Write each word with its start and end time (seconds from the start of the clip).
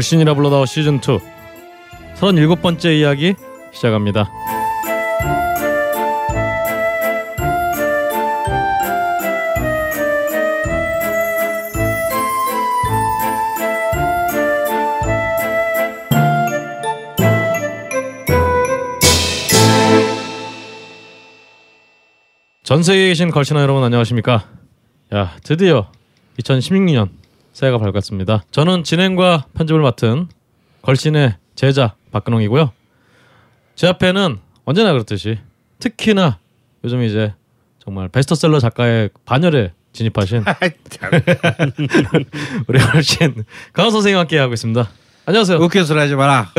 걸신이라 0.00 0.32
불러다오 0.32 0.64
시즌 0.64 0.94
2 0.94 1.00
37번째 2.14 2.98
이야기 2.98 3.34
시작합니다. 3.70 4.30
전 22.62 22.82
세계에 22.82 23.08
계신 23.08 23.30
걸신아 23.30 23.60
여러분 23.60 23.82
안녕하십니까? 23.84 24.48
야 25.12 25.36
드디어 25.42 25.92
2016년 26.38 27.19
새해가 27.52 27.78
밝았습니다. 27.78 28.44
저는 28.50 28.84
진행과 28.84 29.46
편집을 29.54 29.80
맡은 29.80 30.28
걸신의 30.82 31.36
제자 31.54 31.94
박근홍이고요. 32.12 32.72
제 33.74 33.88
앞에는 33.88 34.38
언제나 34.64 34.92
그렇듯이 34.92 35.38
특히나 35.78 36.38
요즘 36.84 37.02
이제 37.02 37.34
정말 37.78 38.08
베스트셀러 38.08 38.60
작가의 38.60 39.10
반열에 39.24 39.72
진입하신 39.92 40.44
우리 42.68 42.78
걸신 42.78 43.44
강원 43.72 43.90
선생님과 43.90 44.20
함께 44.20 44.38
하고 44.38 44.54
있습니다. 44.54 44.88
안녕하세요. 45.26 45.58
웃겨 45.58 45.84
소리 45.84 45.98
하지 45.98 46.14
마라. 46.14 46.50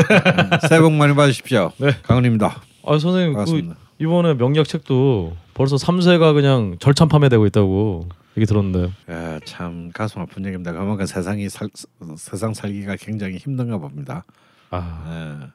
새해 0.68 0.80
복 0.80 0.92
많이 0.92 1.14
받으십시오. 1.14 1.72
네. 1.78 1.92
강은입니다. 2.02 2.60
아 2.84 2.98
선생님 2.98 3.34
그. 3.34 3.74
이번에 3.98 4.34
명작 4.34 4.66
책도 4.66 5.36
벌써 5.54 5.76
3세가 5.76 6.34
그냥 6.34 6.76
절찬 6.80 7.08
판매되고 7.08 7.46
있다고 7.46 8.08
얘기 8.36 8.46
들었는데요. 8.46 8.92
야, 9.10 9.38
참 9.44 9.90
가슴 9.92 10.20
아픈 10.22 10.44
얘기입니다. 10.46 10.72
그만큼 10.72 11.04
세상이 11.06 11.48
살, 11.48 11.68
세상 12.16 12.54
살기가 12.54 12.96
굉장히 12.96 13.36
힘든가 13.36 13.78
봅니다. 13.78 14.24
아, 14.70 15.40
예. 15.42 15.48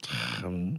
참 0.00 0.78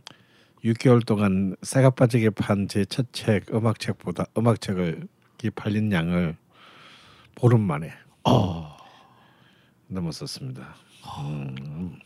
6개월 0.64 1.06
동안 1.06 1.56
새가 1.62 1.90
빠지게 1.92 2.30
판 2.32 2.68
제 2.68 2.86
첫 2.86 3.12
책 3.12 3.54
음악책보다 3.54 4.26
음악책을 4.38 5.08
이 5.44 5.50
팔린 5.50 5.92
양을 5.92 6.38
보름 7.36 7.60
만에 7.62 7.92
아. 8.24 8.78
넘었었습니다. 9.88 10.76
음, 11.26 12.00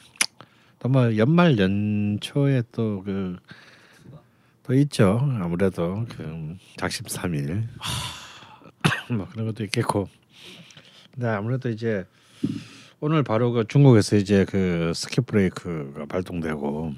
또뭐 0.80 1.17
연말 1.17 1.59
연초에 1.59 2.64
또그 2.72 3.38
또 4.64 4.73
있죠. 4.73 5.20
아무래도 5.39 6.04
그 6.09 6.58
작심 6.78 7.06
삼일 7.08 7.67
뭐 9.11 9.27
그런 9.31 9.45
것도 9.47 9.63
있겠고. 9.66 10.07
근데 11.13 11.27
아무래도 11.27 11.69
이제 11.69 12.05
오늘 12.99 13.23
바로 13.23 13.52
그 13.52 13.65
중국에서 13.67 14.15
이제 14.15 14.45
그 14.45 14.92
서킷 14.95 15.26
브레이커가 15.27 16.05
발동되고 16.05 16.93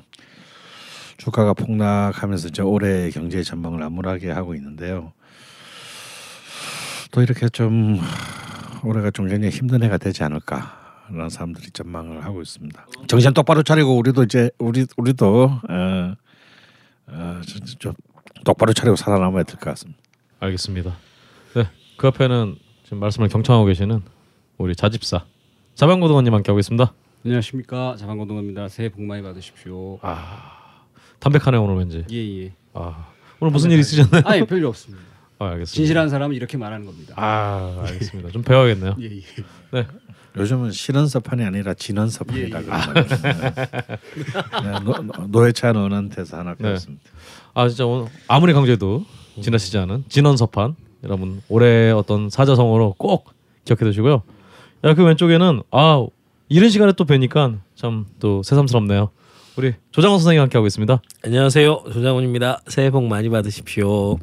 주가가 1.18 1.54
폭락하면서 1.54 2.48
이제 2.50 2.62
올해 2.62 3.10
경제 3.10 3.44
전망을 3.44 3.84
암울하게 3.84 4.32
하고 4.32 4.56
있는데요. 4.56 5.12
또 7.12 7.22
이렇게 7.22 7.50
좀 7.50 8.00
올해가 8.84 9.12
좀 9.12 9.28
굉장히 9.28 9.50
힘든 9.50 9.84
해가 9.84 9.98
되지 9.98 10.24
않을까라는 10.24 11.30
사람들이 11.30 11.72
전망을 11.72 12.24
하고 12.24 12.42
있습니다. 12.42 12.86
정신 13.08 13.34
똑바로 13.34 13.64
차리고 13.64 13.98
우리도 13.98 14.24
이제 14.24 14.50
우리 14.60 14.86
우리도 14.96 15.60
어, 15.70 16.16
어, 17.08 17.42
좀, 17.46 17.66
좀 17.80 17.94
똑바로 18.46 18.72
차리고 18.74 18.96
살아남아야 18.96 19.44
될 19.44 19.56
것 19.58 19.66
같습니다. 19.72 20.00
알겠습니다. 20.40 20.96
네, 21.56 21.68
그 22.00 22.08
앞에는 22.08 22.56
지금 22.86 23.00
말씀을 23.02 23.28
경청하고 23.28 23.66
계시는 23.66 24.02
우리 24.58 24.74
자집사 24.74 25.26
자방고등원님 25.76 26.34
함께 26.34 26.50
하고 26.50 26.60
있습니다. 26.60 26.94
안녕하십니까 27.26 27.98
자방고등입니다. 27.98 28.70
새해 28.70 28.88
복 28.88 29.02
많이 29.04 29.22
받으십시오. 29.22 30.00
아, 30.02 30.86
담백하네 31.20 31.58
오늘 31.58 31.76
왠지. 31.76 32.06
예예. 32.10 32.54
아, 32.74 33.08
오늘 33.42 33.52
무슨 33.52 33.72
일 33.72 33.80
있으셨나요? 33.80 34.22
아니 34.26 34.46
별일 34.46 34.66
없습니다. 34.68 35.04
아, 35.40 35.48
알겠습니다. 35.48 35.76
진실한 35.76 36.08
사람은 36.08 36.38
이렇게 36.38 36.56
말하는 36.56 36.86
겁니다. 36.86 37.16
아, 37.18 37.84
알겠습니다. 37.86 38.30
좀 38.32 38.44
배워야겠네요. 38.44 38.96
예 39.02 39.06
예. 39.18 39.22
네, 39.72 39.88
요즘은 40.38 40.72
실언서판이 40.72 41.44
아니라 41.44 41.74
진언서판이라 41.74 42.62
예, 42.62 42.66
예. 42.66 42.70
네, 44.72 44.80
노- 44.86 45.02
노- 45.02 45.28
노회찬 45.28 45.76
의원한테서 45.76 46.38
하나 46.38 46.52
네. 46.52 46.64
배웠습니다. 46.64 47.04
아 47.54 47.68
진짜 47.68 47.86
오늘 47.86 48.08
아무리 48.30 48.54
강조해도 48.54 49.04
지나치지 49.42 49.78
않은 49.80 50.06
신언서판 50.08 50.76
여러분 51.04 51.42
올해 51.50 51.92
어떤 51.92 52.30
사자성어로 52.30 52.96
꼭 52.98 53.30
기억해 53.66 53.80
두시고요. 53.86 54.24
야그 54.84 55.04
왼쪽에는 55.04 55.62
아 55.72 56.06
이런 56.50 56.70
시간에 56.70 56.92
또 56.94 57.06
뵈니까 57.06 57.54
참 57.76 58.06
또 58.20 58.44
새삼스럽네요. 58.44 59.10
우리 59.58 59.74
조장훈 59.92 60.20
선생님 60.20 60.42
함께 60.42 60.58
하고 60.58 60.68
있습니다. 60.68 61.02
안녕하세요 61.26 61.84
조장훈입니다. 61.94 62.62
새해 62.68 62.90
복 62.92 63.04
많이 63.06 63.30
받으십시오. 63.30 64.18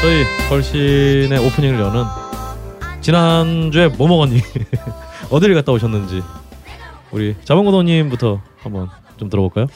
저희 0.00 0.24
걸신의 0.48 1.38
오프닝을 1.46 1.78
여는 1.78 2.04
지난주에 3.10 3.88
뭐 3.88 4.06
먹었니? 4.06 4.40
어디를 5.30 5.56
갔다 5.56 5.72
오셨는지 5.72 6.22
우리 7.10 7.34
자방고도님부터 7.42 8.40
한번 8.58 8.88
좀 9.16 9.28
들어볼까요? 9.28 9.66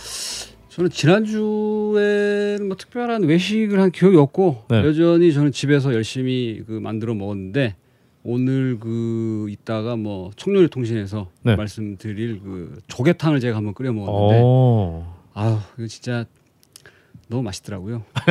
저는 0.69 0.89
지난주에는 0.89 2.69
뭐 2.69 2.77
특별한 2.77 3.25
외식을 3.25 3.81
한 3.81 3.91
기억이 3.91 4.17
없고 4.17 4.67
네. 4.69 4.85
여전히 4.85 5.33
저는 5.33 5.51
집에서 5.51 5.93
열심히 5.95 6.63
그 6.65 6.75
만들어 6.75 7.13
먹었는데 7.15 7.75
오늘 8.23 8.79
그 8.79 9.49
이따가 9.51 9.97
뭐 9.97 10.31
청년의 10.37 10.69
통신에서 10.69 11.29
네. 11.43 11.57
말씀드릴 11.57 12.41
그 12.41 12.79
조개탕을 12.87 13.41
제가 13.41 13.57
한번 13.57 13.75
끓여 13.75 13.93
먹었는데 13.93 14.43
오, 14.45 15.05
아우 15.33 15.59
이거 15.77 15.89
진짜 15.89 16.25
너무 17.27 17.43
맛있더라고요. 17.43 18.05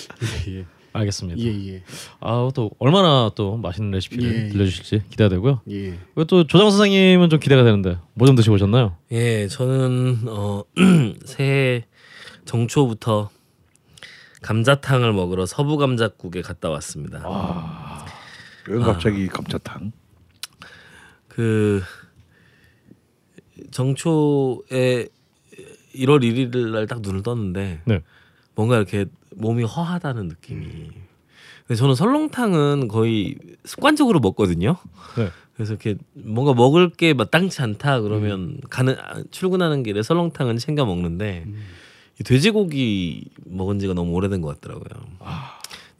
예, 0.48 0.64
알겠습니다. 0.92 1.40
예, 1.40 1.74
예, 1.74 1.82
아또 2.20 2.70
얼마나 2.78 3.30
또 3.36 3.56
맛있는 3.56 3.92
레시피를 3.92 4.24
예, 4.24 4.44
예. 4.46 4.48
들려주실지 4.48 5.02
기대되고요. 5.10 5.60
예. 5.70 5.90
그리고 6.14 6.24
또 6.24 6.46
조장 6.46 6.68
선생님은 6.70 7.30
좀 7.30 7.38
기대가 7.38 7.62
되는데 7.62 7.98
뭐 8.14 8.26
좀 8.26 8.34
드시고 8.36 8.56
오셨나요? 8.56 8.96
예, 9.12 9.46
저는 9.48 10.18
어, 10.26 10.64
새해 11.24 11.84
정초부터 12.44 13.30
감자탕을 14.42 15.12
먹으러 15.12 15.46
서부 15.46 15.76
감자국에 15.76 16.42
갔다 16.42 16.70
왔습니다. 16.70 17.22
왜 18.68 18.78
갑자기 18.80 19.26
감자탕? 19.28 19.92
그 21.28 21.82
정초에 23.70 25.06
1월 25.94 26.22
1일 26.22 26.70
날 26.72 26.86
딱 26.86 27.00
눈을 27.00 27.22
떴는데 27.22 27.82
네. 27.84 28.00
뭔가 28.54 28.76
이렇게 28.76 29.06
몸이 29.40 29.64
허하다는 29.64 30.28
느낌이. 30.28 30.90
근데 31.66 31.78
저는 31.78 31.94
설렁탕은 31.94 32.88
거의 32.88 33.36
습관적으로 33.64 34.20
먹거든요. 34.20 34.76
네. 35.16 35.30
그래서 35.54 35.74
이렇게 35.74 35.96
뭔가 36.14 36.54
먹을 36.54 36.90
게 36.90 37.12
마땅치 37.12 37.60
않다 37.62 38.00
그러면 38.00 38.60
가는 38.70 38.96
아, 38.98 39.22
출근하는 39.30 39.82
길에 39.82 40.02
설렁탕은 40.02 40.56
챙겨 40.58 40.86
먹는데 40.86 41.46
이 42.18 42.24
돼지고기 42.24 43.28
먹은 43.44 43.78
지가 43.78 43.94
너무 43.94 44.12
오래된 44.12 44.40
것 44.40 44.60
같더라고요. 44.60 45.06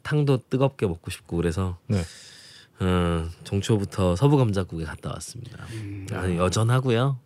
탕도 0.01 0.43
뜨겁게 0.49 0.87
먹고 0.87 1.11
싶고 1.11 1.37
그래서 1.37 1.77
네. 1.87 2.01
어, 2.79 3.29
정초부터 3.43 4.15
서부 4.15 4.37
감자국에 4.37 4.83
갔다 4.83 5.11
왔습니다. 5.11 5.59
아, 6.11 6.35
여전하고요. 6.35 7.19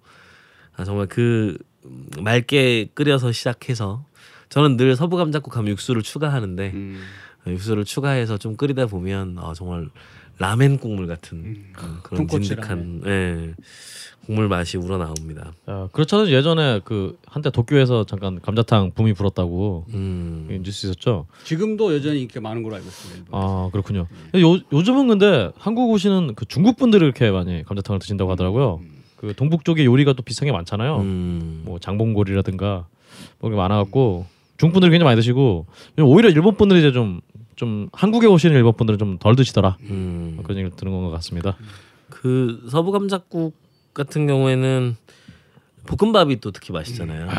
아, 0.76 0.84
정말 0.84 1.08
그 1.08 1.58
음, 1.86 2.08
맑게 2.20 2.90
끓여서 2.94 3.32
시작해서 3.32 4.06
저는 4.50 4.78
늘 4.78 4.96
서부 4.96 5.18
감자국 5.18 5.56
하면 5.58 5.70
육수를 5.72 6.02
추가하는데 6.02 6.72
음. 6.74 7.02
어, 7.46 7.52
육수를 7.52 7.86
추가해서 7.86 8.38
좀 8.38 8.56
끓이다 8.56 8.88
보면 8.88 9.38
아, 9.40 9.54
정말 9.56 9.90
라멘 10.38 10.80
국물 10.80 11.08
같은 11.08 11.64
어, 11.78 12.00
그런 12.04 12.28
돈코츠 12.28 12.48
진득한 12.48 13.02
예, 13.06 13.54
국물 14.26 14.50
맛이 14.50 14.78
우러나옵니다. 14.78 15.54
아, 15.66 15.88
그렇잖아요. 15.92 16.30
예전에 16.30 16.82
그 16.84 17.18
한때 17.26 17.50
도쿄에서 17.50 18.06
잠깐 18.06 18.42
감자탕 18.42 18.92
붐이 18.92 19.14
불었다고 19.14 19.86
음. 19.94 20.48
뉴스 20.64 20.88
있었죠. 20.88 21.28
지금도 21.46 21.94
여전히 21.96 22.22
인기가 22.24 22.42
많은 22.42 22.64
걸로 22.64 22.76
알고 22.76 22.88
있습니다. 22.88 23.30
아 23.32 23.70
그렇군요. 23.72 24.08
요 24.36 24.60
요즘은 24.74 25.08
근데 25.08 25.52
한국 25.58 25.90
오시는 25.92 26.36
그 26.36 26.46
중국 26.46 26.76
분들이 26.78 27.06
이렇게 27.06 27.32
많이 27.32 27.64
감자탕을 27.64 28.00
드신다고 28.00 28.32
하더라고요. 28.32 28.82
그 29.16 29.34
동북 29.36 29.64
쪽에 29.64 29.86
요리가 29.86 30.14
또 30.14 30.22
비슷한 30.22 30.48
게 30.48 30.52
많잖아요. 30.52 30.98
음. 30.98 31.62
뭐 31.66 31.80
장봉골이라든가 31.80 32.88
뭐 33.40 33.50
많아갖고 33.50 34.26
중국 34.58 34.74
분들이 34.74 34.92
굉장히 34.92 35.06
많이 35.10 35.16
드시고 35.18 35.66
오히려 36.00 36.30
일본 36.30 36.56
분들이 36.56 36.80
이제 36.80 36.92
좀 36.92 37.22
좀 37.56 37.90
한국에 37.94 38.28
오시는 38.28 38.56
일본 38.56 38.74
분들은 38.76 39.00
좀 39.00 39.18
덜 39.18 39.36
드시더라 39.36 39.78
음. 39.84 40.40
그런 40.44 40.58
얘기를 40.58 40.76
들은 40.76 40.92
것 40.92 41.10
같습니다. 41.12 41.56
그 42.10 42.68
서부 42.70 42.92
감자국 42.92 43.56
같은 43.94 44.28
경우에는 44.28 44.96
볶음밥이 45.86 46.40
또 46.42 46.52
특히 46.52 46.74
맛있잖아요. 46.74 47.30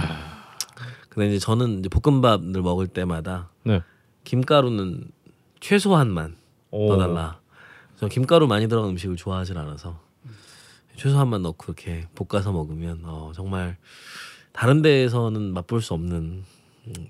근데 1.10 1.28
이제 1.28 1.38
저는 1.38 1.80
이제 1.80 1.88
볶음밥을 1.88 2.62
먹을 2.62 2.86
때마다 2.86 3.50
네. 3.62 3.82
김가루는 4.24 5.04
최소한만 5.60 6.36
오. 6.70 6.88
넣어달라. 6.88 7.40
저 7.96 8.08
김가루 8.08 8.46
많이 8.46 8.68
들어간 8.68 8.90
음식을 8.90 9.16
좋아하진 9.16 9.56
않아서 9.56 9.98
최소한만 10.96 11.42
넣고 11.42 11.72
이렇게 11.72 12.06
볶아서 12.14 12.52
먹으면 12.52 13.00
어, 13.04 13.32
정말 13.34 13.76
다른 14.52 14.82
데에서는 14.82 15.52
맛볼 15.52 15.82
수 15.82 15.94
없는 15.94 16.16
음, 16.16 16.44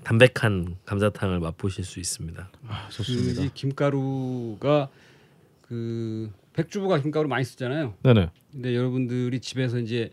담백한 0.04 0.76
감자탕을 0.84 1.40
맛보실 1.40 1.84
수 1.84 2.00
있습니다. 2.00 2.50
아, 2.68 2.86
그 2.88 2.94
좋습니다. 2.94 3.42
이 3.42 3.50
김가루가 3.52 4.88
그 5.62 6.30
백주부가 6.54 7.00
김가루 7.00 7.28
많이 7.28 7.44
쓰잖아요. 7.44 7.94
네네. 8.02 8.30
근데 8.52 8.74
여러분들이 8.74 9.40
집에서 9.40 9.78
이제 9.78 10.10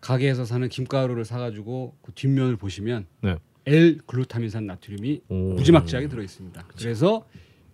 가게에서 0.00 0.44
사는 0.44 0.68
김가루를 0.68 1.24
사가지고 1.24 1.96
그 2.02 2.12
뒷면을 2.14 2.56
보시면 2.56 3.06
네. 3.22 3.36
L 3.66 3.98
글루타민산 4.06 4.66
나트륨이 4.66 5.22
오. 5.28 5.54
무지막지하게 5.54 6.08
들어 6.08 6.22
있습니다. 6.22 6.64
그래서 6.76 7.26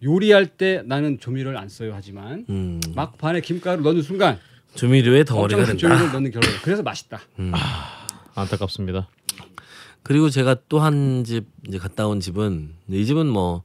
요리할 0.02 0.46
때 0.46 0.82
나는 0.86 1.18
조미료를 1.18 1.56
안 1.56 1.68
써요 1.68 1.92
하지만 1.94 2.44
음, 2.48 2.80
막판에 2.94 3.40
김가루 3.42 3.82
넣는 3.82 4.02
순간 4.02 4.38
조미료의 4.74 5.24
덩어리가 5.24 5.64
된다. 5.64 5.78
조미료를 5.78 6.12
넣는 6.12 6.30
결과 6.30 6.48
그래서 6.62 6.82
맛있다. 6.82 7.20
안타깝습니다. 8.34 9.08
그리고 10.04 10.30
제가 10.30 10.56
또 10.68 10.78
한 10.80 11.24
집 11.24 11.46
이제 11.66 11.78
갔다 11.78 12.06
온 12.06 12.20
집은 12.20 12.70
이 12.88 13.04
집은 13.04 13.26
뭐 13.26 13.62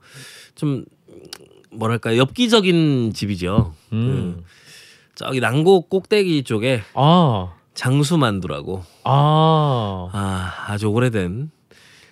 좀 0.56 0.84
뭐랄까 1.72 2.18
엽기적인 2.18 3.14
집이죠. 3.14 3.74
음. 3.94 4.38
그 4.38 4.44
저기 5.16 5.40
난곡 5.40 5.90
꼭대기 5.90 6.44
쪽에 6.44 6.82
아. 6.96 7.54
장수만두라고 7.76 8.84
아. 9.04 10.10
아 10.12 10.54
아주 10.68 10.88
오래된 10.88 11.52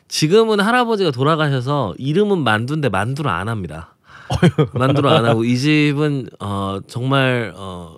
지금은 0.08 0.60
할아버지가 0.60 1.12
돌아가셔서 1.12 1.96
이름은 1.98 2.40
만두인데 2.44 2.90
만두를 2.90 3.30
안 3.32 3.50
합니다. 3.50 3.96
만두를 4.74 5.10
안 5.10 5.26
하고 5.26 5.44
이 5.44 5.58
집은 5.58 6.28
어 6.40 6.80
정말 6.88 7.54
어 7.56 7.98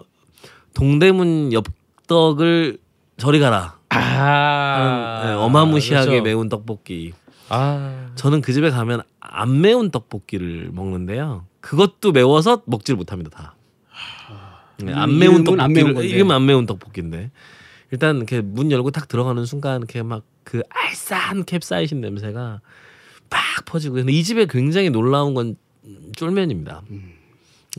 동대문 0.74 1.52
엽떡을 1.54 2.78
저리 3.18 3.40
가라 3.40 3.79
하는 3.89 5.27
네, 5.27 5.33
어마무시하게 5.33 6.09
그렇죠. 6.09 6.24
매운 6.24 6.50
떡볶이. 6.50 7.13
아. 7.50 8.12
저는 8.15 8.41
그 8.41 8.53
집에 8.53 8.69
가면 8.69 9.01
안 9.19 9.62
매운 9.62 9.91
떡볶이를 9.91 10.69
먹는데요. 10.71 11.45
그것도 11.62 12.12
매워서 12.12 12.62
먹지를 12.65 12.97
못합니다 12.97 13.30
다. 13.30 13.56
네, 14.77 14.94
안 14.94 15.18
매운 15.19 15.44
건데. 15.44 16.07
이름 16.07 16.31
안 16.31 16.45
매운 16.45 16.65
떡볶이인데 16.65 17.31
일단 17.91 18.18
이렇게 18.18 18.39
문 18.41 18.71
열고 18.71 18.91
딱 18.91 19.07
들어가는 19.07 19.44
순간 19.45 19.80
이렇게 19.80 20.03
막 20.03 20.24
그 20.50 20.63
알싸한 20.68 21.45
캡사이신 21.45 22.01
냄새가 22.01 22.62
팍 23.30 23.65
퍼지고 23.65 23.95
근데 23.95 24.12
이 24.12 24.24
집에 24.24 24.47
굉장히 24.47 24.89
놀라운 24.89 25.35
건 25.35 25.56
쫄면입니다. 26.15 26.81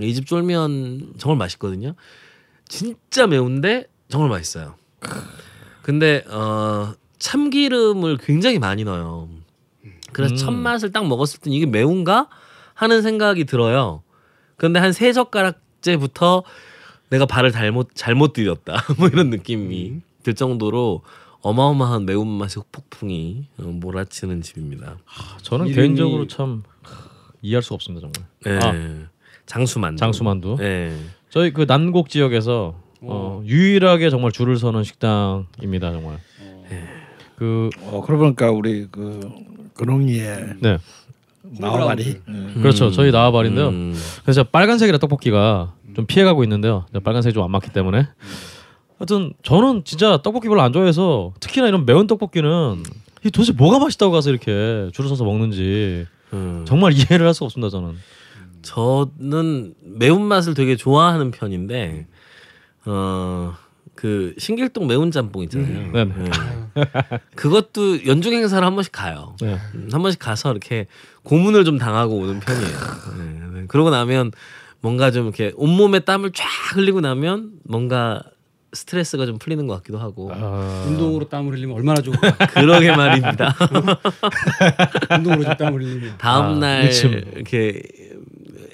이집 0.00 0.26
쫄면 0.26 1.14
정말 1.18 1.36
맛있거든요. 1.38 1.94
진짜 2.68 3.26
매운데 3.26 3.86
정말 4.08 4.30
맛있어요. 4.30 4.76
근데 5.90 6.22
어 6.28 6.92
참기름을 7.18 8.18
굉장히 8.18 8.60
많이 8.60 8.84
넣어요. 8.84 9.28
그래서 10.12 10.34
음. 10.34 10.36
첫 10.36 10.50
맛을 10.52 10.92
딱 10.92 11.04
먹었을 11.08 11.40
때 11.40 11.50
이게 11.50 11.66
매운가 11.66 12.28
하는 12.74 13.02
생각이 13.02 13.44
들어요. 13.44 14.04
그런데 14.56 14.78
한 14.78 14.92
세 14.92 15.12
젓가락째부터 15.12 16.44
내가 17.08 17.26
발을 17.26 17.50
잘못 17.50 17.88
잘못 17.94 18.34
들였다 18.34 18.84
뭐 18.98 19.08
이런 19.08 19.30
느낌이 19.30 20.00
들 20.22 20.34
정도로 20.34 21.02
어마어마한 21.40 22.06
매운맛의 22.06 22.62
폭풍이 22.70 23.48
어, 23.58 23.62
몰아치는 23.62 24.42
집입니다. 24.42 24.98
저는 25.42 25.66
이름이- 25.66 25.74
개인적으로 25.74 26.26
참 26.28 26.62
이해할 27.42 27.62
수 27.64 27.74
없습니다 27.74 28.06
정말. 28.12 28.30
예. 28.46 28.64
아. 28.64 29.08
장수만두. 29.46 29.98
장수만두. 29.98 30.56
예. 30.60 30.96
저희 31.30 31.52
그 31.52 31.64
난곡 31.66 32.10
지역에서 32.10 32.80
어, 33.02 33.42
유일하게 33.44 34.10
정말 34.10 34.32
줄을 34.32 34.56
서는 34.56 34.84
식당입니다 34.84 35.92
정말. 35.92 36.18
그 37.36 37.70
어 37.86 38.02
그러고 38.02 38.24
보니까 38.24 38.50
우리 38.50 38.86
그 38.90 39.20
근홍이의 39.74 40.56
네. 40.60 40.76
나와바리 41.42 42.20
음. 42.28 42.58
그렇죠. 42.60 42.90
저희 42.90 43.10
나와바리인데요. 43.10 43.68
음. 43.68 43.94
그래서 44.22 44.44
빨간색이라 44.44 44.98
떡볶이가 44.98 45.72
좀 45.96 46.04
피해가고 46.06 46.42
있는데요. 46.44 46.84
빨간색이 47.02 47.32
좀 47.32 47.42
안 47.44 47.50
맞기 47.50 47.72
때문에. 47.72 48.06
하여튼 48.98 49.32
저는 49.42 49.84
진짜 49.84 50.20
떡볶이 50.22 50.48
별로 50.48 50.60
안 50.60 50.72
좋아해서 50.74 51.32
특히나 51.40 51.66
이런 51.68 51.86
매운 51.86 52.06
떡볶이는 52.06 52.82
이 53.24 53.30
도대체 53.30 53.52
뭐가 53.54 53.78
맛있다고 53.78 54.12
가서 54.12 54.28
이렇게 54.28 54.90
줄을 54.92 55.08
서서 55.08 55.24
먹는지 55.24 56.06
음. 56.34 56.64
정말 56.68 56.92
이해를 56.92 57.26
할 57.26 57.32
수가 57.32 57.46
없습니다 57.46 57.70
저는. 57.70 57.94
저는 58.60 59.74
매운 59.82 60.20
맛을 60.22 60.52
되게 60.52 60.76
좋아하는 60.76 61.30
편인데 61.30 62.06
어. 62.86 63.54
그 63.94 64.34
신길동 64.38 64.86
매운 64.86 65.10
짬뽕 65.10 65.42
있잖아요. 65.42 65.92
네네. 65.92 66.14
예. 66.24 66.80
그것도 67.36 68.06
연중 68.06 68.32
행사를 68.32 68.64
한 68.64 68.74
번씩 68.74 68.92
가요. 68.92 69.36
네. 69.42 69.58
음, 69.74 69.90
한 69.92 70.00
번씩 70.00 70.18
가서 70.18 70.50
이렇게 70.52 70.86
고문을 71.22 71.66
좀 71.66 71.76
당하고 71.76 72.16
오는 72.16 72.40
편이에요. 72.40 72.78
네, 73.18 73.60
네. 73.60 73.64
그러고 73.68 73.90
나면 73.90 74.32
뭔가 74.80 75.10
좀 75.10 75.24
이렇게 75.24 75.52
온몸에 75.54 75.98
땀을 76.00 76.32
쫙 76.32 76.46
흘리고 76.74 77.02
나면 77.02 77.52
뭔가 77.64 78.22
스트레스가 78.72 79.26
좀 79.26 79.38
풀리는 79.38 79.66
것 79.66 79.74
같기도 79.74 79.98
하고 79.98 80.30
아... 80.32 80.84
운동으로 80.86 81.28
땀을 81.28 81.52
흘리면 81.52 81.76
얼마나 81.76 82.00
좋을까. 82.00 82.30
그러게 82.54 82.94
말입니다. 82.96 83.54
운동으로 85.14 85.44
좀 85.44 85.56
땀을 85.56 85.82
흘리면. 85.82 86.14
다음 86.18 86.56
아, 86.56 86.58
날 86.58 86.84
일침. 86.84 87.12
이렇게 87.34 87.82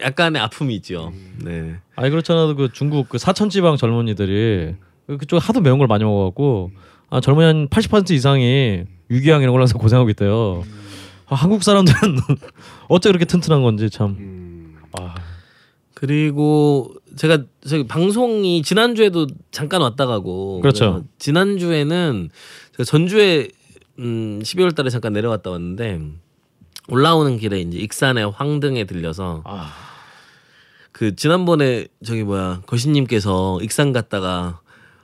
약간의 0.01 0.41
아픔이 0.43 0.75
있죠. 0.77 1.13
네. 1.43 1.77
아니 1.95 2.11
그렇잖아도 2.11 2.57
그 2.57 2.71
중국 2.73 3.09
그 3.09 3.19
사천 3.19 3.51
지방 3.51 3.77
젊은이들이 3.77 4.75
그쪽 5.19 5.39
하도 5.39 5.61
매운 5.61 5.79
걸 5.79 5.87
많이 5.87 6.05
먹어갖고 6.05 6.71
아 7.11 7.21
젊은이 7.21 7.69
한80% 7.69 8.11
이상이 8.11 8.85
위궤양 9.09 9.43
이런 9.43 9.53
걸로 9.53 9.63
해서 9.63 9.79
고생하고 9.79 10.11
있대요. 10.11 10.65
아, 11.29 11.35
한국 11.35 11.63
사람들은 11.63 12.17
어째 12.89 13.09
그렇게 13.11 13.25
튼튼한 13.25 13.63
건지 13.63 13.91
참. 13.91 14.17
음. 14.19 14.77
아, 14.93 15.15
그리고 15.95 16.93
제가 17.17 17.39
저기 17.67 17.87
방송이 17.87 18.63
지난주에도 18.63 19.27
잠깐 19.51 19.81
왔다 19.81 20.07
가고 20.07 20.61
그렇죠. 20.61 21.05
지난주에는 21.19 22.29
제가 22.73 22.85
전주에 22.85 23.49
음 23.99 24.41
12월 24.43 24.75
달에 24.75 24.91
잠깐 24.91 25.15
내려갔다 25.15 25.51
왔는데 25.51 26.01
올라오는 26.89 27.39
길에 27.39 27.61
이제 27.61 27.79
익산의 27.79 28.31
황등에 28.31 28.85
들려서 28.85 29.43
아. 29.45 29.73
그 30.93 31.15
지난번에 31.17 31.89
저기 32.05 32.23
뭐야 32.23 32.63
거신님께서 32.67 33.59
익산 33.63 33.93
갔다가 33.93 34.61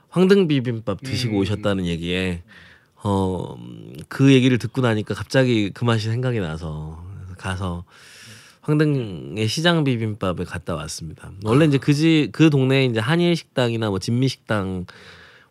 황등 0.09 0.47
비빔밥 0.47 1.01
드시고 1.01 1.37
오셨다는 1.39 1.85
얘기에 1.85 2.43
어 3.03 3.57
그 4.07 4.33
얘기를 4.33 4.57
듣고 4.57 4.81
나니까 4.81 5.13
갑자기 5.13 5.71
그 5.71 5.83
맛이 5.85 6.07
생각이 6.07 6.39
나서 6.39 7.03
가서 7.37 7.83
황등의 8.61 9.47
시장 9.47 9.83
비빔밥에 9.83 10.45
갔다 10.45 10.75
왔습니다. 10.75 11.31
원래 11.43 11.65
이제 11.65 11.77
그지 11.77 12.29
그 12.31 12.49
동네에 12.49 12.85
이제 12.85 12.99
한일 12.99 13.35
식당이나 13.35 13.89
뭐 13.89 13.99
진미 13.99 14.27
식당 14.27 14.85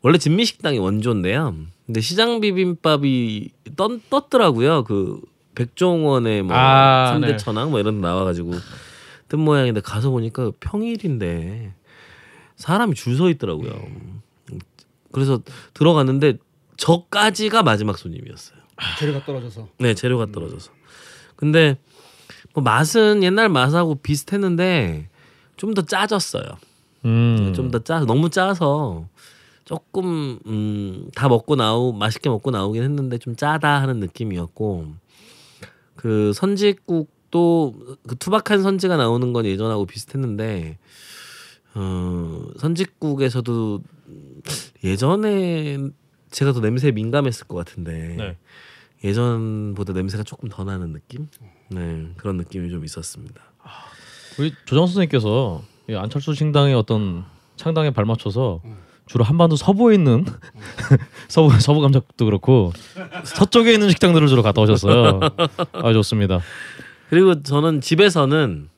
원래 0.00 0.18
진미 0.18 0.44
식당이 0.44 0.78
원조인데요. 0.78 1.54
근데 1.86 2.00
시장 2.00 2.40
비빔밥이 2.40 3.50
떴, 3.76 3.98
떴더라고요. 4.08 4.84
그 4.84 5.20
백종원의 5.54 6.42
뭐 6.42 6.56
아, 6.56 7.08
삼대 7.12 7.26
네. 7.32 7.36
천왕 7.36 7.70
뭐 7.70 7.80
이런 7.80 8.00
데 8.00 8.06
나와가지고 8.06 8.52
뜬 9.28 9.40
모양인데 9.40 9.80
가서 9.80 10.10
보니까 10.10 10.50
평일인데 10.60 11.74
사람이 12.56 12.94
줄 12.94 13.16
서 13.16 13.28
있더라고요. 13.30 13.72
그래서 15.12 15.40
들어갔는데 15.74 16.38
저까지가 16.76 17.62
마지막 17.62 17.98
손님이었어요. 17.98 18.58
재료가 18.98 19.24
떨어져서. 19.24 19.68
네 19.78 19.94
재료가 19.94 20.26
떨어져서. 20.32 20.72
근데 21.36 21.76
뭐 22.54 22.62
맛은 22.64 23.22
옛날 23.22 23.48
맛하고 23.48 23.94
비슷했는데 23.96 25.08
좀 25.56 25.74
더 25.74 25.82
짜졌어요. 25.82 26.44
음. 27.04 27.52
좀더 27.54 27.80
짜, 27.80 28.00
너무 28.00 28.30
짜서 28.30 29.06
조금 29.64 30.38
음, 30.46 31.08
다 31.14 31.28
먹고 31.28 31.54
나오 31.56 31.92
맛있게 31.92 32.28
먹고 32.28 32.50
나오긴 32.50 32.82
했는데 32.82 33.18
좀 33.18 33.36
짜다 33.36 33.80
하는 33.80 34.00
느낌이었고 34.00 34.94
그 35.96 36.32
선지국도 36.32 37.74
그 38.08 38.16
투박한 38.16 38.62
선지가 38.62 38.96
나오는 38.96 39.32
건 39.32 39.46
예전하고 39.46 39.86
비슷했는데 39.86 40.78
어, 41.74 42.44
선지국에서도 42.58 43.82
예전에 44.84 45.78
제가 46.30 46.52
더 46.52 46.60
냄새에 46.60 46.90
민감했을 46.92 47.46
것 47.46 47.56
같은데 47.56 48.16
네. 48.16 48.38
예전보다 49.04 49.92
냄새가 49.92 50.22
조금 50.22 50.48
더 50.48 50.64
나는 50.64 50.92
느낌? 50.92 51.28
네 51.68 52.08
그런 52.16 52.36
느낌이 52.36 52.70
좀 52.70 52.84
있었습니다. 52.84 53.42
우리 54.38 54.52
조정 54.64 54.86
선생님께서 54.86 55.62
이 55.88 55.94
안철수 55.94 56.34
신당의 56.34 56.74
어떤 56.74 57.24
창당에 57.56 57.90
발맞춰서 57.90 58.62
주로 59.06 59.24
한반도 59.24 59.56
서부에 59.56 59.94
있는 59.94 60.24
서부 61.28 61.58
서부 61.60 61.80
감자국도 61.80 62.24
그렇고 62.24 62.72
서쪽에 63.24 63.72
있는 63.72 63.90
식당들을 63.90 64.28
주로 64.28 64.42
갔다 64.42 64.62
오셨어요. 64.62 65.20
아 65.72 65.92
좋습니다. 65.92 66.40
그리고 67.10 67.42
저는 67.42 67.80
집에서는 67.80 68.68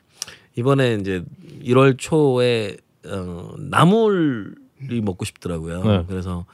이번에 0.57 0.95
이제 1.01 1.23
1월 1.65 1.97
초에 1.99 2.77
어, 3.07 3.55
나물이 3.59 5.01
먹고 5.03 5.25
싶더라고요. 5.25 5.85
네. 5.85 6.05
그래서 6.09 6.47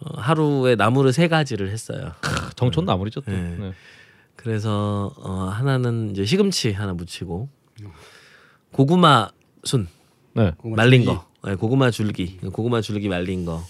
어, 0.00 0.20
하루에 0.20 0.76
나물을 0.76 1.12
세 1.12 1.28
가지를 1.28 1.70
했어요. 1.70 2.12
정촌 2.56 2.84
나물이죠 2.84 3.20
또. 3.22 3.30
네. 3.30 3.56
네. 3.58 3.72
그래서 4.36 5.12
어, 5.18 5.30
하나는 5.52 6.10
이제 6.12 6.24
시금치 6.24 6.72
하나 6.72 6.94
무치고 6.94 7.48
고구마 8.72 9.28
순 9.64 9.86
네. 10.34 10.52
말린. 10.62 11.04
거, 11.04 11.26
네, 11.44 11.54
고구마 11.56 11.90
줄기, 11.90 12.36
고구마 12.38 12.80
줄기 12.80 13.08
말린 13.08 13.44
거. 13.44 13.62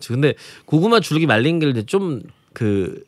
저 0.00 0.14
근데 0.14 0.34
고구마 0.66 1.00
줄기 1.00 1.26
말린 1.26 1.58
게 1.58 1.72
좀 1.86 2.22
그 2.52 3.02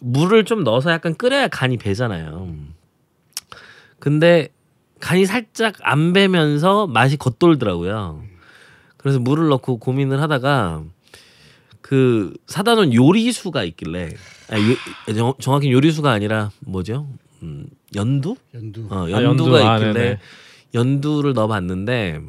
물을 0.00 0.44
좀 0.44 0.64
넣어서 0.64 0.90
약간 0.90 1.14
끓여야 1.14 1.46
간이 1.48 1.76
배잖아요. 1.76 2.52
근데 3.98 4.48
간이 4.98 5.26
살짝 5.26 5.74
안 5.82 6.12
배면서 6.12 6.86
맛이 6.86 7.16
겉돌더라고요. 7.16 8.22
그래서 8.96 9.18
물을 9.18 9.48
넣고 9.48 9.78
고민을 9.78 10.20
하다가 10.20 10.82
그 11.80 12.34
사다 12.46 12.74
놓은 12.74 12.94
요리수가 12.94 13.62
있길래 13.64 14.10
아니, 14.50 14.70
요- 14.72 15.14
정- 15.14 15.34
정확히 15.40 15.72
요리수가 15.72 16.10
아니라 16.10 16.50
뭐죠? 16.60 17.06
음, 17.42 17.66
연두? 17.94 18.36
연두. 18.54 18.86
어, 18.90 19.06
아, 19.06 19.10
연두가 19.10 19.60
연두. 19.60 19.68
아, 19.68 19.76
있길래 19.76 19.92
네네. 19.92 20.18
연두를 20.74 21.32
넣어봤는데 21.32 22.20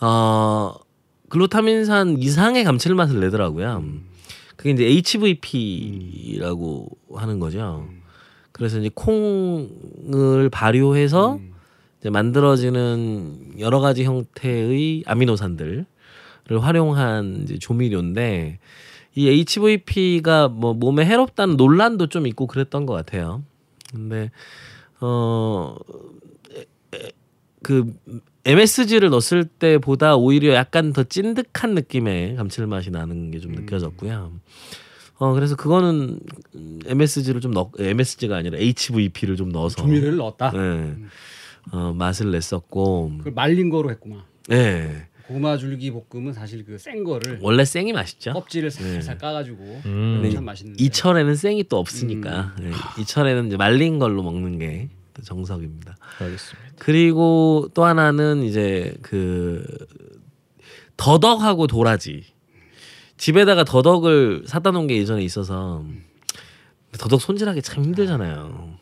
어 0.00 0.74
글루타민산 1.28 2.18
이상의 2.18 2.64
감칠맛을 2.64 3.20
내더라고요. 3.20 3.84
그게 4.56 4.70
이제 4.70 4.84
HVP라고 4.84 6.88
하는 7.14 7.40
거죠. 7.40 7.86
그래서 8.52 8.78
이제 8.78 8.90
콩을 8.94 10.48
발효해서 10.50 11.40
이제 12.00 12.10
만들어지는 12.10 13.58
여러 13.58 13.80
가지 13.80 14.04
형태의 14.04 15.04
아미노산들을 15.06 15.84
활용한 16.60 17.42
이제 17.42 17.58
조미료인데 17.58 18.58
이 19.14 19.28
HVP가 19.28 20.48
뭐 20.48 20.74
몸에 20.74 21.04
해롭다는 21.04 21.56
논란도 21.56 22.08
좀 22.08 22.26
있고 22.26 22.46
그랬던 22.46 22.86
것 22.86 22.94
같아요. 22.94 23.42
근데 23.92 24.30
어 25.00 25.76
그 27.66 27.92
MSG를 28.46 29.10
넣었을 29.10 29.44
때보다 29.44 30.16
오히려 30.16 30.54
약간 30.54 30.92
더 30.92 31.02
찐득한 31.02 31.74
느낌의 31.74 32.36
감칠맛이 32.36 32.90
나는 32.90 33.30
게 33.32 33.40
좀 33.40 33.52
느껴졌고요. 33.52 34.32
어 35.18 35.32
그래서 35.32 35.56
그거는 35.56 36.20
MSG를 36.86 37.40
좀 37.40 37.52
넣 37.52 37.72
MSG가 37.78 38.36
아니라 38.36 38.58
HVP를 38.58 39.36
좀 39.36 39.48
넣어서 39.50 39.76
조미료를 39.76 40.16
넣었다. 40.16 40.50
네. 40.52 40.94
어 41.72 41.92
맛을 41.92 42.30
냈었고 42.30 43.12
그걸 43.18 43.32
말린 43.32 43.68
거로 43.70 43.90
했구만. 43.90 44.22
네. 44.48 45.08
고구마 45.26 45.56
줄기 45.56 45.90
볶음은 45.90 46.32
사실 46.32 46.64
그센 46.64 47.02
거를 47.02 47.40
원래 47.42 47.64
생이 47.64 47.92
맛있죠. 47.92 48.32
껍질을 48.32 48.70
살살 48.70 49.14
네. 49.14 49.18
까가지고 49.20 49.80
음. 49.86 50.30
참 50.32 50.44
맛있는데. 50.44 50.84
이철에는 50.84 51.34
생이 51.34 51.64
또 51.64 51.78
없으니까 51.78 52.54
네. 52.60 52.70
이철에는 53.00 53.48
이제 53.48 53.56
말린 53.56 53.98
걸로 53.98 54.22
먹는 54.22 54.58
게또 54.60 54.88
정석입니다. 55.22 55.96
알겠습니다. 56.18 56.70
그리고 56.78 57.68
또 57.74 57.84
하나는 57.84 58.42
이제 58.42 58.94
그 59.02 59.64
더덕하고 60.96 61.66
도라지 61.66 62.24
집에다가 63.16 63.64
더덕을 63.64 64.44
사다 64.46 64.70
놓은 64.70 64.86
게 64.86 64.96
예전에 64.98 65.22
있어서 65.22 65.84
더덕 66.98 67.20
손질하기 67.20 67.62
참 67.62 67.84
힘들잖아요. 67.84 68.76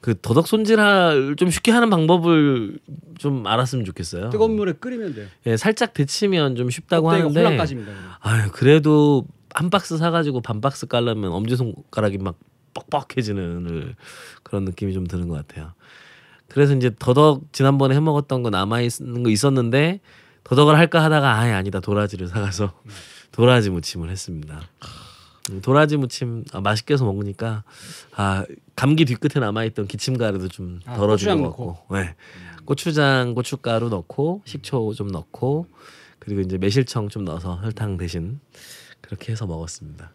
그 0.00 0.14
더덕 0.20 0.46
손질을 0.46 1.36
좀 1.36 1.50
쉽게 1.50 1.72
하는 1.72 1.88
방법을 1.88 2.78
좀 3.18 3.46
알았으면 3.46 3.86
좋겠어요. 3.86 4.28
뜨거운 4.30 4.54
물에 4.54 4.72
끓이면 4.72 5.14
돼요. 5.14 5.26
예, 5.46 5.56
살짝 5.56 5.94
데치면 5.94 6.56
좀 6.56 6.68
쉽다고 6.68 7.10
하는데 7.10 7.40
홀랑 7.40 7.56
까집니다. 7.56 7.92
아유 8.20 8.50
그래도 8.52 9.26
한 9.54 9.70
박스 9.70 9.96
사가지고 9.96 10.42
반 10.42 10.60
박스 10.60 10.86
깔려면 10.86 11.32
엄지 11.32 11.56
손가락이 11.56 12.18
막 12.18 12.36
뻑뻑해지는 12.74 13.94
그런 14.42 14.64
느낌이 14.64 14.92
좀 14.92 15.06
드는 15.06 15.28
것 15.28 15.34
같아요. 15.46 15.72
그래서 16.48 16.74
이제 16.74 16.90
더덕 16.98 17.52
지난번에 17.52 17.94
해 17.94 18.00
먹었던 18.00 18.42
거 18.42 18.50
남아 18.50 18.82
있는 18.82 19.22
거 19.22 19.30
있었는데 19.30 20.00
더덕을 20.44 20.76
할까 20.76 21.02
하다가 21.02 21.38
아예 21.38 21.52
아니다 21.52 21.80
도라지를 21.80 22.28
사가서 22.28 22.72
도라지 23.32 23.70
무침을 23.70 24.10
했습니다. 24.10 24.60
음, 25.50 25.60
도라지 25.60 25.96
무침 25.96 26.44
아, 26.52 26.60
맛있게 26.60 26.94
해서 26.94 27.04
먹으니까 27.04 27.64
아 28.14 28.44
감기 28.76 29.04
뒤끝에 29.04 29.40
남아있던 29.40 29.86
기침가루도 29.86 30.48
좀 30.48 30.80
아, 30.86 30.96
고추장 30.96 31.42
것 31.42 31.48
같고 31.48 31.78
네. 31.90 32.14
고추장 32.64 33.34
고춧가루 33.34 33.88
넣고 33.88 34.42
식초 34.44 34.94
좀 34.94 35.08
넣고 35.08 35.66
그리고 36.18 36.40
이제 36.40 36.56
매실청 36.56 37.08
좀 37.08 37.24
넣어서 37.24 37.60
설탕 37.60 37.96
대신 37.96 38.40
그렇게 39.00 39.32
해서 39.32 39.46
먹었습니다. 39.46 40.12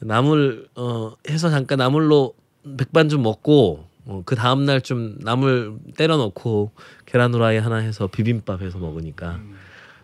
나물 0.00 0.68
어 0.76 1.12
해서 1.28 1.50
잠깐 1.50 1.78
나물로 1.78 2.34
백반 2.76 3.08
좀 3.08 3.22
먹고 3.22 3.84
어, 4.06 4.22
그 4.26 4.34
다음 4.36 4.64
날 4.66 4.80
좀 4.82 5.16
나물 5.20 5.78
때려 5.96 6.16
넣고 6.16 6.72
계란 7.06 7.32
후라이 7.32 7.56
하나 7.58 7.76
해서 7.76 8.06
비빔밥 8.06 8.60
해서 8.62 8.78
먹으니까 8.78 9.40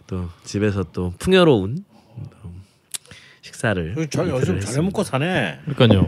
또 0.06 0.28
집에서 0.44 0.84
또 0.92 1.12
풍요로운 1.18 1.84
또 2.42 2.50
식사를 3.42 3.94
저 4.10 4.24
이렇게 4.24 4.40
요즘. 4.40 4.60
잘 4.60 4.82
먹고 4.82 5.04
사네. 5.04 5.60
그러니까요. 5.66 6.06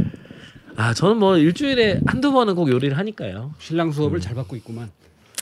아 0.77 0.95
저는 0.95 1.19
뭐 1.19 1.37
일주일에 1.37 2.01
한두 2.07 2.33
번은 2.33 2.55
꼭 2.55 2.71
요리를 2.71 2.97
하니까요. 2.97 3.55
신랑 3.59 3.93
수업을 3.93 4.19
음. 4.19 4.21
잘 4.21 4.35
받고 4.35 4.57
있구만. 4.57 4.91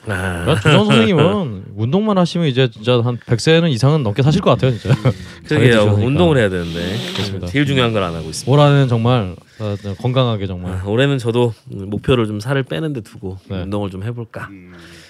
아, 0.07 0.41
그러니까 0.45 0.61
조정 0.61 0.85
선생님은 0.87 1.65
운동만 1.77 2.17
하시면 2.19 2.47
이제 2.49 2.71
진짜 2.71 3.01
한 3.03 3.19
100세는 3.19 3.71
이상은 3.71 4.03
넘게 4.03 4.23
사실 4.23 4.41
것 4.41 4.51
같아요, 4.51 4.71
진짜. 4.77 4.95
그러게요. 5.47 5.73
잘해주시니까. 5.73 5.93
운동을 6.07 6.39
해야 6.39 6.49
되는데 6.49 6.97
그렇습니다. 7.13 7.47
제일 7.49 7.67
중요한 7.67 7.93
걸 7.93 8.03
안 8.03 8.15
하고 8.15 8.29
있습니다. 8.31 8.51
올 8.51 8.59
한해는 8.61 8.89
정말 8.89 9.37
어, 9.59 9.77
건강하게 10.01 10.47
정말 10.47 10.73
아, 10.73 10.85
올해는 10.87 11.19
저도 11.19 11.53
목표를 11.67 12.27
좀 12.27 12.41
살을 12.41 12.63
빼는데 12.63 13.03
두고 13.03 13.37
네. 13.49 13.63
운동을 13.63 13.91
좀 13.91 14.03
해볼까. 14.03 14.49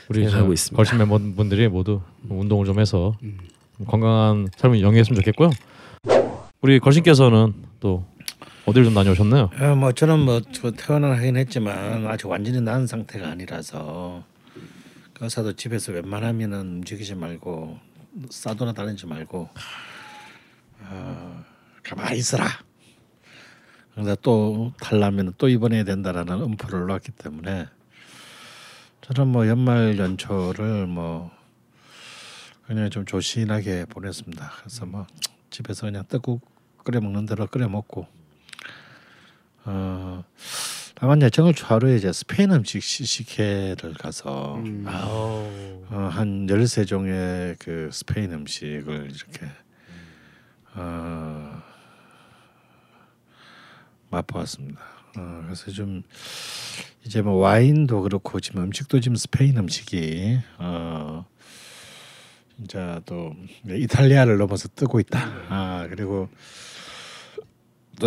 우리 0.09 0.21
생각하고 0.25 0.49
저 0.49 0.53
있습니다. 0.55 0.77
걸신 0.77 0.99
멤버분들이 0.99 1.69
모두 1.69 2.01
운동을 2.29 2.67
좀 2.67 2.81
해서 2.81 3.15
건강한 3.87 4.49
삶을 4.57 4.81
영위했으면 4.83 5.17
좋겠고요. 5.21 5.51
우리 6.63 6.79
걸신께서는 6.81 7.55
또 7.79 8.05
어딜 8.67 8.85
좀 8.85 8.93
다녀오셨나요? 8.95 9.51
어, 9.59 9.75
뭐 9.77 9.93
저는 9.93 10.19
뭐저 10.21 10.73
퇴원을 10.73 11.17
하긴 11.17 11.37
했지만 11.37 12.07
아직 12.09 12.27
완전히 12.27 12.61
나은 12.61 12.87
상태가 12.87 13.29
아니라서 13.29 14.23
그 15.21 15.25
의사도 15.25 15.53
집에서 15.53 15.93
웬만하면은 15.93 16.61
움직이지 16.61 17.15
말고 17.15 17.79
싸돌아 18.31 18.73
다니지 18.73 19.05
말고 19.05 19.51
어, 20.81 21.45
가만히 21.83 22.17
있어라. 22.17 22.47
그러다 23.93 24.15
또 24.23 24.73
탈라면 24.81 25.35
또 25.37 25.51
입원해야 25.51 25.85
된다라는 25.85 26.41
음포를 26.41 26.87
놨기 26.87 27.13
때문에 27.13 27.69
저는 29.03 29.31
뭐 29.31 29.47
연말 29.47 29.99
연초를 29.99 30.87
뭐 30.87 31.31
그냥 32.67 32.89
좀 32.89 33.05
조신하게 33.05 33.85
보냈습니다. 33.91 34.53
그래서 34.61 34.87
뭐 34.87 35.07
집에서 35.51 35.87
그냥 35.87 36.07
떡국 36.09 36.41
끓여 36.83 36.99
먹는 37.03 37.27
대로 37.27 37.47
끓여 37.47 37.69
먹고 37.69 38.07
어 39.67 40.25
다만 41.01 41.23
예정을 41.23 41.55
초하루에 41.55 41.97
이제 41.97 42.13
스페인 42.13 42.53
음식 42.53 42.83
시식회를 42.83 43.95
가서 43.99 44.63
어, 45.89 46.11
한 46.13 46.47
열세 46.47 46.85
종의 46.85 47.57
그 47.59 47.89
스페인 47.91 48.35
음식을 48.35 49.11
이렇게 49.11 49.47
어, 50.75 51.63
맛보았습니다. 54.11 54.79
어, 55.17 55.43
그래서 55.47 55.71
좀 55.71 56.03
이제 57.07 57.23
뭐 57.23 57.37
와인도 57.37 58.03
그렇고 58.03 58.39
지금 58.39 58.65
음식도 58.65 59.01
지금 59.01 59.17
스페인 59.17 59.57
음식이 59.57 60.39
어, 60.59 61.25
진짜 62.59 63.01
또 63.07 63.35
이탈리아를 63.67 64.37
넘어서 64.37 64.69
뜨고 64.69 65.01
있다. 65.01 65.19
아 65.49 65.87
그리고 65.89 66.29
또 66.29 66.37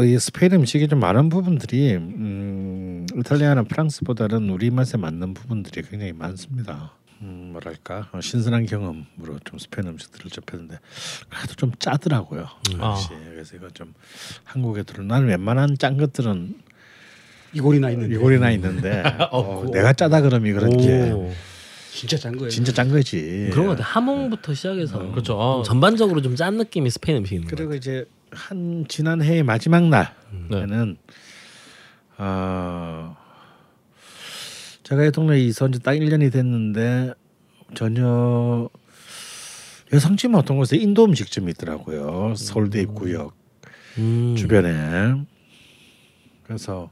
이 0.02 0.18
스페인 0.18 0.54
음식이 0.54 0.88
좀 0.88 1.00
많은 1.00 1.30
부분들이 1.30 1.96
음, 1.96 3.06
이탈리아나 3.16 3.64
프랑스보다는 3.64 4.50
우리 4.50 4.70
맛에 4.72 4.98
맞는 4.98 5.34
부분들이 5.34 5.84
굉장히 5.84 6.14
많습니다. 6.14 6.94
음, 7.22 7.50
뭐랄까 7.54 8.10
어, 8.12 8.20
신선한 8.20 8.66
경험으로 8.66 9.40
좀 9.46 9.60
스페인 9.60 9.88
음식들을 9.90 10.32
접했는데 10.32 10.80
그래도 11.30 11.54
좀 11.56 11.72
짜더라고요. 11.78 12.48
아. 12.80 12.92
역시 12.92 13.10
그래서 13.30 13.56
이거 13.56 13.70
좀 13.70 13.94
한국에 14.44 14.84
들어 14.84 15.04
나는 15.04 15.28
웬만한 15.28 15.78
짠 15.78 15.98
것들은 15.98 16.56
이골이나 17.54 17.92
있는데. 17.92 18.16
이골이나 18.16 18.52
있는데 18.52 19.04
어, 19.32 19.66
내가 19.72 19.94
짜다 19.94 20.22
그러면 20.22 20.54
그런지 20.54 20.90
오. 21.12 21.32
진짜 21.92 22.18
짠 22.18 22.36
거예요. 22.36 22.50
진짜 22.50 22.72
짠 22.74 22.90
거지. 22.90 23.50
그런 23.52 23.68
것 23.68 23.78
같아. 23.78 23.84
하몽부터 23.84 24.54
시작해서 24.56 25.12
그렇죠. 25.12 25.40
아, 25.40 25.56
좀 25.58 25.64
전반적으로 25.64 26.22
좀 26.24 26.36
짠 26.36 26.58
느낌이 26.58 26.90
스페인 26.90 27.20
음식인 27.20 27.42
것 27.44 27.52
같아요. 27.52 27.68
그리고 27.68 27.76
이제 27.78 28.06
한 28.34 28.86
지난 28.88 29.22
해의 29.22 29.44
마지막 29.44 29.90
네. 29.90 30.08
날에는 30.50 30.98
어, 32.18 33.18
제가 34.84 35.06
이 35.06 35.12
동네 35.12 35.36
에 35.36 35.40
이사 35.40 35.66
온지 35.66 35.80
딱 35.80 35.94
1년이 35.94 36.32
됐는데 36.32 37.14
전혀 37.74 38.70
여성집 39.92 40.34
어떤 40.36 40.58
곳에 40.58 40.78
인도 40.78 41.06
음식점이 41.06 41.52
있더라고요. 41.52 42.36
서울대 42.36 42.82
입구역 42.82 43.36
음. 43.98 44.36
주변에. 44.36 45.26
그래서 46.44 46.92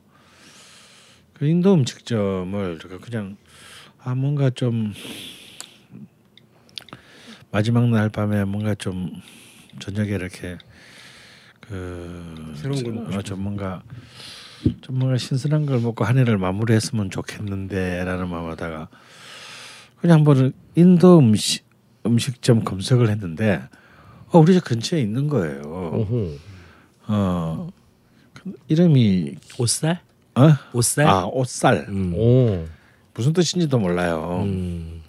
그 1.34 1.48
인도 1.48 1.74
음식점을 1.74 2.80
제가 2.80 3.00
그냥 3.00 3.38
아 4.00 4.16
뭔가 4.16 4.50
좀 4.50 4.94
마지막 7.52 7.90
날 7.90 8.10
밤에 8.10 8.46
뭔가 8.46 8.76
좀 8.76 9.12
저녁에 9.80 10.12
이렇게 10.12 10.58
그 11.72 12.54
새로운 12.58 12.84
걸 12.84 12.94
먹고 12.94 13.16
어, 13.16 13.22
좀 13.22 13.44
뭔가 13.44 13.82
좀 14.82 15.00
뭔가 15.00 15.18
신선한 15.18 15.66
걸 15.66 15.80
먹고 15.80 16.04
한 16.04 16.18
해를 16.18 16.38
마무리했으면 16.38 17.10
좋겠는데라는 17.10 18.28
마음하다가 18.28 18.90
그냥 20.02 20.18
한번 20.18 20.52
인도 20.76 21.18
음식 21.20 21.66
음식점 22.06 22.66
검색을 22.66 23.10
했는데 23.10 23.62
어 24.28 24.40
우리 24.40 24.54
집 24.54 24.66
근처에 24.66 25.00
있는 25.00 25.30
거예요. 25.30 25.62
어그 25.64 26.40
이름이 28.68 29.36
옷살? 29.58 30.02
어? 30.36 30.50
옷살? 30.74 31.08
아 31.08 31.26
옷살 31.26 31.86
음. 31.88 32.14
오. 32.16 32.66
무슨 33.14 33.32
뜻인지도 33.32 33.80
몰라요. 33.80 34.42
음. 34.44 35.02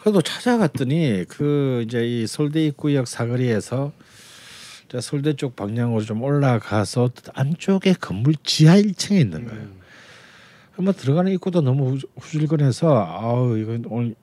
그래도 0.00 0.22
찾아갔더니 0.22 1.24
그 1.28 1.84
이제 1.86 2.04
이 2.04 2.26
서울대 2.26 2.64
입구역 2.64 3.06
사거리에서 3.06 3.92
이제 4.88 5.00
서울대 5.00 5.34
쪽 5.34 5.54
방향으로 5.56 6.02
좀 6.02 6.22
올라가서 6.22 7.10
안쪽에 7.34 7.94
건물 7.94 8.34
지하 8.42 8.76
1층에 8.76 9.20
있는 9.20 9.46
거예요. 9.46 9.68
한번 10.72 10.94
들어가는 10.94 11.30
입구도 11.32 11.60
너무 11.60 11.96
후- 11.96 12.08
후줄근해서 12.18 13.04
아우 13.04 13.58
이거 13.58 13.76
오늘 13.88 14.14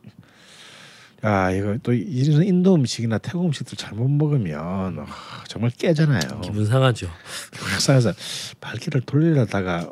야 1.24 1.52
이거 1.52 1.78
또 1.84 1.94
이런 1.94 2.44
인도 2.44 2.76
음식이나 2.76 3.18
태국 3.18 3.46
음식들 3.46 3.78
잘못 3.78 4.08
먹으면 4.10 5.00
아, 5.00 5.44
정말 5.48 5.72
깨잖아요. 5.72 6.42
기분 6.42 6.66
상하죠. 6.66 7.10
회사에서 7.76 8.14
발길을 8.62 9.02
돌리려다가 9.02 9.92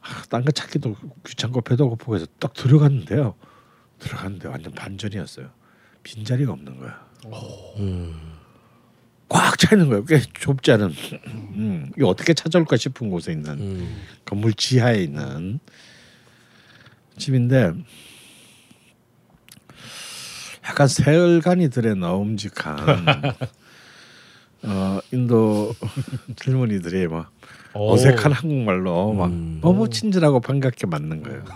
아, 0.00 0.22
딴거 0.28 0.50
찾기도 0.50 0.96
귀찮고 1.26 1.60
배도 1.62 1.88
고프고 1.90 2.16
해서 2.16 2.26
딱 2.38 2.52
들어갔는데요. 2.54 3.34
들어갔는데 3.98 4.48
완전 4.48 4.72
반전이었어요. 4.72 5.48
빈 6.02 6.24
자리가 6.24 6.52
없는 6.52 6.78
거야. 6.78 7.06
음. 7.78 8.37
꽉 9.28 9.56
차 9.58 9.74
있는 9.74 9.88
거예요. 9.88 10.04
꽤 10.04 10.20
좁지 10.20 10.72
않은. 10.72 10.94
음, 11.26 11.90
이거 11.96 12.08
어떻게 12.08 12.32
찾아올까 12.34 12.76
싶은 12.76 13.10
곳에 13.10 13.32
있는 13.32 13.52
음. 13.60 14.02
건물 14.24 14.54
지하에 14.54 15.02
있는 15.02 15.58
집인데 17.18 17.72
약간 20.64 20.86
세월간이 20.88 21.70
들에 21.70 21.94
넣음직한 21.94 22.76
어, 24.62 25.00
인도 25.12 25.74
젊은이들이 26.36 27.08
막 27.08 27.30
오. 27.74 27.92
어색한 27.92 28.32
한국말로 28.32 29.12
막 29.12 29.26
음. 29.26 29.58
너무 29.62 29.88
친절하고 29.90 30.40
반갑게 30.40 30.86
맞는 30.86 31.22
거예요. 31.22 31.44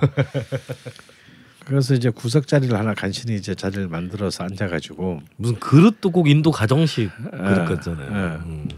그래서 1.64 1.94
이제 1.94 2.10
구석 2.10 2.46
자리를 2.46 2.76
하나 2.76 2.94
간신히 2.94 3.36
이제 3.36 3.54
자리를 3.54 3.88
만들어서 3.88 4.44
앉아가지고 4.44 5.20
무슨 5.36 5.60
그릇도 5.60 6.10
꼭 6.10 6.28
인도 6.28 6.50
가정식 6.50 7.10
그릇 7.30 7.62
예, 7.62 7.74
같잖아요. 7.74 8.10
예. 8.10 8.36
음. 8.46 8.68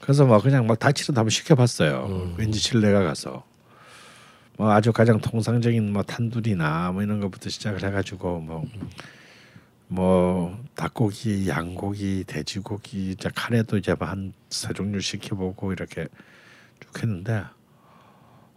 그래서 0.00 0.24
막 0.24 0.42
그냥 0.42 0.66
막 0.66 0.78
다치는 0.78 1.18
한번 1.18 1.30
시켜봤어요. 1.30 2.06
음. 2.06 2.34
왠지 2.38 2.58
신뢰가 2.58 3.02
가서 3.02 3.44
뭐 4.56 4.70
아주 4.72 4.92
가장 4.92 5.20
통상적인 5.20 5.92
뭐 5.92 6.02
탄두리나 6.02 6.92
뭐 6.92 7.02
이런 7.02 7.20
것부터 7.20 7.50
시작을 7.50 7.82
해가지고 7.84 8.40
뭐. 8.40 8.64
뭐 9.92 10.56
닭고기, 10.76 11.48
양고기, 11.48 12.22
돼지고기, 12.24 13.10
이제 13.10 13.28
카레도 13.34 13.76
이제 13.76 13.92
뭐한세 13.94 14.72
종류 14.72 15.00
시켜보고 15.00 15.72
이렇게 15.72 16.06
쭉 16.78 17.02
했는데, 17.02 17.42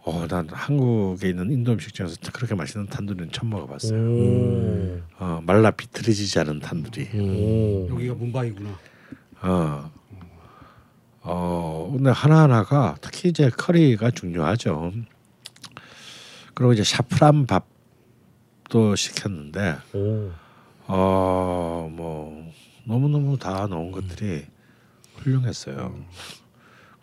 어, 0.06 0.26
난 0.28 0.46
한국에 0.50 1.30
있는 1.30 1.50
인도 1.50 1.72
음식점에서 1.72 2.16
그렇게 2.32 2.54
맛있는 2.54 2.86
탄두리는 2.88 3.32
처음 3.32 3.50
먹어봤어요. 3.50 3.98
오. 3.98 5.00
어, 5.18 5.40
말라 5.42 5.70
비틀어지지 5.70 6.38
않은 6.40 6.60
탄두리. 6.60 7.08
오. 7.18 7.88
여기가 7.90 8.14
문바이구나. 8.14 8.78
어, 9.40 9.90
어, 11.22 11.90
근데 11.96 12.10
하나하나가 12.10 12.96
특히 13.00 13.30
이제 13.30 13.48
커리가 13.48 14.10
중요하죠. 14.10 14.92
그리고 16.52 16.74
이제 16.74 16.84
샤프란 16.84 17.46
밥도 17.46 18.96
시켰는데, 18.96 19.76
오. 19.94 20.30
어, 20.86 21.88
뭐 21.90 22.52
너무 22.84 23.08
너무 23.08 23.38
다 23.38 23.66
넣은 23.66 23.90
것들이 23.90 24.44
훌륭했어요. 25.16 25.94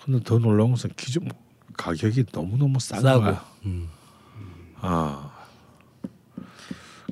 근데 0.05 0.23
더 0.23 0.37
놀라운 0.37 0.69
것은 0.71 0.91
기존 0.95 1.27
가격이 1.77 2.25
너무 2.31 2.57
너무 2.57 2.79
싼 2.79 3.01
싸고. 3.01 3.21
거야. 3.21 3.45
음. 3.65 3.88
아, 4.81 5.29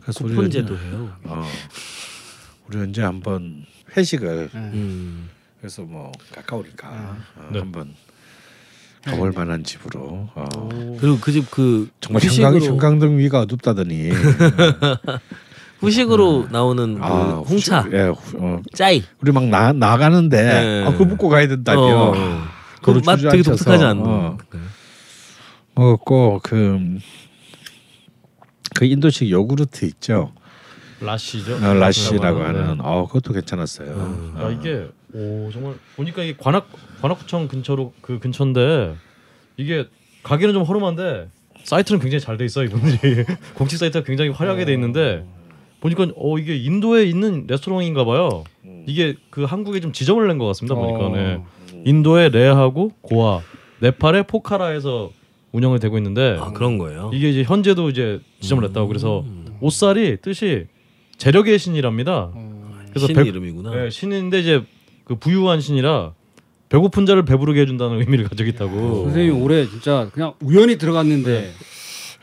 그래서 0.02 0.24
우리 0.26 0.34
쿠폰 0.34 0.46
언제- 0.46 0.62
제도예요. 0.62 1.12
어, 1.26 1.46
우리 2.68 2.80
언제 2.80 3.02
한번 3.02 3.66
회식을 3.96 4.50
음. 4.54 5.30
그래서 5.60 5.82
뭐 5.84 6.12
가까우니까 6.34 6.88
어, 7.36 7.50
네. 7.52 7.60
한번 7.60 7.94
가볼 9.06 9.32
만한 9.32 9.64
집으로 9.64 10.30
어, 10.36 10.70
그리고 11.00 11.20
그 11.20 11.32
집그 11.32 11.90
정말 12.02 12.22
형광, 12.24 12.54
후식으로 12.56 12.66
형광등 12.74 13.18
위가 13.18 13.42
어둡다더니 13.42 14.10
후식으로 15.80 16.48
나오는 16.52 16.96
그 16.96 17.04
아, 17.04 17.36
홍차 17.48 17.82
후식- 17.82 17.94
예, 17.94 18.02
후- 18.08 18.38
어, 18.40 18.62
짜이. 18.74 19.04
우리 19.22 19.32
막 19.32 19.46
나, 19.48 19.72
나가는데 19.72 20.42
네. 20.44 20.84
아, 20.86 20.92
그거 20.92 21.06
먹고 21.06 21.30
가야 21.30 21.48
된다며 21.48 21.82
어. 21.82 22.14
그걸 22.80 23.02
그맛 23.02 23.20
되게 23.20 23.44
독특하지 23.44 23.84
않나? 23.84 24.04
어, 24.04 24.38
먹었고 25.76 26.40
그, 26.44 26.80
그 28.76 28.86
인도식 28.86 29.30
요구르트 29.30 29.86
있죠 29.86 30.32
라시죠. 31.02 31.56
어, 31.56 31.74
라시라고 31.74 32.40
네. 32.40 32.46
하는 32.46 32.82
어 32.82 33.08
그것도 33.08 33.34
괜찮았어요 33.34 34.34
아 34.36 34.50
이게 34.50 34.88
오 35.14 35.50
정말 35.52 35.76
보니까 35.96 36.24
이게 36.24 36.36
관악 36.38 36.68
관악구청 37.02 37.48
근처로 37.48 37.94
그 38.02 38.20
근처인데 38.20 38.96
이게 39.58 39.88
가게는 40.24 40.54
좀 40.54 40.64
허름한데 40.64 41.30
사이트는 41.64 42.00
굉장히 42.02 42.20
잘 42.22 42.38
돼 42.38 42.46
있어 42.46 42.64
이분들이 42.64 43.24
공식 43.56 43.78
사이트가 43.78 44.06
굉장히 44.06 44.32
화려하게 44.32 44.66
돼 44.66 44.74
있는데 44.74 45.26
보니까 45.80 46.08
어 46.18 46.38
이게 46.38 46.58
인도에 46.58 47.06
있는 47.06 47.46
레스토랑인가 47.48 48.04
봐요. 48.04 48.44
이게 48.86 49.16
그 49.30 49.46
한국에 49.46 49.80
좀 49.80 49.94
지점을 49.94 50.26
낸 50.28 50.38
것 50.38 50.46
같습니다. 50.48 50.76
보니까 50.76 51.10
네. 51.18 51.42
인도의 51.86 52.30
레하고 52.32 52.92
고아, 53.02 53.42
네팔의 53.80 54.24
포카라에서 54.28 55.12
운영을 55.52 55.80
되고 55.80 55.98
있는데 55.98 56.38
아 56.40 56.52
그런 56.52 56.78
거예요. 56.78 57.12
이게 57.14 57.30
이제 57.30 57.44
현재도 57.44 57.90
이제 57.90 58.20
지점을 58.42 58.66
냈다고 58.68 58.88
그래서 58.88 59.26
옷살이 59.62 60.18
뜻이 60.22 60.66
재력의 61.18 61.58
신이랍니다. 61.60 62.32
그래서 62.90 63.08
신 63.08 63.16
백- 63.16 63.28
이름이구나. 63.28 63.76
네, 63.76 63.90
신인데 63.90 64.40
이제 64.40 64.64
그 65.06 65.16
부유한 65.16 65.60
신이라 65.62 66.14
배고픈 66.70 67.06
자를 67.08 67.26
배부르게 67.26 67.62
해준다는 67.62 68.00
의미를 68.00 68.28
가지고 68.28 68.50
있다고. 68.50 69.06
선생님 69.06 69.42
올해 69.42 69.68
진짜 69.68 70.10
그냥 70.14 70.34
우연히 70.42 70.78
들어갔는데 70.78 71.52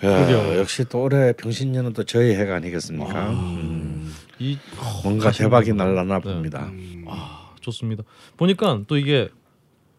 야, 0.04 0.26
그러게요. 0.26 0.58
역시 0.60 0.84
또 0.88 1.02
올해 1.02 1.32
병신년은 1.32 1.94
또 1.94 2.04
저희 2.04 2.34
해가 2.34 2.56
아니겠습니까 2.56 3.30
음, 3.30 4.12
이 4.38 4.56
뭔가 5.02 5.30
대박이 5.32 5.72
날라나 5.72 6.20
네. 6.20 6.32
봅니다 6.34 6.70
아, 7.06 7.50
좋습니다. 7.60 8.04
보니까 8.36 8.80
또 8.86 8.98
이게 8.98 9.30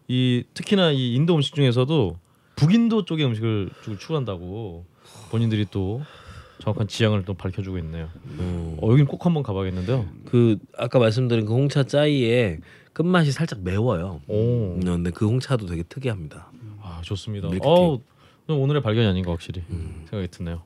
이 0.08 0.42
특히나 0.54 0.90
이 0.90 1.14
인도 1.14 1.34
음식 1.34 1.54
중에서도 1.54 2.18
북인도 2.56 3.04
쪽의 3.04 3.26
음식을 3.26 3.70
좀 3.84 3.98
추구한다고 3.98 4.86
본인들이 5.30 5.66
또 5.70 6.02
정확한 6.60 6.88
지향을 6.88 7.24
또 7.24 7.34
밝혀주고 7.34 7.78
있네요. 7.78 8.08
음. 8.24 8.78
어, 8.82 8.90
여긴 8.90 9.06
꼭 9.06 9.24
한번 9.26 9.42
가봐야겠는데요. 9.42 10.08
그 10.24 10.58
아까 10.76 10.98
말씀드린 10.98 11.44
그 11.46 11.52
홍차 11.52 11.84
짜이의 11.84 12.58
끝맛이 12.94 13.30
살짝 13.30 13.60
매워요. 13.62 14.20
오, 14.26 14.74
음, 14.74 14.80
근데 14.80 15.10
그 15.10 15.26
홍차도 15.28 15.66
되게 15.66 15.84
특이합니다. 15.84 16.50
아 16.82 17.00
좋습니다. 17.04 17.48
밀크티. 17.48 17.68
어, 17.68 18.00
오늘의 18.48 18.82
발견이 18.82 19.06
아닌가 19.06 19.30
확실히 19.30 19.62
생각이 20.08 20.28
드네요. 20.28 20.62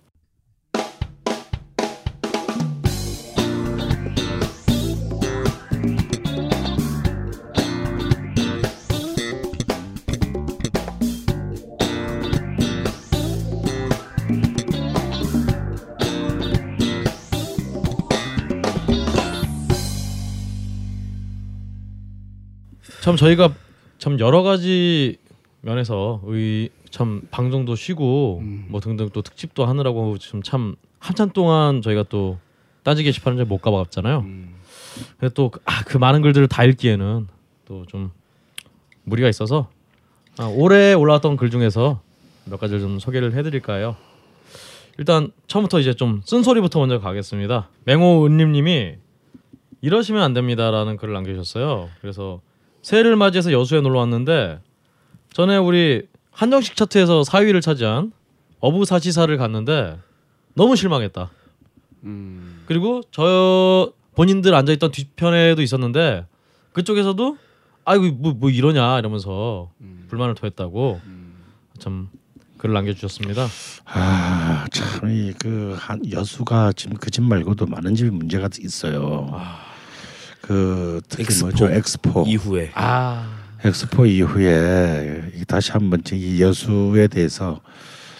참 23.02 23.16
저희가 23.16 23.52
참 23.98 24.18
여러 24.18 24.42
가지 24.42 25.18
면에서 25.60 26.20
의 26.24 26.70
참 26.92 27.22
방송도 27.30 27.74
쉬고 27.74 28.40
음. 28.42 28.66
뭐 28.68 28.78
등등 28.80 29.08
또 29.14 29.22
특집도 29.22 29.64
하느라고 29.64 30.18
지금 30.18 30.42
참 30.42 30.76
한참 30.98 31.30
동안 31.30 31.80
저희가 31.80 32.04
또 32.10 32.38
딴지 32.82 33.02
게시판을 33.02 33.46
못 33.46 33.58
가봤잖아요. 33.62 34.18
음. 34.18 34.54
근데 35.18 35.32
또그 35.32 35.96
많은 35.96 36.20
글들을 36.20 36.46
다 36.48 36.64
읽기에는 36.64 37.28
또 37.64 37.84
좀 37.88 38.10
무리가 39.04 39.28
있어서 39.30 39.70
아, 40.38 40.44
올해 40.44 40.92
올라왔던 40.92 41.38
글 41.38 41.48
중에서 41.48 42.02
몇 42.44 42.60
가지를 42.60 42.80
좀 42.82 42.98
소개를 42.98 43.32
해드릴까요? 43.34 43.96
일단 44.98 45.32
처음부터 45.46 45.80
이제 45.80 45.94
좀 45.94 46.20
쓴소리부터 46.26 46.78
먼저 46.78 47.00
가겠습니다. 47.00 47.70
맹호은님님이 47.84 48.96
이러시면 49.80 50.22
안 50.22 50.34
됩니다라는 50.34 50.98
글을 50.98 51.14
남겨주셨어요. 51.14 51.88
그래서 52.02 52.42
새해를 52.82 53.16
맞이해서 53.16 53.52
여수에 53.52 53.80
놀러 53.80 54.00
왔는데 54.00 54.60
전에 55.32 55.56
우리 55.56 56.02
한정식 56.32 56.76
차트에서 56.76 57.22
4위를 57.22 57.62
차지한 57.62 58.12
어부사시사를 58.60 59.36
갔는데 59.36 59.98
너무 60.54 60.76
실망했다. 60.76 61.30
음. 62.04 62.62
그리고 62.66 63.00
저 63.10 63.92
본인들 64.14 64.54
앉아있던 64.54 64.90
뒤편에도 64.92 65.62
있었는데 65.62 66.26
그쪽에서도 66.72 67.38
아이고 67.84 68.14
뭐, 68.16 68.32
뭐 68.34 68.50
이러냐 68.50 68.98
이러면서 68.98 69.70
음. 69.80 70.06
불만을 70.08 70.34
토했다고 70.34 71.00
참 71.78 72.08
글을 72.58 72.74
남겨주셨습니다. 72.74 73.46
아, 73.86 74.64
아참이그 74.66 75.76
여수가 76.12 76.72
지금 76.74 76.96
그 76.96 77.10
집 77.10 77.22
말고도 77.24 77.66
많은 77.66 77.94
집이 77.94 78.10
문제가 78.10 78.48
있어요. 78.60 79.28
그 80.42 81.00
특히 81.08 81.22
엑스포. 81.24 81.46
뭐죠 81.48 81.70
엑스포 81.70 82.24
이후에 82.26 82.70
아 82.74 83.38
엑스포 83.64 84.06
이후에 84.06 85.32
이 85.36 85.44
다시 85.44 85.72
한번 85.72 86.02
이 86.12 86.42
여수에 86.42 87.08
대해서 87.08 87.60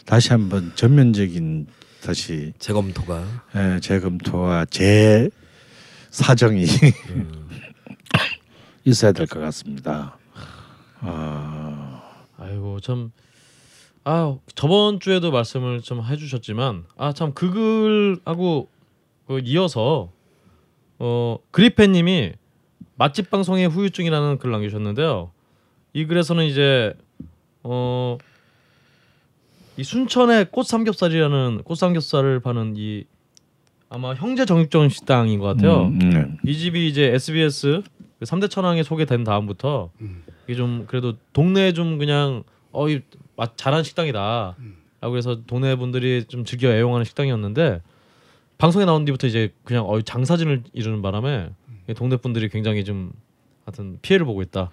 다시 0.07 0.31
한번 0.31 0.73
전면적인 0.75 1.67
다시 2.03 2.53
재검토가 2.59 3.25
예, 3.57 3.81
재검토와 3.81 4.65
재 4.67 5.29
사정이 6.11 6.67
있어야 8.85 9.13
될 9.13 9.27
것 9.27 9.41
같습니다. 9.41 10.17
아, 11.01 12.03
아이고 12.39 12.81
참. 12.81 13.13
아 14.05 14.37
저번 14.57 14.99
주에도 14.99 15.31
말씀을 15.31 15.81
좀 15.81 16.05
해주셨지만 16.05 16.85
아 16.97 17.13
참 17.13 17.33
그 17.35 17.51
글하고 17.53 18.69
그 19.29 19.41
이어서 19.45 20.11
어 21.05 21.39
그리페님이 21.51 22.33
맛집 22.95 23.29
방송의 23.31 23.69
후유증이라는 23.69 24.39
글을 24.39 24.53
남기셨는데요. 24.53 25.33
이 25.93 26.07
글에서는 26.07 26.45
이제 26.45 26.95
어 27.63 28.19
이 29.77 29.85
순천의 29.85 30.47
꽃 30.51 30.67
삼겹살이라는 30.67 31.63
꽃 31.65 31.77
삼겹살을 31.77 32.41
파는 32.41 32.75
이 32.77 33.05
아마 33.89 34.15
형제 34.15 34.45
정육점 34.45 34.89
식당인 34.89 35.39
것 35.39 35.47
같아요. 35.47 35.87
음, 35.87 35.99
네. 35.99 36.27
이 36.45 36.57
집이 36.57 36.87
이제 36.89 37.05
SBS 37.15 37.83
그 38.19 38.25
3대 38.25 38.51
천왕에 38.51 38.83
소개된 38.83 39.25
다음부터 39.25 39.91
음. 40.01 40.23
이게 40.45 40.55
좀 40.55 40.85
그래도 40.87 41.15
동네에 41.33 41.73
좀 41.73 41.99
그냥 41.99 42.43
어이 42.73 43.01
맛 43.37 43.57
잘한 43.57 43.83
식당이다. 43.83 44.57
라고 45.01 45.17
해서 45.17 45.41
동네 45.47 45.75
분들이 45.75 46.25
좀 46.29 46.45
즐겨 46.45 46.69
애용하는 46.69 47.05
식당이었는데 47.05 47.81
방송에 48.63 48.85
나온 48.85 49.05
뒤부터 49.05 49.27
이제 49.27 49.53
그냥 49.65 49.85
어 49.89 50.01
장사진을 50.01 50.63
이루는 50.73 51.03
바람에 51.03 51.49
이 51.91 51.95
동네 51.95 52.17
분들이 52.17 52.49
굉장히 52.49 52.85
좀 52.85 53.11
하여튼 53.67 53.99
피해를 54.03 54.25
보고 54.25 54.41
있다. 54.41 54.71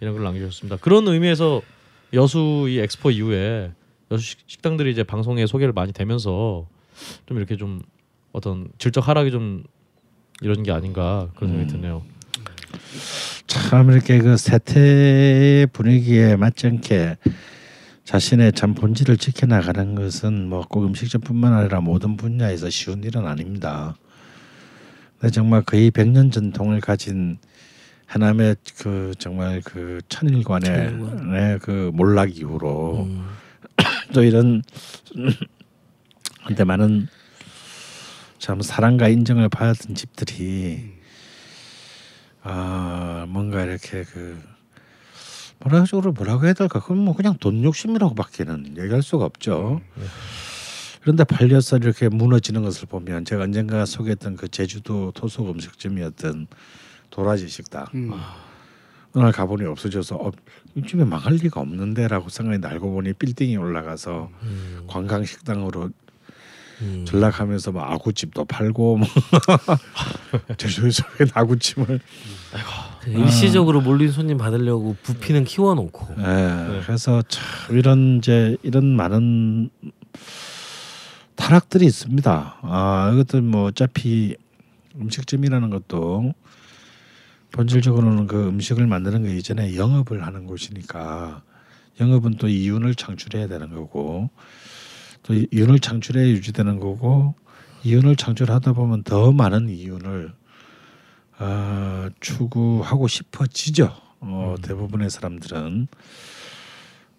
이런 0.00 0.14
걸 0.14 0.22
남겨주셨습니다. 0.22 0.76
그런 0.76 1.08
의미에서 1.08 1.60
여수 2.14 2.66
이 2.68 2.78
엑스포 2.78 3.10
이후에 3.10 3.72
여수 4.12 4.24
식- 4.24 4.38
식당들이 4.46 4.92
이제 4.92 5.02
방송에 5.02 5.44
소개를 5.46 5.72
많이 5.72 5.92
되면서 5.92 6.68
좀 7.26 7.36
이렇게 7.36 7.56
좀 7.56 7.82
어떤 8.30 8.68
질적 8.78 9.08
하락이 9.08 9.32
좀 9.32 9.64
이런 10.40 10.62
게 10.62 10.70
아닌가 10.70 11.28
그런 11.34 11.50
생각이 11.50 11.72
드네요. 11.72 12.04
참 13.48 13.90
이렇게 13.90 14.18
그 14.18 14.36
세태 14.36 15.66
분위기에 15.72 16.36
맞지 16.36 16.68
않게 16.68 17.16
자신의 18.04 18.52
참 18.52 18.74
본질을 18.74 19.16
지켜나가는 19.16 19.94
것은 19.94 20.48
뭐 20.48 20.62
꼭 20.68 20.86
음식점뿐만 20.86 21.52
아니라 21.52 21.80
모든 21.80 22.16
분야에서 22.16 22.68
쉬운 22.70 23.04
일은 23.04 23.26
아닙니다. 23.26 23.96
근데 25.18 25.30
정말 25.32 25.62
거의 25.62 25.90
100년 25.90 26.32
전통을 26.32 26.80
가진 26.80 27.38
하나의 28.06 28.56
그 28.78 29.14
정말 29.18 29.62
그 29.64 30.00
천일관의 30.08 30.66
천일관. 30.66 31.30
네, 31.32 31.58
그 31.62 31.90
몰락 31.94 32.36
이후로 32.36 33.04
음. 33.04 33.26
또 34.12 34.22
이런 34.22 34.62
한때 36.40 36.64
많은 36.64 37.06
참 38.38 38.60
사랑과 38.60 39.08
인정을 39.08 39.48
받았던 39.48 39.94
집들이 39.94 40.92
아 42.42 43.24
뭔가 43.28 43.62
이렇게 43.64 44.02
그 44.02 44.42
뭐라 45.62 45.84
식으로 45.84 46.12
뭐라고 46.12 46.44
해야 46.44 46.52
될까 46.52 46.80
그건 46.80 46.98
뭐 46.98 47.14
그냥 47.14 47.36
돈 47.38 47.62
욕심이라고밖에는 47.62 48.76
얘기할 48.78 49.02
수가 49.02 49.24
없죠. 49.24 49.80
그런데 51.02 51.24
팔려서 51.24 51.78
이렇게 51.78 52.08
무너지는 52.08 52.62
것을 52.62 52.86
보면 52.86 53.24
제가 53.24 53.44
언젠가 53.44 53.84
소개했던 53.84 54.36
그 54.36 54.48
제주도 54.48 55.10
토속 55.12 55.50
음식점이었던 55.50 56.46
도라지 57.10 57.48
식당 57.48 57.86
음. 57.94 58.12
오늘 59.14 59.32
가보니 59.32 59.66
없어져서 59.66 60.16
어, 60.16 60.30
이 60.74 60.82
집에 60.86 61.04
망할 61.04 61.34
리가 61.34 61.60
없는데라고 61.60 62.28
생각이 62.28 62.64
알고 62.64 62.92
보니 62.92 63.12
빌딩이 63.14 63.56
올라가서 63.56 64.30
음. 64.42 64.84
관광 64.86 65.24
식당으로 65.24 65.90
음. 66.80 67.04
전락하면서 67.06 67.72
뭐 67.72 67.82
아구찜도 67.82 68.44
팔고 68.46 68.98
뭐 68.98 69.08
제주에서 70.56 71.04
왜 71.18 71.26
아구찜을 71.34 72.00
일시적으로 73.06 73.80
몰린 73.80 74.10
손님 74.10 74.38
받으려고 74.38 74.96
부피는 75.02 75.44
키워놓고. 75.44 76.14
예, 76.18 76.80
그래서 76.86 77.22
참 77.28 77.76
이런 77.76 78.18
이제 78.18 78.56
이런 78.62 78.94
많은 78.96 79.70
타락들이 81.36 81.84
있습니다. 81.86 82.56
아 82.62 83.10
이것들 83.12 83.42
뭐 83.42 83.64
어차피 83.64 84.36
음식점이라는 85.00 85.70
것도 85.70 86.34
본질적으로는 87.52 88.26
그 88.26 88.48
음식을 88.48 88.86
만드는 88.86 89.22
거 89.22 89.28
이전에 89.28 89.76
영업을 89.76 90.24
하는 90.24 90.46
곳이니까 90.46 91.42
영업은 92.00 92.36
또 92.38 92.48
이윤을 92.48 92.94
창출해야 92.94 93.48
되는 93.48 93.70
거고 93.74 94.30
또 95.22 95.34
이- 95.34 95.46
이윤을 95.52 95.80
창출해야 95.80 96.26
유지되는 96.28 96.78
거고 96.80 97.34
이윤을 97.84 98.16
창출하다 98.16 98.72
보면 98.74 99.02
더 99.02 99.32
많은 99.32 99.68
이윤을 99.68 100.32
어, 101.42 102.08
추구하고 102.20 103.08
싶어지죠. 103.08 103.92
어, 104.20 104.54
대부분의 104.62 105.10
사람들은 105.10 105.88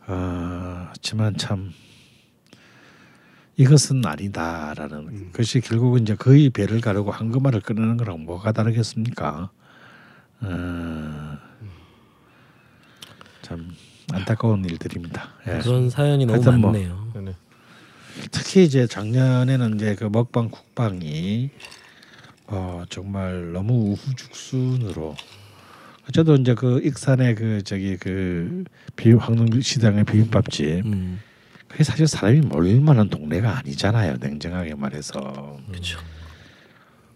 어, 0.08 0.88
하지만 0.90 1.36
참 1.36 1.74
이것은 3.58 4.06
아니다라는 4.06 5.34
것이 5.34 5.60
결국은 5.60 6.04
이제 6.04 6.16
거의 6.16 6.50
배를 6.50 6.80
가르고 6.80 7.12
한금알을 7.12 7.60
끊는 7.60 7.98
거랑 7.98 8.24
뭐가 8.24 8.54
다르겠습니까? 8.54 9.52
어, 10.40 11.38
참 13.42 13.76
안타까운 14.14 14.64
일들입니다. 14.64 15.34
예. 15.48 15.60
그런 15.60 15.90
사연이 15.90 16.26
너무 16.26 16.42
뭐. 16.44 16.72
많네요. 16.72 17.12
네네. 17.14 17.36
특히 18.32 18.64
이제 18.64 18.88
작년에는 18.88 19.76
이제 19.76 19.96
그 19.96 20.06
먹방 20.06 20.50
국방이 20.50 21.52
어 22.56 22.84
정말 22.88 23.52
너무 23.52 23.94
우후죽순으로 23.94 25.16
저도 26.14 26.36
이제 26.36 26.54
그 26.54 26.80
익산의 26.84 27.34
그 27.34 27.64
저기 27.64 27.98
그비 27.98 29.14
황동 29.14 29.60
시장의 29.60 30.04
비빔밥집 30.04 30.86
음. 30.86 31.20
그게 31.68 31.84
사실 31.84 32.08
사람이 32.08 32.42
몰릴 32.42 32.80
만한 32.82 33.10
동네가 33.10 33.58
아니잖아요 33.58 34.18
냉정하게 34.20 34.76
말해서 34.76 35.58
그렇죠. 35.68 35.98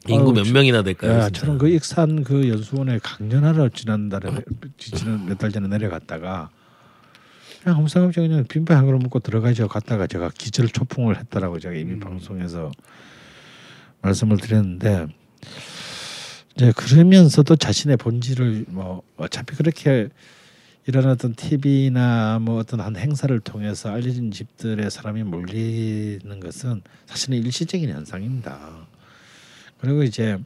인구 0.08 0.30
아유, 0.30 0.34
몇 0.38 0.43
저- 0.45 0.54
명이나 0.54 0.82
될까요? 0.82 1.12
야? 1.19 1.30
저는 1.30 1.60
그 1.60 1.69
익산 1.69 2.23
그 2.23 2.50
연수원에 2.50 2.97
강연하러 3.04 3.69
지난달에 3.69 4.30
지난 4.78 5.26
몇 5.28 5.38
달 5.38 5.52
전에 5.52 5.67
내려갔다가 5.67 6.50
그냥 7.62 7.78
아무 7.78 7.88
생각 7.89 8.08
없이 8.08 8.21
그냥 8.21 8.43
빈밥 8.47 8.76
한 8.76 8.86
그릇 8.88 8.97
먹고 9.00 9.19
들어가죠. 9.19 9.67
갔다가 9.67 10.08
제가 10.08 10.32
기절 10.36 10.67
초풍을 10.69 11.17
했다라고 11.19 11.60
제가 11.60 11.76
이미 11.76 12.00
방송에서 12.00 12.71
말씀을 14.02 14.38
드렸는데 14.38 15.08
이제 16.55 16.71
그러면서도 16.71 17.55
자신의 17.55 17.97
본질을 17.97 18.65
뭐 18.69 19.03
어차피 19.17 19.55
그렇게 19.55 20.10
어떤 20.95 21.36
TV나 21.36 22.39
뭐 22.39 22.57
어떤 22.57 22.79
한 22.79 22.95
행사를 22.95 23.38
통해서 23.41 23.89
알려진 23.89 24.31
집들의 24.31 24.89
사람이 24.89 25.23
몰리는 25.23 26.39
것은 26.39 26.81
사실은 27.05 27.38
일시적인 27.38 27.89
현상입니다. 27.89 28.88
그리고 29.79 30.03
이제 30.03 30.38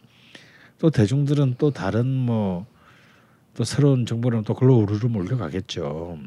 또 0.79 0.89
대중들은 0.89 1.55
또 1.57 1.71
다른 1.71 2.07
뭐 2.07 2.71
또 3.53 3.63
새로운 3.65 4.05
정보는 4.05 4.43
또 4.43 4.53
글로 4.53 4.77
우르르 4.77 5.07
몰려가겠죠. 5.07 6.17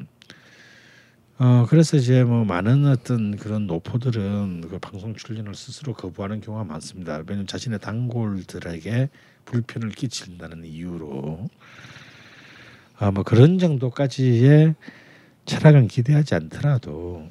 어 1.36 1.66
그래서 1.68 1.96
이제 1.96 2.22
뭐 2.22 2.44
많은 2.44 2.86
어떤 2.86 3.36
그런 3.36 3.66
노포들은 3.66 4.68
그 4.68 4.78
방송 4.78 5.16
출연을 5.16 5.56
스스로 5.56 5.92
거부하는 5.92 6.40
경우가 6.40 6.62
많습니다. 6.62 7.16
왜냐하면 7.26 7.48
자신의 7.48 7.80
단골들에게 7.80 9.08
불편을 9.44 9.90
끼친다는 9.90 10.64
이유로 10.64 11.48
아뭐 12.98 13.24
그런 13.24 13.58
정도까지의 13.58 14.76
철학은 15.44 15.88
기대하지 15.88 16.36
않더라도 16.36 17.28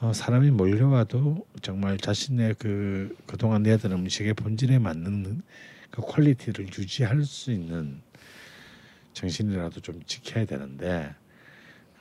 어, 0.00 0.12
사람이 0.14 0.50
몰려와도 0.52 1.46
정말 1.60 1.98
자신의 1.98 2.54
그 2.58 3.14
그동안 3.26 3.64
내던 3.64 3.92
음식의 3.92 4.32
본질에 4.32 4.78
맞는 4.78 5.42
그 5.90 6.00
quality를 6.00 6.68
유지할 6.68 7.22
수 7.24 7.52
있는 7.52 8.00
정신이라도 9.12 9.80
좀 9.80 10.02
지켜야 10.06 10.46
되는데 10.46 11.14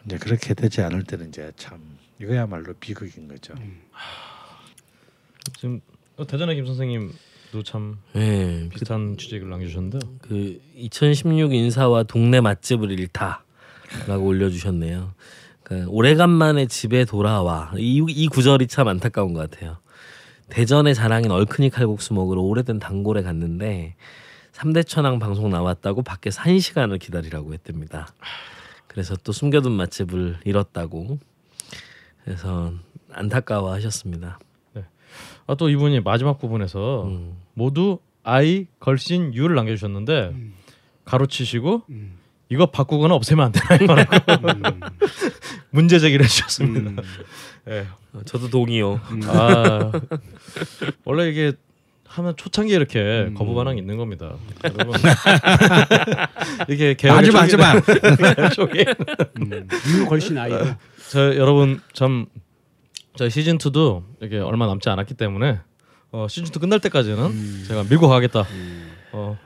이제 0.05 0.17
그렇게 0.17 0.53
되지 0.53 0.81
않을 0.81 1.03
때는 1.03 1.29
이제 1.29 1.51
참 1.55 1.79
이거야말로 2.19 2.73
비극인 2.79 3.27
거죠. 3.27 3.53
지금 5.57 5.81
어, 6.17 6.25
대전의 6.27 6.55
김 6.55 6.65
선생님도 6.65 7.63
참 7.65 7.97
네, 8.13 8.69
비슷한 8.69 9.17
취재글 9.17 9.49
남겨주셨는데요. 9.49 10.01
그 10.21 10.61
2016 10.75 11.53
인사와 11.53 12.03
동네 12.03 12.41
맛집을 12.41 12.91
잃다라고 12.91 14.25
올려주셨네요. 14.25 15.13
그 15.63 15.85
오래간만에 15.87 16.67
집에 16.67 17.05
돌아와 17.05 17.71
이, 17.77 18.03
이 18.07 18.27
구절이 18.27 18.67
참 18.67 18.87
안타까운 18.87 19.33
것 19.33 19.49
같아요. 19.49 19.77
대전의 20.49 20.93
자랑인 20.93 21.31
얼큰이 21.31 21.69
칼국수 21.69 22.13
먹으러 22.13 22.41
오래된 22.41 22.79
단골에 22.79 23.23
갔는데 23.23 23.95
3대 24.51 24.85
천왕 24.85 25.19
방송 25.19 25.49
나왔다고 25.49 26.03
밖에서 26.03 26.41
한 26.41 26.59
시간을 26.59 26.99
기다리라고 26.99 27.53
했답니다. 27.53 28.13
그래서 28.93 29.15
또 29.23 29.31
숨겨둔 29.31 29.71
맛집을 29.73 30.37
잃었다고 30.45 31.19
그래서 32.23 32.71
안타까워하셨습니다. 33.11 34.39
아, 35.45 35.55
또 35.55 35.69
이분이 35.69 35.99
마지막 36.01 36.39
부분에서 36.39 37.07
음. 37.07 37.35
모두 37.53 37.99
I 38.23 38.67
걸신 38.79 39.33
U를 39.33 39.55
남겨주셨는데 39.55 40.33
가로치시고 41.05 41.83
음. 41.89 42.17
이거 42.49 42.67
바꾸거나 42.67 43.15
없애면 43.15 43.45
안 43.45 43.51
되나요? 43.51 44.09
문제 45.71 45.99
제기를 45.99 46.23
해주셨습니다. 46.23 46.89
음. 46.91 46.97
예. 47.69 47.87
어, 48.13 48.21
저도 48.25 48.49
동의요. 48.49 49.01
아 49.25 49.91
원래 51.03 51.29
이게 51.29 51.53
하면 52.13 52.35
초창기에 52.35 52.75
이렇게 52.75 53.25
음. 53.27 53.33
거부 53.33 53.55
반응이 53.55 53.79
있는 53.79 53.97
겁니다. 53.97 54.33
여러분 54.63 54.93
이게 56.69 56.95
하지 57.09 57.31
마, 57.31 57.41
하지 57.41 57.57
마. 57.57 57.79
쪽에 58.51 58.85
음. 59.39 59.67
유 59.97 60.05
걸신 60.05 60.37
아이고. 60.37 60.57
저 61.09 61.35
여러분 61.35 61.81
참 61.93 62.27
저희 63.15 63.31
시즌 63.31 63.57
2도 63.57 64.03
이렇게 64.19 64.37
얼마 64.39 64.67
남지 64.67 64.89
않았기 64.89 65.15
때문에 65.15 65.59
어, 66.11 66.27
시즌 66.29 66.47
2 66.55 66.59
끝날 66.59 66.79
때까지는 66.81 67.17
음. 67.17 67.65
제가 67.67 67.83
밀고 67.89 68.07
가겠다. 68.07 68.45
어, 69.11 69.37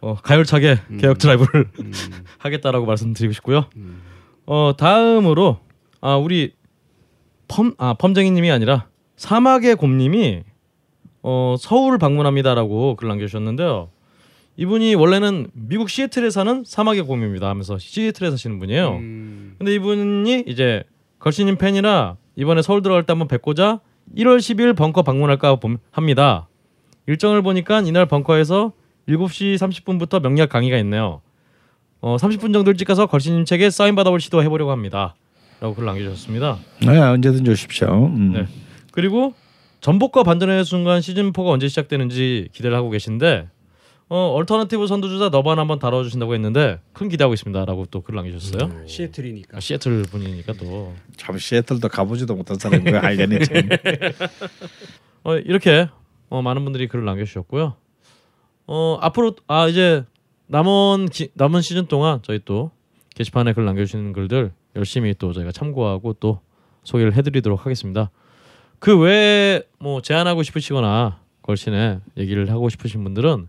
어, 0.00 0.14
가열차게 0.22 0.78
개혁 1.00 1.18
드라이브를 1.18 1.68
하겠다라고 2.38 2.86
말씀드리고 2.86 3.32
싶고요. 3.32 3.66
음. 3.76 4.00
어 4.46 4.72
다음으로 4.78 5.58
아 6.00 6.14
우리 6.14 6.52
펌 7.48 7.72
아 7.78 7.94
펌쟁이님이 7.94 8.52
아니라 8.52 8.86
사막의 9.16 9.74
곰님이 9.74 10.44
어 11.28 11.56
서울 11.58 11.98
방문합니다라고 11.98 12.94
글 12.94 13.08
남겨주셨는데요. 13.08 13.88
이분이 14.58 14.94
원래는 14.94 15.48
미국 15.54 15.90
시애틀에 15.90 16.30
사는 16.30 16.62
사막의 16.64 17.02
곰입니다 17.02 17.48
하면서 17.48 17.78
시애틀에 17.78 18.30
사시는 18.30 18.60
분이에요. 18.60 18.90
음. 18.92 19.54
근데 19.58 19.74
이분이 19.74 20.44
이제 20.46 20.84
걸신님 21.18 21.56
팬이라 21.56 22.14
이번에 22.36 22.62
서울 22.62 22.80
들어갈 22.80 23.02
때 23.02 23.10
한번 23.12 23.26
뵙고자 23.26 23.80
1월 24.16 24.38
10일 24.38 24.76
벙커 24.76 25.02
방문할까 25.02 25.56
봄- 25.56 25.78
합니다. 25.90 26.46
일정을 27.08 27.42
보니까 27.42 27.80
이날 27.80 28.06
벙커에서 28.06 28.70
7시 29.08 29.56
30분부터 29.56 30.22
명략 30.22 30.48
강의가 30.50 30.78
있네요. 30.78 31.22
어 32.00 32.16
30분 32.20 32.52
정도 32.52 32.70
일찍 32.70 32.84
가서 32.84 33.06
걸신님 33.06 33.44
책에 33.46 33.70
사인 33.70 33.96
받아볼 33.96 34.20
시도해 34.20 34.48
보려고 34.48 34.70
합니다. 34.70 35.16
라고 35.60 35.74
글 35.74 35.86
남겨주셨습니다. 35.86 36.58
네, 36.86 36.98
언제든지 36.98 37.50
오십시오. 37.50 37.88
음. 38.14 38.32
네. 38.32 38.46
그리고 38.92 39.34
전복과 39.86 40.24
반전의 40.24 40.64
순간 40.64 41.00
시즌 41.00 41.32
4가 41.32 41.46
언제 41.46 41.68
시작되는지 41.68 42.48
기대를 42.50 42.76
하고 42.76 42.90
계신데 42.90 43.48
어 44.08 44.32
alternative 44.34 44.84
선두주자 44.88 45.28
너바나 45.28 45.60
한번 45.60 45.78
다뤄주신다고 45.78 46.34
했는데 46.34 46.80
큰 46.92 47.08
기대하고 47.08 47.34
있습니다라고 47.34 47.86
또글 47.86 48.16
남겨주셨어요. 48.16 48.84
시애틀이니까. 48.88 49.56
아, 49.56 49.60
시애틀 49.60 50.02
분이니까 50.02 50.54
또 50.54 50.92
참 51.16 51.38
시애틀도 51.38 51.88
가보지도 51.88 52.34
못한 52.34 52.58
사람이 52.58 52.82
그 52.82 52.98
알겠니 52.98 53.44
참. 53.44 53.68
어, 55.22 55.36
이렇게 55.36 55.88
어, 56.30 56.42
많은 56.42 56.64
분들이 56.64 56.88
글을 56.88 57.04
남겨주셨고요. 57.04 57.76
어, 58.66 58.98
앞으로 59.00 59.36
아 59.46 59.68
이제 59.68 60.04
남은 60.48 61.10
기, 61.12 61.28
남은 61.34 61.62
시즌 61.62 61.86
동안 61.86 62.18
저희 62.24 62.40
또 62.44 62.72
게시판에 63.14 63.52
글 63.52 63.64
남겨주시는 63.64 64.14
글들 64.14 64.52
열심히 64.74 65.14
또 65.16 65.32
저희가 65.32 65.52
참고하고 65.52 66.14
또 66.14 66.40
소개를 66.82 67.14
해드리도록 67.14 67.64
하겠습니다. 67.64 68.10
그 68.78 68.98
외에 68.98 69.62
뭐 69.78 70.00
제안하고 70.02 70.42
싶으시거나 70.42 71.20
걸신에 71.42 72.00
얘기를 72.16 72.50
하고 72.50 72.68
싶으신 72.68 73.02
분들은 73.04 73.48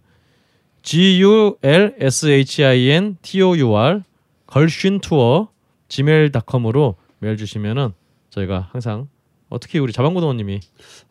G 0.84 1.22
U 1.22 1.58
L 1.62 1.96
S 2.00 2.28
H 2.28 2.64
I 2.64 2.90
N 2.90 3.18
T 3.22 3.42
O 3.42 3.58
U 3.58 3.76
R 3.76 4.04
걸신 4.46 5.00
투어 5.00 5.50
gmail.com으로 5.90 6.96
메일 7.20 7.38
주시면은 7.38 7.90
저희가 8.30 8.70
항상 8.72 9.08
어, 9.50 9.60
특히 9.60 9.80
우리 9.80 9.94
자방고등원님이 9.94 10.60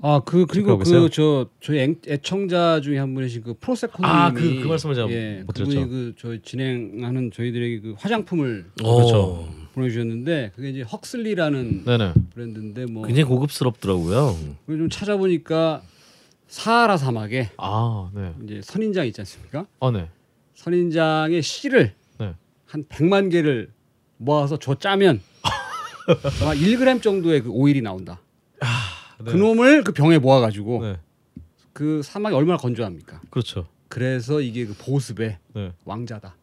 아 0.02 0.20
그 0.24 0.44
그리고? 0.46 0.76
그 0.78 1.08
저 1.08 1.48
저희 1.62 1.78
앵- 1.80 1.96
애청자 2.06 2.80
중에 2.82 2.98
한 2.98 3.14
분이신 3.14 3.42
그 3.42 3.54
프로세코님이 3.58 4.12
아, 4.12 4.30
그- 4.32 4.60
그 4.62 4.66
말씀을 4.68 4.94
제가 4.94 5.10
예, 5.10 5.42
못 5.46 5.54
그분이 5.54 5.70
드렸죠. 5.74 5.88
그 5.90 6.14
저희 6.18 6.40
진행하는 6.42 7.30
저희들에게 7.30 7.80
그 7.80 7.94
화장품을 7.98 8.66
그렇죠. 8.78 9.48
보내주셨는데 9.76 10.52
그게 10.56 10.70
이제 10.70 10.82
헉슬리라는 10.82 11.84
네네. 11.84 12.14
브랜드인데 12.34 12.86
뭐 12.86 13.06
굉장히 13.06 13.24
고급스럽더라고요. 13.28 14.36
좀 14.66 14.88
찾아보니까 14.88 15.82
사하라 16.48 16.96
사막에 16.96 17.50
아, 17.58 18.10
네. 18.14 18.32
이제 18.44 18.60
선인장 18.62 19.06
있지 19.06 19.20
않습니까? 19.20 19.66
어, 19.78 19.90
네. 19.90 20.08
선인장의 20.54 21.42
씨를 21.42 21.92
네. 22.18 22.34
한 22.64 22.84
100만 22.84 23.30
개를 23.30 23.70
모아서 24.16 24.58
줘 24.58 24.76
짜면 24.76 25.20
아마 26.40 26.54
1g 26.54 27.02
정도의 27.02 27.42
그 27.42 27.50
오일이 27.50 27.82
나온다. 27.82 28.20
네. 29.18 29.32
그 29.32 29.36
놈을 29.36 29.84
그 29.84 29.92
병에 29.92 30.18
모아 30.18 30.40
가지고 30.40 30.82
네. 30.82 30.96
그 31.74 32.00
사막이 32.02 32.34
얼마나 32.34 32.56
건조합니까? 32.56 33.20
그렇죠. 33.28 33.66
그래서 33.88 34.40
이게 34.40 34.64
그 34.64 34.74
보습의 34.78 35.38
네. 35.54 35.72
왕자다. 35.84 36.34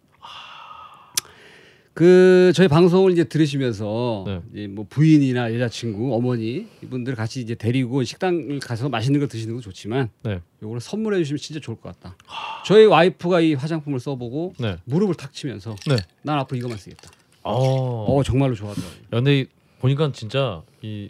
그 1.94 2.52
저희 2.56 2.68
방송을 2.68 3.12
이제 3.12 3.24
들으시면서 3.24 4.24
네. 4.26 4.42
이제 4.52 4.68
뭐 4.68 4.86
부인이나 4.90 5.54
여자친구, 5.54 6.16
어머니 6.16 6.66
이분들 6.82 7.14
같이 7.16 7.40
이제 7.40 7.54
데리고 7.54 8.04
식당을 8.04 8.60
가서 8.60 8.90
맛있는 8.90 9.20
거 9.20 9.28
드시는 9.28 9.54
거 9.56 9.62
좋지만 9.62 10.10
네. 10.24 10.40
요거를 10.64 10.82
선물해 10.82 11.20
주시면 11.20 11.38
진짜 11.38 11.60
좋을 11.60 11.78
것 11.80 11.94
같다. 12.00 12.18
저희 12.66 12.86
와이프가 12.86 13.42
이 13.42 13.54
화장품을 13.54 14.00
써보고 14.00 14.54
네. 14.60 14.78
무릎을 14.86 15.14
탁 15.16 15.34
치면서 15.34 15.76
네. 15.88 15.98
난 16.24 16.40
앞으로 16.40 16.58
이거만 16.58 16.78
쓰겠다. 16.80 17.12
어. 17.44 18.06
어 18.08 18.24
정말로 18.24 18.56
좋아하더라고요. 18.56 18.98
야, 19.02 19.08
근데 19.12 19.42
이- 19.42 19.46
보니까 19.80 20.12
진짜 20.14 20.64
이 20.82 21.10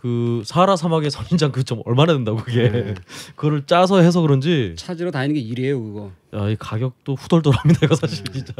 그 0.00 0.40
사하라 0.46 0.76
사막의 0.76 1.10
선인장 1.10 1.52
그좀 1.52 1.82
얼마나 1.84 2.14
된다고 2.14 2.38
그게 2.38 2.70
네. 2.70 2.94
그거를 3.36 3.66
짜서 3.66 4.00
해서 4.00 4.22
그런지 4.22 4.74
찾으러 4.78 5.10
다니는 5.10 5.34
게 5.34 5.40
일이에요 5.42 5.78
그거. 5.82 6.10
야, 6.32 6.48
이 6.48 6.56
가격도 6.58 7.16
후덜덜합니다 7.16 7.80
이거 7.84 7.94
사실 7.94 8.24
네. 8.24 8.32
진짜. 8.32 8.54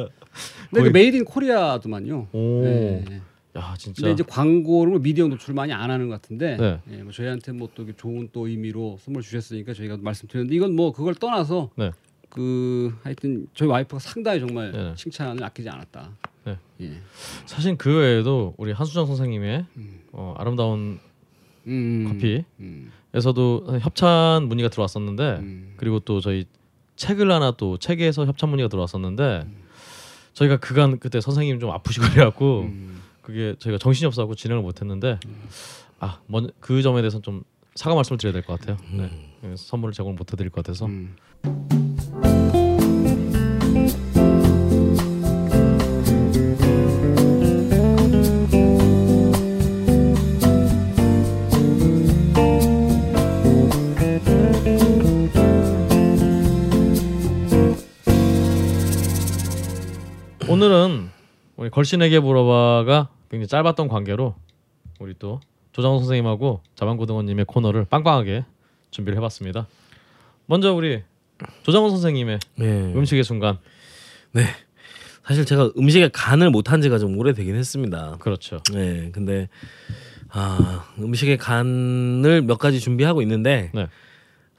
근데 0.68 0.85
그 0.85 0.88
made 0.90 1.16
in 1.16 1.24
Korea더만요. 1.24 2.28
오. 2.33 2.62
네. 2.62 3.22
야, 3.57 3.74
진짜. 3.79 4.03
근데 4.03 4.12
이제 4.12 4.22
광고를 4.29 4.98
미디어 4.98 5.29
노출 5.29 5.55
많이 5.55 5.72
안 5.72 5.90
하는 5.90 6.11
것 6.11 6.20
같은데 6.20 6.59
네. 6.59 6.79
예, 6.92 7.03
뭐 7.03 7.11
저희한테 7.11 7.53
뭐 7.53 7.70
또 7.74 7.90
좋은 7.96 8.29
또 8.35 8.46
의미로 8.46 8.98
선물 9.03 9.22
주셨으니까 9.22 9.72
저희가 9.72 9.96
말씀드렸는데 9.98 10.55
이건 10.55 10.76
뭐 10.76 10.92
그걸 10.92 11.14
떠나서 11.14 11.70
네. 11.76 11.90
그 12.29 12.94
하여튼 13.03 13.46
저희 13.55 13.66
와이프가 13.66 13.98
상당히 13.98 14.40
정말 14.40 14.72
네. 14.72 14.92
칭찬을 14.94 15.42
아끼지 15.42 15.70
않았다. 15.70 16.11
네. 16.44 16.59
예. 16.83 16.92
사실 17.46 17.79
그 17.79 17.98
외에도 18.00 18.53
우리 18.59 18.72
한수정 18.72 19.07
선생님의 19.07 19.64
어, 20.12 20.35
아름다운 20.37 21.00
음, 21.66 22.06
커피에서도 22.08 23.66
음, 23.68 23.78
협찬 23.80 24.48
문의가 24.48 24.68
들어왔었는데 24.68 25.36
음. 25.40 25.74
그리고 25.76 26.00
또 26.00 26.20
저희 26.20 26.44
책을 26.96 27.30
하나 27.30 27.52
또 27.52 27.76
책에서 27.78 28.26
협찬 28.26 28.50
문의가 28.50 28.68
들어왔었는데 28.68 29.46
저희가 30.34 30.58
그간 30.58 30.98
그때 30.98 31.20
선생님 31.20 31.60
좀 31.60 31.70
아프시고 31.70 32.06
그래갖고 32.12 32.60
음. 32.62 33.00
그게 33.22 33.54
저희가 33.58 33.78
정신이 33.78 34.06
없어갖고 34.06 34.34
진행을 34.34 34.62
못했는데 34.62 35.18
아그 35.98 36.82
점에 36.82 37.00
대해서 37.02 37.20
좀 37.20 37.42
사과 37.74 37.94
말씀을 37.94 38.18
드려야 38.18 38.32
될 38.32 38.42
것 38.42 38.58
같아요. 38.58 38.76
네. 38.92 39.10
그래서 39.40 39.62
선물을 39.64 39.92
제공 39.94 40.16
못해드릴 40.16 40.50
것 40.50 40.64
같아서 40.64 40.86
걸신에게 61.70 62.20
물어봐가 62.20 63.08
굉장히 63.30 63.48
짧았던 63.48 63.88
관계로 63.88 64.34
우리 64.98 65.14
또 65.18 65.40
조장호 65.72 65.98
선생님하고 65.98 66.60
자방고등어님의 66.74 67.44
코너를 67.46 67.84
빵빵하게 67.86 68.44
준비를 68.90 69.16
해봤습니다. 69.18 69.66
먼저 70.46 70.72
우리 70.72 71.02
조장호 71.62 71.90
선생님의 71.90 72.38
네. 72.56 72.92
음식의 72.94 73.24
순간 73.24 73.58
사실 75.24 75.44
제가 75.44 75.70
음식에 75.78 76.08
간을 76.08 76.50
못한 76.50 76.80
지가 76.80 76.98
좀 76.98 77.16
오래되긴 77.16 77.54
했습니다. 77.54 78.16
그렇죠. 78.18 78.58
네, 78.72 79.10
근데 79.12 79.48
아 80.28 80.92
음식의 80.98 81.38
간을 81.38 82.42
몇 82.42 82.58
가지 82.58 82.80
준비하고 82.80 83.22
있는데 83.22 83.70
네. 83.74 83.86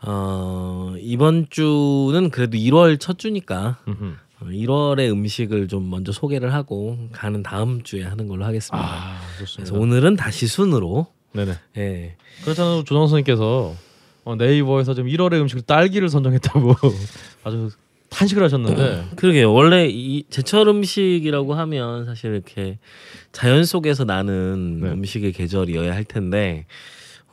어, 0.03 0.95
이번 0.99 1.47
주는 1.49 2.29
그래도 2.31 2.57
1월 2.57 2.99
첫 2.99 3.19
주니까 3.19 3.79
음흠. 3.87 4.15
어, 4.41 4.45
1월의 4.45 5.11
음식을 5.11 5.67
좀 5.67 5.89
먼저 5.89 6.11
소개를 6.11 6.53
하고 6.53 6.97
가는 7.11 7.43
다음 7.43 7.83
주에 7.83 8.03
하는 8.03 8.27
걸로 8.27 8.45
하겠습니다. 8.45 8.77
아 8.77 9.19
그래서 9.37 9.57
좋습니다. 9.57 9.77
오늘은 9.77 10.15
다시 10.15 10.47
순으로 10.47 11.07
네네. 11.33 11.53
예. 11.77 12.15
그렇잖아요. 12.43 12.83
조장 12.83 13.07
선생님께서 13.07 13.75
어, 14.23 14.35
네이버에서 14.35 14.93
지금 14.93 15.09
1월의 15.09 15.41
음식 15.41 15.65
딸기를 15.65 16.09
선정했다고 16.09 16.75
아주 17.43 17.69
탄식을 18.09 18.43
하셨는데 18.43 19.09
그러게요. 19.15 19.53
원래 19.53 19.87
이 19.87 20.23
제철 20.29 20.67
음식이라고 20.67 21.53
하면 21.53 22.05
사실 22.05 22.33
이렇게 22.33 22.77
자연 23.31 23.63
속에서 23.63 24.03
나는 24.03 24.81
네. 24.81 24.89
음식의 24.89 25.31
계절이어야 25.31 25.93
할 25.93 26.03
텐데 26.03 26.65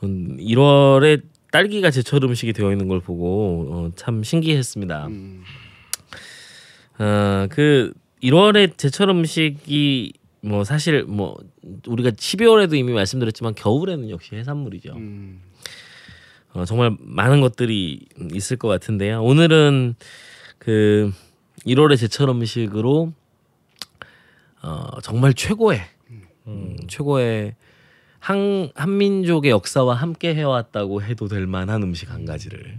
음, 0.03 0.37
1월에 0.39 1.21
딸기가 1.51 1.91
제철 1.91 2.23
음식이 2.23 2.53
되어 2.53 2.71
있는 2.71 2.87
걸 2.87 3.01
보고 3.01 3.67
어, 3.71 3.91
참 3.95 4.23
신기했습니다. 4.23 5.07
음. 5.07 5.43
어, 6.99 7.47
그 7.49 7.93
1월에 8.21 8.77
제철 8.77 9.09
음식이 9.09 10.13
뭐 10.41 10.63
사실 10.63 11.03
뭐 11.03 11.37
우리가 11.87 12.11
12월에도 12.11 12.75
이미 12.75 12.93
말씀드렸지만 12.93 13.55
겨울에는 13.55 14.09
역시 14.09 14.35
해산물이죠. 14.35 14.93
음. 14.93 15.41
어, 16.53 16.65
정말 16.65 16.95
많은 16.99 17.41
것들이 17.41 18.05
있을 18.33 18.57
것 18.57 18.67
같은데요. 18.67 19.23
오늘은 19.23 19.95
그 20.57 21.11
1월의 21.65 21.97
제철 21.97 22.29
음식으로 22.29 23.13
어, 24.61 25.01
정말 25.01 25.33
최고의 25.33 25.81
음, 26.47 26.77
최고의 26.87 27.55
한 28.19 28.69
한민족의 28.75 29.51
역사와 29.51 29.95
함께 29.95 30.35
해왔다고 30.35 31.01
해도 31.01 31.27
될 31.27 31.47
만한 31.47 31.83
음식 31.83 32.11
한 32.11 32.25
가지를 32.25 32.77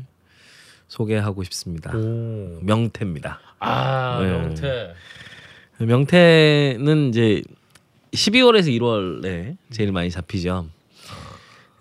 소개하고 0.90 1.44
싶습니다. 1.44 1.96
오. 1.96 2.58
명태입니다. 2.62 3.40
아 3.60 4.18
네. 4.20 4.28
명태. 4.28 4.94
명태는 5.78 7.08
이제 7.08 7.42
12월에서 8.12 8.66
1월에 8.76 9.56
제일 9.70 9.92
많이 9.92 10.10
잡히죠. 10.10 10.68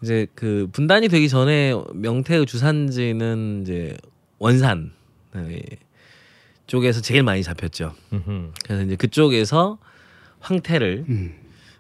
이제 0.04 0.28
그 0.36 0.70
분단이 0.72 1.10
되기 1.10 1.28
전에 1.28 1.74
명태의 1.94 2.46
주산지는 2.46 3.64
이제 3.64 3.98
원산 4.38 4.92
네, 5.34 5.62
쪽에서 6.68 7.02
제일 7.02 7.24
많이 7.24 7.44
잡혔죠. 7.44 7.96
음흠. 8.14 8.52
그래서 8.64 8.84
이제 8.84 8.96
그쪽에서 8.96 9.80
황태를 10.40 11.06
음. 11.10 11.34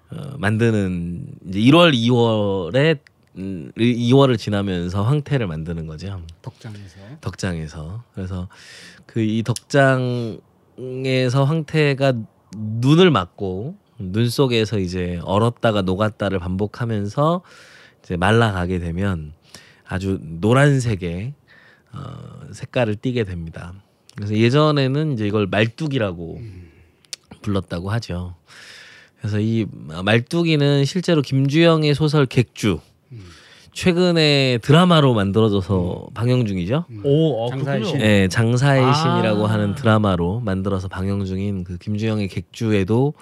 어, 0.09 0.35
만드는 0.39 1.27
이제 1.47 1.59
1월, 1.59 1.93
2월에 1.93 2.97
음, 3.39 3.71
2월을 3.77 4.37
지나면서 4.37 5.03
황태를 5.03 5.47
만드는 5.47 5.87
거죠. 5.87 6.21
덕장에서 6.41 6.97
덕장에서 7.21 8.03
그래서 8.13 8.47
그 9.05 9.21
이 9.21 9.43
덕장에서 9.43 11.43
황태가 11.45 12.13
눈을 12.55 13.11
맞고 13.11 13.77
눈 13.99 14.29
속에서 14.29 14.79
이제 14.79 15.19
얼었다가 15.23 15.81
녹았다를 15.83 16.39
반복하면서 16.39 17.41
이제 18.03 18.17
말라가게 18.17 18.79
되면 18.79 19.33
아주 19.85 20.19
노란색의 20.21 21.33
어, 21.93 22.41
색깔을 22.51 22.95
띠게 22.95 23.23
됩니다. 23.23 23.73
그래서 24.15 24.35
예전에는 24.35 25.13
이제 25.13 25.27
이걸 25.27 25.47
말뚝이라고 25.47 26.41
불렀다고 27.41 27.89
하죠. 27.91 28.35
그래서 29.17 29.39
이 29.39 29.65
말뚝이는 30.03 30.85
실제로 30.85 31.21
김주영의 31.21 31.93
소설 31.95 32.25
객주 32.25 32.79
최근에 33.71 34.59
드라마로 34.61 35.13
만들어져서 35.13 36.07
방영 36.13 36.45
중이죠. 36.45 36.85
오, 37.03 37.45
어, 37.45 37.49
장사의. 37.49 37.85
신. 37.85 38.01
예, 38.01 38.27
장사의 38.29 38.83
아. 38.83 38.93
신이라고 38.93 39.47
하는 39.47 39.75
드라마로 39.75 40.39
만들어서 40.41 40.87
방영 40.87 41.25
중인 41.25 41.63
그 41.63 41.77
김주영의 41.77 42.27
객주에도 42.27 43.13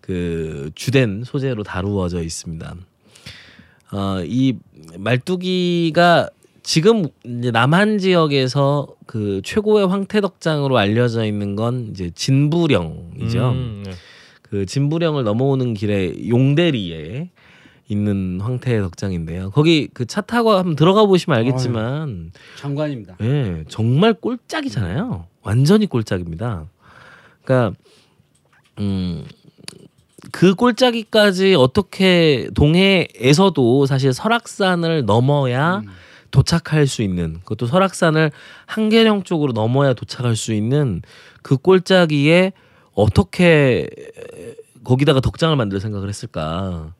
그 0.00 0.70
주된 0.74 1.24
소재로 1.24 1.64
다루어져 1.64 2.22
있습니다. 2.22 2.74
어, 3.92 4.22
이 4.24 4.56
말뚝이가 4.96 6.30
지금 6.62 7.06
이제 7.24 7.50
남한 7.50 7.98
지역에서 7.98 8.88
그 9.06 9.40
최고의 9.44 9.88
황태덕장으로 9.88 10.78
알려져 10.78 11.24
있는 11.24 11.56
건 11.56 11.88
이제 11.90 12.10
진부령이죠. 12.14 13.50
음, 13.50 13.82
네. 13.84 13.92
그 14.42 14.66
진부령을 14.66 15.24
넘어오는 15.24 15.74
길에 15.74 16.12
용대리에 16.28 17.30
있는 17.94 18.40
황태 18.40 18.80
덕장인데요. 18.80 19.50
거기 19.50 19.88
그 19.92 20.06
차 20.06 20.20
타고 20.20 20.52
한번 20.52 20.76
들어가 20.76 21.04
보시면 21.06 21.38
알겠지만 21.38 22.32
장관입니다. 22.58 23.16
예, 23.20 23.64
정말 23.68 24.14
꼴짝이잖아요. 24.14 25.26
완전히 25.42 25.86
꼴짝입니다. 25.86 26.66
그러니까 27.44 27.76
음. 28.78 29.24
그 30.32 30.54
꼴짜기까지 30.54 31.54
어떻게 31.54 32.48
동해에서도 32.54 33.86
사실 33.86 34.12
설악산을 34.12 35.04
넘어야 35.06 35.78
음. 35.78 35.86
도착할 36.30 36.86
수 36.86 37.02
있는 37.02 37.38
그것도 37.40 37.66
설악산을 37.66 38.30
한계령 38.66 39.24
쪽으로 39.24 39.52
넘어야 39.52 39.94
도착할 39.94 40.36
수 40.36 40.52
있는 40.52 41.02
그 41.42 41.56
꼴짜기에 41.56 42.52
어떻게 42.94 43.88
거기다가 44.84 45.20
덕장을 45.20 45.54
만들 45.56 45.80
생각을 45.80 46.08
했을까 46.08 46.92
음, 46.96 46.99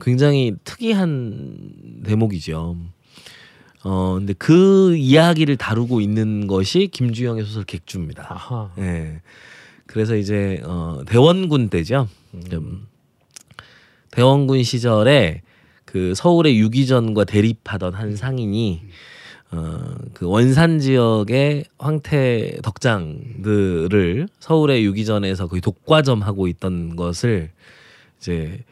굉장히 0.00 0.54
특이한 0.64 2.02
대목이죠. 2.04 2.76
어 3.84 4.14
근데 4.18 4.32
그 4.32 4.96
이야기를 4.96 5.56
다루고 5.56 6.00
있는 6.00 6.48
것이 6.48 6.88
김주영의 6.92 7.44
소설 7.44 7.64
객주입니다. 7.64 8.26
아하. 8.28 8.70
예. 8.78 9.20
그래서 9.86 10.16
이제 10.16 10.60
어 10.64 11.02
대원군 11.06 11.68
때죠. 11.68 12.08
좀 12.50 12.86
대원군 14.10 14.64
시절에 14.64 15.42
그 15.84 16.14
서울의 16.14 16.58
유기전과 16.58 17.24
대립하던 17.24 17.94
한 17.94 18.16
상인이 18.16 18.82
어그 19.52 20.26
원산 20.26 20.80
지역의 20.80 21.66
황태 21.78 22.58
덕장들을 22.62 24.28
서울의 24.40 24.84
유기전에서 24.84 25.46
거의 25.46 25.60
독과점 25.60 26.22
하고 26.22 26.48
있던 26.48 26.96
것을 26.96 27.52
이제 28.18 28.64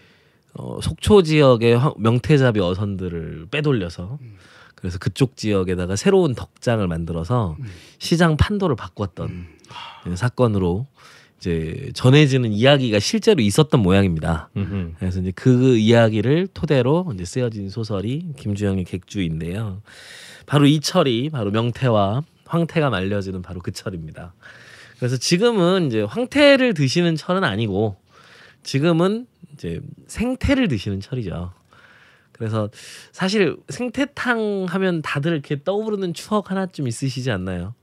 어 0.55 0.78
속초 0.80 1.22
지역의 1.22 1.76
황- 1.78 1.94
명태잡이 1.98 2.61
어선들을 2.61 3.48
빼돌려서 3.50 4.18
그래서 4.76 4.98
그쪽 4.98 5.36
지역에다가 5.36 5.96
새로운 5.96 6.34
덕장을 6.34 6.86
만들어서 6.86 7.57
시장 7.98 8.36
판도를 8.36 8.76
바꿨던 8.76 9.46
예, 10.11 10.16
사건으로 10.16 10.86
이제 11.38 11.90
전해지는 11.94 12.52
이야기가 12.52 12.98
실제로 13.00 13.42
있었던 13.42 13.80
모양입니다. 13.82 14.50
음흠. 14.57 14.92
그래서 14.98 15.20
이제 15.20 15.32
그 15.34 15.76
이야기를 15.76 16.48
토대로 16.55 17.11
이제 17.14 17.24
쓰여진 17.24 17.68
소설이 17.70 18.32
김주영의 18.38 18.84
객주인데요. 18.84 19.82
바로 20.46 20.66
이 20.66 20.80
철이 20.80 21.30
바로 21.30 21.50
명태와 21.50 22.22
황태가 22.46 22.90
말려지는 22.90 23.42
바로 23.42 23.61
그 23.61 23.72
철입니다. 23.72 24.34
그래서 24.98 25.16
지금은 25.16 25.88
이제 25.88 26.02
황태를 26.02 26.74
드시는 26.74 27.16
철은 27.16 27.42
아니고 27.42 27.96
지금은 28.64 29.26
이제 29.52 29.80
생태를 30.08 30.66
드시는 30.68 31.00
철이죠. 31.00 31.52
그래서 32.32 32.68
사실 33.12 33.56
생태탕 33.68 34.66
하면 34.68 35.02
다들 35.02 35.32
이렇게 35.32 35.62
떠오르는 35.62 36.14
추억 36.14 36.50
하나쯤 36.50 36.88
있으시지 36.88 37.30
않나요? 37.30 37.74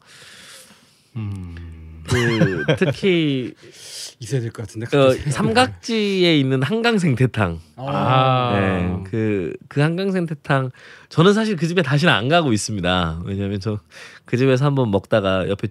그 2.10 2.66
특히 2.78 3.54
있어야 4.20 4.42
될 4.42 4.52
것 4.52 4.68
같은데. 4.68 4.98
어. 4.98 5.14
삼각지에 5.32 6.38
있는 6.38 6.62
한강 6.64 6.98
생태탕. 6.98 7.60
아. 7.78 8.52
네, 8.56 9.04
그, 9.10 9.54
그 9.70 9.82
한강 9.82 10.12
생태탕. 10.12 10.72
저는 11.10 11.34
사실 11.34 11.56
그 11.56 11.68
집에 11.68 11.82
다시는 11.82 12.12
안 12.14 12.28
가고 12.28 12.52
있습니다. 12.54 13.22
왜냐하면 13.26 13.60
저 13.60 13.80
그 14.26 14.38
집에서 14.38 14.66
한번 14.66 14.92
먹다가 14.92 15.48
옆에 15.50 15.68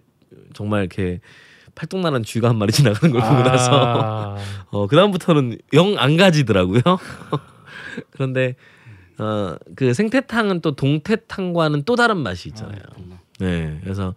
정말 0.53 0.81
이렇게 0.81 1.21
팔뚝만한 1.81 2.25
쥐가 2.25 2.51
한 2.51 2.59
마리 2.59 2.73
지나가는 2.73 3.11
걸 3.11 3.23
보고 3.23 3.43
나서 3.43 3.71
아. 3.73 4.37
어, 4.71 4.87
그 4.87 4.97
다음부터는 4.97 5.59
영 5.73 5.97
안 5.99 6.17
가지더라고요. 6.17 6.83
그런데 8.11 8.55
어, 9.19 9.57
그 9.77 9.95
생태탕은 9.95 10.61
또 10.61 10.77
동태탕과는 10.77 11.85
또 11.85 11.97
다른 11.97 12.19
맛이 12.19 12.49
있잖아요. 12.51 12.79
네, 13.39 13.79
그래서 13.83 14.15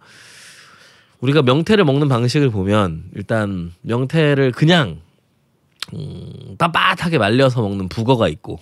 우리가 1.20 1.42
명태를 1.42 1.84
먹는 1.84 2.08
방식을 2.08 2.50
보면 2.50 3.04
일단 3.14 3.72
명태를 3.80 4.52
그냥 4.52 5.00
음, 5.94 6.56
빳빳하게 6.58 7.18
말려서 7.18 7.62
먹는 7.62 7.88
북어가 7.88 8.28
있고. 8.28 8.60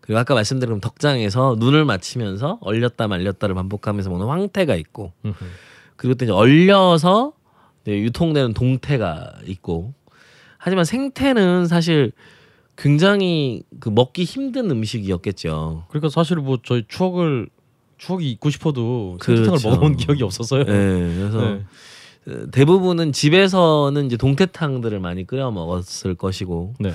그리고 0.00 0.18
아까 0.18 0.34
말씀드린 0.34 0.80
덕장에서 0.80 1.56
눈을 1.58 1.84
맞추면서 1.84 2.58
얼렸다 2.60 3.08
말렸다를 3.08 3.54
반복하면서 3.56 4.10
먹는 4.10 4.26
황태가 4.26 4.76
있고. 4.76 5.12
그리고 5.96 6.14
또 6.14 6.24
이제 6.24 6.32
얼려서 6.32 7.32
이제 7.82 8.00
유통되는 8.00 8.54
동태가 8.54 9.34
있고 9.46 9.92
하지만 10.58 10.84
생태는 10.84 11.66
사실 11.66 12.12
굉장히 12.76 13.62
그 13.80 13.88
먹기 13.88 14.24
힘든 14.24 14.70
음식이었겠죠. 14.70 15.86
그러니까 15.88 16.08
사실 16.08 16.36
뭐 16.36 16.58
저희 16.62 16.84
추억을 16.88 17.48
추억이 17.98 18.30
있고 18.30 18.50
싶어도 18.50 19.18
생태탕을 19.22 19.58
그렇죠. 19.58 19.68
먹어본 19.68 19.96
기억이 19.96 20.22
없었어요. 20.22 20.64
네, 20.64 20.72
그래서 20.72 21.40
네. 21.40 21.64
어, 22.28 22.50
대부분은 22.50 23.12
집에서는 23.12 24.06
이제 24.06 24.16
동태탕들을 24.16 24.98
많이 25.00 25.26
끓여 25.26 25.50
먹었을 25.50 26.14
것이고 26.14 26.74
네. 26.78 26.92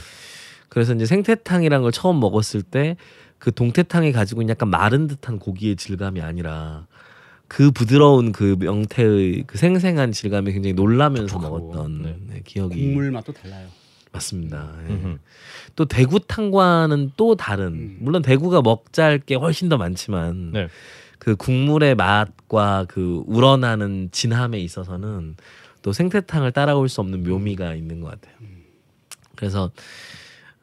그래서 0.70 0.94
이제 0.94 1.06
생태탕이란 1.06 1.82
걸 1.82 1.92
처음 1.92 2.20
먹었을 2.20 2.62
때 2.62 2.96
그 3.40 3.54
동태탕이 3.54 4.12
가지고 4.12 4.42
있는 4.42 4.52
약간 4.54 4.70
마른 4.70 5.08
듯한 5.08 5.40
고기의 5.40 5.76
질감이 5.76 6.22
아니라 6.22 6.88
그 7.48 7.72
부드러운 7.72 8.32
그 8.32 8.56
명태의 8.60 9.44
그 9.48 9.58
생생한 9.58 10.12
질감에 10.12 10.52
굉장히 10.52 10.74
놀라면서 10.74 11.28
촉촉하고, 11.28 11.60
먹었던 11.60 12.02
네. 12.02 12.18
네, 12.28 12.42
기억이 12.46 12.80
국물 12.80 13.12
맛도 13.12 13.32
달라요. 13.32 13.68
맞습니다. 14.12 14.74
예. 14.90 15.18
또 15.76 15.86
대구탕과는 15.86 17.12
또 17.18 17.36
다른 17.36 17.68
음. 17.68 17.98
물론 18.00 18.22
대구가 18.22 18.62
먹잘 18.62 19.20
게 19.20 19.36
훨씬 19.36 19.70
더 19.70 19.78
많지만 19.78 20.52
네. 20.52 20.68
그 21.20 21.36
국물의 21.36 21.96
맛과 21.96 22.86
그 22.88 23.24
우러나는 23.28 24.10
진함에 24.12 24.60
있어서는 24.60 25.36
또 25.82 25.94
생태탕을 25.94 26.52
따라올 26.52 26.90
수 26.90 27.02
없는 27.02 27.24
묘미가 27.24 27.76
있는 27.76 28.02
것 28.02 28.10
같아요. 28.10 28.36
그래서 29.36 29.72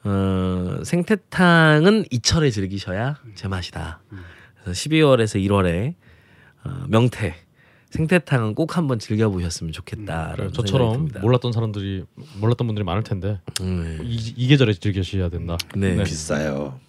어, 0.03 0.81
생태탕은 0.83 2.07
이철에 2.11 2.51
즐기셔야 2.51 3.19
제 3.35 3.49
맛이다. 3.49 4.01
그래서 4.63 4.73
12월에서 4.73 5.43
1월에 5.43 5.95
어, 6.65 6.85
명태 6.89 7.35
생태탕은 7.91 8.55
꼭 8.57 8.77
한번 8.77 8.99
즐겨보셨으면 8.99 9.73
좋겠다라는 9.73 10.37
생각이 10.37 10.53
저처럼 10.55 10.93
듭니다. 10.95 11.21
몰랐던 11.21 11.53
사람들이 11.53 12.05
몰랐던 12.41 12.67
분들이 12.67 12.85
많을 12.85 13.05
텐데 13.05 13.39
음, 13.61 14.01
이, 14.03 14.35
이 14.37 14.49
계절에 14.49 14.75
즐기셔야 14.75 15.29
된다. 15.29 15.57
네. 15.77 16.03
비싸요. 16.03 16.81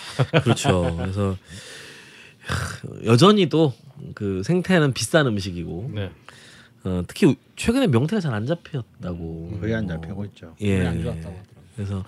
그렇죠. 0.42 0.96
그래서 0.96 1.36
하, 2.46 3.04
여전히도 3.04 3.72
그 4.14 4.42
생태는 4.42 4.94
비싼 4.94 5.26
음식이고 5.26 5.90
네. 5.94 6.10
어, 6.84 7.02
특히 7.06 7.36
최근에 7.56 7.86
명태가 7.88 8.20
잘 8.20 8.32
안 8.34 8.46
잡혔다고 8.46 9.58
거의 9.60 9.74
안 9.74 9.86
잡히고 9.88 10.24
있죠. 10.26 10.54
예. 10.62 10.86
안 10.86 11.02
좋았다고 11.02 11.28
하더라고요. 11.28 11.44
그래서 11.76 12.04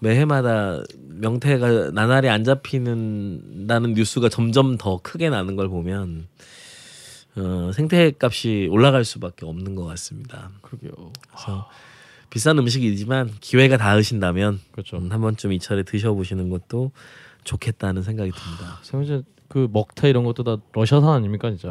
매해마다 0.00 0.82
명태가 0.98 1.90
나날이 1.92 2.28
안 2.28 2.44
잡히는다는 2.44 3.94
뉴스가 3.94 4.28
점점 4.28 4.76
더 4.78 4.98
크게 5.02 5.28
나는 5.30 5.56
걸 5.56 5.68
보면 5.68 6.26
어, 7.38 7.72
생태 7.72 8.12
값이 8.20 8.68
올라갈 8.70 9.04
수밖에 9.04 9.46
없는 9.46 9.74
것 9.74 9.84
같습니다. 9.84 10.50
그러게요. 10.62 11.12
그래서 11.30 11.68
비싼 12.30 12.58
음식이지만 12.58 13.32
기회가 13.40 13.76
닿으신다면 13.76 14.60
그렇죠. 14.72 14.98
음, 14.98 15.10
한 15.10 15.20
번쯤 15.20 15.52
이철에 15.52 15.84
드셔보시는 15.84 16.50
것도 16.50 16.92
좋겠다는 17.44 18.02
생각이 18.02 18.30
듭니다. 18.30 18.80
생제 18.82 19.22
그 19.48 19.68
먹태 19.72 20.10
이런 20.10 20.24
것도 20.24 20.44
다 20.44 20.56
러시아산 20.72 21.08
아닙니까 21.08 21.48
진짜. 21.50 21.70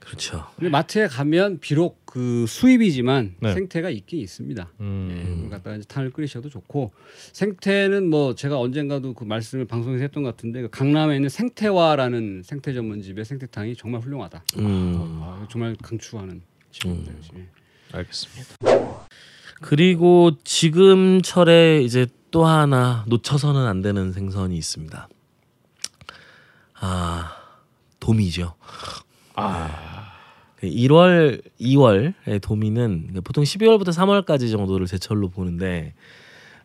그렇죠. 0.00 0.46
마트에 0.56 1.08
가면 1.08 1.58
비록 1.58 2.05
그 2.16 2.46
수입이지만 2.48 3.34
네. 3.40 3.52
생태가 3.52 3.90
있긴 3.90 4.20
있습니다. 4.20 4.72
음. 4.80 5.08
예, 5.10 5.34
그걸 5.34 5.50
갖다가 5.50 5.76
이제 5.76 5.84
탕을 5.86 6.12
끓이셔도 6.12 6.48
좋고 6.48 6.92
생태는 7.32 8.08
뭐 8.08 8.34
제가 8.34 8.58
언젠가도 8.58 9.12
그 9.12 9.24
말씀을 9.24 9.66
방송에서 9.66 10.00
했던 10.00 10.22
것 10.22 10.34
같은데 10.34 10.62
그 10.62 10.70
강남에 10.70 11.16
있는 11.16 11.28
생태화라는 11.28 12.40
생태 12.42 12.72
전문집의 12.72 13.22
생태탕이 13.22 13.76
정말 13.76 14.00
훌륭하다. 14.00 14.44
음. 14.56 15.18
아, 15.20 15.46
정말 15.50 15.76
강추하는 15.82 16.40
집입니다. 16.70 17.12
예. 17.36 17.48
알겠습니다. 17.92 18.54
그리고 19.60 20.30
지금 20.42 21.20
철에 21.20 21.82
이제 21.82 22.06
또 22.30 22.46
하나 22.46 23.04
놓쳐서는 23.08 23.60
안 23.66 23.82
되는 23.82 24.12
생선이 24.12 24.56
있습니다. 24.56 25.06
아 26.80 27.36
도미죠. 28.00 28.54
아 29.34 30.05
1월, 30.62 31.42
2월의 31.60 32.40
도미는 32.40 33.20
보통 33.24 33.44
12월부터 33.44 33.88
3월까지 33.88 34.50
정도를 34.50 34.86
제철로 34.86 35.28
보는데 35.28 35.94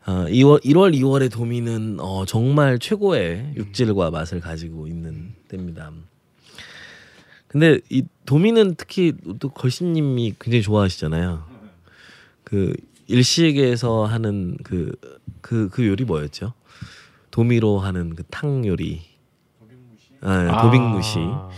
어, 0.06 0.26
2월, 0.30 0.64
1월, 0.64 0.96
2월의 0.96 1.32
도미는 1.32 1.98
어, 2.00 2.26
정말 2.26 2.80
최고의 2.80 3.54
육질과 3.58 4.10
맛을 4.10 4.40
가지고 4.40 4.88
있는 4.88 5.34
때입니다. 5.48 5.92
근데 7.48 7.80
이 7.90 8.04
도미는 8.26 8.76
특히 8.76 9.14
또 9.40 9.50
걸신님이 9.50 10.36
굉장히 10.40 10.62
좋아하시잖아요. 10.64 11.44
그 12.46 12.74
일식에서 13.08 14.06
하는 14.06 14.58
그 14.64 14.92
그그 15.42 15.86
요리 15.86 16.06
뭐였죠? 16.06 16.54
도미로 17.30 17.80
하는 17.80 18.16
그 18.16 18.24
탕 18.30 18.66
요리. 18.66 19.02
아, 20.22 20.62
도빅무시. 20.64 21.20
아, 21.20 21.50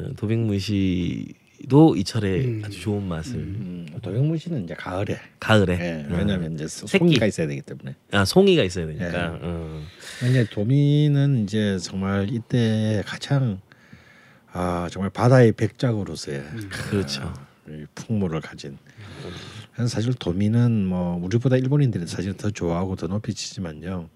어, 0.00 0.12
도빅무시 0.16 1.34
도 1.68 1.94
이철에 1.96 2.44
음. 2.44 2.62
아주 2.64 2.80
좋은 2.80 3.02
맛을 3.06 3.36
음, 3.36 3.86
도영무시는 4.02 4.64
이제 4.64 4.74
가을에. 4.74 5.18
가을에. 5.38 5.78
예, 5.80 6.06
어. 6.12 6.16
왜냐하면 6.18 6.54
이제. 6.54 6.66
송이가 6.66 7.26
있어야 7.26 7.46
되기 7.46 7.60
때문에. 7.62 7.94
아 8.10 8.24
송이가 8.24 8.62
있어야 8.64 8.86
되니까. 8.86 9.06
예. 9.06 9.38
어. 9.42 9.82
근데 10.20 10.44
도미는 10.44 11.44
이제 11.44 11.78
정말 11.78 12.28
이때 12.30 13.02
가장 13.06 13.60
아 14.52 14.88
정말 14.90 15.10
바다의 15.10 15.52
백작으로서의 15.52 16.42
그렇죠. 16.90 17.32
이 17.68 17.84
풍모를 17.94 18.40
가진. 18.40 18.76
사실 19.86 20.12
도미는 20.14 20.86
뭐 20.86 21.16
우리보다 21.24 21.56
일본인들이 21.56 22.06
사실 22.06 22.36
더 22.36 22.50
좋아하고 22.50 22.96
더 22.96 23.06
높이 23.06 23.32
치지만요. 23.32 24.08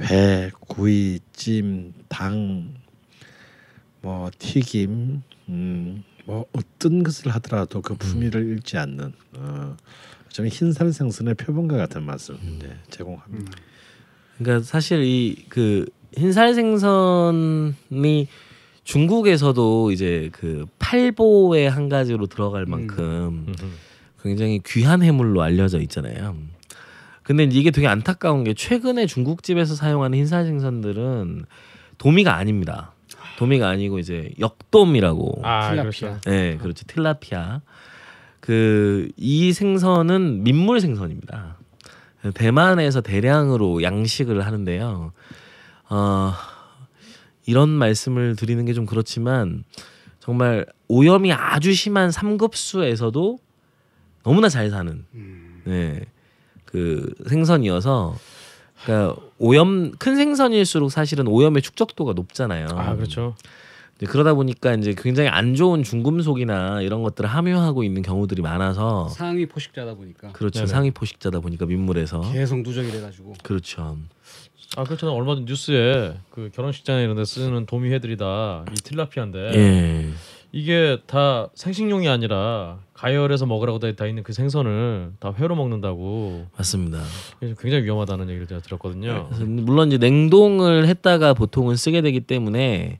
회, 0.00 0.50
구이, 0.60 1.20
찜, 1.32 1.92
당, 2.08 2.74
뭐 4.00 4.30
튀김, 4.38 5.22
음, 5.48 6.04
뭐 6.28 6.44
어떤 6.52 7.02
것을 7.02 7.30
하더라도 7.36 7.80
그 7.80 7.94
풍미를 7.94 8.46
잃지 8.48 8.76
않는 8.76 9.14
어, 9.38 9.76
저는 10.28 10.50
흰살 10.50 10.92
생선의 10.92 11.34
표본과 11.34 11.78
같은 11.78 12.02
맛을 12.02 12.36
이제 12.56 12.76
제공합니다. 12.90 13.50
그러니까 14.36 14.62
사실 14.62 15.02
이 15.02 15.36
그 15.48 15.86
흰살 16.14 16.54
생선이 16.54 18.28
중국에서도 18.84 19.90
이제 19.90 20.28
그 20.32 20.66
팔보의 20.78 21.70
한 21.70 21.88
가지로 21.88 22.26
들어갈 22.26 22.66
만큼 22.66 23.46
음흠. 23.48 23.66
굉장히 24.22 24.60
귀한 24.66 25.02
해물로 25.02 25.40
알려져 25.42 25.80
있잖아요. 25.80 26.36
근데 27.22 27.44
이게 27.44 27.70
되게 27.70 27.86
안타까운 27.86 28.44
게 28.44 28.52
최근에 28.52 29.06
중국집에서 29.06 29.74
사용하는 29.74 30.18
흰살 30.18 30.44
생선들은 30.44 31.46
도미가 31.96 32.34
아닙니다. 32.36 32.92
도미가 33.38 33.68
아니고 33.68 33.98
이제 34.00 34.30
역돔이라고. 34.40 35.42
아, 35.44 35.70
틸라피아. 35.70 35.82
그렇죠. 36.10 36.20
네, 36.30 36.56
그렇죠. 36.56 36.84
틸라피아. 36.86 37.60
그 38.40 39.08
이 39.16 39.52
생선은 39.52 40.42
민물 40.42 40.80
생선입니다. 40.80 41.56
대만에서 42.34 43.00
대량으로 43.00 43.82
양식을 43.82 44.44
하는데요. 44.44 45.12
어, 45.90 46.32
이런 47.46 47.68
말씀을 47.68 48.34
드리는 48.36 48.64
게 48.64 48.72
좀 48.74 48.86
그렇지만 48.86 49.62
정말 50.20 50.66
오염이 50.88 51.32
아주 51.32 51.72
심한 51.74 52.10
삼급수에서도 52.10 53.38
너무나 54.24 54.48
잘 54.48 54.68
사는 54.70 55.04
네, 55.64 56.00
그 56.64 57.14
생선이어서 57.28 58.16
그러니까 58.84 59.20
오염 59.38 59.92
큰 59.98 60.16
생선일수록 60.16 60.90
사실은 60.90 61.26
오염의 61.26 61.62
축적도가 61.62 62.12
높잖아요. 62.12 62.68
아, 62.72 62.94
그렇죠. 62.94 63.34
이제 63.96 64.06
그러다 64.06 64.34
보니까 64.34 64.74
이제 64.74 64.94
굉장히 64.96 65.28
안 65.28 65.54
좋은 65.54 65.82
중금속이나 65.82 66.82
이런 66.82 67.02
것들을 67.02 67.28
함유하고 67.28 67.82
있는 67.82 68.02
경우들이 68.02 68.42
많아서 68.42 69.08
상위 69.08 69.46
포식자다 69.46 69.94
보니까 69.94 70.30
그렇죠 70.32 70.60
네네. 70.60 70.66
상위 70.68 70.90
포식자다 70.92 71.40
보니까 71.40 71.66
민물에서 71.66 72.20
계속 72.32 72.62
누적이 72.62 72.92
돼가지고 72.92 73.34
그렇죠 73.42 73.96
아 74.76 74.84
그렇잖아. 74.84 75.12
얼마 75.12 75.34
전 75.34 75.46
뉴스에 75.46 76.14
그 76.30 76.50
결혼식장에 76.54 77.02
이런 77.02 77.16
데 77.16 77.24
쓰는 77.24 77.66
도미회들이다 77.66 78.66
이 78.70 78.74
틸라피아인데 78.76 79.38
예 79.56 80.10
이게 80.52 80.98
다 81.06 81.48
생식용이 81.54 82.08
아니라 82.08 82.78
가열해서 82.98 83.46
먹으라고 83.46 83.78
다, 83.78 83.92
다 83.92 84.06
있는 84.06 84.24
그 84.24 84.32
생선을 84.32 85.12
다 85.20 85.32
회로 85.38 85.54
먹는다고 85.54 86.46
맞습니다. 86.56 87.00
굉장히 87.40 87.84
위험하다는 87.84 88.28
얘기를 88.28 88.46
제가 88.48 88.60
들었거든요. 88.60 89.28
그래서 89.28 89.44
물론 89.46 89.88
이제 89.88 89.98
냉동을 89.98 90.88
했다가 90.88 91.34
보통은 91.34 91.76
쓰게 91.76 92.00
되기 92.02 92.20
때문에 92.20 92.98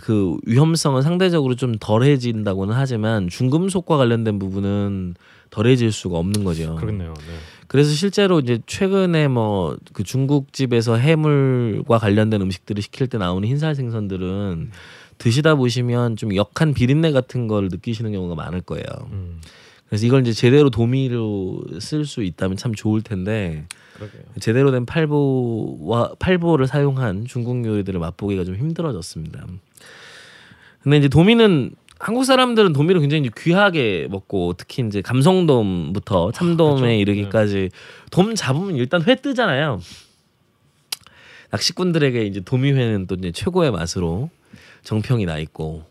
그 0.00 0.36
위험성은 0.44 1.02
상대적으로 1.02 1.54
좀 1.54 1.76
덜해진다고는 1.78 2.74
하지만 2.74 3.28
중금속과 3.28 3.96
관련된 3.96 4.40
부분은 4.40 5.14
덜해질 5.50 5.92
수가 5.92 6.18
없는 6.18 6.42
거죠. 6.42 6.74
그렇겠네요. 6.74 7.14
네. 7.14 7.34
그래서 7.68 7.90
실제로 7.92 8.40
이제 8.40 8.58
최근에 8.66 9.28
뭐 9.28 9.76
그 9.92 10.02
중국집에서 10.02 10.96
해물과 10.96 11.98
관련된 11.98 12.42
음식들을 12.42 12.82
시킬 12.82 13.06
때 13.06 13.18
나오는 13.18 13.48
흰살 13.48 13.74
생선들은 13.74 14.70
드시다 15.18 15.54
보시면 15.56 16.16
좀 16.16 16.34
역한 16.34 16.74
비린내 16.74 17.12
같은 17.12 17.48
걸 17.48 17.68
느끼시는 17.68 18.12
경우가 18.12 18.34
많을 18.34 18.60
거예요. 18.60 18.84
음, 19.10 19.40
그래서 19.88 20.06
이걸 20.06 20.22
이제 20.22 20.32
제대로 20.32 20.70
도미로 20.70 21.62
쓸 21.80 22.04
수 22.04 22.22
있다면 22.22 22.56
참 22.56 22.74
좋을 22.74 23.02
텐데 23.02 23.66
그러게요. 23.94 24.22
제대로 24.40 24.70
된 24.70 24.86
팔보와 24.86 26.14
팔보를 26.18 26.66
사용한 26.66 27.26
중국 27.26 27.64
요리들을 27.64 27.98
맛보기가 27.98 28.44
좀 28.44 28.56
힘들어졌습니다. 28.56 29.46
근데 30.82 30.96
이제 30.98 31.08
도미는 31.08 31.72
한국 31.98 32.24
사람들은 32.24 32.72
도미를 32.72 33.00
굉장히 33.00 33.28
귀하게 33.36 34.06
먹고 34.08 34.54
특히 34.56 34.86
이제 34.86 35.02
감성돔부터 35.02 36.30
참돔에 36.30 36.78
그렇죠. 36.78 36.86
이르기까지 36.92 37.70
돔 38.12 38.34
잡으면 38.36 38.76
일단 38.76 39.02
회 39.02 39.16
뜨잖아요. 39.16 39.80
낚시꾼들에게 41.50 42.24
이제 42.26 42.40
도미회는 42.40 43.06
또 43.06 43.16
이제 43.16 43.32
최고의 43.32 43.72
맛으로 43.72 44.30
정평이 44.88 45.26
나 45.26 45.36
있고 45.36 45.84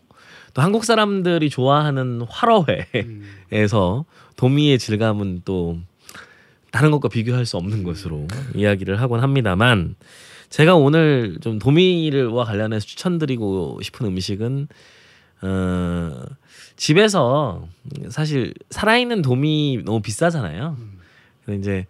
또 0.54 0.62
한국 0.62 0.84
사람들이 0.84 1.50
좋아하는 1.50 2.22
화로회에서 2.28 4.04
도미의 4.34 4.80
질감은 4.80 5.42
또 5.44 5.78
다른 6.72 6.90
것과 6.90 7.08
비교할 7.08 7.46
수 7.46 7.56
없는 7.58 7.84
것으로 7.84 8.26
이야기를 8.56 9.00
하곤 9.00 9.20
합니다만 9.20 9.94
제가 10.50 10.74
오늘 10.74 11.38
좀 11.40 11.60
도미를와 11.60 12.44
관련해서 12.44 12.84
추천드리고 12.86 13.78
싶은 13.82 14.04
음식은 14.04 14.66
어 15.42 16.22
집에서 16.74 17.68
사실 18.08 18.52
살아있는 18.70 19.22
도미 19.22 19.82
너무 19.84 20.02
비싸잖아요. 20.02 20.76
근데 21.44 21.60
이제 21.60 21.86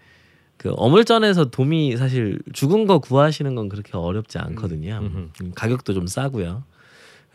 그 0.58 0.74
어물전에서 0.76 1.46
도미 1.46 1.96
사실 1.96 2.38
죽은 2.52 2.86
거 2.86 2.98
구하시는 2.98 3.54
건 3.54 3.70
그렇게 3.70 3.96
어렵지 3.96 4.36
않거든요. 4.36 4.98
음흠. 5.00 5.28
음, 5.40 5.52
가격도 5.54 5.94
좀 5.94 6.06
싸고요. 6.06 6.64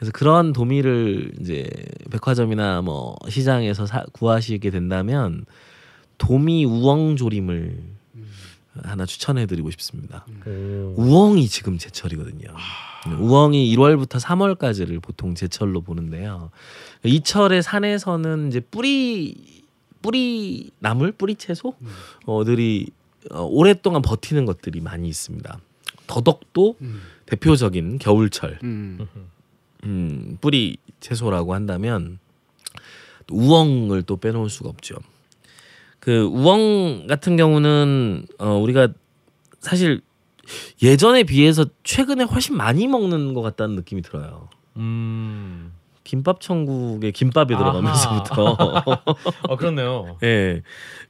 그래서 0.03 0.11
그런 0.11 0.51
도미를 0.51 1.31
이제 1.39 1.65
백화점이나 2.11 2.81
뭐 2.81 3.15
시장에서 3.29 3.85
사, 3.85 4.03
구하시게 4.11 4.69
된다면 4.69 5.45
도미 6.17 6.65
우엉 6.65 7.15
조림을 7.15 7.81
하나 8.83 9.05
추천해드리고 9.05 9.71
싶습니다. 9.71 10.25
오. 10.45 10.95
우엉이 10.97 11.47
지금 11.47 11.77
제철이거든요. 11.77 12.49
네, 13.07 13.13
우엉이 13.15 13.73
1월부터 13.73 14.19
3월까지를 14.19 15.01
보통 15.01 15.35
제철로 15.35 15.79
보는데요. 15.79 16.51
이 17.03 17.21
철에 17.21 17.61
산에서는 17.61 18.49
이제 18.49 18.59
뿌리 18.59 19.63
뿌리 20.01 20.71
나물 20.79 21.13
뿌리 21.13 21.35
채소 21.35 21.75
어들이 22.25 22.87
어, 23.31 23.43
오랫동안 23.43 24.01
버티는 24.01 24.45
것들이 24.45 24.81
많이 24.81 25.07
있습니다. 25.07 25.59
더덕도 26.07 26.75
대표적인 27.25 27.99
겨울철 27.99 28.59
음. 29.83 29.89
음, 29.89 30.37
뿌리 30.41 30.77
채소라고 30.99 31.53
한다면 31.53 32.19
또 33.27 33.35
우엉을 33.35 34.03
또 34.03 34.17
빼놓을 34.17 34.49
수가 34.49 34.69
없죠. 34.69 34.95
그 35.99 36.23
우엉 36.23 37.07
같은 37.07 37.37
경우는 37.37 38.25
어, 38.39 38.55
우리가 38.55 38.89
사실 39.59 40.01
예전에 40.81 41.23
비해서 41.23 41.65
최근에 41.83 42.25
훨씬 42.25 42.57
많이 42.57 42.87
먹는 42.87 43.33
것 43.33 43.41
같다는 43.41 43.75
느낌이 43.75 44.01
들어요. 44.01 44.49
음. 44.75 45.73
김밥 46.03 46.41
천국에 46.41 47.11
김밥이 47.11 47.47
들어가면서부터 47.47 48.57
아 49.49 49.55
그렇네요. 49.55 50.17
예. 50.23 50.61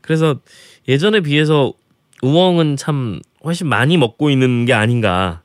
그래서 0.02 0.36
예전에 0.88 1.22
비해서 1.22 1.74
우엉은 2.22 2.78
참 2.78 3.20
훨씬 3.44 3.68
많이 3.68 3.98
먹고 3.98 4.30
있는 4.30 4.66
게 4.66 4.74
아닌가 4.74 5.42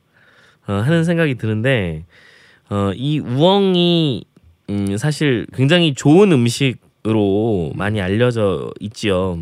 어, 0.67 0.73
하는 0.73 1.03
생각이 1.03 1.35
드는데 1.35 2.05
어, 2.69 2.91
이 2.95 3.19
우엉이 3.19 4.23
음, 4.69 4.97
사실 4.97 5.47
굉장히 5.53 5.93
좋은 5.93 6.31
음식으로 6.31 7.71
많이 7.75 7.99
알려져 7.99 8.71
있지요. 8.79 9.39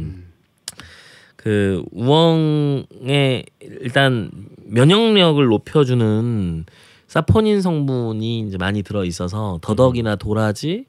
그 1.36 1.84
우엉에 1.92 3.44
일단 3.62 4.32
면역력을 4.66 5.46
높여주는 5.46 6.66
사포닌 7.08 7.62
성분이 7.62 8.42
이제 8.42 8.58
많이 8.58 8.84
들어 8.84 9.06
있어서 9.06 9.60
더덕이나 9.62 10.16
도라지 10.18 10.86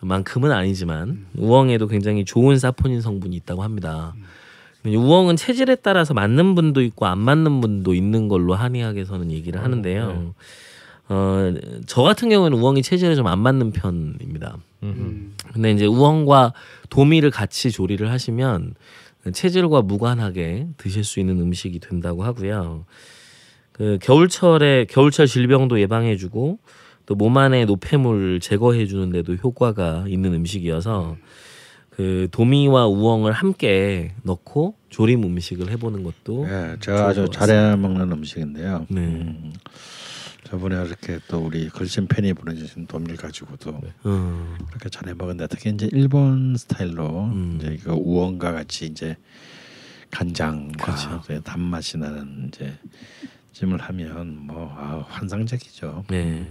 만큼은 0.00 0.52
아니지만 0.52 1.26
우엉에도 1.36 1.88
굉장히 1.88 2.24
좋은 2.24 2.58
사포닌 2.58 3.00
성분이 3.00 3.34
있다고 3.36 3.62
합니다. 3.62 4.14
근데 4.82 4.96
우엉은 4.96 5.34
체질에 5.36 5.76
따라서 5.76 6.14
맞는 6.14 6.54
분도 6.54 6.82
있고 6.82 7.06
안 7.06 7.18
맞는 7.18 7.60
분도 7.60 7.94
있는 7.94 8.28
걸로 8.28 8.54
한의학에서는 8.54 9.32
얘기를 9.32 9.62
하는데요. 9.62 10.34
어, 11.08 11.54
저 11.86 12.02
같은 12.02 12.28
경우에는 12.28 12.58
우엉이 12.58 12.82
체질에 12.82 13.14
좀 13.14 13.26
안 13.26 13.38
맞는 13.40 13.72
편입니다. 13.72 14.58
음. 14.82 15.34
근데 15.52 15.70
이제 15.72 15.86
우엉과 15.86 16.52
도미를 16.90 17.30
같이 17.30 17.70
조리를 17.70 18.10
하시면 18.10 18.74
체질과 19.32 19.82
무관하게 19.82 20.68
드실 20.76 21.04
수 21.04 21.20
있는 21.20 21.40
음식이 21.40 21.78
된다고 21.80 22.24
하고요. 22.24 22.84
그 23.72 23.98
겨울철에 24.02 24.86
겨울철 24.86 25.26
질병도 25.26 25.80
예방해주고 25.80 26.58
또 27.06 27.14
몸 27.14 27.38
안의 27.38 27.64
노폐물을 27.66 28.40
제거해주는 28.40 29.10
데도 29.10 29.34
효과가 29.36 30.04
있는 30.08 30.34
음식이어서 30.34 31.16
그 31.90 32.28
도미와 32.30 32.86
우엉을 32.86 33.32
함께 33.32 34.12
넣고 34.24 34.74
조림 34.90 35.22
음식을 35.24 35.70
해보는 35.70 36.04
것도 36.04 36.46
예, 36.48 36.76
제가 36.80 37.08
아주 37.08 37.22
것 37.22 37.32
잘해 37.32 37.76
먹는 37.76 38.12
음식인데요. 38.12 38.86
네. 38.90 39.00
음, 39.00 39.52
저번에 40.48 40.76
이렇게 40.82 41.18
또 41.28 41.40
우리 41.44 41.68
걸신 41.68 42.06
팬이 42.06 42.32
보내주신 42.32 42.86
도미를 42.86 43.16
가지고도 43.16 43.82
음, 44.06 44.56
그렇게 44.68 44.88
잘해 44.88 45.12
먹었는데 45.12 45.46
특히 45.48 45.70
이제 45.70 45.88
일본 45.92 46.56
스타일로 46.56 47.24
음. 47.24 47.58
이제 47.58 47.78
그 47.84 47.90
우엉과 47.92 48.52
같이 48.52 48.86
이제 48.86 49.16
간장과 50.10 50.84
그렇죠. 50.84 51.20
이제 51.24 51.40
단맛이 51.44 51.98
나는 51.98 52.48
이제 52.48 52.72
찜을 53.52 53.78
하면 53.78 54.38
뭐 54.46 54.74
아, 54.74 55.04
환상적이죠. 55.06 56.04
네. 56.08 56.50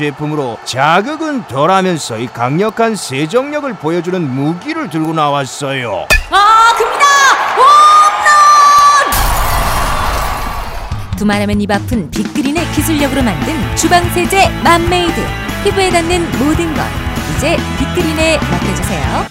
제품으로 0.01 0.57
자극은 0.65 1.45
덜하면서 1.47 2.17
이 2.17 2.25
강력한 2.25 2.95
세정력을 2.95 3.71
보여주는 3.75 4.19
무기를 4.19 4.89
들고 4.89 5.13
나왔어요. 5.13 6.07
아 6.31 6.73
큽니다. 6.75 7.05
홈런. 7.55 9.11
두말하면 11.19 11.61
입 11.61 11.69
아픈 11.69 12.09
빅그린의 12.09 12.65
기술력으로 12.71 13.21
만든 13.21 13.53
주방 13.75 14.03
세제 14.09 14.49
맘메이드 14.63 15.13
피부에 15.63 15.91
닿는 15.91 16.23
모든 16.39 16.73
것 16.73 16.81
이제 17.37 17.55
빅그린에 17.77 18.39
맡겨주세요. 18.39 19.27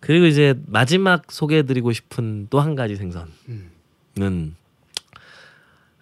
그리고 0.00 0.24
이제 0.24 0.54
마지막 0.66 1.24
소개해드리고 1.30 1.92
싶은 1.92 2.46
또 2.48 2.60
한 2.62 2.74
가지 2.74 2.96
생선은 2.96 4.54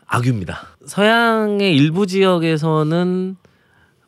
아귀입니다. 0.07 0.61
서양의 0.87 1.75
일부 1.75 2.07
지역에서는 2.07 3.37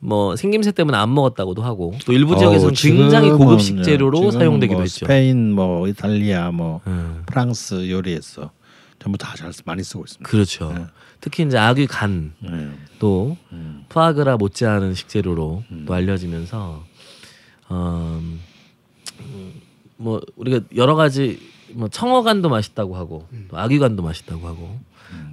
뭐 0.05 0.37
생김새 0.37 0.73
때문에 0.73 0.99
안 0.99 1.15
먹었다고도 1.15 1.63
하고 1.63 1.95
또 2.05 2.13
일부 2.13 2.37
지역에서는 2.37 2.67
어우, 2.67 2.73
굉장히 2.75 3.27
지금은, 3.29 3.39
고급 3.39 3.61
식재료로 3.63 4.31
사용되기도 4.33 4.75
뭐 4.77 4.83
했죠. 4.83 5.07
스페인, 5.07 5.53
뭐 5.53 5.89
이탈리아, 5.89 6.51
뭐 6.51 6.81
음, 6.87 7.23
프랑스 7.27 7.89
요리에서 7.91 8.51
전부 8.99 9.17
다 9.19 9.35
잘 9.37 9.51
많이 9.65 9.83
쓰고 9.83 10.05
있습니다. 10.05 10.29
그렇죠. 10.29 10.73
네. 10.73 10.85
특히 11.21 11.43
이제 11.45 11.57
아귀 11.57 11.87
간 11.87 12.35
네. 12.41 12.69
또 12.99 13.37
음. 13.53 13.85
푸아그라 13.89 14.37
못지않은 14.37 14.95
식재료로 14.95 15.65
또 15.87 15.95
알려지면서 15.95 16.85
어, 17.71 18.21
음, 19.21 19.53
뭐 19.97 20.21
우리가 20.37 20.61
여러 20.77 20.95
가지 20.97 21.39
뭐 21.73 21.89
청어간도 21.89 22.51
맛있다고 22.51 22.97
하고 22.97 23.27
또 23.49 23.59
아귀간도 23.59 24.03
맛있다고 24.03 24.47
하고 24.47 24.79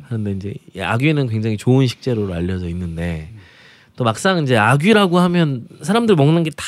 하는데 0.03 0.31
이제 0.31 0.53
이 0.75 0.79
아귀는 0.79 1.27
굉장히 1.27 1.57
좋은 1.57 1.87
식재료로 1.87 2.33
알려져 2.33 2.67
있는데 2.69 3.33
또 3.95 4.03
막상 4.03 4.41
이제 4.43 4.57
아귀라고 4.57 5.19
하면 5.19 5.67
사람들 5.81 6.15
먹는 6.15 6.43
게 6.43 6.49
다 6.51 6.63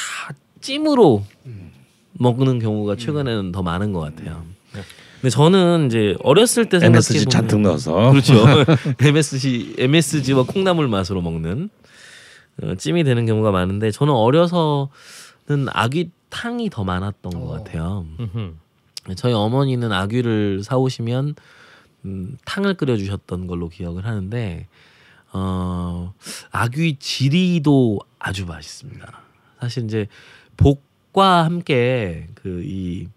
찜으로 0.62 1.24
먹는 2.14 2.60
경우가 2.60 2.96
최근에는 2.96 3.52
더 3.52 3.62
많은 3.64 3.92
것 3.92 4.00
같아요. 4.00 4.46
근데 5.16 5.30
저는 5.30 5.88
이제 5.88 6.16
어렸을 6.22 6.68
때 6.70 6.78
MSG 6.82 7.20
생각해 7.20 7.30
잔뜩 7.30 7.56
보면 7.58 7.64
넣어서 7.72 8.12
그렇죠. 8.12 8.36
MSG 9.00 9.76
MSG와 9.78 10.44
콩나물 10.44 10.88
맛으로 10.88 11.22
먹는 11.22 11.70
어, 12.62 12.76
찜이 12.76 13.04
되는 13.04 13.26
경우가 13.26 13.52
많은데 13.52 13.90
저는 13.92 14.14
어려서는 14.14 14.90
아귀탕이 15.72 16.70
더 16.70 16.84
많았던 16.84 17.32
것 17.34 17.48
같아요. 17.48 18.06
음흠. 18.20 18.54
저희 19.16 19.34
어머니는 19.34 19.92
아귀를 19.92 20.62
사오시면 20.64 21.36
음, 22.06 22.38
탕을 22.46 22.76
끓여주셨던 22.76 23.48
걸로 23.48 23.70
기억을 23.70 24.06
하는데 24.06 24.68
어, 25.34 26.14
아귀 26.52 26.98
지리도 27.00 28.00
아주 28.20 28.46
맛있습니다. 28.46 29.22
사실 29.60 29.84
이제 29.86 30.08
복과 30.58 31.46
함께 31.46 32.28
그 32.36 32.64
이 32.64 33.08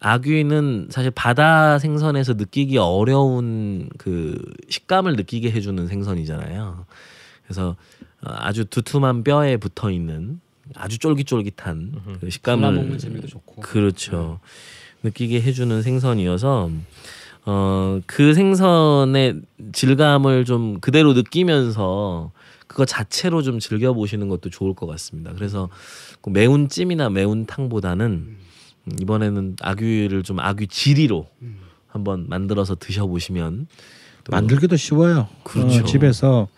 아귀는 0.00 0.88
사실 0.90 1.10
바다 1.10 1.78
생선에서 1.78 2.34
느끼기 2.34 2.78
어려운 2.78 3.88
그 3.98 4.38
식감을 4.68 5.16
느끼게 5.16 5.50
해주는 5.50 5.86
생선이잖아요. 5.86 6.86
그래서 7.44 7.76
어, 8.22 8.30
아주 8.34 8.66
두툼한 8.66 9.24
뼈에 9.24 9.56
붙어 9.56 9.90
있는 9.90 10.40
아주 10.74 10.98
쫄깃쫄깃한 10.98 12.18
그 12.20 12.30
식감을 12.30 12.72
먹는 12.72 12.98
재미도 12.98 13.26
좋고. 13.28 13.62
그렇죠. 13.62 14.40
느끼게 15.02 15.40
해주는 15.40 15.82
생선이어서 15.82 16.70
어 17.46 17.76
그 18.06 18.34
생선의 18.34 19.40
질감을 19.72 20.44
좀 20.44 20.80
그대로 20.80 21.12
느끼면서 21.12 22.32
그거 22.66 22.84
자체로 22.84 23.42
좀 23.42 23.58
즐겨 23.58 23.92
보시는 23.92 24.28
것도 24.28 24.50
좋을 24.50 24.74
것 24.74 24.86
같습니다. 24.86 25.32
그래서 25.34 25.68
그 26.20 26.30
매운 26.30 26.68
찜이나 26.68 27.10
매운 27.10 27.46
탕보다는 27.46 28.04
음, 28.06 28.38
이번에는 29.00 29.56
아귀를 29.60 30.22
좀 30.22 30.40
아귀 30.40 30.66
지리로 30.68 31.26
한번 31.88 32.26
만들어서 32.28 32.74
드셔보시면 32.74 33.66
또 34.24 34.30
만들기도 34.30 34.76
쉬워요. 34.76 35.28
그렇죠. 35.44 35.80
어, 35.80 35.84
집에서 35.84 36.48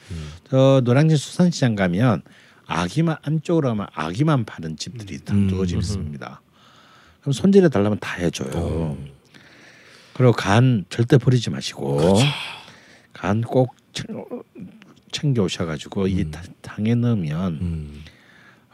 저 0.51 0.80
노량진 0.84 1.16
수산시장 1.16 1.74
가면 1.74 2.22
아기만 2.66 3.16
안쪽으로 3.22 3.68
가면 3.68 3.86
아기만 3.95 4.45
파는 4.45 4.76
집들이 4.76 5.18
다 5.24 5.34
음, 5.34 5.49
두어 5.49 5.66
집 5.66 5.76
음. 5.76 5.80
있습니다. 5.80 6.41
그럼 7.20 7.32
손질해 7.32 7.68
달라면 7.68 7.99
다 8.01 8.14
해줘요. 8.16 8.97
그리고 10.18 10.32
간 10.32 10.84
절대 10.90 11.16
버리지 11.16 11.48
마시고 11.50 12.00
간꼭 13.12 13.72
챙겨 15.12 15.44
오셔가지고 15.44 16.08
이 16.08 16.28
타- 16.32 16.42
탕에 16.60 16.96
넣으면 16.96 17.58
음, 17.60 18.02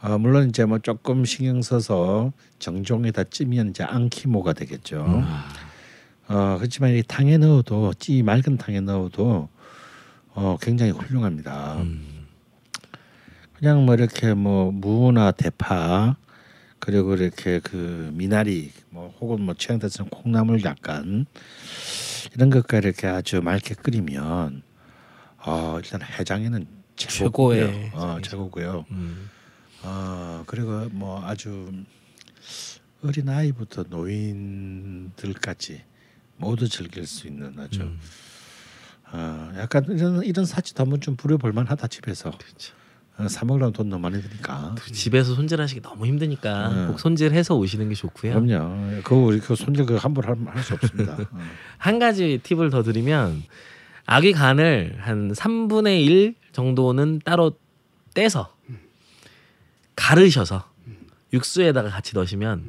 어, 0.01 0.17
물론 0.17 0.49
이제 0.49 0.65
뭐 0.65 0.79
조금 0.79 1.23
신경 1.23 1.61
써서 1.61 2.33
정종에다 2.57 3.25
찌면 3.25 3.69
이제 3.69 3.83
안키모가 3.83 4.53
되겠죠. 4.53 5.05
음. 5.05 5.23
어, 6.33 6.55
그렇지만 6.57 6.95
이 6.95 7.03
탕에 7.03 7.37
넣어도 7.37 7.93
찌 7.93 8.23
맑은 8.23 8.57
탕에 8.57 8.79
넣어도 8.79 9.47
어, 10.33 10.57
굉장히 10.59 10.93
훌륭합니다. 10.93 11.75
음. 11.77 12.25
그냥 13.53 13.85
뭐 13.85 13.93
이렇게 13.93 14.33
뭐 14.33 14.71
무나 14.71 15.29
대파 15.29 16.15
그리고 16.79 17.13
이렇게 17.15 17.59
그 17.59 18.09
미나리 18.15 18.71
뭐 18.95 19.13
혹은 19.19 19.41
뭐 19.41 19.53
취향대처럼 19.53 20.09
콩나물 20.09 20.63
약간 20.63 21.25
이런 22.33 22.49
것과 22.49 22.77
이렇게 22.77 23.07
아주 23.07 23.41
맑게 23.41 23.75
끓이면 23.75 24.63
어, 25.45 25.79
일단 25.83 26.01
해장에는 26.01 26.65
최고고요. 26.95 27.67
최고의 27.67 27.91
어, 27.93 28.17
최고고요. 28.21 28.85
음. 28.91 29.29
어, 29.83 30.43
그리고 30.47 30.87
뭐 30.91 31.21
아주 31.25 31.73
어린 33.03 33.27
아이부터 33.27 33.83
노인들까지 33.89 35.83
모두 36.37 36.69
즐길 36.69 37.05
수 37.05 37.27
있는 37.27 37.59
아주 37.59 37.81
음. 37.81 37.99
어, 39.11 39.51
약간 39.57 39.85
이런 39.89 40.23
이런 40.23 40.45
사치도 40.45 40.81
한번 40.81 41.01
좀 41.01 41.17
부려볼 41.17 41.51
만하다 41.51 41.87
집에서 41.87 42.31
그렇죠. 42.31 42.73
어, 43.17 43.27
사 43.29 43.45
먹으려면 43.45 43.71
돈 43.71 43.89
너무 43.89 44.01
많이 44.01 44.21
드니까 44.21 44.75
집에서 44.91 45.35
손질하시기 45.35 45.81
너무 45.81 46.05
힘드니까 46.05 46.69
네. 46.69 46.87
꼭 46.87 46.99
손질해서 46.99 47.55
오시는 47.55 47.87
게 47.89 47.95
좋고요. 47.95 48.41
그럼요 48.41 49.01
그거 49.03 49.15
우리 49.17 49.39
그 49.39 49.55
손질 49.55 49.85
그 49.85 49.95
함부로 49.95 50.27
할 50.27 50.61
수 50.63 50.73
없습니다 50.73 51.13
어. 51.13 51.25
한 51.77 51.99
가지 51.99 52.39
팁을 52.43 52.69
더 52.69 52.83
드리면 52.83 53.43
아귀 54.05 54.33
간을 54.33 54.97
한 54.99 55.31
3분의 55.31 56.05
1 56.05 56.35
정도는 56.51 57.21
따로 57.23 57.57
떼서 58.13 58.53
가르셔서 59.95 60.69
육수에다가 61.33 61.89
같이 61.89 62.15
넣으시면 62.15 62.63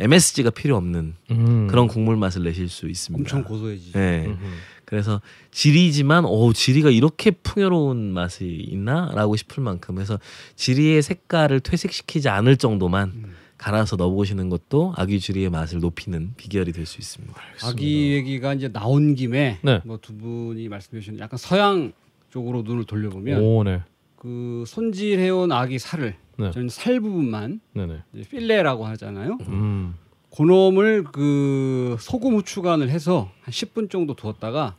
MSG가 0.00 0.50
필요 0.50 0.76
없는 0.76 1.14
음. 1.30 1.66
그런 1.68 1.86
국물 1.88 2.16
맛을 2.16 2.42
내실 2.44 2.68
수 2.68 2.88
있습니다. 2.88 3.20
엄청 3.20 3.44
고소해지죠. 3.44 3.98
네. 3.98 4.24
음흠. 4.26 4.38
그래서 4.84 5.20
지리지만 5.52 6.24
오 6.24 6.52
지리가 6.52 6.90
이렇게 6.90 7.30
풍요로운 7.30 8.12
맛이 8.12 8.44
있나라고 8.70 9.36
싶을 9.36 9.62
만큼 9.62 10.00
해서 10.00 10.18
지리의 10.56 11.02
색깔을 11.02 11.60
퇴색시키지 11.60 12.28
않을 12.28 12.56
정도만 12.56 13.32
갈아서 13.56 13.94
넣어보시는 13.96 14.48
것도 14.48 14.94
아귀 14.96 15.20
지리의 15.20 15.50
맛을 15.50 15.78
높이는 15.80 16.32
비결이 16.36 16.72
될 16.72 16.86
수 16.86 16.98
있습니다. 16.98 17.34
아기 17.62 18.12
얘기가 18.12 18.54
이제 18.54 18.68
나온 18.72 19.14
김에 19.14 19.58
네. 19.62 19.80
뭐두 19.84 20.16
분이 20.16 20.68
말씀해 20.68 21.00
주신 21.00 21.18
약간 21.20 21.38
서양 21.38 21.92
쪽으로 22.30 22.62
눈을 22.62 22.84
돌려보면 22.84 23.40
오, 23.42 23.62
네. 23.62 23.82
그 24.20 24.64
손질해온 24.66 25.50
아기 25.50 25.78
살을 25.78 26.14
네. 26.36 26.50
저는 26.50 26.68
살 26.68 27.00
부분만 27.00 27.60
네네. 27.72 28.02
필레라고 28.30 28.84
하잖아요. 28.84 29.38
음. 29.48 29.94
그놈을 30.36 31.04
그 31.04 31.96
소금 31.98 32.34
후추간을 32.36 32.90
해서 32.90 33.32
한 33.40 33.50
10분 33.50 33.90
정도 33.90 34.14
두었다가 34.14 34.76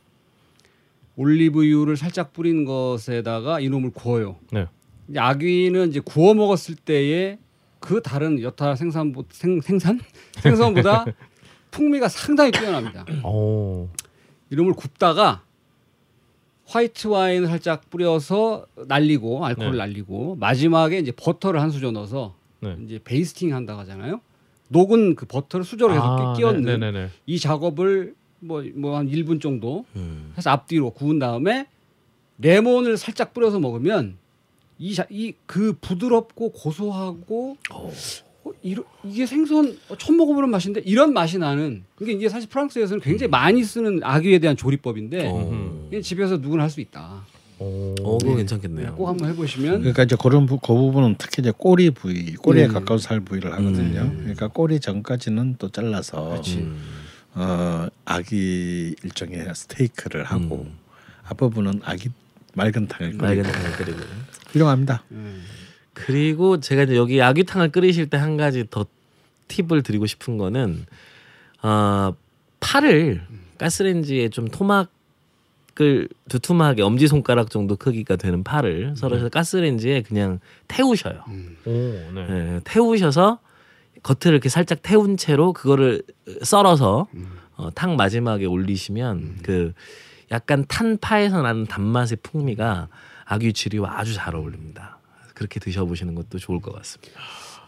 올리브유를 1.15 1.97
살짝 1.97 2.33
뿌린 2.33 2.65
것에다가 2.65 3.59
이놈을 3.59 3.89
구워요. 3.89 4.37
네. 4.51 4.67
이제 5.09 5.19
아귀는 5.19 5.89
이제 5.89 5.99
구워 5.99 6.35
먹었을 6.35 6.75
때에 6.75 7.39
그 7.79 8.03
다른 8.03 8.39
여타 8.43 8.75
생산 8.75 9.11
생, 9.31 9.59
생산 9.59 9.99
생선보다 10.39 11.05
풍미가 11.71 12.09
상당히 12.09 12.51
뛰어납니다. 12.51 13.05
오. 13.25 13.89
이놈을 14.51 14.73
굽다가 14.73 15.41
화이트 16.71 17.07
와인을 17.07 17.47
살짝 17.47 17.89
뿌려서 17.89 18.65
날리고 18.87 19.45
알코올을 19.45 19.73
네. 19.73 19.77
날리고 19.79 20.35
마지막에 20.35 20.99
이제 20.99 21.11
버터를 21.11 21.61
한 21.61 21.69
수저 21.69 21.91
넣어서 21.91 22.35
네. 22.61 22.77
이제 22.85 22.99
베이스팅 23.03 23.53
한다고 23.53 23.81
하잖아요. 23.81 24.21
녹은 24.69 25.15
그 25.15 25.25
버터를 25.25 25.65
수저로 25.65 25.91
계속 25.93 26.05
아, 26.05 26.33
끼얹는 26.33 26.79
네, 26.79 26.91
네, 26.91 26.91
네. 26.91 27.09
이 27.25 27.39
작업을 27.39 28.15
뭐 28.39 28.63
뭐 28.73 28.95
한 28.95 29.09
1분 29.09 29.41
정도 29.41 29.85
음. 29.97 30.33
해서 30.37 30.49
앞뒤로 30.49 30.91
구운 30.91 31.19
다음에 31.19 31.67
레몬을 32.39 32.95
살짝 32.97 33.33
뿌려서 33.33 33.59
먹으면 33.59 34.17
이 34.79 35.33
그 35.45 35.73
부드럽고 35.81 36.53
고소하고 36.53 37.57
어, 38.51 38.59
이러, 38.61 38.83
이게 39.03 39.25
생선 39.25 39.77
어, 39.89 39.97
처음 39.97 40.17
먹어보는 40.17 40.49
맛인데 40.49 40.81
이런 40.85 41.13
맛이 41.13 41.37
나는 41.37 41.83
이게 42.01 42.11
이게 42.13 42.29
사실 42.29 42.49
프랑스에서는 42.49 43.01
굉장히 43.01 43.29
많이 43.29 43.63
쓰는 43.63 44.01
아귀에 44.03 44.39
대한 44.39 44.57
조리법인데 44.57 45.27
어. 45.31 45.87
이게 45.89 46.01
집에서 46.01 46.37
누구나 46.37 46.63
할 46.63 46.69
수 46.69 46.81
있다. 46.81 47.25
오. 47.59 47.93
어, 48.01 48.17
그거 48.17 48.35
괜찮겠네요. 48.37 48.95
꼭 48.95 49.07
한번 49.07 49.29
해보시면 49.29 49.79
그러니까 49.81 50.03
이제 50.03 50.15
그런 50.19 50.45
부, 50.47 50.57
그 50.57 50.73
부분은 50.73 51.15
특히 51.19 51.41
이제 51.41 51.51
꼬리 51.55 51.91
부위 51.91 52.33
꼬리에 52.33 52.65
음. 52.65 52.73
가까운 52.73 52.97
살 52.97 53.19
부위를 53.19 53.51
하거든요 53.53 54.11
그러니까 54.17 54.47
꼬리 54.47 54.79
전까지는 54.79 55.57
또 55.59 55.69
잘라서 55.69 56.41
음. 56.57 56.77
어, 57.35 57.87
아기 58.05 58.95
일종의 59.03 59.45
스테이크를 59.53 60.23
하고 60.23 60.65
음. 60.67 60.77
앞부분은 61.25 61.81
아기 61.83 62.09
맑은 62.55 62.87
탕을 62.87 63.13
맑은 63.13 63.43
끓이고 63.43 63.51
탕을 63.51 63.71
끓이고. 63.73 63.99
훌륭합니다 64.51 65.03
음, 65.11 65.43
그리고 66.05 66.59
제가 66.59 66.83
이제 66.83 66.95
여기 66.95 67.21
아귀탕을 67.21 67.71
끓이실 67.71 68.09
때 68.09 68.17
한 68.17 68.37
가지 68.37 68.65
더 68.69 68.85
팁을 69.47 69.83
드리고 69.83 70.05
싶은 70.05 70.37
거는 70.37 70.85
아 71.61 72.13
파를 72.59 73.21
가스레인지에 73.57 74.29
좀 74.29 74.47
토막을 74.47 76.07
두툼하게 76.29 76.81
엄지 76.83 77.07
손가락 77.07 77.49
정도 77.49 77.75
크기가 77.75 78.15
되는 78.15 78.43
파를 78.43 78.95
썰어서 78.95 79.29
가스레인지에 79.29 80.01
그냥 80.03 80.39
태우셔요. 80.67 81.23
음. 81.27 81.57
오, 81.65 81.71
네. 81.71 82.27
예, 82.29 82.61
태우셔서 82.63 83.39
겉을 84.03 84.33
이렇게 84.33 84.49
살짝 84.49 84.79
태운 84.81 85.17
채로 85.17 85.53
그거를 85.53 86.01
썰어서 86.43 87.07
어, 87.57 87.69
탕 87.75 87.95
마지막에 87.95 88.45
올리시면 88.45 89.39
그 89.43 89.73
약간 90.31 90.65
탄 90.67 90.97
파에서 90.97 91.41
나는 91.41 91.65
단맛의 91.65 92.17
풍미가 92.23 92.87
아귀 93.25 93.53
지리와 93.53 93.99
아주 93.99 94.13
잘 94.13 94.35
어울립니다. 94.35 94.97
그렇게 95.41 95.59
드셔보시는 95.59 96.13
것도 96.13 96.37
좋을 96.37 96.61
것 96.61 96.71
같습니다. 96.75 97.19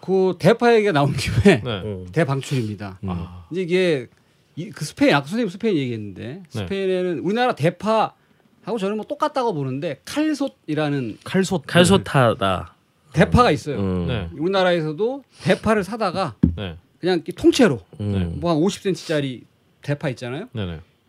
그 0.01 0.35
대파 0.37 0.75
얘기가 0.75 0.91
나온 0.91 1.11
김에 1.13 1.61
네. 1.63 2.05
대방출입니다. 2.11 2.99
음. 3.03 3.09
이제 3.51 3.61
이게 3.61 4.07
이, 4.55 4.69
그 4.69 4.85
스페인 4.85 5.15
아까 5.15 5.25
선생님 5.25 5.49
스페인 5.49 5.75
얘기했는데 5.77 6.43
스페인에는 6.49 7.19
우리나라 7.19 7.55
대파 7.55 8.13
하고 8.61 8.77
저는 8.77 8.97
뭐 8.97 9.05
똑같다고 9.05 9.53
보는데 9.55 10.01
칼솥이라는 10.05 11.17
칼솥 11.23 11.63
칼소타다. 11.65 12.75
대파가 13.13 13.49
있어요. 13.49 13.79
음. 13.79 14.07
네. 14.07 14.29
우리나라에서도 14.37 15.23
대파를 15.41 15.83
사다가 15.83 16.35
네. 16.55 16.77
그냥 16.99 17.23
통째로 17.35 17.79
음. 17.99 18.37
뭐한 18.39 18.59
50cm짜리 18.59 19.45
대파 19.81 20.09
있잖아요. 20.09 20.47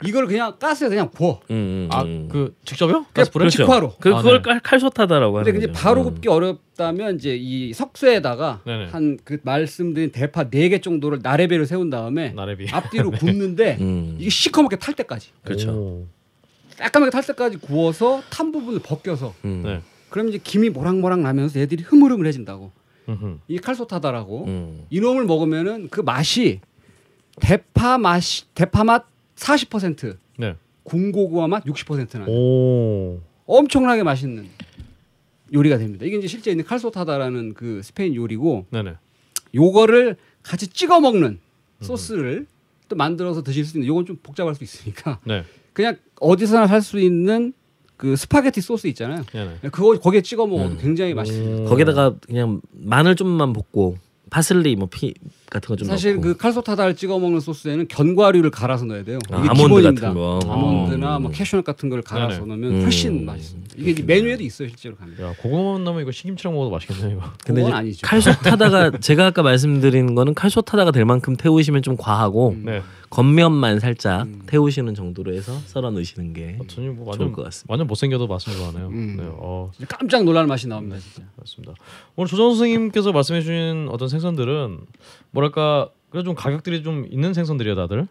이걸 0.06 0.26
그냥 0.26 0.54
가스에 0.58 0.88
그냥 0.88 1.08
구워. 1.12 1.40
음, 1.50 1.54
음, 1.54 1.88
아 1.92 2.02
음. 2.02 2.28
그 2.30 2.54
직접요? 2.64 2.88
그냥 2.92 3.06
가스 3.14 3.30
불에? 3.30 3.48
직화로. 3.48 3.94
그 4.00 4.14
아, 4.14 4.18
그걸 4.18 4.38
네. 4.38 4.42
칼- 4.42 4.60
칼소타다라고 4.60 5.38
하는 5.38 5.52
근데 5.52 5.64
이제. 5.66 5.72
바로 5.72 6.00
음. 6.02 6.04
굽기 6.04 6.28
어렵다면 6.28 7.16
이제 7.16 7.36
이 7.36 7.72
석쇠에다가. 7.72 8.60
한 8.90 9.18
그 9.24 9.38
말씀드린 9.42 10.10
대파 10.12 10.44
네개 10.50 10.80
정도를 10.80 11.20
나래배를 11.22 11.66
세운 11.66 11.90
다음에 11.90 12.30
나래비. 12.30 12.68
앞뒤로 12.70 13.10
굽는데 13.50 13.78
음. 13.80 14.16
이게 14.18 14.28
시커멓게 14.30 14.76
탈 14.76 14.94
때까지 14.94 15.30
그렇죠. 15.44 15.70
오. 15.72 16.06
깔끔하게 16.78 17.10
탈 17.10 17.22
때까지 17.24 17.58
구워서 17.58 18.22
탄 18.30 18.50
부분을 18.50 18.80
벗겨서 18.80 19.32
음. 19.44 19.62
네. 19.64 19.80
그럼 20.10 20.28
이제 20.28 20.38
김이 20.42 20.70
모락모락 20.70 21.20
나면서 21.20 21.58
애들이 21.60 21.82
흐물흐물해진다고. 21.84 22.70
음흠. 23.08 23.38
칼소타다라고. 23.62 24.44
음. 24.46 24.86
이놈을 24.90 25.24
먹으면은 25.24 25.88
그 25.90 26.00
맛이 26.00 26.60
대파 27.40 27.98
맛 27.98 28.22
대파 28.54 28.84
맛 28.84 29.06
40%, 29.36 30.16
네. 30.38 30.56
군고구마 30.84 31.48
맛 31.48 31.64
60%나 31.64 32.26
오. 32.28 33.20
엄청나게 33.46 34.02
맛있는 34.02 34.48
요리가 35.52 35.78
됩니다. 35.78 36.04
이게 36.04 36.16
이제 36.18 36.26
실제 36.26 36.50
있는 36.50 36.64
칼소타다라는 36.64 37.54
그 37.54 37.80
스페인 37.82 38.14
요리고 38.14 38.66
네네. 38.70 38.94
요거를 39.54 40.16
같이 40.42 40.66
찍어 40.68 41.00
먹는 41.00 41.38
소스를 41.80 42.46
또 42.88 42.96
만들어서 42.96 43.42
드실 43.42 43.64
수 43.64 43.76
있는 43.76 43.86
요건 43.88 44.04
좀 44.06 44.16
복잡할 44.22 44.54
수 44.54 44.64
있으니까 44.64 45.20
네. 45.24 45.44
그냥 45.72 45.96
어디서나 46.20 46.66
살 46.66 46.80
수 46.82 46.98
있는 46.98 47.52
그 47.96 48.16
스파게티 48.16 48.60
소스 48.60 48.86
있잖아요. 48.88 49.22
네네. 49.32 49.58
그거 49.70 49.98
거기에 49.98 50.20
찍어 50.22 50.46
먹어도 50.46 50.72
음. 50.72 50.78
굉장히 50.80 51.14
맛있습니다. 51.14 51.68
거기다가 51.68 52.16
그냥 52.26 52.60
마늘 52.72 53.14
좀만 53.14 53.52
볶고 53.52 53.96
파슬리 54.38 54.74
뭐 54.74 54.88
피 54.90 55.14
같은 55.48 55.68
거 55.68 55.76
좀 55.76 55.86
사실 55.86 56.14
넣고. 56.16 56.22
그 56.22 56.36
칼소타다를 56.36 56.96
찍어 56.96 57.18
먹는 57.20 57.38
소스에는 57.38 57.86
견과류를 57.86 58.50
갈아서 58.50 58.84
넣어야 58.84 59.04
돼요. 59.04 59.20
아, 59.30 59.38
이게 59.38 59.48
아몬드 59.48 59.62
기본입니다. 59.76 60.08
같은 60.08 60.14
거. 60.14 60.40
아몬드나 60.52 61.16
음. 61.18 61.22
뭐 61.22 61.30
캐슈넛 61.30 61.64
같은 61.64 61.88
걸 61.88 62.02
갈아서 62.02 62.40
네네. 62.44 62.48
넣으면 62.48 62.70
음. 62.72 62.82
훨씬 62.82 63.24
맛있습니다. 63.24 63.74
이게 63.78 64.02
메뉴에도 64.02 64.42
있어요, 64.42 64.66
실제로 64.68 64.96
가면. 64.96 65.14
야 65.20 65.32
고구마 65.40 65.78
넣으면 65.78 66.02
이거 66.02 66.10
신김치랑 66.10 66.52
먹어도 66.52 66.70
맛있겠네요 66.72 67.16
이거. 67.16 67.22
근데 67.46 67.62
이제 67.62 67.72
아니죠. 67.72 68.00
칼소타다가 68.06 68.98
제가 68.98 69.26
아까 69.26 69.42
말씀드린 69.42 70.16
거는 70.16 70.34
칼소타다가 70.34 70.90
될 70.90 71.04
만큼 71.04 71.36
태우시면 71.36 71.82
좀 71.82 71.96
과하고 71.96 72.50
음. 72.50 72.62
네. 72.64 72.82
겉면만 73.14 73.78
살짝 73.78 74.22
음. 74.22 74.42
태우시는 74.46 74.96
정도로 74.96 75.32
해서 75.34 75.56
썰어 75.66 75.92
넣으시는 75.92 76.32
게 76.32 76.58
전혀 76.66 76.90
뭐 76.90 77.04
좋을 77.04 77.26
완전 77.26 77.32
것 77.32 77.44
같습니다. 77.44 77.72
완전 77.72 77.86
못생겨도 77.86 78.26
맛은 78.26 78.52
좋아하네요. 78.54 78.88
음. 78.88 79.16
네. 79.16 79.24
어. 79.28 79.70
깜짝 79.88 80.24
놀랄 80.24 80.48
맛이 80.48 80.66
나옵니다, 80.66 80.98
진짜. 80.98 81.22
맞습니다. 81.36 81.74
오늘 82.16 82.26
조정 82.26 82.50
선생님께서 82.50 83.12
말씀해 83.12 83.40
주신 83.40 83.88
어떤 83.92 84.08
생선들은 84.08 84.80
뭐랄까 85.30 85.90
그래도 86.10 86.24
좀 86.26 86.34
가격들이 86.34 86.82
좀 86.82 87.06
있는 87.08 87.32
생선들이야 87.34 87.76
다들. 87.76 88.08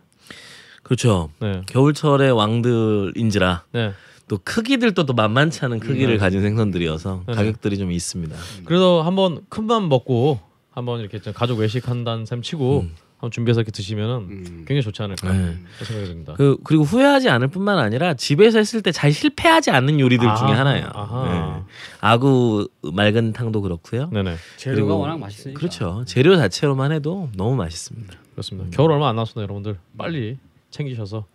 그렇죠. 0.83 1.29
네. 1.39 1.63
겨울철의 1.65 2.31
왕들인지라 2.31 3.63
네. 3.73 3.91
또 4.29 4.39
크기들도 4.41 5.05
또 5.05 5.13
만만치 5.13 5.65
않은 5.65 5.81
크기를 5.81 6.13
네. 6.13 6.17
가진 6.17 6.41
생선들이어서 6.41 7.23
네네. 7.25 7.35
가격들이 7.35 7.77
좀 7.77 7.91
있습니다. 7.91 8.33
그래서 8.63 9.01
한번 9.01 9.41
큰맘 9.49 9.89
먹고 9.89 10.39
한번 10.71 11.01
이렇게 11.01 11.19
좀 11.19 11.33
가족 11.33 11.59
외식한다는 11.59 12.25
셈 12.25 12.41
치고 12.41 12.81
음. 12.81 12.95
한번 13.23 13.31
준비해서 13.31 13.61
이렇게 13.61 13.71
드시면은 13.71 14.15
음. 14.29 14.43
굉장히 14.67 14.81
좋지 14.81 15.01
않을까 15.01 15.31
네. 15.31 15.37
그런 15.75 15.85
생각이 15.87 16.07
듭니다. 16.09 16.33
그 16.35 16.57
그리고 16.65 16.83
후회하지 16.83 17.29
않을 17.29 17.47
뿐만 17.47 17.79
아니라 17.79 18.15
집에서 18.15 18.57
했을 18.57 18.81
때 18.81 18.91
잘 18.91 19.13
실패하지 19.13 19.71
않는 19.71 19.99
요리들 19.99 20.27
아, 20.27 20.35
중에 20.35 20.49
하나예요. 20.49 20.85
네. 20.85 21.73
아구 22.01 22.67
맑은 22.81 23.31
탕도 23.33 23.61
그렇고요. 23.61 24.09
네네 24.11 24.35
재료가 24.57 24.75
그리고- 24.81 24.99
워낙 24.99 25.17
맛있으니까. 25.19 25.57
그렇죠. 25.57 26.03
재료 26.05 26.35
자체로만 26.35 26.91
해도 26.91 27.29
너무 27.35 27.55
맛있습니다. 27.55 28.13
그렇습니다. 28.33 28.69
겨울 28.75 28.91
얼마 28.91 29.07
안 29.09 29.15
남았습니다, 29.15 29.41
여러분들 29.43 29.77
빨리 29.97 30.37
챙기셔서 30.69 31.25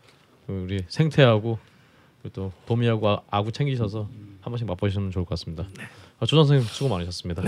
우리 0.47 0.85
생태하고 0.89 1.59
그리고 2.23 2.35
또 2.35 2.53
도미하고 2.67 3.09
아- 3.09 3.21
아구 3.31 3.51
챙기셔서 3.51 4.09
한 4.43 4.51
번씩 4.53 4.67
맛보시면 4.69 5.11
좋을 5.11 5.25
것 5.25 5.31
같습니다. 5.31 5.65
아, 6.21 6.27
조정 6.27 6.45
선생님 6.45 6.67
수고 6.67 6.91
많으셨습니다. 6.91 7.43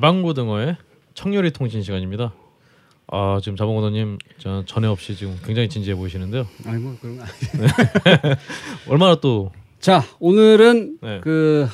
자방고등어의 0.00 0.76
청요리 1.12 1.50
통신 1.50 1.82
시간입니다. 1.82 2.32
아 3.06 3.38
지금 3.42 3.56
자방고등어님 3.56 4.16
저 4.38 4.64
전에 4.64 4.86
없이 4.86 5.14
지금 5.14 5.36
굉장히 5.44 5.68
진지해 5.68 5.94
보이시는데요. 5.94 6.46
아니 6.64 6.82
뭐 6.82 6.96
그런 7.00 7.18
거 7.18 7.22
아니. 7.22 8.34
얼마나 8.88 9.16
또 9.16 9.52
자, 9.78 10.02
오늘은 10.18 10.98
네. 11.02 11.20
그 11.22 11.68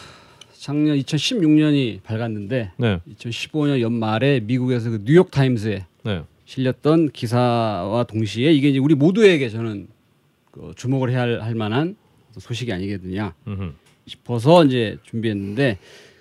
작년 0.58 0.98
2016년이 0.98 2.02
밝았는데 2.02 2.72
네, 2.76 3.00
2015년 3.16 3.80
연말에 3.80 4.40
미국에서 4.40 4.90
그 4.90 5.04
뉴욕 5.04 5.30
타임스에 5.30 5.86
네, 6.02 6.22
실렸던 6.46 7.10
기사와 7.10 8.04
동시에 8.04 8.52
이게 8.52 8.70
이제 8.70 8.78
우리 8.80 8.96
모두에게 8.96 9.48
저는 9.48 9.86
그 10.50 10.72
주목을 10.74 11.10
해야 11.10 11.20
할, 11.20 11.42
할 11.42 11.54
만한 11.54 11.96
소식이 12.36 12.72
아니겠느냐 12.72 13.34
음흠. 13.46 13.72
싶어서 14.06 14.64
이제 14.64 14.98
준비했는데 15.04 15.78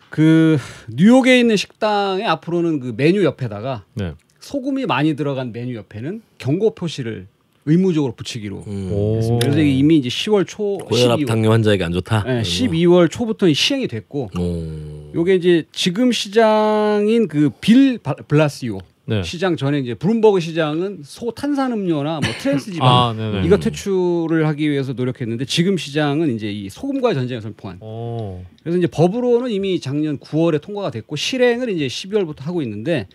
그 0.10 0.58
뉴욕에 0.90 1.40
있는 1.40 1.56
식당에 1.58 2.24
앞으로는 2.26 2.80
그 2.80 2.94
메뉴 2.96 3.24
옆에다가 3.24 3.84
네. 3.96 4.14
소금이 4.40 4.86
많이 4.86 5.16
들어간 5.16 5.52
메뉴 5.52 5.76
옆에는 5.76 6.22
경고 6.38 6.74
표시를 6.76 7.28
의무적으로 7.68 8.14
붙이기로 8.14 8.64
음. 8.68 8.92
오. 8.94 9.18
했습니다. 9.18 9.46
그래서 9.48 9.62
이미 9.62 9.98
이제 9.98 10.08
10월 10.08 10.48
초 10.48 10.78
고혈압 10.78 11.20
12월, 11.22 11.28
당뇨 11.28 11.52
환자에게 11.52 11.84
안 11.84 11.92
좋다. 11.92 12.24
네, 12.24 12.42
12월 12.44 13.10
초부터 13.10 13.52
시행이 13.52 13.88
됐고 13.88 14.30
오. 14.38 15.12
요게 15.16 15.36
이제 15.36 15.64
지금 15.72 16.12
시장인 16.12 17.28
그 17.28 17.50
빌 17.62 17.98
블라시오 18.28 18.78
네. 19.08 19.22
시장 19.24 19.56
전에 19.56 19.80
이제 19.80 19.94
브룸버그 19.94 20.40
시장은 20.40 21.02
소 21.04 21.32
탄산음료나 21.32 22.22
뭐 22.24 22.32
트랜스 22.42 22.72
지방 22.72 22.88
아. 23.20 23.42
이거 23.46 23.58
퇴출을 23.58 24.48
하기 24.48 24.70
위해서 24.70 24.94
노력했는데 24.94 25.46
지금 25.46 25.78
시장은 25.78 26.36
이제 26.36 26.52
이 26.52 26.70
소금과의 26.70 27.14
전쟁을 27.14 27.42
선포한. 27.42 27.78
오. 27.82 28.44
그래서 28.64 28.78
이제 28.80 28.88
법으로는 28.88 29.52
이미 29.52 29.80
작년 29.80 30.18
9월에 30.18 30.62
통과가 30.62 30.90
됐고 30.92 31.16
실행을 31.16 31.70
이제 31.70 31.88
12월부터 31.88 32.42
하고 32.42 32.62
있는데 32.64 33.08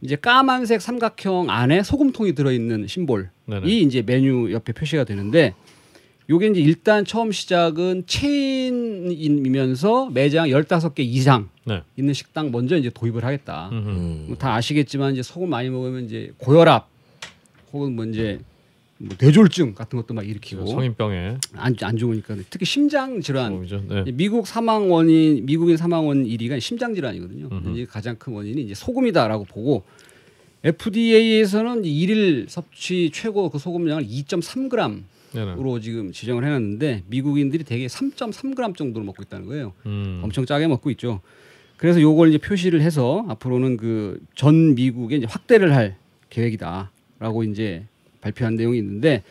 이제 0.00 0.16
까만색 0.16 0.80
삼각형 0.80 1.50
안에 1.50 1.82
소금통이 1.82 2.34
들어 2.34 2.52
있는 2.52 2.86
심볼이 2.86 3.24
네네. 3.46 3.66
이제 3.68 4.02
메뉴 4.02 4.52
옆에 4.52 4.72
표시가 4.72 5.04
되는데 5.04 5.54
요게 6.30 6.48
이제 6.48 6.60
일단 6.60 7.06
처음 7.06 7.32
시작은 7.32 8.04
체인이면서 8.06 10.10
매장 10.10 10.48
15개 10.48 11.00
이상 11.00 11.48
네. 11.64 11.82
있는 11.96 12.12
식당 12.12 12.50
먼저 12.50 12.76
이제 12.76 12.90
도입을 12.90 13.24
하겠다. 13.24 13.70
음. 13.72 14.26
뭐다 14.28 14.54
아시겠지만 14.54 15.14
이제 15.14 15.22
소금 15.22 15.48
많이 15.48 15.70
먹으면 15.70 16.04
이제 16.04 16.30
고혈압 16.36 16.86
혹은 17.72 17.96
뭐 17.96 18.04
이제 18.04 18.40
뭐 18.98 19.16
뇌졸중 19.18 19.74
같은 19.74 19.98
것도 19.98 20.12
막 20.12 20.28
일으키고 20.28 20.66
성인병에 20.66 21.38
안, 21.54 21.74
안 21.80 21.96
좋으니까 21.96 22.36
특히 22.50 22.66
심장 22.66 23.22
질환. 23.22 23.66
네. 23.88 24.04
미국 24.12 24.46
사망 24.46 24.92
원인 24.92 25.46
미국인 25.46 25.78
사망 25.78 26.06
원인 26.06 26.26
1위가 26.26 26.60
심장 26.60 26.94
질환이거든요. 26.94 27.48
이제 27.72 27.86
가장 27.86 28.16
큰 28.16 28.34
원인이 28.34 28.60
이제 28.60 28.74
소금이다라고 28.74 29.44
보고 29.44 29.82
FDA에서는 30.62 31.86
일일 31.86 32.48
섭취 32.50 33.08
최고 33.14 33.48
그 33.48 33.58
소금량을 33.58 34.04
2.3g으로 34.04 35.00
네네. 35.32 35.54
지금 35.80 36.12
지정을 36.12 36.44
해놨는데 36.44 37.04
미국인들이 37.06 37.64
대개 37.64 37.86
3.3g 37.86 38.76
정도로 38.76 39.04
먹고 39.04 39.22
있다는 39.22 39.46
거예요. 39.46 39.72
음. 39.86 40.20
엄청 40.22 40.46
짜게 40.46 40.66
먹고 40.66 40.90
있죠. 40.92 41.20
그래서 41.76 42.00
요걸 42.00 42.30
이제 42.30 42.38
표시를 42.38 42.80
해서 42.80 43.24
앞으로는 43.28 43.76
그 43.76 44.20
전 44.34 44.74
미국에 44.74 45.16
이제 45.16 45.26
확대를 45.28 45.74
할 45.74 45.96
계획이다라고 46.30 47.44
이제 47.44 47.84
발표한 48.20 48.56
내용이 48.56 48.78
있는데 48.78 49.22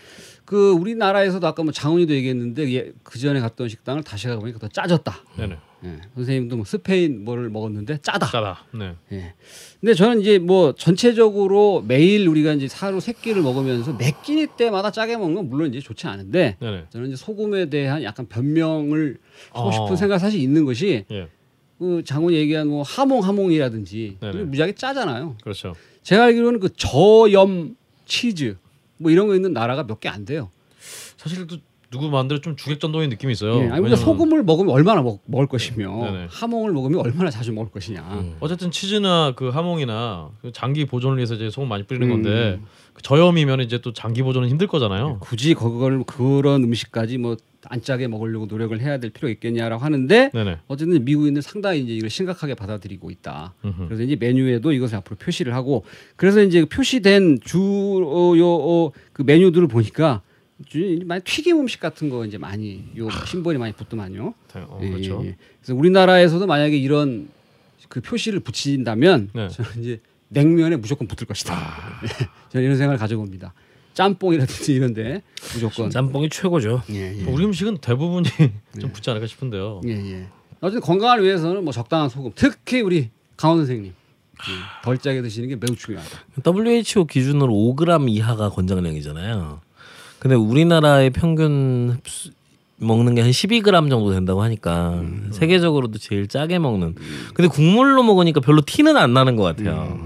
그 0.48 0.72
우리나라에서도 0.72 1.46
아까 1.46 1.62
뭐 1.62 1.74
장훈이도 1.74 2.14
얘기했는데 2.14 2.74
예, 2.74 2.94
그 3.04 3.20
전에 3.20 3.42
갔던 3.42 3.68
식당을 3.68 4.02
다시 4.02 4.28
가 4.28 4.40
보니까 4.40 4.60
더 4.60 4.70
짜졌다. 4.70 5.14
네네. 5.38 5.58
예, 5.84 6.02
선생님도 6.16 6.56
뭐 6.56 6.64
스페인 6.64 7.26
뭐를 7.26 7.50
먹었는데 7.50 7.98
짜다. 7.98 8.28
짜다. 8.28 8.64
네. 8.74 8.96
예. 9.12 9.34
근데 9.82 9.94
저는 9.94 10.22
이제 10.22 10.40
뭐 10.40 10.72
전체적으로 10.72 11.84
매일 11.86 12.26
우리가 12.30 12.54
이제 12.54 12.70
하루 12.74 13.02
세 13.02 13.12
끼를 13.12 13.42
먹으면서 13.42 13.92
매 14.00 14.14
끼니 14.24 14.48
때마다 14.56 14.90
짜게 14.90 15.18
먹는 15.18 15.36
건 15.36 15.50
물론 15.50 15.68
이제 15.68 15.82
좋지 15.82 16.08
않은데 16.08 16.56
네네. 16.62 16.86
저는 16.92 17.08
이제 17.08 17.18
소금에 17.18 17.66
대한 17.66 18.02
약간 18.04 18.26
변명을 18.26 19.18
하고 19.52 19.68
어. 19.68 19.72
싶은 19.74 19.98
생각 19.98 20.20
사실 20.20 20.40
있는 20.40 20.64
것이 20.64 21.04
예. 21.12 21.28
그 21.78 22.04
장훈이 22.06 22.38
얘기한 22.38 22.70
뭐 22.70 22.84
하몽 22.84 23.22
하몽이라든지 23.22 24.20
무지하게 24.22 24.76
짜잖아요. 24.76 25.36
그렇죠. 25.44 25.76
제가 26.04 26.24
알기로는 26.24 26.62
그 26.62 26.70
저염 26.74 27.76
치즈 28.06 28.56
뭐 28.98 29.12
이런 29.12 29.28
거 29.28 29.36
있는 29.36 29.54
나라가 29.54 29.84
몇 29.84 30.00
개 30.00 30.10
안 30.10 30.26
돼요. 30.26 30.50
사실 31.18 31.46
또 31.48 31.58
누구 31.90 32.10
마음대로 32.10 32.42
좀 32.42 32.56
주객전동의 32.58 33.08
느낌이 33.08 33.32
있어요. 33.32 33.54
예, 33.60 33.62
아니 33.70 33.76
왜냐면 33.76 33.96
소금을 33.96 34.44
먹으면 34.44 34.74
얼마나 34.74 35.02
먹, 35.02 35.22
먹을 35.26 35.48
것이며 35.48 35.88
네네. 36.04 36.28
하몽을 36.30 36.74
먹으면 36.74 37.00
얼마나 37.00 37.30
자주 37.30 37.54
먹을 37.54 37.72
것이냐. 37.72 38.02
음. 38.02 38.36
어쨌든 38.42 38.72
치즈나 38.72 39.34
그 39.38 39.48
하몽이나 39.50 40.30
그 40.42 40.52
장기 40.52 40.84
보존을 40.86 41.18
위해서 41.18 41.36
이제 41.36 41.50
소금 41.50 41.70
많이 41.70 41.84
뿌리는 41.84 42.06
음. 42.08 42.12
건데 42.12 42.60
그 42.94 43.02
저염이면 43.02 43.62
이제 43.62 43.78
또 43.80 43.94
장기 43.94 44.22
보존은 44.22 44.50
힘들 44.50 44.68
거잖아요. 44.68 45.20
굳이 45.22 45.54
그걸 45.54 46.04
그런 46.04 46.64
음식까지 46.66 47.20
뭐 47.20 47.38
안 47.66 47.82
짜게 47.82 48.08
먹으려고 48.08 48.46
노력을 48.46 48.80
해야 48.80 49.00
될 49.00 49.10
필요 49.10 49.30
있겠냐라고 49.30 49.84
하는데 49.84 50.30
네네. 50.34 50.60
어쨌든 50.68 51.04
미국인은 51.04 51.42
상당히 51.42 51.82
이제 51.82 51.94
이걸 51.94 52.10
심각하게 52.10 52.54
받아들이고 52.54 53.10
있다. 53.12 53.54
음흠. 53.66 53.86
그래서 53.88 54.04
이제 54.04 54.16
메뉴에도 54.16 54.72
이것을 54.72 54.96
앞으로 54.98 55.18
표시를 55.18 55.54
하고 55.54 55.84
그래서 56.16 56.42
이제 56.44 56.64
표시된 56.66 57.40
주요 57.44 58.06
어, 58.48 58.92
그 59.14 59.24
메뉴들을 59.24 59.68
보니까 59.68 60.22
주- 60.66 61.00
많이 61.06 61.22
튀김 61.24 61.60
음식 61.60 61.80
같은 61.80 62.10
거 62.10 62.26
이제 62.26 62.38
많이 62.38 62.84
요 62.98 63.10
심벌이 63.26 63.58
많이 63.58 63.74
붙더만요. 63.74 64.34
어, 64.56 64.80
예, 64.84 64.90
그렇죠. 64.90 65.22
예, 65.24 65.30
예. 65.30 65.36
그래서 65.62 65.76
우리나라에서도 65.78 66.46
만약에 66.48 66.78
이런 66.78 67.28
그 67.90 68.02
표시를 68.02 68.40
붙인다면 68.40 69.30
네. 69.34 69.48
저는 69.50 69.70
이제 69.82 70.00
냉면에 70.30 70.76
무조건 70.76 71.08
붙을 71.08 71.28
것이다. 71.28 71.54
예, 72.04 72.08
저는 72.50 72.66
이런 72.66 72.78
생각을 72.78 72.98
가지고 72.98 73.22
옵니다. 73.24 73.54
짬뽕이라든지 73.98 74.74
이런데 74.78 75.24
무조건. 75.54 75.90
짬뽕이 75.90 76.30
최고죠. 76.30 76.84
예, 76.92 77.18
예. 77.20 77.24
우리 77.26 77.44
음식은 77.46 77.80
대부분이 77.80 78.30
좀 78.80 78.92
붙지 78.94 79.10
않을까 79.10 79.26
싶은데요. 79.26 79.82
예, 79.86 79.90
예. 79.92 80.28
어쨌든 80.62 80.82
건강을 80.82 81.24
위해서는 81.24 81.64
뭐 81.64 81.74
적당한 81.74 82.08
소금, 82.10 82.32
특히 82.36 82.82
우리 82.82 83.10
강원 83.36 83.58
선생님 83.60 83.88
예, 83.88 84.54
덜 84.84 84.98
짜게 85.00 85.22
드시는 85.24 85.50
게 85.50 85.56
매우 85.56 85.76
중요하다. 85.76 86.10
WHO 86.46 87.06
기준으로 87.06 87.52
5g 87.54 88.08
이하가 88.10 88.50
권장량이잖아요. 88.50 89.62
근데 90.20 90.36
우리나라의 90.36 91.10
평균 91.10 91.98
흡수- 92.04 92.32
먹는 92.80 93.16
게 93.16 93.22
한 93.22 93.32
12g 93.32 93.90
정도 93.90 94.12
된다고 94.14 94.44
하니까 94.44 95.02
세계적으로도 95.32 95.98
제일 95.98 96.28
짜게 96.28 96.60
먹는. 96.60 96.94
근데 97.34 97.48
국물로 97.50 98.04
먹으니까 98.04 98.40
별로 98.42 98.62
티는 98.62 98.96
안 98.98 99.14
나는 99.14 99.36
것 99.36 99.42
같아요. 99.44 99.98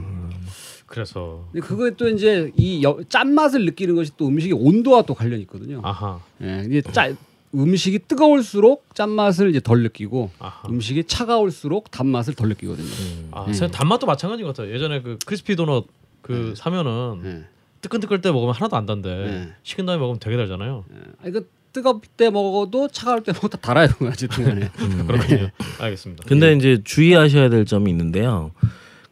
그래서 0.92 1.46
근데 1.54 1.66
그거에 1.66 1.92
또 1.96 2.10
이제 2.10 2.52
이 2.58 2.84
여- 2.84 3.00
짠맛을 3.08 3.64
느끼는 3.66 3.96
것이 3.96 4.12
또 4.18 4.28
음식의 4.28 4.54
온도와 4.60 5.04
또 5.04 5.14
관련이 5.14 5.42
있거든요. 5.44 5.80
아하 5.84 6.20
예, 6.44 6.64
이게 6.66 6.82
짜 6.82 7.14
음식이 7.56 8.00
뜨거울수록 8.10 8.94
짠맛을 8.94 9.50
이제 9.50 9.62
덜 9.62 9.84
느끼고 9.84 10.32
아하. 10.40 10.68
음식이 10.70 11.06
차가울수록 11.06 11.92
단맛을 11.92 12.34
덜 12.36 12.50
느끼거든요. 12.50 12.88
아, 13.32 13.46
음. 13.46 13.54
제 13.54 13.68
단맛도 13.68 14.06
마찬가지인 14.06 14.46
것 14.46 14.56
같아요. 14.56 14.74
예전에 14.74 15.02
그 15.02 15.18
크리스피 15.26 15.56
도넛 15.56 15.86
그 16.22 16.54
사면은 16.58 17.22
예. 17.26 17.44
뜨끈뜨끈 17.82 18.22
때 18.22 18.32
먹으면 18.32 18.54
하나도 18.54 18.76
안 18.76 18.86
단데 18.86 19.10
네. 19.10 19.54
식은 19.64 19.86
다음에 19.86 20.00
먹으면 20.00 20.20
되게 20.20 20.36
달잖아요. 20.38 20.84
아, 21.24 21.28
이거 21.28 21.42
뜨겁을 21.74 22.02
때 22.18 22.30
먹어도 22.30 22.90
차가울 22.90 23.24
때 23.24 23.32
먹어도 23.32 23.58
다 23.58 23.74
달아요. 23.74 23.90
어쨌든 24.02 24.44
간에. 24.44 24.70
그렇군요. 25.08 25.50
알겠습니다. 25.80 26.26
근데 26.28 26.54
이제 26.54 26.82
주의하셔야 26.84 27.50
될 27.50 27.66
점이 27.66 27.90
있는데요. 27.92 28.52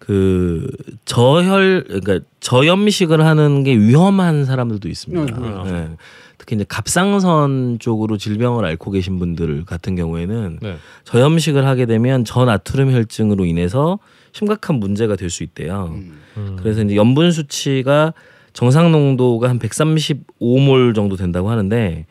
그 0.10 0.68
저혈 1.06 1.84
그러니까 1.88 2.20
저염식을 2.40 3.24
하는 3.24 3.64
게 3.64 3.78
위험한 3.78 4.44
사람들도 4.44 4.90
있습니다. 4.90 5.38
음, 5.38 5.64
네. 5.66 5.90
특히 6.40 6.56
이제 6.56 6.66
갑상선 6.68 7.78
쪽으로 7.80 8.18
질병을 8.18 8.66
앓고 8.66 8.90
계신 8.90 9.20
분들 9.20 9.66
같은 9.66 9.96
경우에는 9.96 10.58
네. 10.64 10.78
저염식을 11.04 11.64
하게 11.64 11.86
되면 11.86 12.26
저나트륨 12.26 12.92
혈증으로 12.92 13.46
인해서 13.46 14.00
심각한 14.32 14.78
문제가 14.78 15.16
될 15.16 15.30
수 15.30 15.44
있대요. 15.44 15.94
음. 16.38 16.56
그래서 16.58 16.82
이제 16.82 16.96
염분 16.96 17.32
수치가 17.32 18.16
정상 18.54 18.92
농도가 18.92 19.48
한 19.48 19.60
135몰 19.60 20.96
정도 20.96 21.18
된다고 21.18 21.52
하는데 21.52 22.08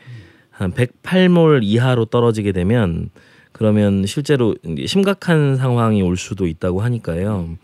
한 0.50 0.72
108몰 0.72 1.64
이하로 1.64 2.04
떨어지게 2.04 2.52
되면 2.52 3.10
그러면 3.52 4.06
실제로 4.06 4.54
심각한 4.86 5.56
상황이 5.56 6.02
올 6.02 6.16
수도 6.16 6.46
있다고 6.46 6.80
하니까요. 6.82 7.56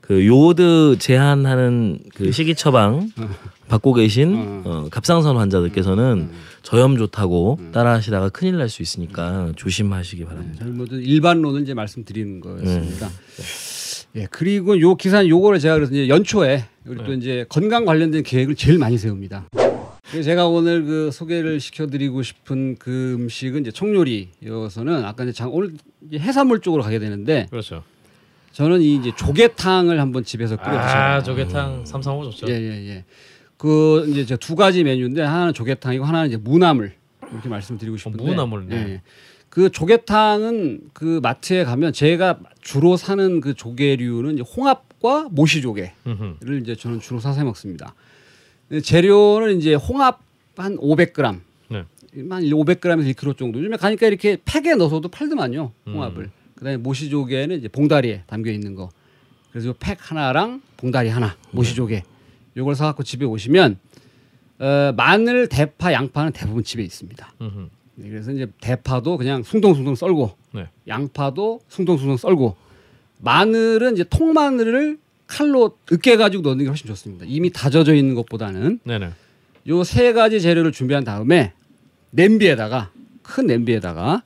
그 0.00 0.26
요오드 0.26 0.96
제한하는 0.98 1.98
그 2.14 2.32
식이 2.32 2.54
처방 2.54 3.10
받고 3.68 3.92
계신 3.92 4.62
어, 4.64 4.88
갑상선 4.90 5.36
환자들께서는 5.36 6.30
저염 6.62 6.96
좋다고 6.96 7.58
따라하시다가 7.72 8.30
큰일 8.30 8.56
날 8.56 8.70
수 8.70 8.80
있으니까 8.82 9.52
조심하시기 9.56 10.24
바랍니다. 10.24 10.60
저는 10.60 10.76
뭐든 10.78 11.00
일반론을 11.00 11.62
이제 11.62 11.74
말씀드리는 11.74 12.40
거였습니다. 12.40 13.10
예, 14.16 14.26
그리고 14.30 14.80
요 14.80 14.94
기사 14.94 15.26
요거를 15.26 15.58
제가 15.58 15.74
그래서 15.74 15.92
이제 15.92 16.08
연초에 16.08 16.64
우리 16.86 17.04
또 17.04 17.12
이제 17.12 17.44
건강 17.50 17.84
관련된 17.84 18.22
계획을 18.22 18.54
제일 18.54 18.78
많이 18.78 18.96
세웁니다. 18.96 19.48
제가 20.10 20.48
오늘 20.48 20.84
그 20.84 21.10
소개를 21.10 21.60
시켜드리고 21.60 22.22
싶은 22.22 22.76
그 22.78 23.14
음식은 23.14 23.60
이제 23.60 23.70
청요리여서는 23.70 25.04
아까 25.04 25.24
이제 25.24 25.32
장, 25.32 25.52
오늘 25.52 25.74
이제 26.08 26.18
해산물 26.18 26.60
쪽으로 26.60 26.82
가게 26.82 26.98
되는데 26.98 27.46
그렇죠. 27.50 27.82
저는 28.52 28.80
이 28.80 28.96
이제 28.96 29.12
조개탕을 29.16 30.00
한번 30.00 30.24
집에서 30.24 30.56
끓여 30.56 30.78
아 30.78 31.20
드셔요. 31.20 31.36
조개탕 31.36 31.84
삼삼오 31.84 32.30
좋죠. 32.30 32.46
예, 32.48 32.54
예, 32.54 32.88
예. 32.88 33.04
그 33.58 34.06
이제 34.08 34.24
제가 34.24 34.38
두 34.38 34.56
가지 34.56 34.82
메뉴인데 34.82 35.22
하나는 35.22 35.52
조개탕이고 35.52 36.04
하나는 36.04 36.28
이제 36.28 36.36
무나물 36.38 36.92
이렇게 37.30 37.48
말씀드리고 37.48 37.98
싶은데. 37.98 38.24
무나물, 38.24 38.66
네. 38.66 38.76
예, 38.76 38.92
예. 38.94 39.02
그 39.50 39.70
조개탕은 39.70 40.90
그 40.94 41.20
마트에 41.22 41.64
가면 41.64 41.92
제가 41.92 42.38
주로 42.62 42.96
사는 42.96 43.40
그 43.40 43.54
조개류는 43.54 44.40
홍합과 44.40 45.28
모시조개를. 45.30 45.92
이제 46.62 46.74
저는 46.74 47.00
주로 47.00 47.20
사서 47.20 47.40
해 47.40 47.44
먹습니다. 47.44 47.94
근데 48.68 48.82
재료는 48.82 49.58
이제 49.58 49.74
홍합 49.74 50.20
한 50.56 50.76
500g, 50.76 51.40
네. 51.68 51.84
한 52.28 52.42
500g에서 52.42 53.14
1kg 53.14 53.38
정도. 53.38 53.58
요즘에 53.60 53.76
가니까 53.76 54.06
이렇게 54.06 54.38
팩에 54.44 54.74
넣어서도 54.74 55.08
팔더만요. 55.08 55.72
홍합을. 55.86 56.24
음. 56.24 56.30
그다음에 56.56 56.76
모시조개는 56.76 57.58
이제 57.58 57.68
봉다리에 57.68 58.24
담겨 58.26 58.50
있는 58.50 58.74
거. 58.74 58.90
그래서 59.52 59.72
팩 59.78 59.98
하나랑 60.10 60.62
봉다리 60.76 61.08
하나, 61.08 61.36
모시조개. 61.52 62.02
요걸 62.56 62.74
사 62.74 62.86
갖고 62.86 63.02
집에 63.04 63.24
오시면 63.24 63.78
어, 64.58 64.92
마늘, 64.96 65.48
대파, 65.48 65.92
양파는 65.92 66.32
대부분 66.32 66.64
집에 66.64 66.82
있습니다. 66.82 67.32
음흠. 67.40 67.68
네, 67.94 68.08
그래서 68.08 68.32
이제 68.32 68.46
대파도 68.60 69.16
그냥 69.16 69.42
숭덩숭덩 69.42 69.94
썰고 69.94 70.32
네. 70.54 70.68
양파도 70.88 71.60
숭덩숭덩 71.68 72.16
썰고 72.16 72.56
마늘은 73.20 73.94
이제 73.94 74.04
통마늘을 74.04 74.98
칼로 75.28 75.76
으깨 75.92 76.16
가지고 76.16 76.42
넣는 76.48 76.64
게 76.64 76.68
훨씬 76.68 76.88
좋습니다. 76.88 77.24
이미 77.28 77.50
다져져 77.50 77.94
있는 77.94 78.14
것보다는 78.16 78.80
네네. 78.82 79.10
요 79.68 79.84
세 79.84 80.12
가지 80.12 80.40
재료를 80.40 80.72
준비한 80.72 81.04
다음에 81.04 81.52
냄비에다가 82.10 82.90
큰 83.22 83.46
냄비에다가 83.46 84.22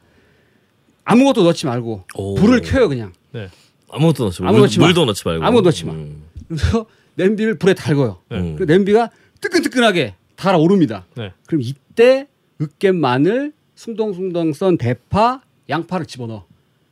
아무것도 1.04 1.42
넣지 1.42 1.66
말고 1.66 2.04
오. 2.14 2.34
불을 2.36 2.60
켜요 2.62 2.88
그냥. 2.88 3.12
네. 3.32 3.48
아무것도 3.90 4.24
넣지 4.26 4.42
말고 4.42 4.56
아무것도 4.56 4.80
마. 4.80 4.86
물도 4.86 5.04
넣지 5.04 5.22
말고 5.26 5.44
아무것도 5.44 5.64
넣지 5.68 5.84
마. 5.84 5.92
음. 5.92 6.22
그래서 6.48 6.86
냄비를 7.16 7.58
불에 7.58 7.74
달궈요. 7.74 8.18
음. 8.30 8.56
그 8.56 8.62
냄비가 8.62 9.10
뜨끈뜨끈하게 9.40 10.14
달아오릅니다. 10.36 11.06
네. 11.16 11.32
그럼 11.46 11.62
이때 11.62 12.28
으깬 12.60 12.96
마늘, 12.96 13.52
숭덩숭덩 13.74 14.52
썬 14.52 14.78
대파, 14.78 15.42
양파를 15.68 16.06
집어넣어. 16.06 16.46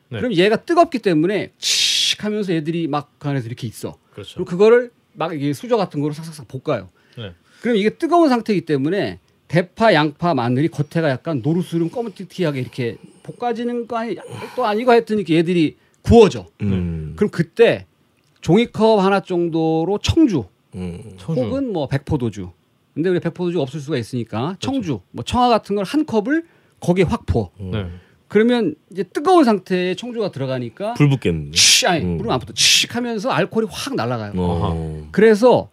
네. 0.08 0.18
그럼 0.18 0.34
얘가 0.34 0.56
뜨겁기 0.56 0.98
때문에 0.98 1.52
칙 1.58 1.89
하면서 2.24 2.52
애들이 2.52 2.86
막 2.86 3.10
그 3.18 3.28
안에서 3.28 3.46
이렇게 3.46 3.66
있어. 3.66 3.96
그렇죠. 4.12 4.34
그리고 4.36 4.50
그거를 4.50 4.90
막 5.12 5.34
이게 5.34 5.52
수저 5.52 5.76
같은 5.76 6.00
거로 6.00 6.12
싹싹싹 6.14 6.46
볶아요. 6.48 6.88
네. 7.16 7.34
그럼 7.62 7.76
이게 7.76 7.90
뜨거운 7.90 8.28
상태이기 8.28 8.64
때문에 8.64 9.18
대파, 9.48 9.92
양파, 9.94 10.32
마늘이 10.34 10.68
겉에가 10.68 11.10
약간 11.10 11.40
노르스름 11.42 11.90
검은티티하게 11.90 12.60
이렇게 12.60 12.96
볶아지는 13.24 13.86
거 13.88 13.96
아니 13.98 14.16
또 14.56 14.64
아니고 14.64 14.90
하여튼 14.92 15.16
이렇게 15.18 15.36
얘들이 15.36 15.76
구워져. 16.02 16.46
음. 16.62 17.14
그럼 17.16 17.30
그때 17.30 17.86
종이컵 18.40 19.00
하나 19.00 19.20
정도로 19.20 19.98
청주 20.02 20.44
음. 20.76 21.14
청주. 21.18 21.42
혹은 21.42 21.72
뭐 21.72 21.88
백포도주. 21.88 22.50
근데 22.94 23.10
우리 23.10 23.20
백포도주 23.20 23.60
없을 23.60 23.80
수가 23.80 23.96
있으니까 23.98 24.56
청주, 24.60 25.00
뭐 25.10 25.24
청아 25.24 25.48
같은 25.48 25.76
걸 25.76 25.84
한 25.84 26.06
컵을 26.06 26.46
거기에 26.80 27.04
확 27.04 27.26
부어. 27.26 27.50
네. 27.58 27.90
그러면 28.34 28.76
이제 28.92 29.02
뜨거운 29.02 29.42
상태에 29.44 29.96
청주가 29.96 30.30
들어가니까 30.30 30.94
불 30.94 31.08
붙겠네. 31.08 31.50
치 31.50 31.86
아니 31.88 32.04
음. 32.04 32.16
물은 32.16 32.30
안 32.30 32.38
붙어 32.38 32.52
칙 32.54 32.94
하면서 32.94 33.28
알코올이 33.28 33.66
확 33.68 33.96
날아가요. 33.96 34.32
어. 34.36 35.08
그래서 35.10 35.68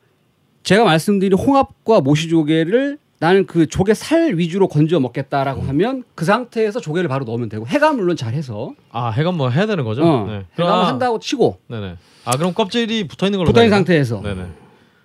제가 0.63 0.83
말씀드린 0.83 1.37
홍합과 1.37 2.01
모시조개를 2.01 2.97
나는 3.19 3.45
그 3.45 3.67
조개 3.67 3.93
살 3.93 4.33
위주로 4.37 4.67
건져 4.67 4.99
먹겠다라고 4.99 5.61
음. 5.61 5.69
하면 5.69 6.03
그 6.15 6.25
상태에서 6.25 6.79
조개를 6.79 7.07
바로 7.07 7.25
넣으면 7.25 7.47
되고 7.47 7.65
해가 7.67 7.93
물론 7.93 8.15
잘 8.15 8.33
해서 8.33 8.73
아 8.91 9.09
해감 9.11 9.37
뭐 9.37 9.49
해야 9.49 9.67
되는 9.67 9.83
거죠? 9.83 10.03
어, 10.03 10.25
네. 10.25 10.45
해감을 10.57 10.71
아, 10.83 10.87
한다고 10.87 11.19
치고 11.19 11.59
네네. 11.67 11.95
아 12.25 12.37
그럼 12.37 12.55
껍질이 12.55 13.07
붙어 13.07 13.27
있는 13.27 13.37
걸로. 13.37 13.51
붙어 13.51 13.63
있는? 13.63 13.77
상태에서 13.77 14.21
네네. 14.23 14.45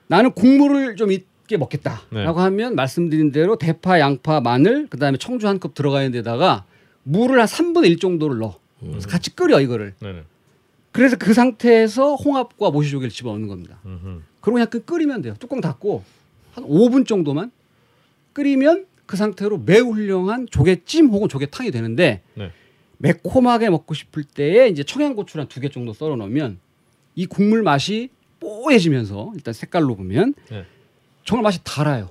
나는 0.06 0.32
국물을 0.32 0.96
좀 0.96 1.12
있게 1.12 1.58
먹겠다라고 1.58 2.08
네. 2.12 2.24
하면 2.26 2.74
말씀드린 2.76 3.30
대로 3.30 3.56
대파, 3.56 4.00
양파, 4.00 4.40
마늘 4.40 4.86
그다음에 4.88 5.18
청주 5.18 5.46
한 5.48 5.58
컵 5.60 5.74
들어가 5.74 6.02
있는 6.02 6.12
데다가 6.12 6.64
물을 7.04 7.38
한 7.40 7.46
3분의 7.46 7.86
1 7.90 7.98
정도를 7.98 8.38
넣어. 8.38 8.58
그래서 8.80 9.08
같이 9.08 9.34
끓여 9.34 9.60
이거를. 9.60 9.94
네네. 10.00 10.24
그래서 10.90 11.16
그 11.16 11.32
상태에서 11.32 12.16
홍합과 12.16 12.70
모시조개를 12.70 13.10
집어넣는 13.10 13.48
겁니다. 13.48 13.78
음흠. 13.86 14.22
그리고 14.40 14.54
그냥 14.54 14.68
그 14.68 14.84
끓이면 14.84 15.22
돼요. 15.22 15.34
뚜껑 15.38 15.60
닫고 15.60 16.02
한 16.52 16.64
5분 16.64 17.06
정도만 17.06 17.50
끓이면 18.32 18.86
그그 19.06 19.16
상태로 19.16 19.58
매우 19.58 19.92
훌륭한 19.92 20.46
조개찜 20.50 21.08
혹은 21.08 21.28
조개탕이 21.28 21.70
되는데 21.70 22.22
네. 22.34 22.50
매콤하게 22.98 23.70
먹고 23.70 23.94
싶을 23.94 24.24
때에 24.24 24.68
이제 24.68 24.82
청양고추를 24.84 25.42
한두 25.42 25.60
개 25.60 25.68
정도 25.68 25.92
썰어 25.92 26.16
넣으면 26.16 26.58
이 27.14 27.26
국물 27.26 27.62
맛이 27.62 28.10
뽀얘지면서 28.40 29.32
일단 29.34 29.54
색깔로 29.54 29.96
보면 29.96 30.34
네. 30.50 30.64
정말 31.24 31.44
맛이 31.44 31.60
달아요. 31.64 32.10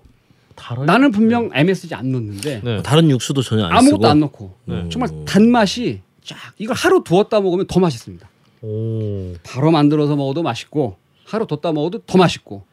달아요? 0.62 0.86
나는 0.86 1.12
분명 1.12 1.50
MSG 1.54 1.96
안 1.96 2.12
넣는데 2.12 2.62
네. 2.64 2.82
다른 2.84 3.10
육수도 3.10 3.42
전혀 3.42 3.66
안 3.66 3.72
아무것도 3.78 3.96
쓰고 3.98 4.08
안 4.08 4.20
넣고 4.20 4.54
네. 4.66 4.90
정말 4.90 5.10
단맛이 5.26 6.02
쫙 6.24 6.38
이걸 6.60 6.76
하루 6.76 7.04
두었다 7.04 7.42
먹으면 7.42 7.66
더 7.68 7.80
맛있습니다. 7.80 8.30
오. 8.62 9.34
바로 9.44 9.72
만들어서 9.72 10.16
먹어도 10.16 10.44
맛있고 10.44 10.98
하루 11.26 11.48
뒀다 11.48 11.72
먹어도 11.72 12.00
더 12.06 12.18
맛있고 12.18 12.64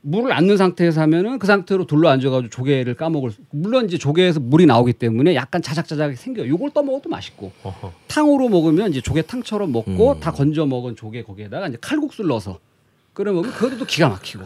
물을 0.00 0.32
안 0.32 0.46
넣은 0.46 0.56
상태에서 0.56 1.00
하면은 1.02 1.38
그 1.38 1.46
상태로 1.46 1.86
둘러 1.86 2.08
앉아가지고 2.10 2.50
조개를 2.50 2.94
까먹을 2.94 3.30
수- 3.32 3.40
물론 3.50 3.86
이제 3.86 3.98
조개에서 3.98 4.38
물이 4.40 4.64
나오기 4.66 4.92
때문에 4.92 5.34
약간 5.34 5.60
자작자작 5.60 6.16
생겨요. 6.16 6.48
요걸 6.48 6.70
떠 6.72 6.82
먹어도 6.82 7.08
맛있고 7.08 7.50
어허. 7.64 7.92
탕으로 8.06 8.48
먹으면 8.48 8.90
이제 8.90 9.00
조개탕처럼 9.00 9.72
먹고 9.72 10.12
음. 10.12 10.20
다 10.20 10.30
건져 10.30 10.66
먹은 10.66 10.94
조개 10.94 11.22
거기에다가 11.24 11.68
이제 11.68 11.78
칼국수를 11.80 12.28
넣어서 12.28 12.58
끓여 13.12 13.32
먹으면 13.32 13.54
그것도 13.54 13.78
또 13.78 13.84
기가 13.86 14.08
막히고 14.08 14.44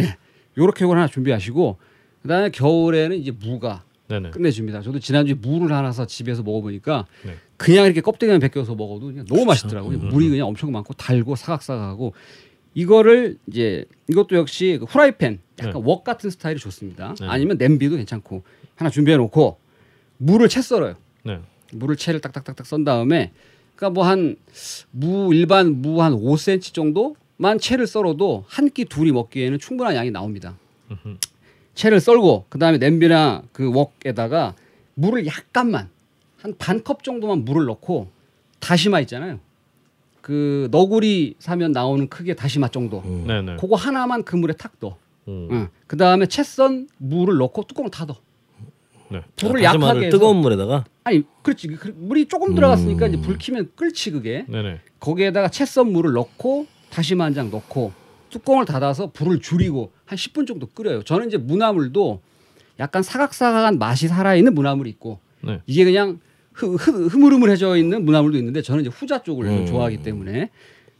예 0.00 0.16
요렇게 0.58 0.84
하나 0.84 1.06
준비하시고 1.08 1.78
그다음에 2.22 2.50
겨울에는 2.50 3.16
이제 3.16 3.30
무가 3.30 3.84
네네. 4.08 4.30
끝내줍니다. 4.30 4.82
저도 4.82 4.98
지난주에 4.98 5.34
무를 5.34 5.74
하나 5.74 5.90
사 5.92 6.06
집에서 6.06 6.42
먹어보니까 6.42 7.06
네. 7.24 7.34
그냥 7.56 7.86
이렇게 7.86 8.00
껍데기만 8.00 8.40
벗겨서 8.40 8.74
먹어도 8.74 9.06
그냥 9.06 9.24
너무 9.26 9.44
맛있더라고요. 9.44 9.98
음, 9.98 10.08
물이 10.08 10.28
그냥 10.28 10.46
엄청 10.48 10.70
많고 10.72 10.94
달고 10.94 11.36
사각사각하고 11.36 12.12
이거를 12.74 13.38
이제 13.46 13.84
이것도 14.08 14.36
역시 14.36 14.78
그 14.80 14.86
후라이팬 14.86 15.38
약간 15.60 15.72
네. 15.72 15.80
웍 15.82 16.04
같은 16.04 16.30
스타일이 16.30 16.58
좋습니다. 16.58 17.14
네. 17.20 17.26
아니면 17.28 17.56
냄비도 17.58 17.96
괜찮고 17.96 18.42
하나 18.74 18.90
준비해 18.90 19.16
놓고 19.16 19.58
물을 20.18 20.48
채 20.48 20.60
썰어요. 20.62 20.96
네. 21.24 21.38
물을 21.72 21.96
채를 21.96 22.20
딱딱딱딱 22.20 22.66
썬 22.66 22.84
다음에 22.84 23.32
그러니까 23.76 23.90
뭐 23.94 24.04
한 24.04 24.36
무 24.90 25.34
일반 25.34 25.80
무 25.80 26.02
한 26.02 26.12
5cm 26.12 26.74
정도만 26.74 27.58
채를 27.58 27.86
썰어도 27.86 28.44
한 28.46 28.68
끼 28.70 28.84
둘이 28.84 29.10
먹기에는 29.12 29.58
충분한 29.58 29.94
양이 29.96 30.10
나옵니다. 30.10 30.56
채를 31.74 32.00
썰고 32.00 32.46
그다음에 32.48 32.78
냄비나 32.78 33.42
그 33.52 33.70
웍에다가 34.04 34.54
물을 34.94 35.26
약간만 35.26 35.88
한 36.40 36.54
반 36.58 36.82
컵 36.82 37.04
정도만 37.04 37.44
물을 37.44 37.64
넣고 37.66 38.08
다시마 38.60 39.00
있잖아요. 39.00 39.38
그 40.20 40.68
너구리 40.70 41.34
사면 41.38 41.72
나오는 41.72 42.08
크기의 42.08 42.36
다시마 42.36 42.68
정도. 42.68 43.00
음. 43.04 43.24
네네. 43.26 43.56
그거 43.56 43.76
하나만 43.76 44.24
그 44.24 44.36
물에 44.36 44.52
탁 44.54 44.72
넣어. 44.80 44.96
오. 45.26 45.48
응. 45.50 45.68
그 45.86 45.96
다음에 45.96 46.26
채썬 46.26 46.88
물을 46.98 47.36
넣고 47.38 47.64
뚜껑을 47.64 47.90
닫아. 47.90 48.14
네. 49.10 49.20
불을 49.36 49.62
다시마를 49.62 49.82
약하게 49.82 50.06
해서 50.06 50.16
뜨거운 50.16 50.38
물에다가 50.38 50.84
아니 51.04 51.22
그렇지 51.42 51.68
그 51.68 51.94
물이 51.96 52.26
조금 52.26 52.54
들어갔으니까 52.54 53.06
음. 53.06 53.14
이제 53.14 53.22
불 53.22 53.36
키면 53.38 53.70
끓지 53.76 54.10
그게 54.10 54.44
네네. 54.48 54.80
거기에다가 55.00 55.48
채썬 55.48 55.92
물을 55.92 56.12
넣고 56.12 56.66
다시마 56.90 57.24
한 57.24 57.34
장 57.34 57.50
넣고 57.50 57.92
뚜껑을 58.32 58.64
닫아서 58.64 59.10
불을 59.12 59.40
줄이고 59.40 59.92
한 60.04 60.16
10분 60.16 60.46
정도 60.46 60.66
끓여요. 60.66 61.02
저는 61.02 61.28
이제 61.28 61.36
무나물도 61.36 62.20
약간 62.80 63.02
사각사각한 63.02 63.78
맛이 63.78 64.08
살아있는 64.08 64.54
무나물이 64.54 64.88
있고 64.90 65.20
네. 65.42 65.60
이게 65.66 65.84
그냥 65.84 66.18
흐, 66.52 66.74
흐, 66.74 67.06
흐물흐물해져 67.06 67.76
있는 67.76 68.04
무나물도 68.04 68.36
있는데 68.38 68.62
저는 68.62 68.80
이제 68.82 68.90
후자 68.90 69.22
쪽을 69.22 69.46
음. 69.46 69.66
좋아하기 69.66 70.02
때문에 70.02 70.50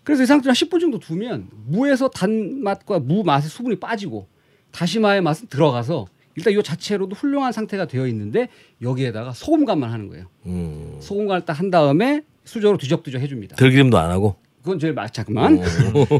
그래서 0.04 0.22
이 0.22 0.26
상태로 0.26 0.50
한 0.50 0.54
10분 0.54 0.80
정도 0.80 0.98
두면 0.98 1.48
무에서 1.66 2.08
단맛과 2.08 3.00
무 3.00 3.22
맛의 3.24 3.48
수분이 3.48 3.76
빠지고 3.80 4.26
다시마의 4.72 5.22
맛은 5.22 5.48
들어가서 5.48 6.06
일단 6.34 6.52
이 6.54 6.62
자체로도 6.62 7.14
훌륭한 7.14 7.52
상태가 7.52 7.86
되어 7.86 8.06
있는데 8.08 8.48
여기에다가 8.80 9.32
소금 9.32 9.64
간만 9.64 9.90
하는 9.90 10.08
거예요. 10.08 10.26
음. 10.46 10.96
소금 11.00 11.26
간을 11.28 11.44
딱 11.44 11.58
한 11.58 11.70
다음에 11.70 12.22
수저로 12.44 12.76
뒤적뒤적 12.78 13.20
해줍니다. 13.20 13.56
들기름도 13.56 13.98
안 13.98 14.10
하고 14.10 14.36
그건 14.62 14.78
제일 14.78 14.92
맛 14.92 15.12
잠깐만 15.12 15.58
어. 15.58 15.64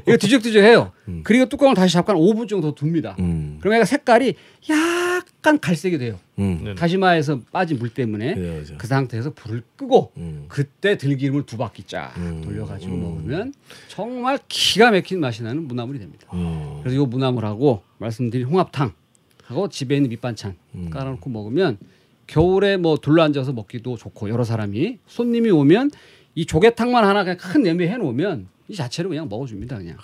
이거 0.07 0.17
뒤적뒤적해요. 0.17 0.93
음. 1.09 1.21
그리고 1.23 1.47
뚜껑을 1.47 1.75
다시 1.75 1.93
잠깐 1.93 2.17
5분 2.17 2.49
정도 2.49 2.75
둡니다. 2.75 3.15
음. 3.21 3.59
그러면 3.61 3.77
얘가 3.77 3.85
색깔이 3.85 4.35
약간 4.69 5.61
갈색이 5.61 5.99
돼요. 5.99 6.19
음. 6.41 6.61
네네. 6.65 6.75
다시마에서 6.75 7.41
빠진 7.53 7.79
물 7.79 7.91
때문에 7.91 8.35
그죠. 8.35 8.75
그 8.79 8.87
상태에서 8.89 9.33
불을 9.35 9.63
끄고 9.77 10.11
음. 10.17 10.47
그때 10.49 10.99
들기름을 10.99 11.47
두 11.47 11.57
바퀴 11.57 11.85
쫙 11.85 12.13
음. 12.17 12.43
돌려가지고 12.45 12.93
음. 12.93 13.03
먹으면 13.03 13.55
정말 13.87 14.41
기가 14.49 14.91
막힌 14.91 15.21
맛이 15.21 15.45
나는 15.45 15.69
무나물이 15.69 16.01
됩니다. 16.01 16.27
음. 16.33 16.81
그래서 16.83 17.01
이 17.01 17.07
무나물하고 17.07 17.83
말씀드린 17.99 18.47
홍합탕 18.47 18.93
하고 19.45 19.69
집에 19.69 19.95
있는 19.97 20.11
밑반찬 20.11 20.57
음. 20.75 20.91
깔아놓고 20.91 21.31
먹으면 21.31 21.79
겨울에 22.27 22.77
뭐 22.77 22.97
둘러앉아서 22.97 23.53
먹기도 23.53 23.97
좋고 23.97 24.31
여러 24.31 24.43
사람이 24.43 24.99
손님이 25.07 25.51
오면 25.51 25.91
이 26.35 26.47
조개탕만 26.47 27.05
하나 27.05 27.25
그냥 27.25 27.37
큰 27.39 27.63
냄비에 27.63 27.89
해놓으면 27.89 28.49
이 28.69 28.75
자체로 28.75 29.11
그냥 29.11 29.29
먹어줍니다 29.29 29.79
그냥. 29.79 29.97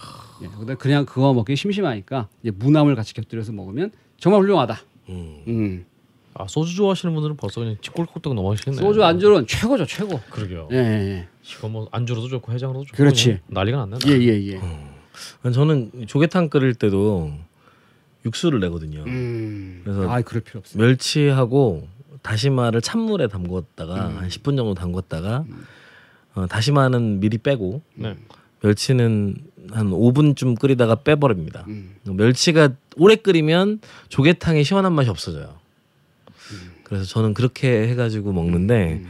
예, 0.42 0.48
근데 0.58 0.74
그냥 0.74 1.06
그거 1.06 1.32
먹기 1.32 1.56
심심하니까 1.56 2.28
이제 2.42 2.50
무나물 2.50 2.94
같이 2.94 3.14
곁들여서 3.14 3.52
먹으면 3.52 3.92
정말 4.18 4.42
훌륭하다. 4.42 4.80
음. 5.08 5.42
음. 5.46 5.86
아 6.34 6.46
소주 6.46 6.76
좋아하시는 6.76 7.12
분들은 7.14 7.36
벌써 7.36 7.60
그냥 7.60 7.76
찌꼴꼴떡 7.80 8.34
넘어가시겠네요. 8.34 8.80
소주 8.80 9.02
안주는 9.02 9.46
최고죠 9.46 9.86
최고. 9.86 10.20
그러게요. 10.30 10.68
예, 10.72 10.76
예, 10.76 11.28
이거 11.42 11.68
뭐 11.68 11.88
안주로도 11.90 12.28
좋고 12.28 12.52
해장으로도 12.52 12.84
좋고 12.86 12.96
그렇지. 12.96 13.40
난리가 13.46 13.86
났네. 13.86 13.98
예, 14.06 14.12
예, 14.20 14.52
예. 14.52 14.60
저는 15.50 16.06
조개탕 16.06 16.48
끓일 16.48 16.74
때도 16.74 17.32
육수를 18.24 18.60
내거든요. 18.60 19.02
음. 19.06 19.80
그래서 19.82 20.08
아, 20.10 20.20
그럴 20.20 20.42
필요 20.42 20.58
없어요. 20.60 20.80
멸치하고 20.82 21.88
다시마를 22.22 22.82
찬물에 22.82 23.28
담궜다가 23.28 24.10
음. 24.10 24.18
한 24.18 24.28
10분 24.28 24.56
정도 24.56 24.74
담궜다가 24.74 25.44
어, 26.34 26.46
다시마는 26.46 27.20
미리 27.20 27.38
빼고 27.38 27.82
네. 27.94 28.16
멸치는 28.62 29.36
한 29.70 29.90
5분쯤 29.90 30.58
끓이다가 30.58 30.96
빼버립니다. 30.96 31.64
음. 31.68 31.96
멸치가 32.04 32.70
오래 32.96 33.16
끓이면 33.16 33.80
조개탕의 34.08 34.64
시원한 34.64 34.92
맛이 34.92 35.10
없어져요. 35.10 35.58
그래서 36.82 37.04
저는 37.04 37.34
그렇게 37.34 37.88
해가지고 37.88 38.32
먹는데 38.32 39.02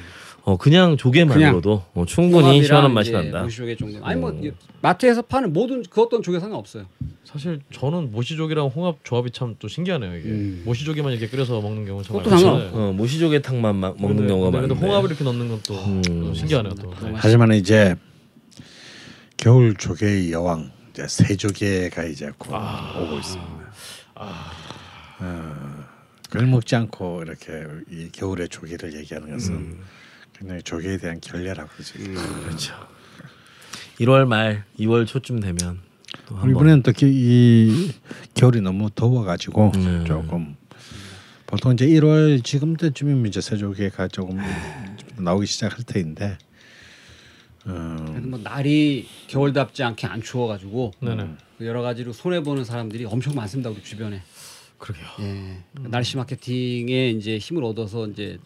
어, 0.49 0.57
그냥 0.57 0.97
조개만으로도 0.97 1.85
어, 1.93 2.05
충분히 2.07 2.65
시원한 2.65 2.95
맛이 2.95 3.13
난다. 3.13 3.43
무시조개 3.43 3.77
정도. 3.77 4.03
아니 4.03 4.19
뭐 4.19 4.31
어. 4.31 4.41
이- 4.43 4.51
마트에서 4.81 5.21
파는 5.21 5.53
모든 5.53 5.83
그 5.91 6.01
어떤 6.01 6.23
조개 6.23 6.41
상관없어요. 6.41 6.87
사실 7.23 7.61
저는 7.71 8.13
모시족이랑 8.13 8.69
홍합 8.69 8.97
조합이 9.05 9.31
참 9.31 9.57
또 9.59 9.69
신기하네요 9.69 10.17
이게 10.17 10.29
음. 10.31 10.63
모시족에만 10.65 11.13
이렇게 11.13 11.29
끓여서 11.29 11.61
먹는 11.61 11.85
경우는 11.85 12.03
참 12.03 12.17
그것도. 12.17 12.31
상관없고. 12.39 12.79
어, 12.79 12.93
모시조개 12.95 13.43
탕만 13.43 13.77
막 13.77 14.01
먹는 14.01 14.17
근데- 14.17 14.29
경우가 14.33 14.51
근데, 14.51 14.69
많은데. 14.69 14.87
홍합을 14.87 15.11
이렇게 15.11 15.25
넣는 15.25 15.49
건또 15.51 15.75
음. 15.75 16.33
신기하네요 16.35 16.73
또. 16.77 16.89
그거 16.93 17.09
맛있- 17.11 17.19
하지만 17.25 17.53
이제 17.53 17.95
겨울 19.37 19.75
조개의 19.77 20.33
여왕 20.33 20.71
이제 20.93 21.07
새조개가 21.07 22.05
이제 22.05 22.31
곧 22.39 22.55
오고 22.55 23.19
있습니다. 23.19 23.53
어, 24.15 25.85
그걸 26.31 26.47
먹지 26.47 26.75
않고 26.75 27.23
이렇게 27.25 27.65
이 27.91 28.09
겨울의 28.13 28.49
조개를 28.49 28.95
얘기하는 28.97 29.31
것은 29.33 29.77
굉장히 30.39 30.63
조개에 30.63 30.99
대한 30.99 31.21
결례라고 31.21 31.69
그러지. 31.71 31.93
그렇죠. 31.99 32.75
1월 34.01 34.27
말, 34.27 34.65
2월 34.79 35.07
초쯤 35.07 35.41
되면 35.41 35.81
또 36.27 36.37
한번 36.37 36.51
이번에는 36.51 36.83
또이 36.83 37.91
겨울이 38.35 38.61
너무 38.61 38.89
더워가지고 38.91 39.73
음. 39.75 40.05
조금 40.07 40.57
보통 41.47 41.73
이제 41.73 41.87
1월 41.87 42.45
지금 42.45 42.77
때쯤이면 42.77 43.27
이제 43.27 43.41
새조개가 43.41 44.09
조금 44.09 44.39
나오기 45.17 45.47
시작할 45.47 45.85
때인데 45.85 46.39
어, 47.65 48.05
그래도 48.09 48.29
뭐 48.29 48.39
날이 48.39 49.09
겨울답지 49.27 49.83
않게 49.83 50.07
안 50.07 50.23
추워가지고 50.23 50.93
네네. 51.01 51.29
그 51.59 51.67
여러 51.67 51.83
가지로 51.83 52.13
손해 52.13 52.43
보는 52.43 52.65
사람들이 52.65 53.05
엄청 53.05 53.35
많습니다 53.35 53.71
우리 53.71 53.83
주변에. 53.83 54.23
그러게요. 54.79 55.07
예. 55.21 55.59
그 55.75 55.89
날씨 55.89 56.17
마케팅에 56.17 57.11
이제 57.11 57.37
힘을 57.37 57.65
얻어서 57.65 58.07
이제 58.07 58.39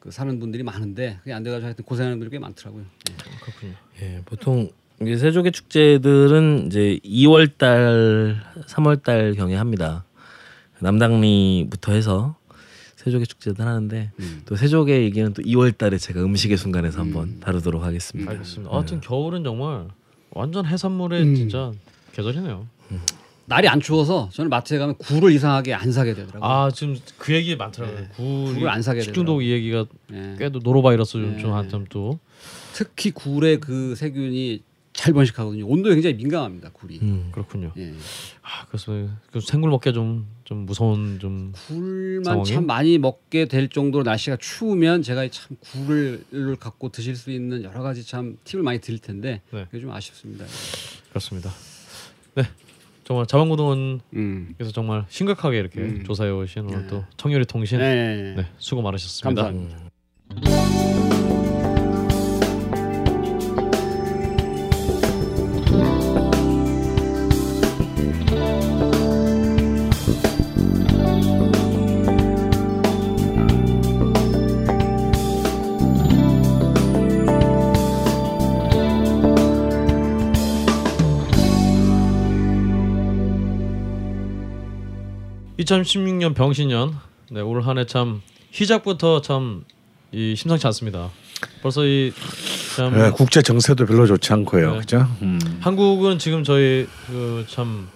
그 0.00 0.10
사는 0.10 0.38
분들이 0.38 0.62
많은데 0.62 1.18
그게 1.20 1.32
안 1.32 1.42
돼가지고 1.42 1.66
하여튼 1.66 1.84
고생하는 1.84 2.18
분들이 2.18 2.36
꽤 2.36 2.38
많더라고요. 2.38 2.84
예. 3.10 3.14
그렇군요. 3.42 3.74
예, 4.02 4.22
보통 4.24 4.70
세조개 5.00 5.50
축제들은 5.50 6.66
이제 6.66 6.98
2월 7.04 7.56
달, 7.56 8.42
3월 8.66 9.02
달 9.02 9.34
경에 9.34 9.54
합니다. 9.54 10.04
남당리부터 10.80 11.92
해서 11.92 12.36
세조개 12.96 13.24
축제들 13.24 13.64
하는데 13.64 14.10
음. 14.18 14.42
또 14.44 14.56
세조개 14.56 15.02
얘기는 15.02 15.32
또 15.32 15.42
2월 15.42 15.76
달에 15.76 15.98
제가 15.98 16.20
음식의 16.22 16.56
순간에서 16.56 17.00
한번 17.00 17.38
다루도록 17.40 17.82
하겠습니다. 17.82 18.30
알겠습니다. 18.32 18.74
아무튼 18.74 19.00
겨울은 19.00 19.44
정말 19.44 19.88
완전 20.30 20.66
해산물의 20.66 21.22
음. 21.22 21.34
진짜 21.34 21.72
계절이네요. 22.12 22.66
날이 23.48 23.68
안 23.68 23.80
추워서 23.80 24.28
저는 24.32 24.50
마트에 24.50 24.78
가면 24.78 24.96
굴을 24.98 25.32
이상하게 25.32 25.74
안 25.74 25.90
사게 25.90 26.14
되더라고요. 26.14 26.48
아 26.48 26.70
지금 26.70 26.96
그 27.18 27.34
얘기 27.34 27.56
많더라고요. 27.56 28.00
네. 28.00 28.08
굴 28.14 28.54
굴을 28.54 28.68
안 28.68 28.82
사게 28.82 29.00
식중독 29.00 29.42
이 29.42 29.50
얘기가 29.50 29.86
예. 30.12 30.36
꽤도 30.38 30.60
노로바이러스 30.62 31.12
좀, 31.12 31.36
네. 31.36 31.38
좀 31.38 31.52
한참 31.52 31.86
또 31.88 32.18
특히 32.74 33.10
굴의 33.10 33.60
그 33.60 33.94
세균이 33.94 34.62
잘 34.92 35.12
번식하거든요. 35.12 35.66
온도에 35.66 35.94
굉장히 35.94 36.16
민감합니다. 36.16 36.70
굴이. 36.72 36.98
음. 37.02 37.28
그렇군요. 37.32 37.72
예. 37.76 37.94
아, 38.42 38.66
그래서 38.66 38.92
그 39.32 39.40
생굴 39.40 39.70
먹기가 39.70 39.92
좀 39.92 40.38
좀 40.48 40.64
무서운 40.64 41.18
좀 41.18 41.52
굴만 41.66 42.24
상황이? 42.24 42.48
참 42.48 42.64
많이 42.64 42.96
먹게 42.96 43.44
될 43.44 43.68
정도로 43.68 44.02
날씨가 44.02 44.38
추우면 44.40 45.02
제가 45.02 45.28
참 45.28 45.58
굴을 45.60 46.56
갖고 46.58 46.88
드실 46.88 47.16
수 47.16 47.30
있는 47.30 47.64
여러 47.64 47.82
가지 47.82 48.02
참 48.02 48.38
팁을 48.44 48.62
많이 48.62 48.80
드릴 48.80 48.98
텐데 48.98 49.42
네. 49.50 49.66
그게 49.66 49.82
좀 49.82 49.90
아쉽습니다. 49.90 50.46
그렇습니다. 51.10 51.52
네, 52.34 52.44
정말 53.08 53.24
자원고등원에서 53.24 54.02
음. 54.16 54.54
정말 54.74 55.06
심각하게 55.08 55.60
이렇게 55.60 55.80
음. 55.80 56.04
조사해 56.04 56.30
오신 56.30 56.66
오늘 56.66 56.82
네. 56.82 56.88
또 56.88 57.04
청유리 57.16 57.46
통신 57.46 57.78
네. 57.78 58.34
네, 58.36 58.46
수고 58.58 58.82
많으셨습니다. 58.82 59.44
감사합니다. 59.44 61.07
2016년 85.58 86.34
병신년 86.34 86.94
네, 87.30 87.40
올 87.40 87.60
한 87.62 87.76
해 87.78 87.84
참 87.84 88.22
시작부터 88.50 89.20
참 89.20 89.64
이 90.10 90.34
심상치 90.34 90.66
않습니다. 90.68 91.10
벌써 91.60 91.84
이참 91.84 92.94
네, 92.96 93.10
국제 93.10 93.42
정세도 93.42 93.84
별로 93.84 94.06
좋지 94.06 94.32
않고요. 94.32 94.72
네. 94.72 94.78
그죠? 94.78 95.06
음. 95.20 95.38
한국은 95.60 96.18
지금 96.18 96.44
저희 96.44 96.86
그참 97.06 97.88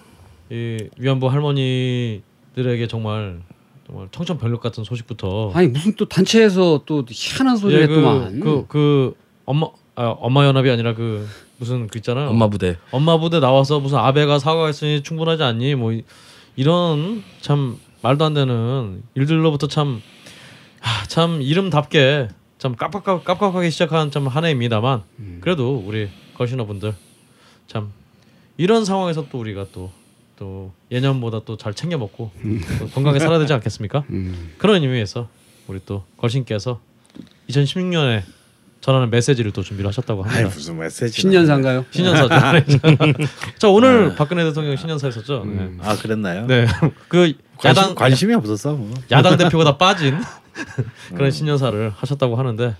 이 0.51 0.77
위안부 0.99 1.27
할머니들에게 1.31 2.85
정말 2.87 3.41
정말 3.87 4.09
청천벽력 4.11 4.61
같은 4.61 4.83
소식부터 4.83 5.53
아니 5.55 5.69
무슨 5.69 5.95
또 5.95 6.05
단체에서 6.07 6.83
또 6.85 7.03
희한한 7.09 7.57
소리를 7.57 7.81
예, 7.81 7.87
그, 7.87 7.93
했더만. 7.95 8.39
그, 8.41 8.65
그 8.67 9.13
엄마 9.45 9.65
아, 9.95 10.09
엄마 10.19 10.45
연합이 10.45 10.69
아니라 10.69 10.93
그 10.93 11.27
무슨 11.57 11.87
그 11.87 11.97
있잖아요. 11.97 12.29
엄마 12.29 12.47
부대. 12.47 12.77
엄마 12.91 13.17
부대 13.17 13.39
나와서 13.39 13.79
무슨 13.79 13.97
아베가 13.97 14.37
사과했으니 14.37 15.01
충분하지 15.01 15.41
않니? 15.41 15.73
뭐 15.73 15.91
이- 16.55 16.61
이런 16.61 17.23
참 17.41 17.77
말도 18.01 18.25
안 18.25 18.33
되는 18.33 19.01
일들로부터 19.15 19.67
참, 19.67 20.01
하, 20.79 21.05
참 21.07 21.41
이름답게 21.41 22.27
참 22.57 22.75
깝깝 22.75 23.23
깝깝하게 23.23 23.69
시작한 23.69 24.11
참 24.11 24.27
한 24.27 24.45
해입니다만 24.45 25.03
음. 25.19 25.37
그래도 25.41 25.75
우리 25.85 26.09
걸신어분들 26.35 26.93
참 27.67 27.91
이런 28.57 28.85
상황에서 28.85 29.27
또 29.29 29.39
우리가 29.39 29.67
또 29.73 29.91
또 30.35 30.73
예년보다 30.89 31.41
또 31.45 31.55
잘 31.57 31.75
챙겨 31.75 31.95
먹고 31.99 32.31
또 32.79 32.87
건강하게 32.87 33.19
살아야 33.19 33.37
되지 33.37 33.53
않겠습니까? 33.53 34.03
음. 34.09 34.53
그런 34.57 34.81
의미에서 34.81 35.29
우리 35.67 35.79
또 35.85 36.03
걸신께서 36.17 36.81
2016년에 37.49 38.23
전하는 38.83 39.09
메시지를 39.09 39.51
또 39.51 39.63
준비를 39.63 39.87
하셨다고 39.87 40.25
아이 40.25 40.29
합니다. 40.29 40.53
무슨 40.53 40.77
메시지? 40.77 41.21
신년사인가요? 41.21 41.85
신년사죠. 41.89 42.75
저 43.57 43.69
오늘 43.69 44.13
박근혜 44.13 44.43
대통령 44.43 44.75
신년사였었죠. 44.75 45.43
음. 45.43 45.79
아 45.81 45.95
그랬나요? 45.95 46.45
네. 46.47 46.65
네. 46.65 46.71
그 47.07 47.31
관심, 47.57 47.81
야당 47.81 47.95
관심이 47.95 48.33
없었어. 48.33 48.73
뭐. 48.73 48.93
야당 49.09 49.37
대표가 49.37 49.63
다 49.63 49.77
빠진 49.77 50.17
그런 51.15 51.31
신년사를 51.31 51.93
하셨다고 51.95 52.35
하는데 52.35 52.75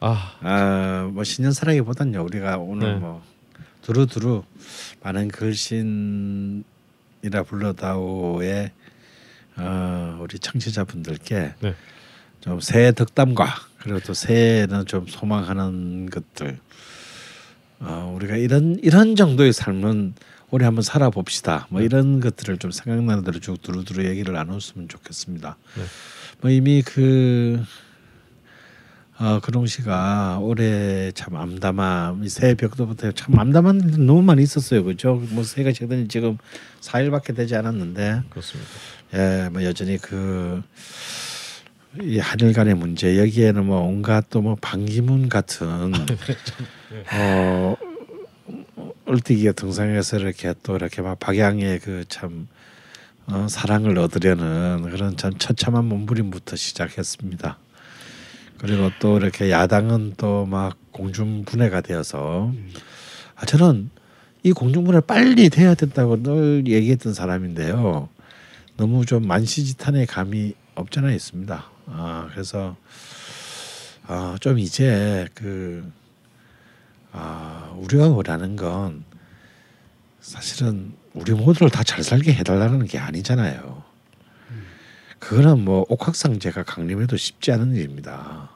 아, 0.00 0.32
아뭐 0.40 1.22
신년사라기보단요 1.24 2.24
우리가 2.24 2.56
오늘 2.56 2.94
네. 2.94 2.98
뭐 2.98 3.22
두루두루 3.82 4.44
많은 5.02 5.28
글신이라 5.28 6.62
불러다오의 7.46 8.70
어, 9.58 10.18
우리 10.22 10.38
청취자분들께 10.38 11.52
네. 11.60 11.74
좀 12.40 12.60
새해 12.60 12.92
덕담과 12.92 13.46
그리고 13.78 14.00
또 14.00 14.14
새해는 14.14 14.86
좀 14.86 15.06
소망하는 15.06 16.06
것들 16.10 16.58
어, 17.80 18.12
우리가 18.16 18.36
이런 18.36 18.78
이런 18.82 19.16
정도의 19.16 19.52
삶은 19.52 20.14
올해 20.50 20.64
한번 20.64 20.82
살아봅시다. 20.82 21.66
뭐 21.70 21.80
네. 21.80 21.86
이런 21.86 22.20
것들을 22.20 22.58
좀 22.58 22.70
생각나는 22.70 23.22
대로 23.22 23.38
쭉 23.38 23.60
두루두루 23.60 24.04
얘기를 24.06 24.32
나눴으면 24.32 24.88
좋겠습니다. 24.88 25.56
네. 25.76 25.82
뭐 26.40 26.50
이미 26.50 26.82
그 26.82 27.62
어, 29.20 29.40
근홍 29.40 29.66
씨가 29.66 30.38
올해 30.40 31.10
참 31.12 31.34
암담함, 31.34 32.22
이 32.22 32.28
새해 32.28 32.54
벽도부터 32.54 33.10
참 33.12 33.36
암담한 33.36 33.80
일 33.80 34.06
너무 34.06 34.22
많이 34.22 34.44
있었어요, 34.44 34.84
그죠? 34.84 35.20
뭐 35.30 35.42
새해가 35.42 35.72
최근 35.72 36.08
지금 36.08 36.38
4일밖에 36.80 37.34
되지 37.34 37.56
않았는데, 37.56 38.22
그렇습니다. 38.30 38.70
예, 39.14 39.48
뭐 39.50 39.64
여전히 39.64 39.98
그. 39.98 40.62
이 42.02 42.18
한일 42.18 42.52
간의 42.52 42.74
문제 42.74 43.18
여기에는 43.18 43.66
뭐 43.66 43.80
온갖 43.80 44.28
또 44.30 44.40
뭐 44.40 44.56
반기문 44.60 45.28
같은 45.28 45.66
어 47.12 47.76
얼뛰기가 49.06 49.52
등장해서 49.52 50.18
이렇게 50.18 50.54
또 50.62 50.76
이렇게 50.76 51.02
막 51.02 51.18
박양의 51.18 51.80
그참 51.80 52.46
어, 53.26 53.46
사랑을 53.48 53.98
얻으려는 53.98 54.82
그런 54.90 55.16
참 55.16 55.36
처참한 55.38 55.84
몸부림부터 55.86 56.56
시작했습니다. 56.56 57.58
그리고 58.58 58.90
또 59.00 59.18
이렇게 59.18 59.50
야당은 59.50 60.14
또 60.16 60.46
막 60.46 60.76
공중분해가 60.92 61.80
되어서 61.82 62.52
아 63.36 63.46
저는 63.46 63.90
이 64.42 64.52
공중분해 64.52 65.00
빨리 65.02 65.48
돼야 65.48 65.74
된다고 65.74 66.22
늘 66.22 66.64
얘기했던 66.66 67.14
사람인데요. 67.14 68.08
너무 68.76 69.04
좀 69.04 69.26
만시지탄의 69.26 70.06
감이 70.06 70.54
없잖아 70.74 71.12
있습니다. 71.12 71.64
아 71.90 72.28
그래서 72.32 72.76
아 74.06 74.36
좀 74.40 74.58
이제 74.58 75.28
그 75.34 75.90
아, 77.12 77.72
우리가 77.76 78.08
원하는 78.08 78.56
건 78.56 79.04
사실은 80.20 80.92
우리 81.14 81.32
모두를 81.32 81.70
다 81.70 81.82
잘 81.82 82.02
살게 82.02 82.32
해달라는 82.34 82.86
게 82.86 82.98
아니잖아요. 82.98 83.82
그거는 85.18 85.64
뭐 85.64 85.84
옥학상제가 85.88 86.62
강림해도 86.62 87.16
쉽지 87.16 87.50
않은 87.52 87.74
일입니다. 87.74 88.50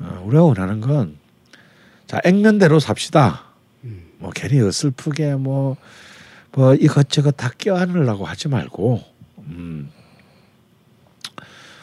어, 0.00 0.22
우리가 0.24 0.42
원하는 0.44 0.80
건 0.80 1.16
자 2.06 2.20
액면대로 2.24 2.80
삽시다. 2.80 3.44
뭐 4.18 4.30
괜히 4.34 4.60
어슬프게 4.60 5.34
뭐 5.36 5.76
뭐 6.52 6.74
이것저것 6.74 7.32
다 7.32 7.50
껴안으려고 7.56 8.24
하지 8.24 8.48
말고 8.48 9.04
음, 9.38 9.90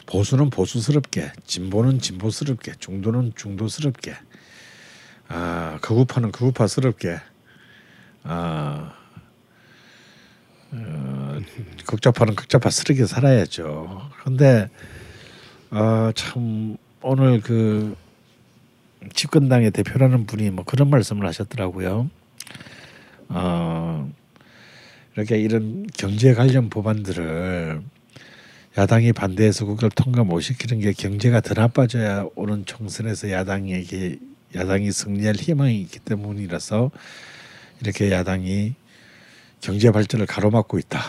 보수는 0.06 0.50
보수스럽게 0.50 1.32
진보는 1.44 1.98
진보스럽게 1.98 2.74
중도는 2.78 3.32
중도스럽게 3.34 4.14
아 5.28 5.78
극우파는 5.82 6.32
극우파스럽게 6.32 7.18
아 8.22 8.92
어, 10.72 11.38
극좌파는 11.86 12.34
극좌파스럽게 12.34 13.06
살아야죠. 13.06 14.10
그런데 14.20 14.68
어, 15.70 16.10
참 16.14 16.76
오늘 17.02 17.40
그 17.40 17.96
집권당의 19.12 19.70
대표라는 19.72 20.26
분이 20.26 20.50
뭐 20.50 20.64
그런 20.64 20.90
말씀을 20.90 21.26
하셨더라고요. 21.26 22.10
어, 23.28 24.12
이렇게 25.14 25.38
이런 25.38 25.86
경제 25.96 26.34
관련 26.34 26.68
법안들을 26.68 27.80
야당이 28.78 29.12
반대해서 29.12 29.64
그걸 29.64 29.90
통과 29.90 30.22
못 30.22 30.40
시키는 30.40 30.82
게 30.82 30.92
경제가 30.92 31.40
더 31.40 31.54
나빠져야 31.54 32.26
오는 32.34 32.66
총선에서 32.66 33.30
야당에게 33.30 34.18
야당이 34.54 34.92
승리할 34.92 35.34
희망이 35.36 35.80
있기 35.80 35.98
때문이라서 36.00 36.90
이렇게 37.80 38.10
야당이 38.10 38.74
경제 39.60 39.90
발전을 39.90 40.26
가로막고 40.26 40.78
있다. 40.78 41.00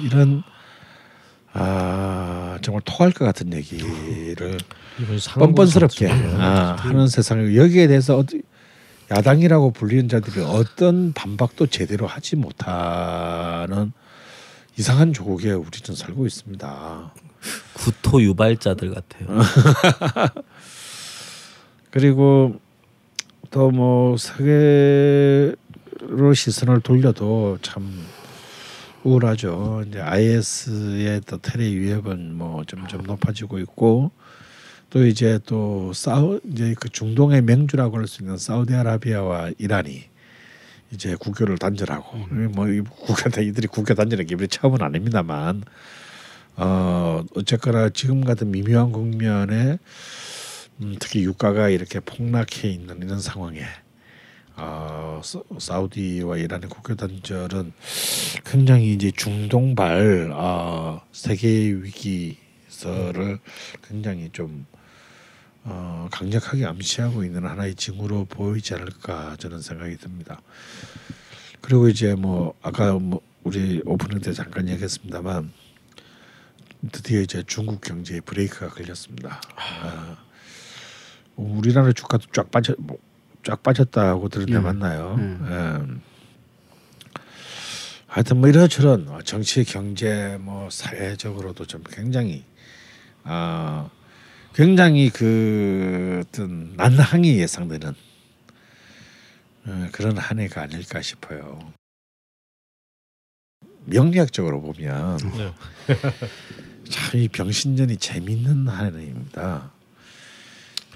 이런 0.00 0.42
아 1.52 2.58
정말 2.62 2.82
토할 2.84 3.12
것 3.12 3.24
같은 3.24 3.52
얘기를 3.52 4.58
뻔뻔스럽게 5.34 6.08
아, 6.10 6.76
하는 6.78 7.08
세상에 7.08 7.56
여기에 7.56 7.86
대해서 7.88 8.16
어디 8.16 8.42
야당이라고 9.10 9.70
불리는 9.70 10.08
자들이 10.08 10.40
어떤 10.40 11.12
반박도 11.12 11.66
제대로 11.66 12.06
하지 12.06 12.36
못하는 12.36 13.92
이상한 14.78 15.12
조국에 15.12 15.52
우리는 15.52 15.94
살고 15.94 16.26
있습니다. 16.26 17.14
구토 17.74 18.22
유발자들 18.22 18.92
같아요. 18.94 19.26
그리고 21.90 22.60
또 23.50 23.70
뭐 23.70 24.16
세계로 24.18 25.54
시선을 26.34 26.80
돌려도 26.80 27.58
참 27.62 28.04
우울하죠. 29.04 29.84
이제 29.88 30.00
IS의 30.00 31.22
또 31.26 31.38
테러 31.38 31.62
위협은 31.64 32.34
뭐 32.34 32.64
점점 32.66 33.02
높아지고 33.04 33.58
있고 33.60 34.10
또 34.90 35.06
이제 35.06 35.38
또 35.46 35.92
사우 35.94 36.40
이제 36.44 36.74
그 36.78 36.88
중동의 36.88 37.42
맹주라고 37.42 37.96
할 37.98 38.06
수 38.06 38.22
있는 38.22 38.36
사우디아라비아와 38.36 39.52
이란이 39.58 40.04
이제 40.96 41.14
국교를 41.14 41.58
단절하고. 41.58 42.16
뭐이 42.54 42.80
국교 42.80 43.28
다 43.30 43.40
이들이 43.42 43.68
국교 43.68 43.94
단절한 43.94 44.26
게 44.26 44.32
이번에 44.32 44.46
처음은 44.48 44.80
아닙니다만 44.82 45.62
어 46.56 47.22
어쨌거나 47.36 47.90
지금 47.90 48.24
같은 48.24 48.50
미묘한 48.50 48.90
국면에 48.90 49.78
음, 50.80 50.96
특히 50.98 51.22
유가가 51.22 51.68
이렇게 51.68 52.00
폭락해 52.00 52.68
있는 52.70 53.02
이런 53.02 53.20
상황에 53.20 53.62
어, 54.56 55.20
사- 55.22 55.40
사우디와 55.58 56.38
이란의 56.38 56.70
국교 56.70 56.94
단절은 56.96 57.72
굉장히 58.46 58.94
이제 58.94 59.10
중동발 59.14 60.30
어, 60.32 61.02
세계 61.12 61.72
위기설을 61.72 63.38
굉장히 63.86 64.30
좀 64.32 64.64
어, 65.68 66.08
강력하게 66.12 66.64
암시하고 66.64 67.24
있는 67.24 67.44
하나의 67.44 67.74
징후로 67.74 68.26
보이지 68.26 68.74
않을까 68.74 69.36
저는 69.36 69.60
생각이 69.60 69.96
듭니다. 69.96 70.40
그리고 71.60 71.88
이제 71.88 72.14
뭐 72.14 72.54
아까 72.62 72.92
뭐 72.92 73.20
우리 73.42 73.82
오프닝 73.84 74.20
때 74.20 74.32
잠깐 74.32 74.68
얘기했습니다만 74.68 75.52
드디어 76.92 77.20
이제 77.20 77.42
중국 77.44 77.80
경제에 77.80 78.20
브레이크가 78.20 78.68
걸렸습니다. 78.68 79.40
아, 79.56 80.16
우리나라 81.34 81.92
주가도 81.92 82.26
쫙 82.32 82.48
빠져 82.52 82.76
뭐쫙 82.78 83.62
빠졌다고 83.64 84.28
들은 84.28 84.46
데 84.46 84.54
예. 84.54 84.58
맞나요? 84.58 85.16
예. 85.18 85.24
예. 85.52 85.78
하여튼 88.06 88.36
뭐 88.38 88.48
이런저런 88.48 89.08
어, 89.08 89.20
정치, 89.22 89.64
경제, 89.64 90.38
뭐 90.40 90.70
사회적으로도 90.70 91.66
좀 91.66 91.82
굉장히 91.90 92.44
아 93.24 93.90
굉장히 94.56 95.10
그 95.10 96.22
어떤 96.24 96.74
난항이 96.76 97.38
예상되는 97.38 97.94
어, 99.66 99.88
그런 99.92 100.16
한 100.16 100.38
해가 100.38 100.62
아닐까 100.62 101.02
싶어요. 101.02 101.74
명리학적으로 103.84 104.62
보면 104.62 105.18
네. 105.36 105.52
참이 106.88 107.28
병신년이 107.28 107.98
재밌는 107.98 108.66
한 108.66 108.98
해입니다. 108.98 109.70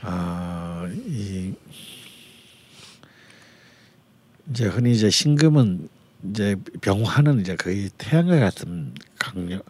아, 0.01 0.89
이 0.91 1.53
이제 4.49 4.69
흔히 4.69 4.93
이제 4.93 5.11
신금은 5.11 5.91
이제 6.31 6.57
병화는 6.81 7.43
이제 7.43 7.57
거의 7.57 7.91
태양과 7.99 8.41
같은 8.41 8.95
강력 9.19 9.67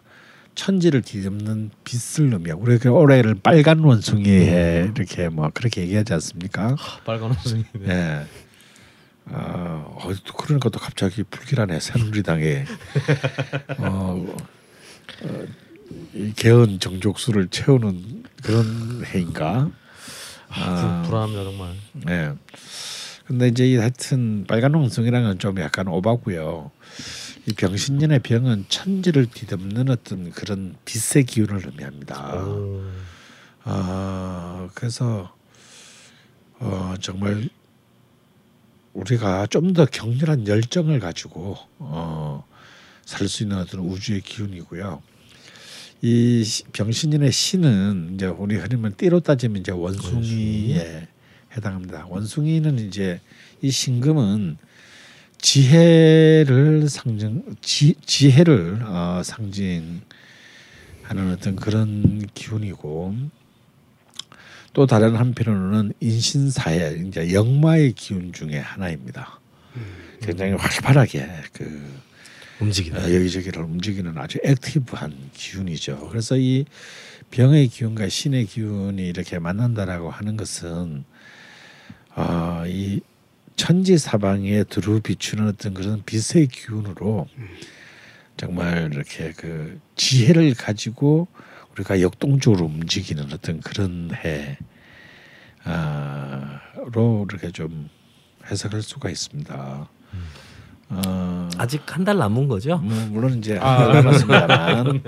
천지를 0.54 1.02
뒤덮는 1.02 1.70
빛을 1.84 2.32
의미하고 2.32 2.62
우리가 2.62 2.90
올해를 2.90 3.34
빨간 3.36 3.80
원숭이에 3.80 4.90
이렇게 4.94 5.28
뭐 5.28 5.50
그렇게 5.52 5.82
얘기하지 5.82 6.12
않습니까? 6.14 6.76
빨간 7.04 7.30
원숭이. 7.30 7.64
네. 7.74 7.88
예. 7.88 8.26
아, 9.32 9.84
어, 9.86 10.12
또 10.24 10.34
그런 10.34 10.58
것도 10.58 10.80
갑자기 10.80 11.22
불길하네. 11.22 11.78
새누리당에 11.78 12.64
어, 13.78 14.26
어, 15.22 15.44
이 16.14 16.32
개헌 16.34 16.80
정족수를 16.80 17.48
채우는 17.48 18.24
그런 18.42 19.04
해인가? 19.06 19.70
아, 20.48 21.02
불, 21.02 21.10
불안합니다 21.10 21.44
정말. 21.44 21.74
네. 21.92 22.32
근데 23.26 23.46
이제 23.46 23.64
이 23.64 23.76
하여튼 23.76 24.44
빨간 24.48 24.74
원숭이랑은 24.74 25.38
좀 25.38 25.60
약간 25.60 25.86
오바고요. 25.86 26.72
이 27.50 27.52
병신년의 27.52 28.20
병은 28.20 28.66
천지를 28.68 29.26
뒤덮는 29.26 29.90
어떤 29.90 30.30
그런 30.30 30.76
빛의 30.84 31.24
기운을 31.24 31.66
의미합니다. 31.66 32.44
오. 32.44 32.80
아 33.64 34.68
그래서 34.74 35.34
어 36.60 36.94
정말 37.00 37.48
우리가 38.92 39.46
좀 39.48 39.72
더 39.74 39.84
격렬한 39.84 40.46
열정을 40.46 41.00
가지고 41.00 41.56
어 41.78 42.44
살 43.04 43.26
수 43.28 43.42
있는 43.42 43.58
어떤 43.58 43.80
우주의 43.80 44.20
기운이고요. 44.20 45.02
이 46.02 46.44
시- 46.44 46.62
병신인의 46.72 47.32
신은 47.32 48.12
이제 48.14 48.26
우리 48.26 48.56
말 48.76 48.92
띠로 48.96 49.18
따지면 49.20 49.62
이제 49.62 49.72
원숭이에 49.72 51.08
해당합니다. 51.56 52.06
원숭이는 52.08 52.78
이제 52.78 53.20
이 53.60 53.72
신금은 53.72 54.56
지혜를 55.40 56.88
상징 56.88 57.42
지, 57.60 57.94
지혜를 58.04 58.82
어, 58.84 59.22
상징하는 59.24 60.02
어떤 61.32 61.56
그런 61.56 62.26
기운이고 62.34 63.14
또 64.72 64.86
다른 64.86 65.16
한편으로는 65.16 65.94
인신사회 66.00 67.02
이제 67.06 67.32
영마의 67.32 67.92
기운 67.92 68.32
중에 68.32 68.58
하나입니다. 68.58 69.40
굉장히 70.22 70.52
활발하게 70.52 71.26
그 71.52 72.00
움직이다. 72.60 72.98
어, 72.98 73.14
여기저기를 73.14 73.62
움직이는 73.62 74.16
아주 74.18 74.38
액티브한 74.44 75.30
기운이죠. 75.32 76.08
그래서 76.10 76.36
이 76.36 76.66
병의 77.30 77.68
기운과 77.68 78.08
신의 78.08 78.46
기운이 78.46 79.08
이렇게 79.08 79.38
만난다라고 79.38 80.10
하는 80.10 80.36
것은 80.36 81.04
아, 82.14 82.64
이 82.66 83.00
천지 83.60 83.98
사방에 83.98 84.64
두루 84.64 85.00
비추는 85.02 85.48
어떤 85.48 85.74
그런 85.74 86.02
빛의 86.06 86.46
기운으로 86.48 87.26
정말 88.38 88.90
이렇게 88.90 89.32
그 89.36 89.78
지혜를 89.96 90.54
가지고 90.54 91.28
우리가 91.72 92.00
역동적으로 92.00 92.64
움직이는 92.64 93.26
어떤 93.34 93.60
그런 93.60 94.10
해로 95.66 97.26
이렇게 97.28 97.50
좀 97.50 97.90
해석할 98.50 98.80
수가 98.80 99.10
있습니다. 99.10 99.90
어, 100.92 101.48
아직 101.58 101.82
한 101.94 102.04
달 102.06 102.16
남은 102.16 102.48
거죠? 102.48 102.78
뭐 102.78 102.96
물론 103.10 103.36
이제 103.38 103.58
안 103.58 103.92
남았습니다만 103.92 105.02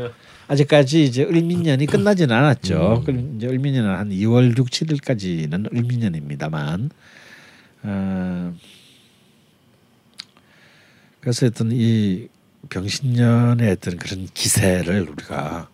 아직까지 0.49 1.05
이제 1.05 1.25
을민년이 1.25 1.87
끝나지는 1.87 2.37
않았죠. 2.37 3.03
그 3.07 3.33
이제 3.37 3.47
을민년은 3.47 3.89
한 3.97 4.11
2월 4.11 4.57
6, 4.59 4.69
7일까지는 4.69 5.75
을민년입니다만 5.75 6.91
어, 7.83 8.55
그래서 11.21 11.47
어떤 11.47 11.71
이 11.73 12.29
병신년의 12.69 13.71
어떤 13.71 13.97
그런 13.97 14.27
기세를 14.33 15.09
우리가 15.09 15.69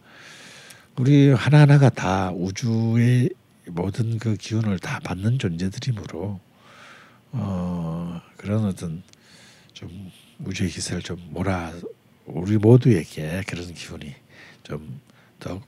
우리 0.97 1.31
하나하나가 1.31 1.91
다 1.91 2.31
우주의 2.33 3.31
모든 3.67 4.19
그 4.19 4.37
기운을 4.37 4.79
다 4.79 4.99
받는 5.01 5.39
존재들이므로 5.39 6.41
어, 7.33 8.21
그런 8.37 8.65
어떤 8.65 9.03
좀 9.73 10.11
우주의 10.41 10.71
기세를 10.71 11.03
좀 11.03 11.19
몰아 11.31 11.73
우리 12.27 12.57
모두에게 12.57 13.43
그런 13.47 13.73
기분이 13.75 14.15
좀 14.63 15.09
더 15.39 15.61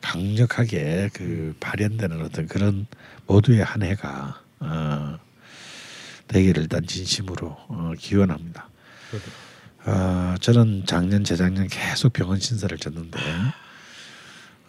강력하게 0.00 1.10
그 1.12 1.56
발현되는 1.60 2.22
어떤 2.22 2.46
그런 2.46 2.86
모두의 3.26 3.64
한 3.64 3.82
해가 3.82 4.40
어, 4.60 5.18
되기를 6.28 6.62
일단 6.64 6.86
진심으로 6.86 7.56
어, 7.68 7.92
기원합니다. 7.98 8.68
어, 9.86 10.34
저는 10.40 10.84
작년 10.86 11.24
재작년 11.24 11.66
계속 11.68 12.12
병원 12.12 12.38
신사를 12.38 12.76
졌는데 12.78 13.18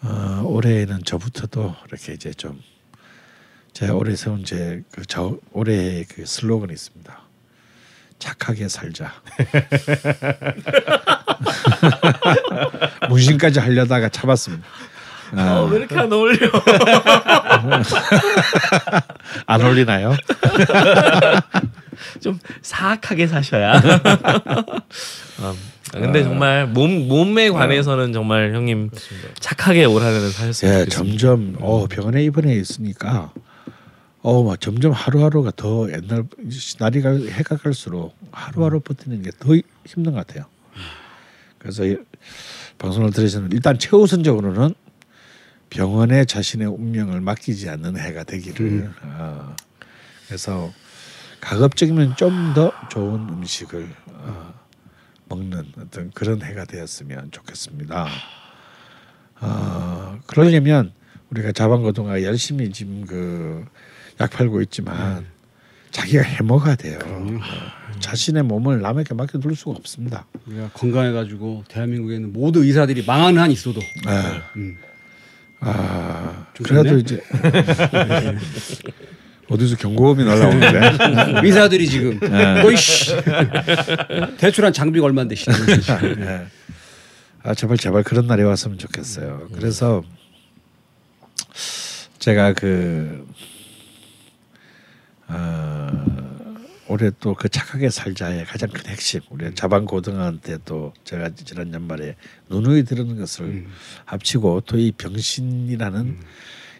어, 0.02 0.42
올해에는 0.44 1.04
저부터도 1.04 1.76
이렇게 1.88 2.14
이제 2.14 2.32
좀 2.32 2.60
제가 3.72 3.94
올해 3.94 4.16
세운 4.16 4.44
제그저 4.44 5.38
올해의 5.52 6.06
그 6.06 6.26
슬로건이 6.26 6.72
있습니다. 6.72 7.20
착하게 8.18 8.68
살자. 8.68 9.12
문신까지 13.08 13.60
하려다가 13.60 14.08
참았습니다. 14.08 14.66
아, 15.36 15.60
어, 15.60 15.66
왜 15.66 15.78
이렇게 15.78 15.96
안 15.96 16.12
어울려? 16.12 16.50
안 19.46 19.60
어울리나요? 19.62 20.14
좀 22.20 22.38
사악하게 22.62 23.26
사셔야. 23.26 23.72
아, 23.74 23.80
근데 25.92 26.22
정말 26.22 26.66
몸 26.66 27.08
몸에 27.08 27.50
관해서는 27.50 28.12
정말 28.12 28.54
형님 28.54 28.90
착하게 29.38 29.84
올 29.84 30.02
한해는 30.02 30.30
사셨으면 30.30 30.80
예. 30.80 30.84
점점 30.86 31.56
어 31.60 31.86
병원에 31.86 32.22
입원해 32.24 32.54
있으니까 32.54 33.32
어막 34.22 34.60
점점 34.60 34.92
하루하루가 34.92 35.50
더 35.56 35.88
옛날 35.90 36.24
날이 36.78 37.02
갈 37.02 37.20
해가 37.28 37.56
갈수록 37.56 38.14
하루하루 38.32 38.80
버티는 38.80 39.22
게 39.22 39.30
더 39.38 39.54
힘든 39.86 40.12
것 40.12 40.26
같아요. 40.26 40.44
그래서 41.58 41.84
이 41.84 41.96
방송을 42.78 43.10
들으시는 43.10 43.50
일단 43.52 43.78
최우선적으로는 43.78 44.74
병원에 45.70 46.24
자신의 46.24 46.66
운명을 46.68 47.20
맡기지 47.20 47.68
않는 47.70 47.96
해가 47.98 48.24
되기를 48.24 48.92
어, 49.02 49.54
그래서 50.26 50.72
가급적이면 51.40 52.16
좀 52.16 52.52
더 52.54 52.72
좋은 52.90 53.28
음식을 53.28 53.88
어, 54.08 54.54
먹는 55.28 55.64
어떤 55.78 56.10
그런 56.10 56.42
해가 56.42 56.64
되었으면 56.64 57.30
좋겠습니다. 57.30 58.08
어, 59.40 60.18
그러려면 60.26 60.92
우리가 61.30 61.52
자방고등가 61.52 62.22
열심히 62.24 62.70
지금 62.72 63.04
그 63.06 63.64
약 64.20 64.28
팔고 64.32 64.60
있지만 64.60 65.24
자기가 65.92 66.22
해먹어야 66.22 66.74
돼요. 66.76 66.98
어, 67.02 67.40
자신의 68.00 68.42
몸을 68.42 68.82
남에게 68.82 69.14
맡겨둘 69.14 69.56
수가 69.56 69.70
없습니다. 69.78 70.26
우리가 70.46 70.68
건강해가지고 70.74 71.64
대한민국에 71.68 72.16
있는 72.16 72.30
모든 72.30 72.62
의사들이 72.62 73.04
망하는 73.06 73.40
한 73.40 73.50
있어도 73.50 73.80
네. 73.80 74.42
음. 74.56 74.76
아좀 75.60 76.64
그래도? 76.64 76.96
이제 76.98 77.22
어디서 79.50 79.76
경고음이 79.76 80.24
날라오는데 80.24 81.40
의사들이 81.46 81.88
지금 81.88 82.18
네. 82.20 82.62
너이씨 82.62 83.12
대출한 84.38 84.72
장비가 84.72 85.06
얼마인데 85.06 85.34
씨. 85.34 85.50
네. 86.16 86.46
아 87.42 87.54
제발 87.54 87.76
제발 87.76 88.02
그런 88.04 88.26
날이 88.26 88.42
왔으면 88.42 88.78
좋겠어요. 88.78 89.48
그래서 89.54 90.02
제가 92.18 92.52
그 92.52 93.26
어, 95.28 96.29
올해 96.90 97.10
또 97.20 97.34
그 97.34 97.48
착하게 97.48 97.88
살자의 97.90 98.44
가장 98.44 98.68
큰 98.70 98.86
핵심 98.90 99.20
우리 99.30 99.54
자방 99.54 99.84
고등한테 99.84 100.58
또 100.64 100.92
제가 101.04 101.30
지난 101.34 101.72
연말에 101.72 102.16
누누이 102.50 102.84
들은 102.84 103.16
것을 103.18 103.66
합치고 104.04 104.62
또 104.62 104.76
이 104.76 104.92
병신이라는 104.92 106.18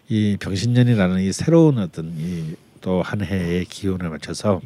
이 0.09 0.37
병신년이라는 0.39 1.21
이 1.21 1.31
새로운 1.31 1.77
어떤 1.79 2.13
이 2.17 2.55
또 2.81 3.01
한 3.03 3.21
해의 3.23 3.65
기운에 3.65 4.09
맞춰서 4.09 4.59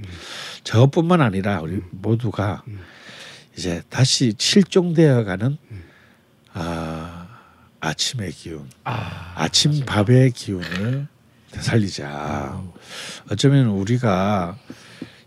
저뿐만 0.64 1.22
아니라 1.22 1.60
우리 1.60 1.82
모두가 1.92 2.64
이제 3.58 3.84
다시 3.90 4.34
실종되어가는 4.38 5.58
아, 6.54 7.28
아침의 7.82 8.32
기운, 8.32 8.70
아, 8.86 9.48
침 9.52 9.84
밥의 9.86 10.32
기운을 10.32 11.08
되살리자. 11.52 12.64
어쩌면 13.30 13.68
우리가 13.68 14.58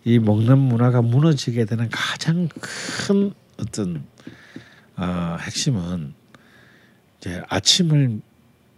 이 0.08 0.18
먹는 0.18 0.56
문화가 0.56 1.02
무너지게 1.02 1.66
되는 1.66 1.86
가장 1.90 2.48
큰 2.48 3.34
어떤 3.58 4.06
어, 4.96 5.36
핵심은 5.38 6.14
이제 7.18 7.42
아침을 7.46 8.22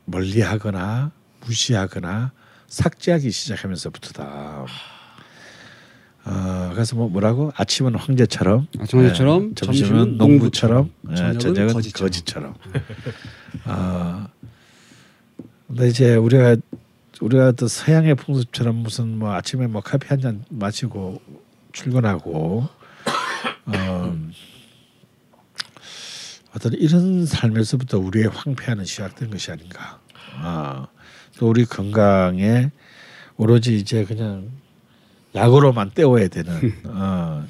멀리하거나 0.07 1.13
무시하거나 1.47 2.33
삭제하기 2.67 3.31
시작하면서부터다. 3.31 4.67
어, 6.25 6.71
그래서 6.73 6.97
뭐 6.97 7.09
뭐라고 7.09 7.53
아침은 7.55 7.95
황제처럼, 7.95 8.67
아침 8.81 8.99
황제처럼, 8.99 9.51
예, 9.51 9.55
점심은 9.55 10.17
농부처럼, 10.19 10.91
농부처럼, 11.05 11.35
예, 11.35 11.39
저녁은 11.39 11.75
거지처럼. 11.75 12.07
거지처럼. 12.11 12.55
아, 13.67 14.27
근데 15.69 15.87
이제 15.87 16.17
우리가 16.17 16.57
우리가 17.21 17.53
또 17.53 17.69
서양의 17.69 18.15
풍습처럼 18.15 18.77
무슨 18.77 19.19
뭐 19.19 19.33
아침에 19.35 19.67
뭐 19.67 19.83
커피 19.83 20.09
한 20.09 20.21
잔 20.21 20.45
마시고 20.51 21.21
출근하고 21.73 22.69
어, 23.67 24.19
어떤 26.55 26.73
이런 26.75 27.25
삶에서부터 27.27 27.99
우리의 27.99 28.27
황폐화는 28.29 28.85
시작된 28.85 29.31
것이 29.31 29.51
아닌가. 29.51 29.99
아, 30.37 30.89
또 31.39 31.49
우리 31.49 31.65
건강에 31.65 32.71
오로지 33.37 33.77
이제 33.77 34.05
그냥 34.05 34.51
약으로만 35.35 35.91
때워야 35.91 36.29
되는 36.29 36.53
어, 36.85 37.47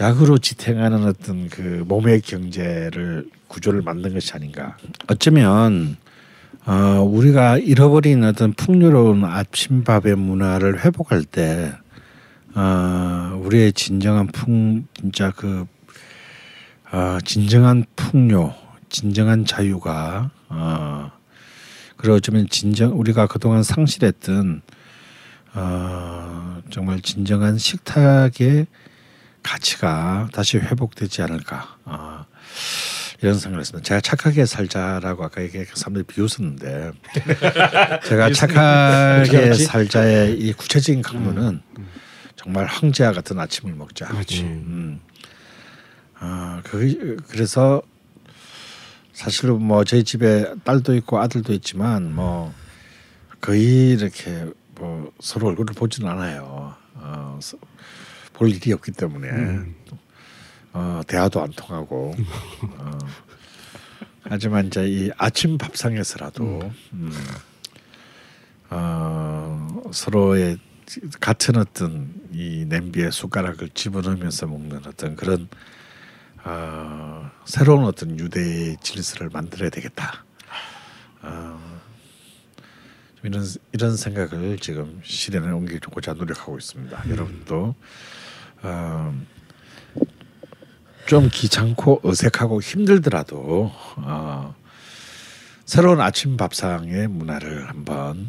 약으로 0.00 0.38
지탱하는 0.38 1.04
어떤 1.04 1.48
그 1.48 1.84
몸의 1.86 2.22
경제를 2.22 3.28
구조를 3.48 3.82
만든 3.82 4.14
것이 4.14 4.32
아닌가. 4.32 4.76
어쩌면 5.08 5.96
어, 6.66 7.02
우리가 7.02 7.58
잃어버린 7.58 8.24
어떤 8.24 8.52
풍요로운 8.52 9.24
아침밥의 9.24 10.16
문화를 10.16 10.84
회복할 10.84 11.24
때 11.24 11.72
어, 12.54 13.40
우리의 13.42 13.72
진정한 13.72 14.26
풍 14.26 14.86
진짜 14.94 15.32
그 15.34 15.66
어, 16.90 17.18
진정한 17.24 17.84
풍요, 17.96 18.54
진정한 18.88 19.44
자유가 19.44 20.30
어, 20.48 21.10
그리고 21.96 22.16
어쩌면 22.16 22.46
진정 22.48 22.98
우리가 22.98 23.26
그동안 23.26 23.62
상실했던 23.62 24.62
어, 25.54 26.62
정말 26.70 27.00
진정한 27.00 27.58
식탁의 27.58 28.66
가치가 29.42 30.28
다시 30.32 30.58
회복되지 30.58 31.22
않을까. 31.22 31.76
어, 31.84 32.24
이런 33.20 33.34
생각을 33.34 33.60
했습니다. 33.60 33.84
제가 33.86 34.00
착하게 34.00 34.46
살자라고 34.46 35.24
아까 35.24 35.42
얘기해서 35.42 35.74
사람들이 35.74 36.04
비웃었는데 36.04 36.92
제가 38.06 38.32
착하게 38.32 39.54
살자의 39.54 40.38
이 40.38 40.52
구체적인 40.52 41.02
강론은 41.02 41.60
정말 42.36 42.66
황제와 42.66 43.12
같은 43.12 43.38
아침을 43.38 43.74
먹자. 43.74 44.06
그렇지. 44.08 44.42
음. 44.42 45.00
아, 46.20 46.60
그 46.64 47.16
그래서 47.28 47.82
사실은 49.12 49.60
뭐 49.62 49.82
저희 49.84 50.04
집에 50.04 50.46
딸도 50.64 50.94
있고 50.96 51.18
아들도 51.18 51.52
있지만 51.54 52.14
뭐 52.14 52.54
거의 53.40 53.90
이렇게 53.90 54.46
뭐 54.76 55.12
서로 55.18 55.48
얼굴을 55.48 55.74
보지는 55.74 56.08
않아요. 56.10 56.74
어, 56.94 57.38
서- 57.42 57.58
볼 58.32 58.50
일이 58.50 58.72
없기 58.72 58.92
때문에 58.92 59.28
어, 60.78 61.02
대화도 61.08 61.42
안 61.42 61.50
통하고. 61.50 62.14
어, 62.78 62.98
하지만 64.22 64.68
이제 64.68 64.86
이 64.86 65.10
아침 65.18 65.58
밥상에서라도 65.58 66.70
음, 66.92 67.12
어, 68.70 69.82
서로의 69.92 70.58
같은 71.20 71.56
어떤 71.56 72.14
이 72.32 72.64
냄비에 72.68 73.10
숟가락을 73.10 73.70
집어넣으면서 73.70 74.46
먹는 74.46 74.82
어떤 74.86 75.16
그런 75.16 75.48
어, 76.44 77.28
새로운 77.44 77.84
어떤 77.84 78.18
유대의 78.18 78.76
질서를 78.80 79.30
만들어야 79.32 79.70
되겠다. 79.70 80.24
어, 81.22 81.80
좀 83.16 83.32
이런 83.32 83.44
이런 83.72 83.96
생각을 83.96 84.58
지금 84.58 85.00
실현에 85.02 85.50
옮기고자 85.50 86.12
노력하고 86.12 86.56
있습니다. 86.56 87.10
여러분도 87.10 87.74
어, 88.62 89.20
좀 91.08 91.30
귀찮고 91.32 92.02
어색하고 92.04 92.60
힘들더라도 92.60 93.72
어, 93.96 94.54
새로운 95.64 96.02
아침 96.02 96.36
밥상의 96.36 97.08
문화를 97.08 97.66
한번 97.66 98.28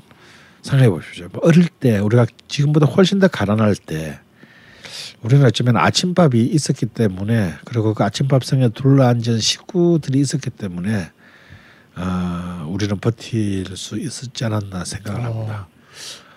생각해 0.62 0.90
보십시오. 0.90 1.28
뭐 1.34 1.42
어릴 1.44 1.68
때 1.68 2.00
우리가 2.00 2.26
지금보다 2.48 2.86
훨씬 2.86 3.20
더 3.20 3.28
가난할 3.28 3.76
때 3.76 4.22
우리는 5.22 5.46
어쩌면 5.46 5.76
아침밥이 5.76 6.42
있었기 6.42 6.86
때문에 6.86 7.56
그리고 7.66 7.94
그 7.94 8.02
아침밥상에 8.06 8.70
둘러앉은 8.70 9.40
식구들이 9.42 10.18
있었기 10.22 10.50
때문에 10.50 11.12
어, 11.98 12.66
우리는 12.70 12.98
버틸 12.98 13.76
수 13.76 14.00
있었지 14.00 14.46
않았나 14.46 14.86
생각을 14.86 15.26
합니다. 15.26 15.68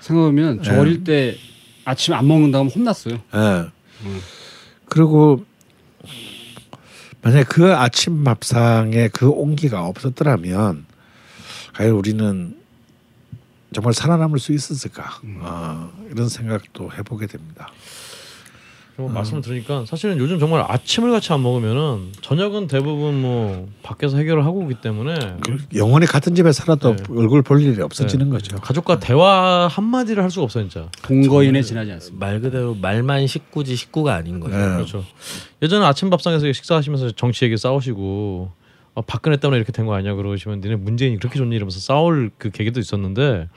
생각하면 0.01 0.61
저 0.65 0.73
네. 0.73 0.79
어릴 0.79 1.05
때 1.05 1.37
아침 1.85 2.15
안 2.15 2.27
먹는다고 2.27 2.65
하면 2.65 2.73
혼났어요. 2.75 3.15
예. 3.33 3.71
그리고 4.87 5.45
만약 7.23 7.49
그 7.49 7.75
아침 7.75 8.25
밥상에 8.25 9.09
그 9.09 9.29
온기가 9.29 9.87
없었더라면 9.87 10.87
과연 11.75 11.93
우리는 11.93 12.61
정말 13.73 13.95
살아남을 13.95 14.39
수 14.39 14.53
있었을까 14.53 15.21
어, 15.41 15.93
이런 16.11 16.29
생각도 16.29 16.93
해보게 16.93 17.27
됩니다. 17.27 17.71
뭐 19.03 19.11
말씀을 19.13 19.43
들으니까 19.43 19.85
사실은 19.87 20.19
요즘 20.19 20.39
정말 20.39 20.65
아침을 20.67 21.11
같이 21.11 21.33
안 21.33 21.43
먹으면은 21.43 22.13
저녁은 22.21 22.67
대부분 22.69 23.21
뭐 23.21 23.69
밖에서 23.83 24.17
해결을 24.17 24.45
하고 24.45 24.61
오기 24.61 24.77
때문에 24.81 25.15
그 25.45 25.59
영원히 25.77 26.07
같은 26.07 26.35
집에 26.35 26.53
살아도 26.53 26.97
네. 26.97 27.03
얼굴 27.11 27.43
볼 27.43 27.61
일이 27.63 27.81
없어지는 27.83 28.31
거죠. 28.31 28.57
가족과 28.57 28.99
대화 29.01 29.67
한 29.69 29.85
마디를 29.85 30.23
할 30.23 30.31
수가 30.31 30.45
없어요 30.45 30.69
진짜. 30.69 30.89
동거인에 31.03 31.63
지나지 31.63 31.93
않습니다. 31.93 32.25
말 32.27 32.41
그대로 32.41 32.75
말만 32.75 33.27
식구지 33.27 33.77
식구가 33.77 34.15
아닌 34.15 34.41
거죠. 34.41 34.57
네. 34.57 34.63
그렇죠. 34.75 35.05
예전에 35.63 35.85
아침 35.85 36.09
밥상에서 36.11 36.53
식사하시면서 36.53 37.11
정치 37.13 37.45
얘기 37.45 37.57
싸우시고 37.57 38.51
아, 38.95 39.01
박근혜 39.07 39.37
때문에 39.39 39.57
이렇게 39.57 39.73
된 39.73 39.87
거 39.87 39.95
아니냐 39.95 40.15
그러시면 40.15 40.61
니네 40.61 40.77
문재인이 40.77 41.17
그렇게 41.19 41.39
좋니 41.39 41.57
이러면서 41.57 41.81
싸울 41.81 42.31
그 42.39 42.51
계기도 42.51 42.79
있었는데 42.79 43.49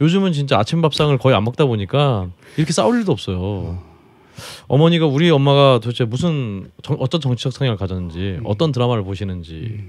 요즘은 0.00 0.32
진짜 0.32 0.58
아침 0.58 0.80
밥상을 0.82 1.16
거의 1.18 1.36
안 1.36 1.44
먹다 1.44 1.66
보니까 1.66 2.28
이렇게 2.56 2.72
싸울 2.72 2.98
일도 2.98 3.12
없어요. 3.12 3.82
어머니가 4.68 5.06
우리 5.06 5.30
엄마가 5.30 5.80
도대체 5.82 6.04
무슨 6.04 6.70
정, 6.82 6.96
어떤 7.00 7.20
정치적 7.20 7.52
성향을 7.52 7.76
가졌는지 7.76 8.38
어떤 8.44 8.72
드라마를 8.72 9.02
보시는지 9.04 9.84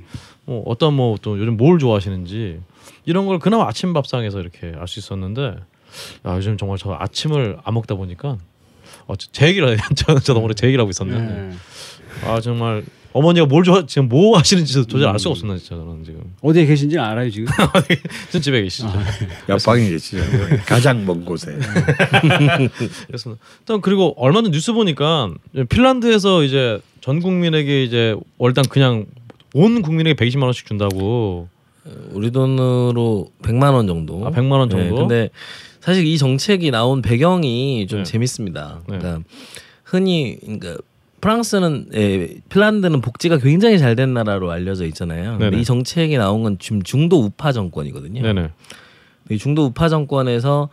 뭐 0.46 0.64
어떤 0.66 0.94
뭐 0.96 1.18
또 1.22 1.38
요즘 1.40 1.58
뭘 1.58 1.80
좋아하시는지 1.80 2.60
이런 3.06 3.26
걸 3.26 3.40
그나마 3.40 3.68
아침 3.68 3.94
밥상에서 3.94 4.40
이렇게 4.40 4.74
알 4.78 4.88
수 4.88 5.00
있었는데 5.00 5.56
야, 6.26 6.36
요즘 6.38 6.58
정말 6.58 6.78
저 6.78 6.94
아침을 7.00 7.58
안 7.64 7.74
먹다 7.74 7.96
보니까 7.96 8.38
어, 9.08 9.16
제- 9.16 9.28
제 9.32 9.48
얘기를 9.48 9.78
저는 9.96 10.22
저도 10.22 10.40
오늘 10.42 10.56
제 10.56 10.68
얘기를 10.68 10.82
하고 10.82 10.90
있었는데. 10.90 11.34
네. 11.34 11.56
아 12.28 12.40
정말 12.42 12.84
어머니가 13.14 13.46
뭘 13.46 13.64
좋아 13.64 13.86
지금 13.86 14.08
뭐 14.08 14.38
하시는지 14.38 14.74
도저히 14.88 15.06
알 15.06 15.20
수가 15.20 15.32
없었나 15.32 15.58
진짜 15.58 15.76
저는 15.76 16.04
지금 16.04 16.34
어디에 16.42 16.66
계신지 16.66 16.96
는 16.96 17.04
알아요 17.04 17.30
지금? 17.30 17.48
지금 18.28 18.42
집에 18.42 18.62
계시죠. 18.62 18.88
옆방에 19.50 19.90
계시죠. 19.90 20.18
가장 20.66 21.06
먼 21.06 21.26
곳에. 21.26 21.58
그렇습니다. 23.08 23.44
일단 23.60 23.82
그리고 23.82 24.14
얼마 24.18 24.42
전 24.42 24.52
뉴스 24.52 24.74
보니까 24.74 25.34
핀란드에서 25.70 26.44
이제 26.44 26.80
전 27.02 27.20
국민에게 27.20 27.84
이제 27.84 28.16
월당 28.38 28.66
그냥 28.70 29.06
온 29.54 29.82
국민에게 29.82 30.16
120만 30.24 30.44
원씩 30.44 30.66
준다고. 30.66 31.50
우리 32.12 32.30
돈으로 32.30 33.32
100만 33.42 33.74
원 33.74 33.88
정도. 33.88 34.26
아, 34.26 34.30
100만 34.30 34.52
원 34.52 34.70
정도? 34.70 34.86
네, 34.86 34.92
근데 34.92 35.30
사실 35.80 36.06
이 36.06 36.18
정책이 36.18 36.70
나온 36.72 37.02
배경이 37.02 37.88
좀 37.88 38.00
네. 38.00 38.04
재밌습니다. 38.04 38.82
네. 38.88 38.98
그러니까 39.00 39.24
흔히 39.84 40.38
그러니까 40.42 40.78
프랑스는 41.22 41.88
예, 41.94 42.36
핀란드는 42.50 43.02
복지가 43.02 43.38
굉장히 43.38 43.78
잘 43.80 43.96
된 43.96 44.14
나라로 44.14 44.52
알려져 44.52 44.86
있잖아요. 44.86 45.38
근데. 45.38 45.58
이 45.58 45.64
정책이 45.64 46.18
나온 46.18 46.44
건 46.44 46.58
지금 46.60 46.82
중도 46.82 47.22
우파 47.22 47.52
정권이거든요. 47.52 48.22
네네. 48.22 48.50
이 49.30 49.38
중도 49.38 49.66
우파 49.66 49.88
정권에서 49.90 50.70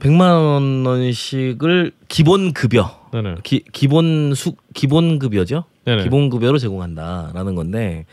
100만 0.00 0.86
원씩을 0.86 1.92
기본 2.08 2.52
급여, 2.52 3.08
네네. 3.12 3.36
기, 3.44 3.62
기본 3.72 4.34
수 4.34 4.54
기본 4.74 5.18
급여죠. 5.18 5.64
네네. 5.84 6.02
기본 6.02 6.30
급여로 6.30 6.58
제공한다라는 6.58 7.54
건데 7.54 8.06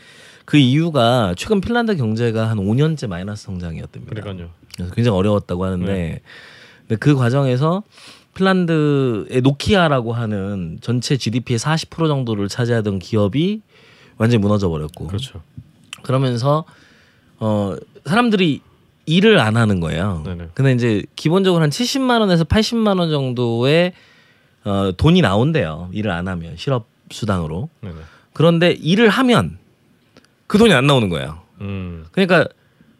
그 0.44 0.56
이유가 0.58 1.34
최근 1.36 1.60
핀란드 1.60 1.96
경제가 1.96 2.48
한 2.48 2.58
5년째 2.58 3.08
마이너스 3.08 3.44
성장이었답니다. 3.44 4.14
그러니까요. 4.14 4.50
그래서 4.76 4.94
굉장히 4.94 5.18
어려웠다고 5.18 5.64
하는데 5.64 5.92
네. 5.92 6.20
근데 6.86 6.96
그 6.96 7.14
과정에서 7.14 7.82
핀란드의 8.34 9.42
노키아라고 9.42 10.12
하는 10.12 10.78
전체 10.80 11.16
GDP의 11.16 11.58
40% 11.58 12.08
정도를 12.08 12.48
차지하던 12.48 12.98
기업이 12.98 13.60
완전히 14.16 14.40
무너져 14.40 14.68
버렸고 14.68 15.06
그렇죠. 15.06 15.42
그러면서 16.02 16.64
어 17.38 17.76
사람들이 18.06 18.60
일을 19.06 19.38
안 19.38 19.56
하는 19.56 19.80
거예요. 19.80 20.22
네네. 20.24 20.48
근데 20.54 20.72
이제 20.72 21.02
기본적으로 21.16 21.62
한 21.62 21.70
70만 21.70 22.20
원에서 22.20 22.44
80만 22.44 22.98
원 22.98 23.10
정도의 23.10 23.92
어 24.64 24.92
돈이 24.96 25.20
나온대요. 25.20 25.90
일을 25.92 26.10
안 26.10 26.28
하면 26.28 26.56
실업 26.56 26.86
수당으로. 27.10 27.68
네네. 27.80 27.96
그런데 28.32 28.70
일을 28.72 29.08
하면 29.08 29.58
그 30.46 30.56
돈이 30.58 30.72
안 30.72 30.86
나오는 30.86 31.08
거예요. 31.08 31.40
음. 31.60 32.06
그러니까 32.12 32.46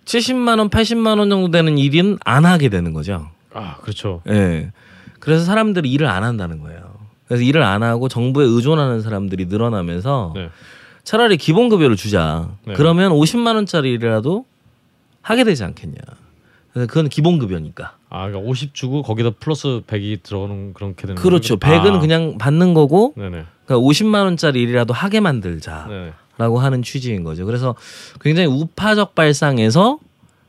70만 0.05 0.59
원, 0.59 0.69
80만 0.69 1.19
원 1.19 1.31
정도 1.31 1.51
되는 1.51 1.79
일은 1.79 2.19
안 2.25 2.45
하게 2.45 2.69
되는 2.69 2.93
거죠. 2.93 3.31
아 3.55 3.77
그렇죠. 3.77 4.23
예. 4.29 4.73
그래서 5.23 5.45
사람들이 5.45 5.89
일을 5.93 6.09
안 6.09 6.25
한다는 6.25 6.59
거예요. 6.61 6.81
그래서 7.29 7.45
일을 7.45 7.63
안 7.63 7.85
하고 7.85 8.09
정부에 8.09 8.45
의존하는 8.45 9.03
사람들이 9.03 9.47
늘어나면서 9.47 10.33
네. 10.35 10.51
차라리 11.05 11.37
기본 11.37 11.69
급여를 11.69 11.95
주자. 11.95 12.49
네. 12.67 12.75
그러면 12.75 13.13
50만 13.13 13.55
원짜리 13.55 13.93
일이라도 13.93 14.45
하게 15.21 15.45
되지 15.45 15.63
않겠냐. 15.63 15.95
그래서 16.73 16.89
그건 16.89 17.09
기본 17.09 17.39
급여니까. 17.39 17.95
아 18.09 18.27
그러니까 18.27 18.51
50 18.51 18.75
주고 18.75 19.03
거기다 19.03 19.31
플러스 19.39 19.83
100이 19.87 20.25
들어가는 20.25 20.75
그렇게 20.75 21.03
되는. 21.07 21.15
그렇죠. 21.15 21.57
거군요. 21.57 21.83
100은 21.83 21.97
아. 21.97 22.01
그냥 22.01 22.39
받는 22.39 22.75
거고 22.75 23.15
네네. 23.17 23.45
그러니까 23.65 23.89
50만 23.89 24.25
원짜리 24.25 24.61
일이라도 24.63 24.93
하게 24.93 25.21
만들자. 25.21 25.87
네네. 25.89 26.13
라고 26.37 26.59
하는 26.59 26.83
취지인 26.83 27.23
거죠. 27.23 27.47
그래서 27.47 27.77
굉장히 28.21 28.49
우파적 28.49 29.15
발상에서 29.15 30.01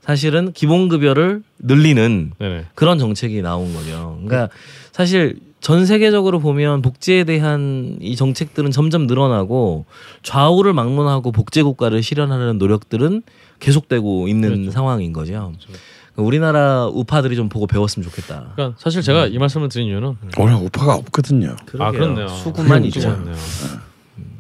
사실은 0.04 0.52
기본급여를 0.52 1.44
늘리는 1.60 2.34
네네. 2.38 2.66
그런 2.76 3.00
정책이 3.00 3.42
나온 3.42 3.74
거죠. 3.74 4.20
그러니까 4.24 4.54
사실 4.92 5.40
전 5.62 5.86
세계적으로 5.86 6.40
보면 6.40 6.82
복지에 6.82 7.24
대한 7.24 7.98
이 8.02 8.18
정책들은 8.18 8.72
점점 8.72 9.08
늘어나고 9.08 9.86
좌우를 10.22 10.74
막론하고 10.74 11.32
복제 11.32 11.64
국가를 11.64 12.04
실현하려는 12.04 12.58
노력들은 12.58 13.24
계속되고 13.62 14.28
있는 14.28 14.50
그렇죠. 14.50 14.72
상황인 14.72 15.14
거죠. 15.14 15.32
그러니까 15.32 15.82
우리나라 16.18 16.88
우파들이 16.88 17.38
좀 17.38 17.48
보고 17.48 17.66
배웠으면 17.66 18.08
좋겠다. 18.10 18.52
그러니까 18.56 18.78
사실 18.78 19.02
제가 19.02 19.28
이 19.28 19.38
말씀을 19.38 19.70
드린 19.70 19.88
이유는 19.88 20.18
오늘 20.38 20.56
우파가 20.56 20.96
없거든요. 20.96 21.52
아 21.52 21.66
그러게요. 21.66 21.92
그렇네요. 21.94 22.28
수구만 22.28 22.84
있죠. 22.86 23.24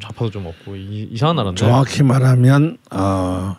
좌파도 0.02 0.30
좀 0.30 0.46
없고 0.46 0.76
이, 0.76 1.08
이상한 1.12 1.38
나라인데. 1.38 1.58
정확히 1.58 2.04
말하면 2.04 2.78
어, 2.92 3.56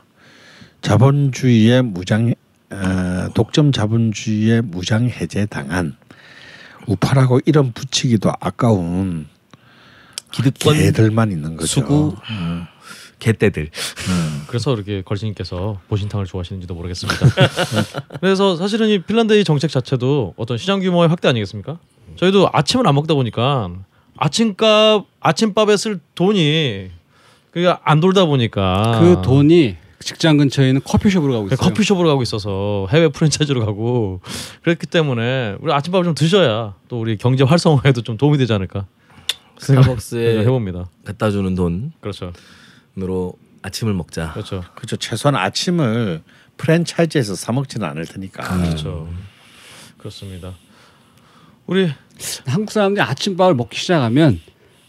자본주의의 0.84 1.82
무장 1.82 2.34
어, 2.70 3.28
독점 3.34 3.72
자본주의의 3.72 4.62
무장 4.62 5.08
해제 5.08 5.46
당한 5.46 5.96
우파라고 6.86 7.40
이름 7.46 7.72
붙이기도 7.72 8.30
아까운 8.38 9.26
기득권 10.30 10.76
개들만 10.76 11.32
있는 11.32 11.56
거죠. 11.56 11.66
수구 11.66 12.14
개떼들. 13.18 13.70
그래서 14.48 14.74
이렇게 14.74 15.00
걸신님께서 15.02 15.80
보신탕을 15.88 16.26
좋아하시는지도 16.26 16.74
모르겠습니다. 16.74 17.26
그래서 18.20 18.56
사실은 18.56 18.88
이 18.88 18.98
핀란드의 18.98 19.44
정책 19.44 19.70
자체도 19.70 20.34
어떤 20.36 20.58
시장 20.58 20.80
규모의 20.80 21.08
확대 21.08 21.28
아니겠습니까? 21.28 21.78
저희도 22.16 22.50
아침을 22.52 22.86
안 22.86 22.94
먹다 22.94 23.14
보니까 23.14 23.70
아침값 24.18 25.06
아침밥에 25.20 25.76
쓸 25.78 26.00
돈이 26.14 26.90
그게 27.52 27.74
안 27.82 28.00
돌다 28.00 28.26
보니까 28.26 28.98
그 29.00 29.22
돈이 29.22 29.76
직장 30.04 30.36
근처에 30.36 30.68
있는 30.68 30.82
커피숍으로 30.84 31.32
가고 31.32 31.44
그냥 31.44 31.54
있어요. 31.54 31.68
커피숍으로 31.68 32.08
가고 32.08 32.22
있어서 32.22 32.86
해외 32.90 33.08
프랜차이즈로 33.08 33.64
가고 33.64 34.20
그렇기 34.62 34.86
때문에 34.86 35.56
우리 35.60 35.72
아침밥을 35.72 36.04
좀 36.04 36.14
드셔야 36.14 36.74
또 36.88 37.00
우리 37.00 37.16
경제 37.16 37.42
활성화에도 37.42 38.02
좀 38.02 38.16
도움이 38.18 38.36
되지 38.36 38.52
않을까 38.52 38.86
스타벅스에 39.58 40.40
해봅니다. 40.40 40.90
갖다 41.04 41.30
주는 41.30 41.54
그렇죠, 42.00 42.32
돈으로 42.94 43.34
아침을 43.62 43.94
먹자. 43.94 44.32
그렇죠, 44.32 44.62
그렇죠. 44.74 44.96
최소한 44.96 45.36
아침을 45.36 46.22
프랜차이즈에서 46.58 47.34
사 47.34 47.52
먹지는 47.52 47.86
않을 47.88 48.04
테니까. 48.04 48.42
그렇죠. 48.58 49.08
그렇습니다. 49.96 50.52
우리 51.66 51.90
한국 52.46 52.70
사람들이 52.70 53.02
아침밥을 53.02 53.54
먹기 53.54 53.78
시작하면 53.78 54.38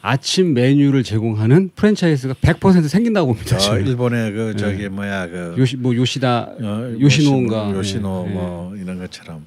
아침 0.05 0.53
메뉴를 0.53 1.03
제공하는 1.03 1.71
프랜차이즈가 1.75 2.35
100% 2.35 2.87
생긴다고 2.87 3.27
봅니다. 3.33 3.57
저 3.57 3.57
지금. 3.57 3.87
일본의 3.87 4.31
그 4.33 4.55
저기 4.55 4.87
뭐야 4.87 5.27
그 5.27 5.55
요시 5.57 5.77
뭐 5.77 5.95
요시다 5.95 6.49
어, 6.61 6.95
요시노인가 6.99 7.71
요시노 7.71 8.25
네, 8.27 8.33
뭐 8.33 8.75
이런 8.75 8.99
것처럼 8.99 9.43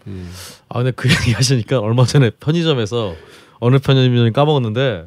아 0.68 0.78
근데 0.78 0.90
그 0.90 1.08
얘기 1.14 1.32
하시니까 1.32 1.78
얼마 1.78 2.04
전에 2.04 2.30
편의점에서 2.30 3.14
어느 3.60 3.78
편의점이 3.78 4.32
까먹었는데 4.32 5.06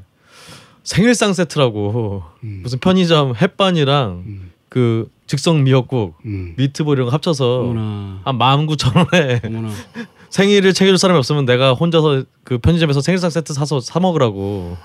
생일상 0.83 1.33
세트라고 1.33 2.23
무슨 2.39 2.79
편의점 2.79 3.35
햇반이랑 3.35 4.23
음. 4.25 4.51
그 4.69 5.09
즉석 5.27 5.61
미역국, 5.61 6.15
음. 6.25 6.53
미트볼 6.55 6.97
이런 6.97 7.07
거 7.07 7.13
합쳐서 7.13 7.63
어머나 7.63 8.21
한만 8.23 8.67
구천 8.67 8.93
원에 8.95 9.41
어머나 9.43 9.69
생일을 10.29 10.73
챙겨줄 10.73 10.97
사람이 10.97 11.17
없으면 11.17 11.45
내가 11.45 11.73
혼자서 11.73 12.23
그 12.45 12.57
편의점에서 12.57 13.01
생일상 13.01 13.29
세트 13.29 13.53
사서 13.53 13.81
사 13.81 13.99
먹으라고 13.99 14.77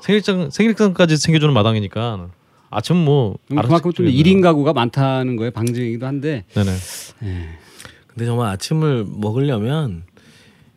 생일상 0.00 0.50
생일상까지 0.50 1.18
챙겨주는 1.18 1.52
마당이니까 1.52 2.28
아침 2.70 2.96
뭐 2.96 3.36
그만큼 3.48 3.92
좀. 3.92 4.06
1인 4.06 4.42
가구가 4.42 4.72
많다는 4.72 5.36
거에 5.36 5.50
방증이기도 5.50 6.06
한데. 6.06 6.44
네네. 6.54 6.70
근데 8.06 8.26
정말 8.26 8.48
아침을 8.52 9.06
먹으려면 9.08 10.04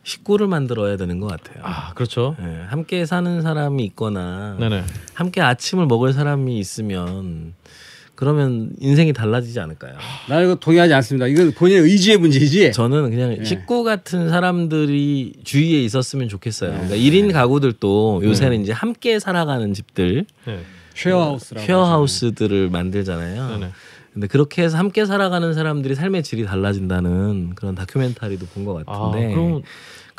식구를 0.02 0.48
만들어야 0.48 0.96
되는 0.96 1.18
것 1.18 1.28
같아요. 1.28 1.62
아 1.64 1.94
그렇죠. 1.94 2.36
예, 2.40 2.64
함께 2.68 3.06
사는 3.06 3.40
사람이 3.40 3.82
있거나 3.86 4.56
네네. 4.60 4.84
함께 5.14 5.40
아침을 5.40 5.86
먹을 5.86 6.12
사람이 6.12 6.58
있으면 6.58 7.54
그러면 8.14 8.70
인생이 8.80 9.12
달라지지 9.12 9.58
않을까요? 9.60 9.94
나 10.28 10.40
이거 10.40 10.54
동의하지 10.54 10.94
않습니다. 10.94 11.26
이건 11.26 11.52
본인의 11.52 11.82
의지의 11.82 12.18
문제이지. 12.18 12.72
저는 12.72 13.10
그냥 13.10 13.36
예. 13.38 13.44
식구 13.44 13.82
같은 13.82 14.28
사람들이 14.28 15.34
주위에 15.42 15.82
있었으면 15.82 16.28
좋겠어요. 16.28 16.70
그러니까 16.70 16.96
1인 16.96 17.32
가구들도 17.32 18.20
요새는 18.24 18.62
이제 18.62 18.72
함께 18.72 19.18
살아가는 19.18 19.72
집들, 19.74 20.26
네. 20.46 20.60
쉐어하우스라고. 20.94 21.66
쉐어하우스들을 21.66 22.70
만들잖아요. 22.70 23.48
네네 23.48 23.70
근데 24.12 24.28
그렇게 24.28 24.62
해서 24.62 24.78
함께 24.78 25.06
살아가는 25.06 25.52
사람들이 25.52 25.96
삶의 25.96 26.22
질이 26.22 26.44
달라진다는 26.44 27.56
그런 27.56 27.74
다큐멘터리도 27.74 28.46
본것아 28.46 28.84
같은데 28.84 29.34
그럼 29.34 29.62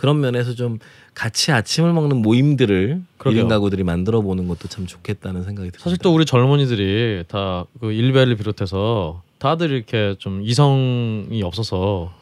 그런 0.05 0.19
면에서 0.19 0.53
좀 0.53 0.77
같이 1.15 1.51
아침을 1.51 1.91
먹는 1.91 2.17
모임들을 2.21 3.01
그러게요. 3.17 3.45
1인 3.45 3.49
가구들이 3.49 3.81
만들어 3.83 4.21
보는 4.21 4.47
것도 4.47 4.67
참 4.67 4.85
좋겠다는 4.85 5.41
생각이 5.43 5.71
듭니다. 5.71 5.79
사실 5.83 5.97
또 5.97 6.13
우리 6.13 6.25
젊은이들이 6.25 7.23
다 7.27 7.65
그 7.79 7.91
일베를 7.91 8.35
비롯해서 8.37 9.23
다들 9.39 9.71
이렇게 9.71 10.13
좀 10.19 10.41
이성이 10.43 11.41
없어서 11.43 12.13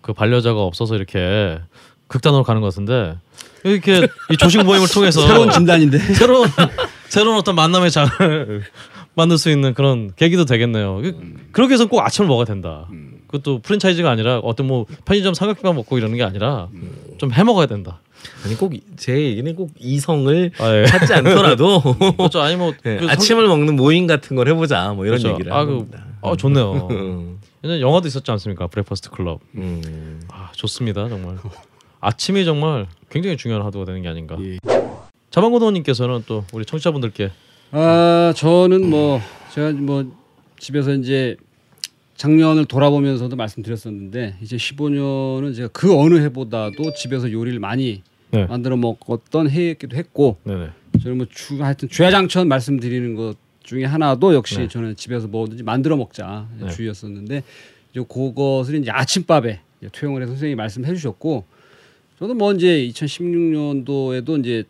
그 0.00 0.14
반려자가 0.14 0.62
없어서 0.62 0.96
이렇게 0.96 1.58
극단으로 2.08 2.42
가는 2.42 2.62
것 2.62 2.68
같은데 2.68 3.16
이렇게 3.64 4.08
이 4.32 4.36
조식 4.38 4.64
모임을 4.64 4.88
통해서 4.88 5.20
새로운 5.28 5.50
진단인데. 5.50 5.98
새로운 5.98 6.48
새로운 7.08 7.36
어떤 7.36 7.54
만남의 7.54 7.90
장을 7.90 8.62
만들 9.16 9.38
수 9.38 9.50
있는 9.50 9.74
그런 9.74 10.12
계기도 10.14 10.44
되겠네요. 10.44 11.00
그- 11.02 11.34
그렇게 11.52 11.74
해서 11.74 11.86
꼭 11.86 12.00
아침을 12.00 12.28
먹어야 12.28 12.44
된다. 12.44 12.86
그것도 13.26 13.60
프랜차이즈가 13.60 14.10
아니라 14.10 14.38
어떤 14.38 14.66
뭐 14.68 14.86
편의점 15.04 15.34
삼각김밥 15.34 15.74
먹고 15.74 15.98
이러는 15.98 16.16
게 16.16 16.22
아니라 16.22 16.68
좀 17.18 17.32
해 17.32 17.42
먹어야 17.42 17.66
된다. 17.66 18.00
아니 18.44 18.54
꼭 18.56 18.72
제 18.96 19.12
얘기는 19.20 19.54
꼭 19.56 19.70
이성을 19.78 20.50
아, 20.58 20.74
예. 20.76 20.84
찾지 20.86 21.14
않더라도 21.14 21.80
그렇죠. 22.16 22.40
아니 22.40 22.56
뭐 22.56 22.72
예, 22.84 22.96
그 22.98 23.06
아침을 23.08 23.46
먹는 23.48 23.76
모임 23.76 24.06
같은 24.06 24.36
걸 24.36 24.48
해보자 24.48 24.92
뭐 24.94 25.06
이런 25.06 25.18
그렇죠. 25.18 25.32
얘기를 25.34 25.52
아, 25.52 25.64
그-. 25.64 25.86
아 26.22 26.34
좋네요. 26.36 26.88
음. 26.90 27.38
예전에 27.64 27.80
영화도 27.80 28.06
있었지 28.08 28.30
않습니까? 28.32 28.66
Breakfast 28.68 29.10
Club. 29.10 29.40
음. 29.54 30.20
아 30.28 30.50
좋습니다 30.52 31.08
정말. 31.08 31.36
아침이 32.00 32.44
정말 32.44 32.86
굉장히 33.10 33.36
중요한 33.36 33.64
하도가 33.66 33.84
되는 33.86 34.02
게 34.02 34.08
아닌가. 34.08 34.36
예. 34.40 34.58
자방고도님께서는 35.30 36.24
또 36.26 36.44
우리 36.52 36.64
청취자분들께 36.64 37.30
아 37.78 38.32
저는 38.34 38.88
뭐 38.88 39.20
제가 39.52 39.72
뭐 39.72 40.10
집에서 40.58 40.94
이제 40.94 41.36
작년을 42.16 42.64
돌아보면서도 42.64 43.36
말씀드렸었는데 43.36 44.36
이제 44.40 44.56
15년은 44.56 45.54
제가 45.54 45.68
그 45.74 45.94
어느 45.94 46.18
해보다도 46.20 46.94
집에서 46.94 47.30
요리를 47.30 47.60
많이 47.60 48.02
네. 48.30 48.46
만들어 48.46 48.78
먹었던 48.78 49.50
해였기도 49.50 49.94
했고 49.94 50.38
네네. 50.44 50.70
저는 51.02 51.18
뭐 51.18 51.26
주, 51.30 51.62
하여튼 51.62 51.90
주야장천 51.90 52.48
말씀드리는 52.48 53.14
것 53.14 53.36
중에 53.62 53.84
하나도 53.84 54.32
역시 54.32 54.56
네. 54.56 54.68
저는 54.68 54.96
집에서 54.96 55.28
뭐든지 55.28 55.62
만들어 55.62 55.98
먹자 55.98 56.48
네. 56.58 56.70
주의였었는데 56.70 57.42
이제 57.90 58.04
그것을 58.08 58.76
이제 58.76 58.90
아침밥에 58.90 59.60
이제 59.82 59.90
토영을 59.92 60.22
해 60.22 60.26
선생님이 60.26 60.54
말씀해 60.54 60.94
주셨고 60.94 61.44
저도 62.18 62.32
뭐 62.32 62.54
이제 62.54 62.88
2016년도에도 62.88 64.40
이제 64.40 64.64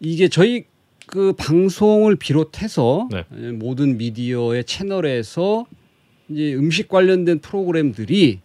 이게 0.00 0.28
저희 0.28 0.71
그 1.06 1.32
방송을 1.34 2.16
비롯해서 2.16 3.08
네. 3.10 3.24
모든 3.52 3.98
미디어의 3.98 4.64
채널에서 4.64 5.66
이제 6.28 6.54
음식 6.54 6.88
관련된 6.88 7.40
프로그램들이 7.40 8.40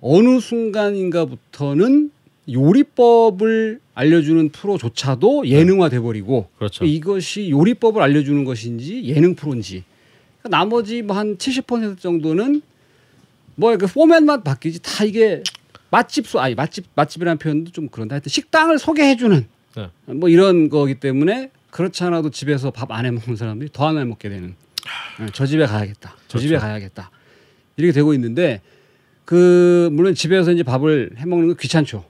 어느 0.00 0.40
순간인가부터는 0.40 2.10
요리법을 2.50 3.80
알려주는 3.94 4.48
프로조차도 4.50 5.48
예능화 5.48 5.88
돼 5.88 6.00
버리고 6.00 6.48
그렇죠. 6.56 6.84
이것이 6.84 7.50
요리법을 7.50 8.00
알려주는 8.00 8.44
것인지 8.44 9.04
예능 9.04 9.34
프로인지 9.34 9.84
그러니까 10.40 10.56
나머지 10.58 11.02
뭐 11.02 11.16
한 11.16 11.36
70% 11.36 11.98
정도는 11.98 12.62
뭐그 13.56 13.88
포맷만 13.88 14.44
바뀌지 14.44 14.80
다 14.82 15.04
이게 15.04 15.42
맛집 15.90 16.26
소 16.28 16.38
아니 16.38 16.54
맛집 16.54 16.86
맛집이라는 16.94 17.38
표현도 17.38 17.72
좀 17.72 17.88
그런데 17.90 18.14
하여튼 18.14 18.30
식당을 18.30 18.78
소개해주는 18.78 19.46
네. 19.76 19.88
뭐 20.06 20.28
이런 20.28 20.68
거기 20.68 20.94
때문에 21.00 21.50
그렇지 21.70 22.02
않아도 22.04 22.30
집에서 22.30 22.70
밥 22.70 22.90
안 22.90 23.04
해 23.06 23.10
먹는 23.10 23.36
사람들이 23.36 23.70
더 23.72 23.86
안 23.88 23.98
해 23.98 24.04
먹게 24.04 24.28
되는 24.28 24.54
네, 25.20 25.26
저 25.32 25.46
집에 25.46 25.66
가야겠다 25.66 26.16
저 26.28 26.38
집에 26.38 26.50
그렇죠. 26.50 26.66
가야겠다 26.66 27.10
이렇게 27.76 27.92
되고 27.92 28.14
있는데 28.14 28.60
그 29.24 29.88
물론 29.92 30.14
집에서 30.14 30.52
이제 30.52 30.62
밥을 30.62 31.10
해 31.18 31.26
먹는 31.26 31.48
건 31.48 31.56
귀찮죠 31.56 32.04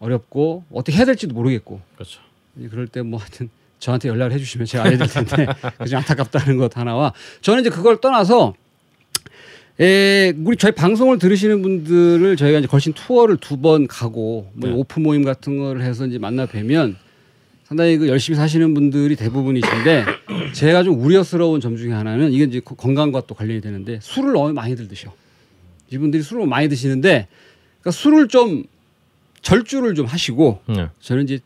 어렵고 0.00 0.64
어떻게 0.72 0.96
해야 0.96 1.04
될지도 1.06 1.34
모르겠고 1.34 1.80
그렇죠. 1.94 2.20
이제 2.58 2.68
그럴 2.68 2.86
때 2.86 3.00
뭐 3.02 3.18
하여튼 3.18 3.48
저한테 3.78 4.08
연락을 4.08 4.32
해주시면 4.32 4.66
제가 4.66 4.84
알려드릴 4.84 5.10
텐데 5.10 5.46
그좀 5.78 5.98
안타깝다는 5.98 6.56
것 6.58 6.76
하나와 6.76 7.12
저는 7.42 7.60
이제 7.60 7.70
그걸 7.70 8.00
떠나서 8.00 8.54
에, 9.80 10.32
우리 10.44 10.56
저희 10.56 10.72
방송을 10.72 11.18
들으시는 11.20 11.62
분들을 11.62 12.36
저희가 12.36 12.58
이제 12.58 12.66
걸신 12.66 12.92
투어를 12.94 13.36
두 13.36 13.56
번 13.58 13.86
가고 13.86 14.50
뭐 14.54 14.68
네. 14.68 14.74
오프 14.74 14.98
모임 15.00 15.24
같은 15.24 15.58
걸 15.58 15.80
해서 15.80 16.06
이제 16.06 16.18
만나 16.18 16.46
뵈면 16.46 16.96
상당히 17.68 17.98
그 17.98 18.08
열심히 18.08 18.36
사시는 18.36 18.72
분들이 18.72 19.14
대부분이신데 19.14 20.04
제가 20.56 20.82
좀 20.82 20.98
우려스러운 21.02 21.60
점 21.60 21.76
중에 21.76 21.92
하나는 21.92 22.32
이게 22.32 22.44
이제 22.44 22.60
건강과 22.60 23.24
또 23.26 23.34
관련이 23.34 23.60
되는데 23.60 23.98
술을 24.00 24.32
너무 24.32 24.54
많이들 24.54 24.88
드셔. 24.88 25.12
이분들이 25.90 26.22
술을 26.22 26.46
많이 26.46 26.70
드시는데 26.70 27.28
그러니까 27.80 27.90
술을 27.90 28.28
좀 28.28 28.64
절주를 29.42 29.94
좀 29.94 30.06
하시고 30.06 30.60
네. 30.66 30.88
저는 31.00 31.24
이제 31.24 31.40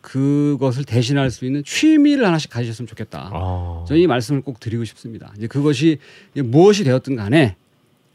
그것을 0.00 0.82
대신할 0.84 1.30
수 1.30 1.44
있는 1.44 1.62
취미를 1.64 2.26
하나씩 2.26 2.50
가지셨으면 2.50 2.88
좋겠다. 2.88 3.30
아. 3.32 3.84
저는 3.86 4.02
이 4.02 4.06
말씀을 4.08 4.40
꼭 4.40 4.58
드리고 4.58 4.84
싶습니다. 4.84 5.32
이제 5.36 5.46
그것이 5.46 5.98
이제 6.32 6.42
무엇이 6.42 6.82
되었든 6.82 7.14
간에 7.14 7.54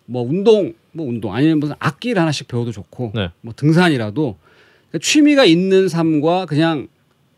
뭐 0.06 0.22
운동, 0.22 0.74
뭐 0.92 1.08
운동 1.08 1.34
아니면 1.34 1.62
무슨 1.62 1.76
악기를 1.80 2.22
하나씩 2.22 2.50
배워도 2.50 2.74
좋고 2.74 3.14
네. 3.16 3.30
뭐 3.40 3.54
등산이라도 3.56 4.36
그러니까 4.90 5.00
취미가 5.06 5.46
있는 5.46 5.88
삶과 5.88 6.46
그냥 6.46 6.88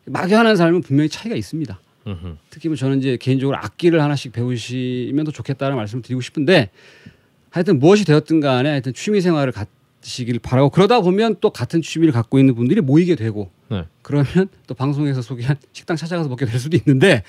막연한 0.06 0.56
삶은 0.56 0.82
분명히 0.82 1.10
차이가 1.10 1.36
있습니다. 1.36 1.80
음흠. 2.08 2.36
특히 2.50 2.70
뭐 2.70 2.76
저는 2.76 3.00
이제 3.00 3.18
개인적으로 3.18 3.58
악기를 3.58 4.02
하나씩 4.02 4.32
배우시면 4.32 5.26
더 5.26 5.32
좋겠다는 5.32 5.76
말씀을 5.76 6.04
드리고 6.04 6.22
싶은데 6.22 6.70
하여튼 7.50 7.80
무엇이 7.80 8.06
되었든 8.06 8.40
간에 8.42 8.70
하여튼 8.70 8.94
취미 8.94 9.22
생활을 9.22 9.54
갖으시길 9.54 10.40
바라고 10.40 10.70
그러다 10.70 11.02
보면 11.02 11.38
또 11.42 11.50
같은 11.50 11.82
취미를 11.82 12.14
갖고 12.14 12.38
있는 12.38 12.54
분들이 12.54 12.82
모이게 12.82 13.16
되고 13.16 13.50
네. 13.70 13.86
그러면 14.04 14.50
또 14.68 14.76
방송에서 14.76 15.22
소개한 15.22 15.56
식당 15.74 15.98
찾아가서 15.98 16.30
먹게 16.30 16.46
될 16.46 16.60
수도 16.60 16.78
있는데 16.78 17.24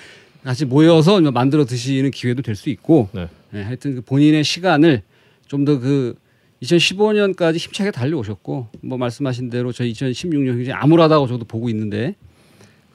같이 0.44 0.64
모여서 0.66 1.20
만들어 1.20 1.64
드시는 1.64 2.10
기회도 2.10 2.42
될 2.42 2.54
수 2.54 2.68
있고 2.68 3.08
네. 3.12 3.28
네, 3.50 3.62
하여튼 3.62 3.94
그 3.94 4.00
본인의 4.02 4.44
시간을 4.44 5.02
좀 5.46 5.64
더 5.64 5.78
그 5.80 6.14
2015년까지 6.62 7.56
힘차게 7.56 7.90
달려오셨고 7.90 8.68
뭐 8.82 8.98
말씀하신 8.98 9.50
대로 9.50 9.72
저희 9.72 9.92
2016년 9.92 10.56
굉장히 10.56 10.72
암울하다고 10.72 11.26
저도 11.26 11.44
보고 11.44 11.68
있는데 11.68 12.14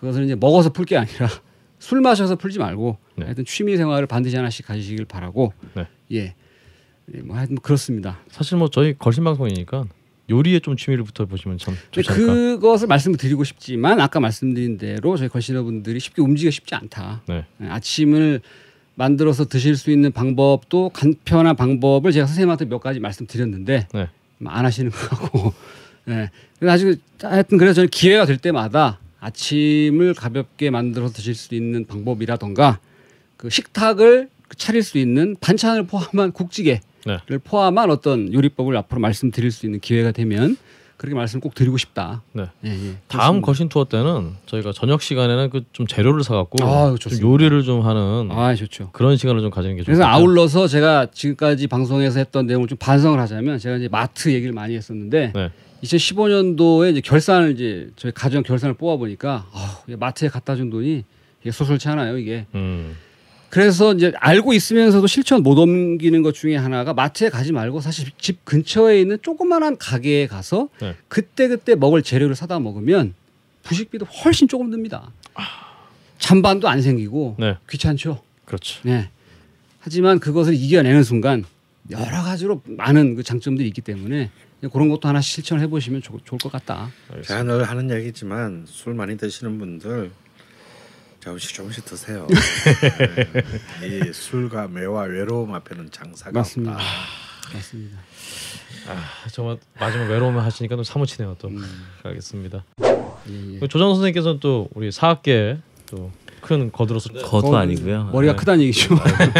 그것을 0.01 0.25
이제 0.25 0.35
먹어서 0.35 0.71
풀 0.73 0.85
게 0.85 0.97
아니라 0.97 1.29
술 1.79 2.01
마셔서 2.01 2.35
풀지 2.35 2.59
말고 2.59 2.97
네. 3.15 3.25
하여튼 3.25 3.45
취미 3.45 3.77
생활을 3.77 4.05
반드시 4.07 4.35
하나씩 4.35 4.65
가지시길 4.67 5.05
바라고 5.05 5.53
네. 5.73 5.87
예. 6.11 6.35
예, 7.15 7.21
뭐 7.21 7.35
하여튼 7.37 7.55
그렇습니다. 7.55 8.19
사실 8.29 8.57
뭐 8.57 8.67
저희 8.69 8.95
걸신 8.97 9.23
방송이니까 9.23 9.85
요리에 10.29 10.59
좀 10.59 10.77
취미를 10.77 11.03
붙어 11.03 11.25
보시면 11.25 11.57
참 11.57 11.75
좋지 11.91 12.09
않을까. 12.11 12.33
그것을 12.33 12.87
말씀을 12.87 13.17
드리고 13.17 13.43
싶지만 13.43 13.99
아까 13.99 14.19
말씀드린 14.19 14.77
대로 14.77 15.17
저희 15.17 15.27
걸신어분들이 15.29 15.99
쉽게 15.99 16.21
움직이기 16.21 16.51
쉽지 16.51 16.75
않다. 16.75 17.21
네. 17.27 17.45
예, 17.61 17.65
아침을 17.67 18.41
만들어서 18.95 19.45
드실 19.45 19.75
수 19.75 19.89
있는 19.91 20.11
방법도 20.11 20.89
간편한 20.89 21.55
방법을 21.55 22.11
제가 22.11 22.27
선생님한테 22.27 22.65
몇 22.65 22.79
가지 22.79 22.99
말씀드렸는데 22.99 23.87
네. 23.93 24.09
안 24.45 24.65
하시는 24.65 24.89
것 24.91 25.09
같고 25.09 25.53
예. 26.09 26.29
그래서 26.59 26.73
아직 26.73 27.01
하여튼 27.23 27.57
그래서 27.57 27.73
저는 27.75 27.89
기회가 27.89 28.25
될 28.25 28.37
때마다 28.37 28.99
아침을 29.21 30.13
가볍게 30.15 30.69
만들어서 30.69 31.13
드실 31.13 31.35
수 31.35 31.55
있는 31.55 31.85
방법이라던가 31.85 32.79
그 33.37 33.49
식탁을 33.49 34.29
차릴 34.57 34.83
수 34.83 34.97
있는 34.97 35.35
반찬을 35.39 35.83
포함한 35.87 36.31
국찌개를 36.33 36.81
네. 37.05 37.19
포함한 37.43 37.89
어떤 37.89 38.33
요리법을 38.33 38.75
앞으로 38.75 38.99
말씀드릴 38.99 39.51
수 39.51 39.65
있는 39.65 39.79
기회가 39.79 40.11
되면 40.11 40.57
그렇게 40.97 41.15
말씀을 41.15 41.41
꼭 41.41 41.55
드리고 41.55 41.77
싶다. 41.77 42.21
네. 42.33 42.45
예, 42.65 42.69
예. 42.69 42.95
다음. 43.07 43.41
거신 43.41 43.69
투어 43.69 43.85
때는 43.85 44.33
저희가 44.45 44.71
저녁 44.71 45.01
시간에는 45.01 45.49
그 45.49 45.63
좀 45.73 45.87
재료를 45.87 46.23
사갖고 46.23 46.63
아, 46.63 46.95
좀. 46.99 47.21
요리를 47.21 47.63
좀 47.63 47.81
하는 47.85 48.29
아 48.31 48.53
좋죠. 48.53 48.89
그런 48.91 49.17
시간을 49.17 49.41
좀 49.41 49.49
가지는 49.49 49.77
게 49.77 49.83
그래서 49.83 50.01
좋겠죠. 50.03 50.13
아울러서 50.15 50.67
제가 50.67 51.07
지금까지 51.11 51.65
방송에서 51.67 52.19
했던 52.19 52.45
내용을 52.45 52.67
좀 52.67 52.77
반성을 52.77 53.19
하자면 53.19 53.57
제가 53.57 53.77
이제 53.77 53.87
마트 53.87 54.31
얘기를 54.31 54.53
많이 54.53 54.75
했었는데 54.75 55.31
네. 55.33 55.49
2015년도에 55.83 56.91
이제 56.91 57.01
결산을 57.01 57.51
이제 57.51 57.89
저희 57.95 58.11
가정 58.11 58.43
결산을 58.43 58.75
뽑아 58.75 58.97
보니까 58.97 59.47
아, 59.51 59.81
마트에 59.87 60.29
갖다 60.29 60.55
준 60.55 60.69
돈이 60.69 61.03
이게 61.41 61.51
소설치 61.51 61.87
않아요 61.89 62.17
이게. 62.17 62.45
음. 62.55 62.95
그래서 63.49 63.93
이제 63.93 64.13
알고 64.17 64.53
있으면서도 64.53 65.07
실천 65.07 65.43
못 65.43 65.57
옮기는 65.59 66.21
것 66.21 66.33
중에 66.33 66.55
하나가 66.55 66.93
마트에 66.93 67.29
가지 67.29 67.51
말고 67.51 67.81
사실 67.81 68.09
집 68.17 68.45
근처에 68.45 69.01
있는 69.01 69.17
조그만한 69.21 69.77
가게에 69.77 70.27
가서 70.27 70.69
네. 70.79 70.95
그때 71.09 71.49
그때 71.49 71.75
먹을 71.75 72.01
재료를 72.01 72.33
사다 72.33 72.59
먹으면 72.59 73.13
부식비도 73.63 74.05
훨씬 74.05 74.47
조금 74.47 74.71
듭니다. 74.71 75.11
잔반도 76.17 76.69
안 76.69 76.81
생기고 76.81 77.35
네. 77.39 77.57
귀찮죠. 77.69 78.21
그렇죠. 78.45 78.79
네. 78.83 79.09
하지만 79.79 80.19
그것을 80.19 80.53
이겨내는 80.53 81.03
순간 81.03 81.43
여러 81.89 82.21
가지로 82.23 82.61
많은 82.65 83.15
그 83.15 83.23
장점들이 83.23 83.67
있기 83.67 83.81
때문에 83.81 84.29
그런 84.69 84.89
것도 84.89 85.07
하나 85.07 85.21
실천을 85.21 85.63
해보시면 85.63 86.01
좋, 86.01 86.19
좋을 86.23 86.37
것 86.39 86.51
같다. 86.51 86.91
제가 87.25 87.43
늘 87.43 87.63
하는 87.63 87.89
얘기지만 87.89 88.65
술 88.67 88.93
많이 88.93 89.17
드시는 89.17 89.57
분들 89.57 90.11
조금씩 91.19 91.53
조금씩 91.53 91.85
드세요. 91.85 92.27
네. 93.81 93.99
이 94.09 94.13
술과 94.13 94.67
매와 94.67 95.03
외로움 95.03 95.53
앞에는 95.53 95.89
장사가 95.91 96.31
맞습니다. 96.31 96.73
없다. 96.73 96.85
맞습니다. 97.53 97.97
아, 98.87 99.27
정말 99.31 99.57
마지막 99.79 100.05
외로움을 100.09 100.43
하시니까 100.43 100.75
또 100.75 100.83
사무치네요 100.83 101.35
또. 101.39 101.49
음. 101.49 101.63
알겠습니다. 102.03 102.63
예, 103.29 103.59
예. 103.61 103.67
조정 103.67 103.89
선생님께서는 103.93 104.39
또 104.39 104.69
우리 104.73 104.91
사학계 104.91 105.57
또 105.87 106.11
큰 106.41 106.71
거드로서 106.71 107.13
거도 107.13 107.51
거- 107.51 107.57
아니고요. 107.57 108.05
머리가 108.11 108.33
네. 108.33 108.39
크다는 108.39 108.63
얘기죠. 108.63 108.95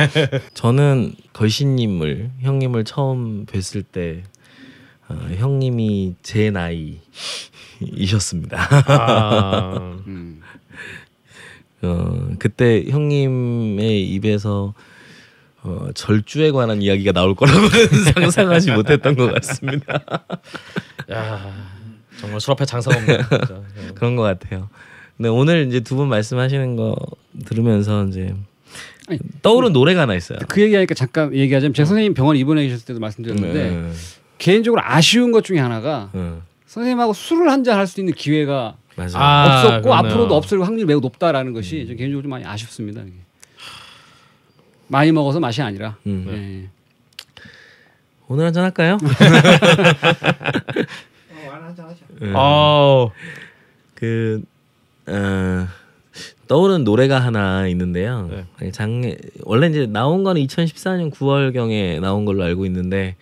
저는 0.53 1.15
걸신님을 1.33 2.29
형님을 2.41 2.83
처음 2.83 3.47
뵀을 3.47 3.83
때 3.91 4.21
어, 5.11 5.27
형님이 5.35 6.15
제 6.23 6.51
나이이셨습니다. 6.51 8.57
아, 8.87 9.93
음. 10.07 10.41
어, 11.81 12.29
그때 12.39 12.85
형님의 12.87 14.07
입에서 14.09 14.73
어, 15.63 15.89
절주에 15.93 16.51
관한 16.51 16.81
이야기가 16.81 17.11
나올 17.11 17.35
거라고는 17.35 17.69
상상하지 18.13 18.71
못했던 18.71 19.15
것 19.15 19.33
같습니다. 19.35 20.01
야 21.11 21.53
정말 22.19 22.39
술 22.39 22.51
앞에 22.51 22.65
장사가 22.65 22.97
없네. 22.97 23.17
그런 23.95 24.15
것 24.15 24.21
같아요. 24.23 24.69
근데 25.17 25.29
오늘 25.29 25.67
이제 25.67 25.79
두 25.81 25.95
분 25.95 26.07
말씀하시는 26.09 26.75
거 26.75 26.95
들으면서 27.45 28.05
이제 28.05 28.33
아니, 29.07 29.19
떠오른 29.41 29.73
노래가 29.73 30.01
하나 30.01 30.15
있어요. 30.15 30.39
그 30.47 30.61
얘기하니까 30.61 30.93
잠깐 30.95 31.33
얘기하자면 31.35 31.73
제 31.73 31.85
선생님 31.85 32.13
병원 32.13 32.37
입원해 32.37 32.63
계셨을 32.63 32.85
때도 32.85 32.99
말씀드렸는데 32.99 33.69
네. 33.71 33.91
개인적으로 34.41 34.81
아쉬운 34.83 35.31
것 35.31 35.43
중에 35.43 35.59
하나가 35.59 36.09
네. 36.13 36.33
선생님하고 36.65 37.13
술을 37.13 37.49
한 37.51 37.63
잔 37.63 37.77
할 37.77 37.85
수 37.85 37.99
있는 37.99 38.13
기회가. 38.13 38.75
아, 39.13 39.61
없었고 39.63 39.81
그러네요. 39.83 39.93
앞으로도 39.93 40.35
없을 40.35 40.61
확률이 40.65 40.85
매우 40.85 40.99
높다라는 40.99 41.53
것이 41.53 41.85
저 41.87 41.93
개인적으로 41.95 42.23
좀 42.23 42.31
많이 42.31 42.43
아쉽습니다. 42.45 43.01
이게. 43.01 43.13
많이 44.87 45.11
먹어서 45.11 45.39
맛이 45.39 45.61
아니라. 45.61 45.95
음. 46.07 46.25
예. 46.29 46.69
오늘 48.27 48.45
한잔 48.45 48.63
할까요? 48.63 48.97
네. 52.19 52.31
아우 52.35 53.11
그 53.95 54.41
어, 55.07 55.67
떠오르는 56.47 56.83
노래가 56.83 57.19
하나 57.19 57.67
있는데요. 57.67 58.29
네. 58.59 58.71
작년 58.71 59.15
원래 59.43 59.67
이제 59.67 59.85
나온 59.87 60.23
거는 60.23 60.41
2014년 60.45 61.11
9월 61.11 61.53
경에 61.53 61.99
나온 61.99 62.25
걸로 62.25 62.43
알고 62.43 62.65
있는데 62.65 63.15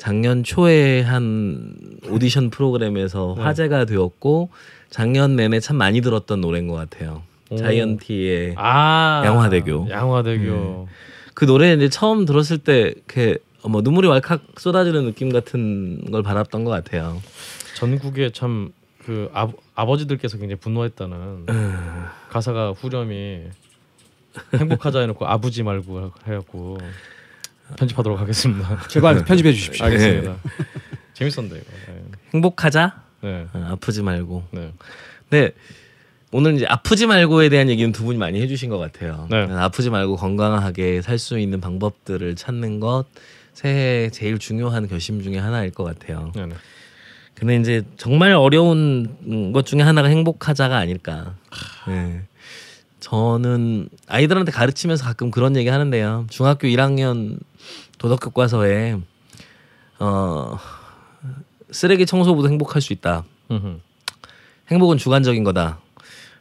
작년 0.00 0.42
초에 0.42 1.02
한 1.02 1.74
오디션 2.08 2.48
프로그램에서 2.48 3.34
네. 3.36 3.42
화제가 3.42 3.84
되었고 3.84 4.48
작년 4.88 5.36
내내 5.36 5.60
참 5.60 5.76
많이 5.76 6.00
들었던 6.00 6.40
노래인 6.40 6.68
것 6.68 6.74
같아요. 6.74 7.22
오. 7.50 7.56
자이언티의 7.56 8.54
아 8.56 9.22
양화대교. 9.24 9.88
양화대교. 9.90 10.88
그 11.34 11.44
노래 11.44 11.74
이제 11.74 11.88
처음 11.88 12.24
들었을 12.24 12.58
때 12.58 12.92
이렇게 12.96 13.36
뭐 13.68 13.82
눈물이 13.82 14.08
왈칵 14.08 14.40
쏟아지는 14.56 15.04
느낌 15.04 15.30
같은 15.30 16.10
걸 16.10 16.22
받았던 16.22 16.64
것 16.64 16.70
같아요. 16.70 17.20
전국에 17.76 18.30
참 18.30 18.72
그 19.04 19.30
아버지들께서 19.74 20.38
굉장히 20.38 20.60
분노했다는 20.60 21.46
가사가 22.30 22.72
후렴이 22.72 23.40
행복하자 24.56 25.00
해놓고 25.00 25.26
아버지 25.26 25.62
말고 25.62 26.12
해갖고 26.26 26.78
편집하도록 27.76 28.18
하겠습니다. 28.20 28.78
제발 28.88 29.24
편집해 29.24 29.52
주십시오. 29.52 29.84
알겠습니다. 29.86 30.36
재밌었는데 31.14 31.56
이거. 31.60 31.66
행복하자, 32.34 33.02
네. 33.22 33.46
어, 33.52 33.68
아프지 33.72 34.02
말고. 34.02 34.44
네. 34.52 34.72
네. 35.30 35.50
오늘 36.32 36.54
이제 36.54 36.64
아프지 36.68 37.06
말고에 37.06 37.48
대한 37.48 37.68
얘기는 37.68 37.90
두 37.92 38.04
분이 38.04 38.16
많이 38.18 38.40
해주신 38.40 38.70
것 38.70 38.78
같아요. 38.78 39.26
네. 39.30 39.46
아프지 39.50 39.90
말고 39.90 40.16
건강하게 40.16 41.02
살 41.02 41.18
수 41.18 41.38
있는 41.38 41.60
방법들을 41.60 42.36
찾는 42.36 42.78
것 42.80 43.04
새해 43.52 44.10
제일 44.10 44.38
중요한 44.38 44.86
결심 44.86 45.22
중에 45.22 45.38
하나일 45.38 45.72
것 45.72 45.82
같아요. 45.84 46.30
네. 46.36 46.46
네. 46.46 46.54
근데 47.34 47.56
이제 47.56 47.82
정말 47.96 48.32
어려운 48.32 49.52
것 49.52 49.66
중에 49.66 49.80
하나가 49.82 50.08
행복하자가 50.08 50.76
아닐까. 50.76 51.34
네. 51.88 52.22
저는 53.00 53.88
아이들한테 54.06 54.52
가르치면서 54.52 55.04
가끔 55.04 55.30
그런 55.30 55.56
얘기 55.56 55.68
하는데요. 55.68 56.26
중학교 56.28 56.68
1학년 56.68 57.38
도덕 58.00 58.18
교과서에 58.20 58.96
어 59.98 60.58
쓰레기 61.70 62.06
청소보다 62.06 62.48
행복할 62.48 62.80
수 62.80 62.94
있다. 62.94 63.24
행복은 64.70 64.96
주관적인 64.96 65.44
거다. 65.44 65.80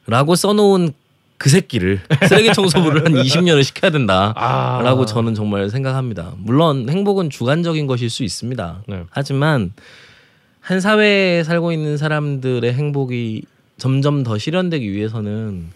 라고 0.08 0.36
써놓은 0.36 0.94
그 1.38 1.50
새끼를 1.50 2.02
쓰레기 2.30 2.54
청소부를 2.54 3.06
한 3.06 3.14
20년을 3.14 3.64
시켜야 3.66 3.92
된다. 3.92 4.34
아. 4.38 4.82
라고 4.84 5.06
저는 5.06 5.36
정말 5.36 5.70
생각합니다. 5.70 6.34
물론 6.38 6.90
행복은 6.90 7.30
주관적인 7.30 7.88
것일 7.88 8.10
수 8.10 8.24
있습니다. 8.24 8.84
네. 8.88 9.04
하지만 9.10 9.74
한 10.62 10.80
사회에 10.80 11.44
살고 11.44 11.74
있는 11.74 11.98
사람들의 11.98 12.74
행복이 12.74 13.44
점점 13.78 14.24
더 14.24 14.38
실현되기 14.38 14.90
위해서는 14.92 15.72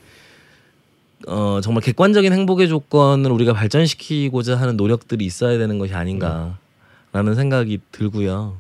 어, 1.28 1.62
정말 1.62 1.82
객관적인 1.84 2.34
행복의 2.34 2.68
조건을 2.68 3.32
우리가 3.32 3.54
발전시키고자 3.54 4.58
하는 4.58 4.78
노력들이 4.78 5.26
있어야 5.26 5.58
되는 5.58 5.78
것이 5.80 5.94
아닌가라는 5.94 7.36
생각이 7.36 7.80
들고요. 7.92 8.58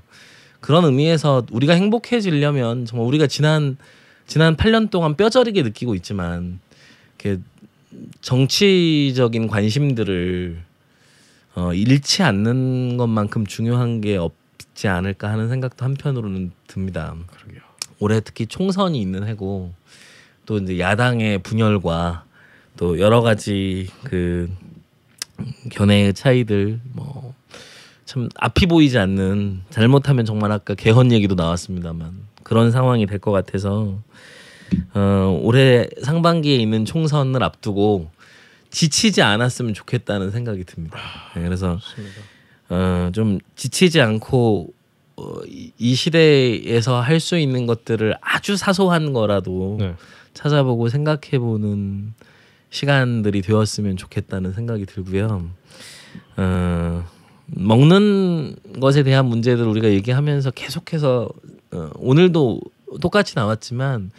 그런 0.59 0.85
의미에서 0.85 1.45
우리가 1.51 1.73
행복해지려면 1.73 2.85
정말 2.85 3.07
우리가 3.07 3.27
지난 3.27 3.77
지난 4.27 4.55
8년 4.55 4.89
동안 4.89 5.15
뼈저리게 5.15 5.63
느끼고 5.63 5.95
있지만 5.95 6.59
이렇게 7.19 7.41
정치적인 8.21 9.47
관심들을 9.47 10.63
어, 11.55 11.73
잃지 11.73 12.23
않는 12.23 12.97
것만큼 12.97 13.45
중요한 13.45 14.01
게 14.01 14.17
없지 14.17 14.87
않을까 14.87 15.29
하는 15.29 15.49
생각도 15.49 15.85
한편으로는 15.85 16.51
듭니다. 16.67 17.15
올해 17.99 18.21
특히 18.21 18.47
총선이 18.47 18.99
있는 18.99 19.27
해고 19.27 19.73
또 20.45 20.57
이제 20.57 20.79
야당의 20.79 21.39
분열과 21.43 22.22
또 22.83 22.99
여러 22.99 23.21
가지 23.21 23.87
그 24.03 24.49
견해의 25.71 26.13
차이들 26.13 26.81
뭐 26.91 27.33
참 28.05 28.27
앞이 28.35 28.65
보이지 28.65 28.99
않는 28.99 29.61
잘못하면 29.69 30.25
정말 30.25 30.51
아까 30.51 30.75
개헌 30.75 31.13
얘기도 31.13 31.35
나왔습니다만 31.35 32.13
그런 32.43 32.69
상황이 32.71 33.05
될 33.05 33.17
것 33.19 33.31
같아서 33.31 33.97
어, 34.93 35.39
올해 35.41 35.87
상반기에 36.03 36.57
있는 36.57 36.83
총선을 36.83 37.41
앞두고 37.41 38.11
지치지 38.69 39.21
않았으면 39.21 39.73
좋겠다는 39.73 40.31
생각이 40.31 40.65
듭니다. 40.65 40.99
네, 41.35 41.43
그래서 41.43 41.79
어, 42.69 43.09
좀 43.13 43.39
지치지 43.55 44.01
않고 44.01 44.73
어, 45.15 45.23
이, 45.47 45.71
이 45.77 45.95
시대에서 45.95 46.99
할 46.99 47.21
수 47.21 47.37
있는 47.39 47.65
것들을 47.65 48.15
아주 48.19 48.57
사소한 48.57 49.13
거라도 49.13 49.77
네. 49.79 49.95
찾아보고 50.33 50.89
생각해보는 50.89 52.13
시간들이 52.73 53.43
되었으면 53.43 53.97
좋겠다는 53.97 54.51
생각이 54.53 54.87
들고요. 54.87 55.47
어, 56.37 57.05
먹는 57.45 58.55
것에 58.79 59.03
대한 59.03 59.27
문제들 59.27 59.63
우리가 59.67 59.89
얘기하면서 59.89 60.51
계속해서 60.51 61.29
어, 61.71 61.89
오늘도 61.97 62.61
똑같이 62.99 63.35
나왔지만 63.35 64.09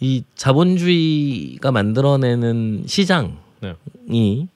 이 0.00 0.24
자본주의가 0.34 1.72
만들어내는 1.72 2.84
시장이 2.86 3.30
네. 3.62 4.46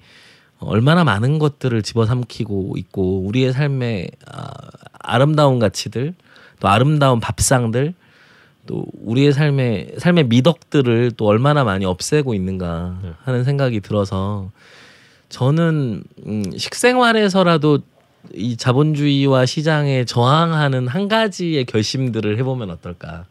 얼마나 0.58 1.02
많은 1.04 1.38
것들을 1.38 1.80
집어삼키고 1.80 2.74
있고 2.76 3.22
우리의 3.22 3.54
삶의 3.54 4.10
아, 4.30 4.50
아름다운 4.98 5.58
가치들 5.58 6.12
또 6.60 6.68
아름다운 6.68 7.20
밥상들 7.20 7.94
또 8.70 8.86
우리의 9.02 9.32
삶의 9.32 9.94
삶의 9.98 10.28
미덕들을 10.28 11.10
또 11.16 11.26
얼마나 11.26 11.64
많이 11.64 11.84
없애고 11.84 12.34
있는가 12.34 13.00
네. 13.02 13.12
하는 13.24 13.42
생각이 13.42 13.80
들어서 13.80 14.52
저는 15.28 16.04
음, 16.24 16.44
식생활에서라도 16.56 17.80
이 18.32 18.56
자본주의와 18.56 19.44
시장에 19.44 20.04
저항하는 20.04 20.86
한 20.86 21.08
가지의 21.08 21.64
결심들을 21.64 22.38
해보면 22.38 22.70
어떨까 22.70 23.24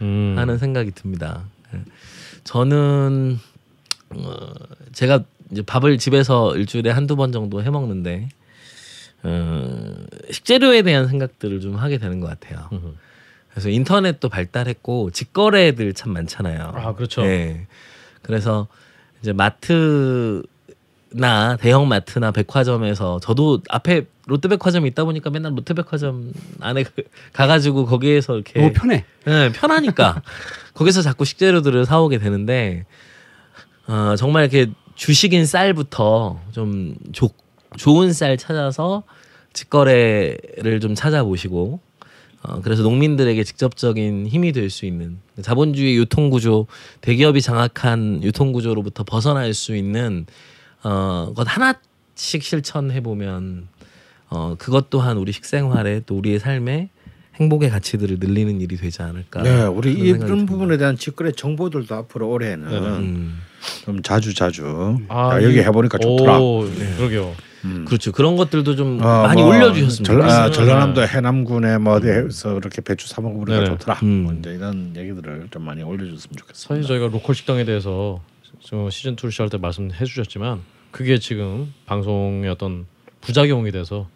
음. 0.00 0.36
하는 0.38 0.56
생각이 0.56 0.92
듭니다. 0.92 1.44
예. 1.74 1.80
저는 2.44 3.38
어, 4.14 4.52
제가 4.94 5.22
이제 5.50 5.60
밥을 5.60 5.98
집에서 5.98 6.56
일주일에 6.56 6.90
한두 6.90 7.14
번 7.14 7.30
정도 7.30 7.62
해 7.62 7.68
먹는데 7.68 8.30
어, 9.22 9.94
식재료에 10.30 10.80
대한 10.80 11.08
생각들을 11.08 11.60
좀 11.60 11.76
하게 11.76 11.98
되는 11.98 12.20
것 12.20 12.28
같아요. 12.28 12.70
음흠. 12.72 13.07
그래서 13.58 13.70
인터넷도 13.70 14.28
발달했고 14.28 15.10
직거래들 15.10 15.92
참 15.92 16.12
많잖아요. 16.12 16.72
아, 16.76 16.94
그렇죠. 16.94 17.22
네. 17.22 17.66
그래서 18.22 18.68
이제 19.20 19.32
마트나 19.32 20.44
대형 21.58 21.88
마트나 21.88 22.30
백화점에서 22.30 23.18
저도 23.20 23.60
앞에 23.68 24.06
롯데백화점이 24.26 24.88
있다 24.90 25.04
보니까 25.04 25.30
맨날 25.30 25.56
롯데백화점 25.56 26.32
안에 26.60 26.84
그- 26.84 27.02
가가지고 27.32 27.86
거기에서 27.86 28.36
이렇게 28.36 28.60
너무 28.60 28.72
편해. 28.72 29.04
네, 29.24 29.50
편하니까 29.50 30.22
거기서 30.74 31.02
자꾸 31.02 31.24
식재료들을 31.24 31.84
사오게 31.84 32.18
되는데 32.18 32.84
어, 33.88 34.14
정말 34.16 34.44
이렇게 34.44 34.70
주식인 34.94 35.46
쌀부터 35.46 36.40
좀 36.52 36.94
조, 37.12 37.30
좋은 37.76 38.12
쌀 38.12 38.36
찾아서 38.36 39.02
직거래를 39.52 40.78
좀 40.80 40.94
찾아보시고 40.94 41.80
어, 42.42 42.60
그래서 42.62 42.82
농민들에게 42.82 43.42
직접적인 43.44 44.26
힘이 44.28 44.52
될 44.52 44.70
수 44.70 44.86
있는 44.86 45.18
자본주의 45.42 45.96
유통 45.96 46.30
구조 46.30 46.66
대기업이 47.00 47.40
장악한 47.42 48.22
유통 48.22 48.52
구조로부터 48.52 49.02
벗어날 49.04 49.52
수 49.54 49.74
있는 49.74 50.26
어, 50.84 51.32
것 51.34 51.46
하나씩 51.48 52.42
실천해 52.42 53.00
보면 53.02 53.68
어, 54.30 54.54
그것 54.58 54.90
또한 54.90 55.16
우리 55.16 55.32
식생활에 55.32 56.02
또 56.06 56.16
우리의 56.18 56.38
삶에 56.38 56.90
행복의 57.36 57.70
가치들을 57.70 58.18
늘리는 58.20 58.60
일이 58.60 58.76
되지 58.76 59.00
않을까. 59.02 59.42
네, 59.42 59.62
우리 59.64 59.92
이런 59.92 60.18
듭니다. 60.26 60.52
부분에 60.52 60.76
대한 60.76 60.96
직거래 60.96 61.30
정보들도 61.32 61.94
앞으로 61.94 62.28
올해는 62.30 62.68
음. 62.68 63.40
좀 63.84 64.02
자주 64.02 64.34
자주 64.34 64.98
아, 65.08 65.36
야, 65.36 65.42
여기 65.44 65.56
이- 65.56 65.60
해보니까 65.60 65.98
좋더라. 65.98 66.38
오, 66.40 66.64
그러게요. 66.96 67.34
그렇죠. 67.86 68.12
그런 68.12 68.36
것들도 68.36 68.76
좀 68.76 69.00
어, 69.02 69.22
많이 69.22 69.42
뭐 69.42 69.50
올려주셨으면 69.54 70.04
전, 70.04 70.22
아, 70.22 70.44
좋겠어요. 70.46 70.52
전라남도 70.52 71.06
해남군에 71.06 71.78
뭐 71.78 71.94
어디에서 71.94 72.56
이렇게 72.56 72.80
배추 72.80 73.08
사 73.08 73.20
먹으니까 73.20 73.52
네네. 73.52 73.64
좋더라. 73.66 73.98
음. 74.02 74.22
뭐 74.24 74.32
이제 74.34 74.54
이런 74.54 74.94
얘기들을 74.96 75.48
좀 75.50 75.62
많이 75.62 75.82
올려줬으면 75.82 76.36
좋겠습니다. 76.36 76.54
사실 76.54 76.82
저희가 76.84 77.08
로컬 77.08 77.34
식당에 77.34 77.64
대해서 77.64 78.20
저 78.60 78.88
시즌 78.90 79.16
2를 79.16 79.30
시작할 79.30 79.50
때 79.50 79.58
말씀해 79.58 80.04
주셨지만 80.04 80.60
그게 80.90 81.18
지금 81.18 81.72
방송의 81.86 82.48
어떤 82.50 82.86
부작용이 83.20 83.70
돼서 83.72 84.08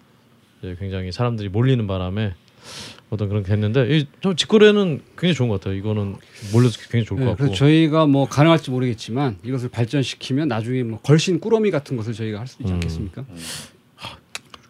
굉장히 0.79 1.11
사람들이 1.13 1.49
몰리는 1.49 1.87
바람에 1.87 2.35
어떤 3.13 3.29
그런 3.29 3.43
게 3.43 3.53
했는데 3.53 3.95
이좀 3.99 4.37
직거래는 4.37 5.03
굉장히 5.19 5.35
좋은 5.35 5.49
것 5.51 5.61
같아요. 5.61 5.75
이거는 5.77 6.17
몰려도 6.53 6.75
굉장히 6.81 7.05
좋을 7.05 7.19
것 7.19 7.25
네, 7.25 7.31
같고. 7.33 7.37
그래서 7.45 7.55
저희가 7.55 8.07
뭐 8.07 8.27
가능할지 8.27 8.71
모르겠지만 8.71 9.37
이것을 9.45 9.69
발전시키면 9.69 10.49
나중에 10.49 10.83
뭐 10.83 10.99
걸신 11.01 11.39
꾸러미 11.39 11.71
같은 11.71 11.99
것을 11.99 12.15
저희가 12.15 12.41
할 12.41 12.47
수 12.47 12.57
있지 12.63 12.73
음. 12.73 12.77
않겠습니까? 12.77 13.25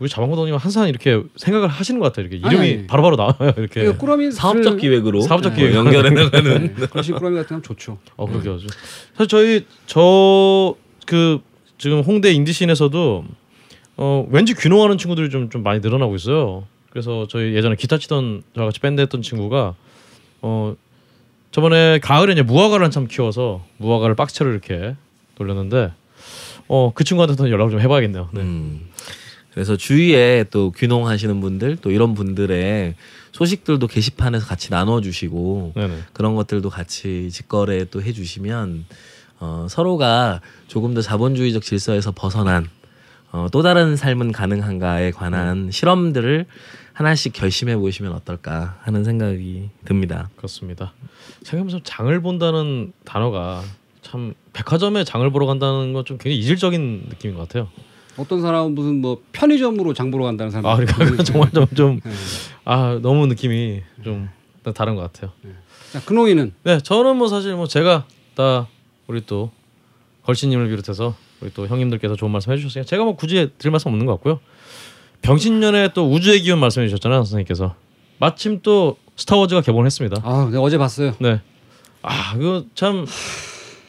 우리 0.01 0.09
자방고등님 0.09 0.56
항상 0.56 0.89
이렇게 0.89 1.23
생각을 1.36 1.69
하시는 1.69 2.01
것 2.01 2.06
같아요. 2.12 2.27
이렇게 2.27 2.44
아니, 2.44 2.56
이름이 2.56 2.78
아니. 2.78 2.86
바로바로 2.89 3.14
나와요. 3.14 3.55
이렇게. 3.56 3.81
그러니까 3.82 3.98
꾸러미 3.98 4.32
사업적 4.32 4.78
기획으로 4.78 5.20
사업적 5.20 5.52
어, 5.52 5.55
기획. 5.55 5.74
연결해 5.74 6.10
나가는 6.10 6.74
네, 6.74 6.86
걸신 6.89 7.14
꾸러미 7.14 7.36
같은 7.36 7.56
건 7.59 7.62
좋죠. 7.62 7.98
어 8.16 8.27
그렇게 8.27 8.48
하죠. 8.51 8.66
사실 9.16 9.28
저희 9.28 9.66
저 9.86 10.74
그 11.06 11.40
지금 11.78 12.01
홍대 12.01 12.32
인디 12.32 12.57
scene에서도 12.57 13.24
어 13.98 14.27
왠지 14.31 14.55
귀농하는 14.55 14.98
친구들이 14.98 15.31
좀 15.31 15.51
좀 15.51 15.62
많이 15.62 15.78
늘어나고 15.81 16.16
있어요. 16.16 16.66
그래서 16.93 17.27
저희 17.27 17.55
예전에 17.55 17.74
기타 17.74 17.97
치던 17.97 18.43
저와 18.55 18.66
같이 18.66 18.78
밴드 18.81 19.01
했던 19.01 19.23
친구가 19.23 19.74
어 20.43 20.77
저번에 21.51 21.98
가을에 21.98 22.35
이제 22.35 22.43
무화과를 22.43 22.85
한참 22.85 23.06
키워서 23.06 23.64
무화과를 23.78 24.14
박스채로 24.14 24.51
이렇게 24.51 24.94
돌렸는데 25.36 25.93
어 26.69 26.93
그 26.94 27.02
친구한테도 27.05 27.51
연락을 27.51 27.70
좀 27.70 27.81
해봐야겠네요. 27.81 28.28
네. 28.32 28.40
음. 28.43 28.89
그래서 29.55 29.77
주위에 29.77 30.44
또 30.51 30.70
귀농하시는 30.70 31.40
분들 31.40 31.77
또 31.77 31.90
이런 31.90 32.14
분들의 32.14 32.94
소식들도 33.32 33.86
게시판에서 33.86 34.47
같이 34.47 34.70
나눠주시고 34.70 35.73
네네. 35.74 35.98
그런 36.12 36.35
것들도 36.35 36.69
같이 36.70 37.31
직거래 37.31 37.86
또 37.90 38.02
해주시면 38.02 38.85
어, 39.40 39.66
서로가 39.69 40.40
조금 40.69 40.94
더 40.94 41.01
자본주의적 41.01 41.62
질서에서 41.62 42.12
벗어난 42.12 42.69
어, 43.33 43.47
또 43.51 43.63
다른 43.63 43.97
삶은 43.97 44.33
가능한가에 44.33 45.11
관한 45.11 45.71
실험들을 45.71 46.47
하나씩 46.93 47.33
결심해 47.33 47.77
보시면 47.77 48.13
어떨까 48.13 48.79
하는 48.83 49.05
생각이 49.05 49.71
듭니다. 49.87 50.29
그렇습니다. 50.37 50.93
생각해보면 51.43 51.81
장을 51.85 52.21
본다는 52.21 52.93
단어가 53.05 53.63
참 54.03 54.35
백화점에 54.53 55.05
장을 55.05 55.29
보러 55.31 55.47
간다는 55.47 55.95
건 55.95 56.05
좀 56.05 56.19
굉장히 56.19 56.39
이질적인 56.41 57.07
느낌인 57.09 57.37
것 57.37 57.49
같아요. 57.49 57.69
어떤 58.19 58.43
사람은 58.43 58.75
무슨 58.75 59.01
뭐 59.01 59.23
편의점으로 59.33 59.95
장 59.95 60.11
보러 60.11 60.25
간다는 60.25 60.51
사람. 60.51 60.67
아 60.67 60.77
그러니까 60.77 60.99
그건 61.03 61.25
정말 61.25 61.51
좀좀 61.53 62.01
네. 62.05 62.11
아 62.67 62.99
너무 63.01 63.27
느낌이 63.27 63.83
좀 64.05 64.29
다른 64.75 64.95
것 64.97 65.11
같아요. 65.11 65.33
자, 65.93 66.01
근홍이는 66.05 66.53
네, 66.65 66.79
저는 66.81 67.17
뭐 67.17 67.29
사실 67.29 67.55
뭐 67.55 67.67
제가 67.67 68.05
다 68.35 68.69
우리 69.07 69.25
또 69.25 69.51
걸신님을 70.25 70.69
비롯해서 70.69 71.17
우리 71.43 71.52
또 71.52 71.66
형님들께서 71.66 72.16
좋은 72.16 72.31
말씀 72.31 72.52
해주셨으니까 72.52 72.86
제가 72.86 73.05
뭐 73.05 73.16
굳이 73.16 73.51
드릴 73.59 73.73
말씀 73.73 73.90
없는 73.90 74.06
것 74.06 74.12
같고요. 74.14 74.40
병신년에 75.23 75.90
또 75.94 76.10
우주의 76.10 76.40
기운 76.40 76.59
말씀해 76.59 76.89
주셨잖아요, 76.89 77.20
선생님께서. 77.20 77.74
마침 78.19 78.60
또 78.62 78.97
스타워즈가 79.16 79.60
개봉했습니다. 79.60 80.23
아, 80.24 80.48
내가 80.51 80.62
어제 80.62 80.78
봤어요. 80.78 81.14
네. 81.19 81.40
아, 82.02 82.35
그거 82.35 82.64
참 82.74 83.06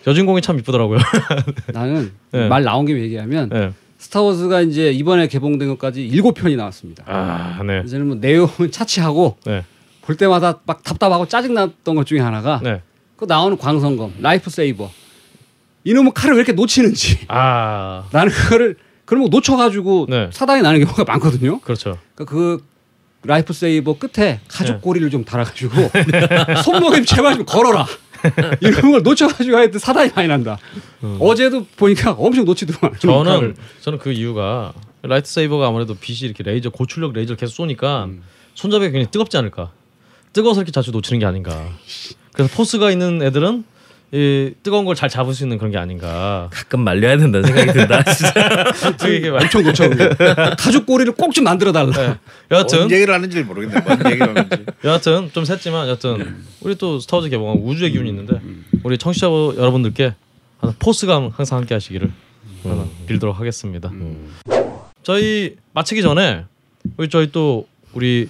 여주인공이 0.06 0.42
참 0.42 0.60
이쁘더라고요. 0.60 1.00
나는 1.74 2.12
네. 2.32 2.48
말 2.48 2.64
나온 2.64 2.86
김에 2.86 3.02
얘기하면 3.02 3.50
네. 3.50 3.72
스타워즈가 3.98 4.62
이제 4.62 4.92
이번에 4.92 5.28
개봉된 5.28 5.70
것까지 5.70 6.06
일곱 6.06 6.34
편이 6.34 6.56
나왔습니다. 6.56 7.04
아, 7.08 7.62
네. 7.64 7.84
이제는 7.86 8.08
뭐 8.08 8.16
내용은 8.18 8.70
차치하고 8.72 9.38
네. 9.46 9.64
볼 10.02 10.18
때마다 10.18 10.60
막 10.66 10.84
답답하고 10.84 11.28
짜증 11.28 11.54
났던 11.54 11.96
것 11.96 12.06
중에 12.06 12.20
하나가 12.20 12.60
네. 12.62 12.82
그 13.16 13.26
나오는 13.26 13.58
광선검 13.58 14.16
lightsaber 14.20 14.92
이놈의 15.84 16.14
칼을 16.14 16.36
왜 16.36 16.40
이렇게 16.40 16.54
놓치는지 16.54 17.20
아, 17.28 18.06
나는 18.12 18.32
그거를 18.32 18.78
거 19.06 19.16
놓쳐가지고 19.16 20.08
네. 20.10 20.30
사단이 20.32 20.62
나는 20.64 20.80
경우가 20.84 21.04
많거든요. 21.04 21.60
그렇죠. 21.60 22.00
그러니까 22.16 22.34
그 22.34 22.64
lightsaber 23.24 23.98
끝에 23.98 24.40
가죽 24.48 24.76
네. 24.76 24.80
고리를 24.82 25.10
좀 25.10 25.24
달아가지고 25.24 25.76
손목에 26.64 26.98
좀 26.98 27.06
제발 27.06 27.36
좀 27.36 27.46
걸어라. 27.46 27.86
이런 28.62 28.92
걸 28.92 29.04
놓쳐가지고 29.04 29.56
하여튼 29.58 29.80
사단이 29.80 30.12
많이 30.16 30.28
난다. 30.30 30.58
어제도 31.20 31.66
보니까 31.76 32.12
엄청 32.12 32.46
놓치더만. 32.46 32.96
저는 33.00 33.56
저는 33.82 34.00
그 34.00 34.12
이유가 34.12 34.74
lightsaber가 35.04 35.68
아무래도 35.68 35.94
빛이 35.96 36.20
이렇게 36.22 36.44
레이저 36.44 36.70
고출력 36.70 37.14
레이저를 37.14 37.38
계속 37.38 37.56
쏘니까 37.56 38.08
손잡이가 38.56 38.92
굉장히 38.92 39.12
뜨겁지 39.12 39.38
않을까. 39.38 39.72
뜨거워서 40.32 40.62
이렇게 40.62 40.72
자주 40.72 40.92
놓치는 40.92 41.20
게 41.20 41.26
아닌가. 41.26 41.70
그래서 42.34 42.56
Force가 42.56 42.92
있는 42.92 43.22
애들은 43.22 43.66
이 44.14 44.54
뜨거운 44.62 44.86
걸 44.86 44.94
잘 44.96 45.10
잡을 45.10 45.34
수 45.34 45.44
있는 45.44 45.58
그런 45.58 45.72
게 45.72 45.78
아닌가. 45.80 46.48
가끔 46.52 46.82
말려야 46.82 47.18
된다는 47.18 47.48
생각이 47.48 47.74
든다. 47.74 48.04
진짜. 48.14 48.72
엄청 49.42 49.64
놓쳐. 49.64 49.90
가죽 50.58 50.86
고리를 50.86 51.14
꼭 51.14 51.34
좀 51.34 51.46
만들어 51.46 51.72
달라. 51.72 51.92
네. 51.92 52.16
여하튼 52.52 52.78
뭔 52.80 52.92
얘기를 52.92 53.12
하는지 53.12 53.42
모르겠네. 53.42 53.82
뭔 53.82 54.00
얘기를 54.06 54.28
하는지. 54.30 54.66
여하튼 54.84 55.32
좀 55.34 55.44
샜지만 55.46 55.88
여하튼 55.88 56.44
우리 56.62 56.76
또 56.76 57.00
스타워즈 57.00 57.30
개봉한 57.30 57.58
우주의 57.64 57.92
기운이 57.92 58.08
있는데 58.10 58.40
우리 58.84 59.00
청취자 59.00 59.26
여러분들께 59.28 60.14
포스감 60.78 61.32
항상 61.34 61.58
함께 61.58 61.74
하시기를 61.74 62.12
하나 62.64 62.86
빌도록 63.08 63.40
하겠습니다. 63.40 63.92
저희 65.02 65.56
마치기 65.74 66.04
전에 66.04 66.46
우리 66.98 67.10
저희 67.10 67.32
또 67.32 67.68
우리 67.94 68.30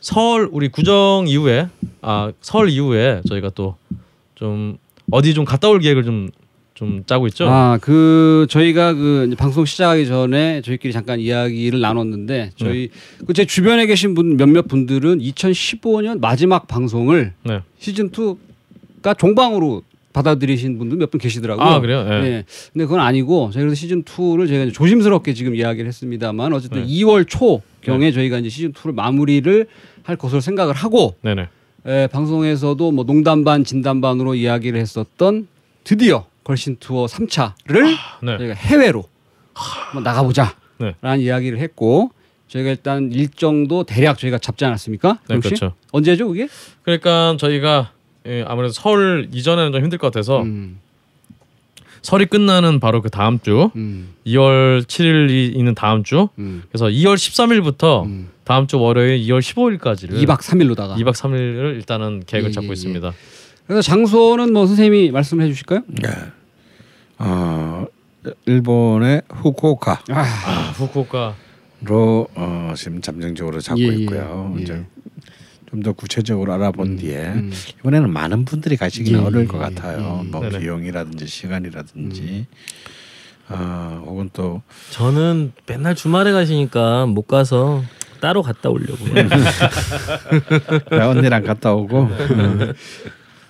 설 0.00 0.48
우리 0.50 0.68
구정 0.68 1.26
이후에 1.28 1.68
아 2.00 2.32
설 2.40 2.70
이후에 2.70 3.20
저희가 3.28 3.50
또좀 3.50 4.78
어디 5.10 5.34
좀 5.34 5.44
갔다 5.44 5.68
올 5.68 5.80
계획을 5.80 6.04
좀좀 6.04 7.04
짜고 7.06 7.26
있죠. 7.28 7.48
아, 7.48 7.78
그 7.80 8.46
저희가 8.50 8.94
그 8.94 9.34
방송 9.38 9.64
시작하기 9.64 10.06
전에 10.06 10.62
저희끼리 10.62 10.92
잠깐 10.92 11.20
이야기를 11.20 11.80
나눴는데 11.80 12.52
저희 12.56 12.90
그제 13.26 13.44
주변에 13.44 13.86
계신 13.86 14.14
분 14.14 14.36
몇몇 14.36 14.68
분들은 14.68 15.18
2015년 15.18 16.20
마지막 16.20 16.66
방송을 16.68 17.32
네. 17.44 17.60
시즌 17.78 18.10
2가 18.10 19.16
종방으로 19.16 19.82
받아들이신 20.12 20.78
분들 20.78 20.96
몇분 20.98 21.20
계시더라고요. 21.20 21.64
아 21.64 21.80
그래요? 21.80 22.04
예. 22.10 22.20
네. 22.20 22.44
근데 22.72 22.84
그건 22.84 23.00
아니고 23.00 23.50
저희 23.52 23.62
그래서 23.62 23.76
시즌 23.76 24.02
2를 24.02 24.48
저희가 24.48 24.72
조심스럽게 24.72 25.32
지금 25.34 25.54
이야기를 25.54 25.86
했습니다만 25.86 26.52
어쨌든 26.52 26.82
네. 26.82 26.88
2월 26.88 27.26
초 27.28 27.62
경에 27.82 28.10
저희가 28.10 28.38
이제 28.38 28.48
시즌 28.48 28.72
2를 28.72 28.94
마무리를 28.94 29.66
할 30.02 30.16
것으로 30.16 30.40
생각을 30.40 30.74
하고 30.74 31.14
네네. 31.22 31.48
에, 31.88 32.06
방송에서도 32.08 32.92
뭐 32.92 33.04
농담 33.04 33.44
반 33.44 33.64
진담 33.64 34.02
반으로 34.02 34.34
이야기를 34.34 34.78
했었던 34.78 35.48
드디어 35.84 36.26
걸신 36.44 36.76
투어 36.78 37.06
3차를 37.06 37.96
네. 38.22 38.36
저희가 38.36 38.54
해외로 38.54 39.04
한번 39.54 40.02
나가보자 40.02 40.54
네. 40.78 40.94
라는 41.00 41.20
이야기를 41.20 41.58
했고 41.58 42.10
저희가 42.48 42.70
일단 42.70 43.10
일정도 43.10 43.84
대략 43.84 44.18
저희가 44.18 44.38
잡지 44.38 44.66
않았습니까? 44.66 45.18
네? 45.28 45.40
그렇죠. 45.40 45.72
언제죠 45.90 46.28
그게? 46.28 46.48
그러니까 46.82 47.36
저희가 47.38 47.92
예, 48.26 48.44
아무래도 48.46 48.72
설 48.72 49.28
이전에는 49.32 49.72
좀 49.72 49.82
힘들 49.82 49.96
것 49.98 50.08
같아서 50.08 50.42
음, 50.42 50.78
설이 52.02 52.26
끝나는 52.26 52.80
바로 52.80 53.02
그 53.02 53.10
다음 53.10 53.38
주 53.40 53.70
음, 53.76 54.14
2월 54.26 54.82
7일이 54.82 55.54
있는 55.56 55.74
다음 55.74 56.04
주 56.04 56.28
음, 56.38 56.62
그래서 56.70 56.86
2월 56.86 57.14
13일부터 57.14 58.04
음. 58.04 58.28
다음 58.44 58.66
주 58.66 58.78
월요일 58.78 59.20
2월 59.26 59.40
15일까지를 59.40 60.22
2박 60.24 60.40
3일로다가 60.40 60.96
2박 60.96 61.12
3일을 61.12 61.74
일단은 61.76 62.22
계획을 62.26 62.50
예, 62.50 62.52
잡고 62.52 62.66
예, 62.66 62.70
예. 62.70 62.72
있습니다. 62.72 63.12
그래서 63.66 63.82
장소는 63.82 64.52
뭐 64.52 64.66
선생님이 64.66 65.10
말씀해 65.10 65.46
주실까요? 65.48 65.82
어, 67.18 67.86
일본의 68.46 69.22
후쿠오카로 69.28 69.98
아, 70.10 70.20
아, 70.20 70.72
후쿠오카 70.76 71.34
어, 71.90 72.72
지금 72.76 73.00
잠정적으로 73.00 73.60
잡고 73.60 73.80
예, 73.80 73.88
예. 73.88 73.92
있고요. 73.96 74.54
예. 74.56 74.62
이제 74.62 74.84
좀 75.70 75.82
더 75.82 75.92
구체적으로 75.92 76.52
알아본 76.54 76.96
뒤에 76.96 77.18
음. 77.26 77.52
이번에는 77.80 78.10
많은 78.10 78.44
분들이 78.44 78.76
가시기는 78.76 79.20
예, 79.20 79.24
어려울 79.24 79.44
예, 79.44 79.48
것 79.48 79.58
같아요. 79.58 80.22
예. 80.24 80.28
뭐 80.28 80.40
네네. 80.40 80.58
비용이라든지 80.58 81.26
시간이라든지 81.26 82.46
어, 83.50 84.02
혹은 84.06 84.30
또 84.32 84.62
저는 84.90 85.52
맨날 85.66 85.94
주말에 85.94 86.32
가시니까 86.32 87.06
못 87.06 87.26
가서 87.28 87.82
따로 88.20 88.42
갔다 88.42 88.68
오려고요. 88.70 89.14
그래, 90.88 91.02
언니랑 91.02 91.44
갔다 91.44 91.72
오고 91.72 91.98
어, 91.98 92.08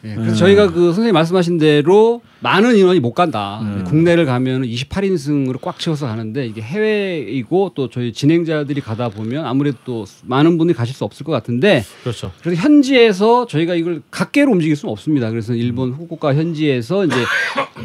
예, 0.08 0.14
그래서 0.14 0.36
저희가 0.36 0.72
그 0.72 0.86
선생님 0.86 1.12
말씀하신 1.12 1.58
대로 1.58 2.22
많은 2.40 2.76
인원이 2.76 3.00
못 3.00 3.12
간다. 3.12 3.60
음. 3.62 3.84
국내를 3.84 4.24
가면 4.24 4.62
28인승으로 4.62 5.60
꽉 5.60 5.78
채워서 5.78 6.06
가는데 6.06 6.46
이게 6.46 6.60
해외이고 6.62 7.72
또 7.74 7.90
저희 7.90 8.12
진행자들이 8.12 8.80
가다 8.80 9.08
보면 9.08 9.44
아무래도 9.44 9.78
또 9.84 10.04
많은 10.24 10.56
분들이 10.56 10.76
가실 10.76 10.94
수 10.94 11.04
없을 11.04 11.24
것 11.24 11.32
같은데 11.32 11.84
그렇죠. 12.02 12.30
그래서 12.42 12.62
현지에서 12.62 13.46
저희가 13.46 13.74
이걸 13.74 14.02
각계로 14.10 14.52
움직일 14.52 14.76
수는 14.76 14.92
없습니다. 14.92 15.30
그래서 15.30 15.54
일본 15.54 15.92
후쿠오카 15.92 16.34
현지에서 16.34 17.04
이제 17.04 17.16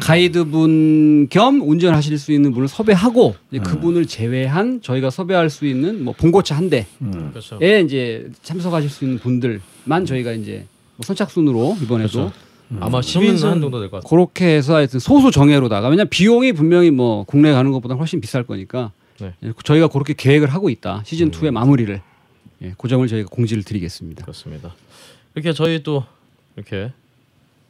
가이드분 0.00 1.28
겸 1.30 1.60
운전하실 1.60 2.18
수 2.18 2.32
있는 2.32 2.52
분을 2.52 2.68
섭외하고 2.68 3.34
이제 3.50 3.60
그분을 3.60 4.06
제외한 4.06 4.80
저희가 4.80 5.10
섭외할 5.10 5.50
수 5.50 5.66
있는 5.66 6.04
뭐 6.04 6.14
봉고차 6.16 6.56
한 6.56 6.70
대에 6.70 6.86
그렇죠. 7.32 7.58
이제 7.60 8.30
참석하실 8.42 8.90
수 8.90 9.04
있는 9.04 9.18
분들만 9.18 10.06
저희가 10.06 10.32
이제 10.32 10.66
뭐 10.96 11.04
선착순으로 11.04 11.76
이번에도 11.82 12.12
그렇죠. 12.12 12.32
아마 12.80 13.00
그러면은 13.00 13.00
10인승 13.02 13.40
정도 13.60 13.80
될 13.80 13.90
것 13.90 13.98
같아요. 13.98 14.08
그렇게 14.08 14.46
해서 14.56 14.76
하여튼 14.76 14.98
소수 15.00 15.30
정예로다가 15.30 15.88
왜냐 15.88 16.04
면 16.04 16.08
비용이 16.10 16.52
분명히 16.52 16.90
뭐 16.90 17.24
국내 17.24 17.52
가는 17.52 17.70
것보다 17.72 17.94
훨씬 17.94 18.20
비쌀 18.20 18.44
거니까 18.44 18.92
네. 19.20 19.34
예, 19.42 19.52
저희가 19.62 19.88
그렇게 19.88 20.14
계획을 20.14 20.48
하고 20.48 20.70
있다 20.70 21.02
시즌 21.04 21.30
2의 21.30 21.50
마무리를 21.50 22.00
예, 22.62 22.74
그 22.78 22.88
점을 22.88 23.06
저희가 23.06 23.28
공지를 23.28 23.62
드리겠습니다. 23.64 24.22
그렇습니다. 24.22 24.74
이렇게 25.34 25.52
저희 25.52 25.82
또 25.82 26.04
이렇게 26.56 26.92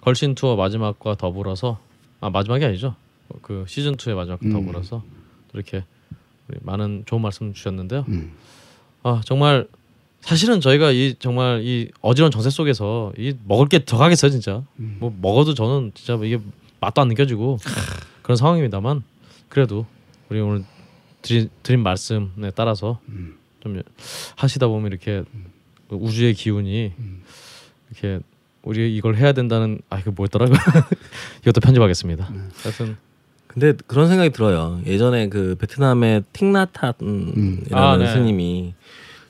걸신 0.00 0.34
투어 0.34 0.54
마지막과 0.56 1.16
더불어서 1.16 1.78
아 2.20 2.30
마지막이 2.30 2.64
아니죠. 2.64 2.94
그 3.42 3.64
시즌 3.66 3.96
2의 3.96 4.14
마지막과 4.14 4.46
음. 4.46 4.52
더불어서 4.52 5.02
또 5.52 5.58
이렇게 5.58 5.84
많은 6.60 7.04
좋은 7.06 7.20
말씀 7.22 7.52
주셨는데요. 7.52 8.04
음. 8.08 8.32
아 9.02 9.20
정말 9.24 9.66
사실은 10.24 10.60
저희가 10.60 10.90
이 10.92 11.14
정말 11.18 11.62
이 11.64 11.90
어지러운 12.00 12.30
정세 12.30 12.48
속에서 12.50 13.12
이 13.18 13.34
먹을 13.44 13.66
게 13.68 13.78
더 13.84 13.98
가겠어요 13.98 14.30
진짜. 14.30 14.62
음. 14.78 14.96
뭐 14.98 15.14
먹어도 15.20 15.54
저는 15.54 15.92
진짜 15.94 16.14
이게 16.24 16.38
맛도 16.80 17.02
안 17.02 17.08
느껴지고 17.08 17.58
그런 18.22 18.36
상황입니다만 18.36 19.02
그래도 19.48 19.86
우리 20.30 20.40
오늘 20.40 20.64
드린, 21.22 21.50
드린 21.62 21.82
말씀에 21.82 22.50
따라서 22.54 23.00
음. 23.08 23.36
좀 23.60 23.80
하시다 24.36 24.66
보면 24.68 24.90
이렇게 24.90 25.22
우주의 25.90 26.32
기운이 26.34 26.92
음. 26.98 27.22
이렇게 27.90 28.20
우리 28.62 28.96
이걸 28.96 29.16
해야 29.16 29.32
된다는 29.32 29.78
아 29.90 29.98
이거 29.98 30.10
뭐였더라고 30.10 30.54
이것도 31.42 31.60
편집하겠습니다. 31.60 32.30
네. 32.32 32.40
하여튼 32.62 32.96
근데 33.46 33.74
그런 33.86 34.08
생각이 34.08 34.30
들어요. 34.30 34.80
예전에 34.86 35.28
그 35.28 35.54
베트남의 35.60 36.24
틱나탄이라는 36.32 37.66
아, 37.72 37.96
네. 37.98 38.06
스님이 38.12 38.74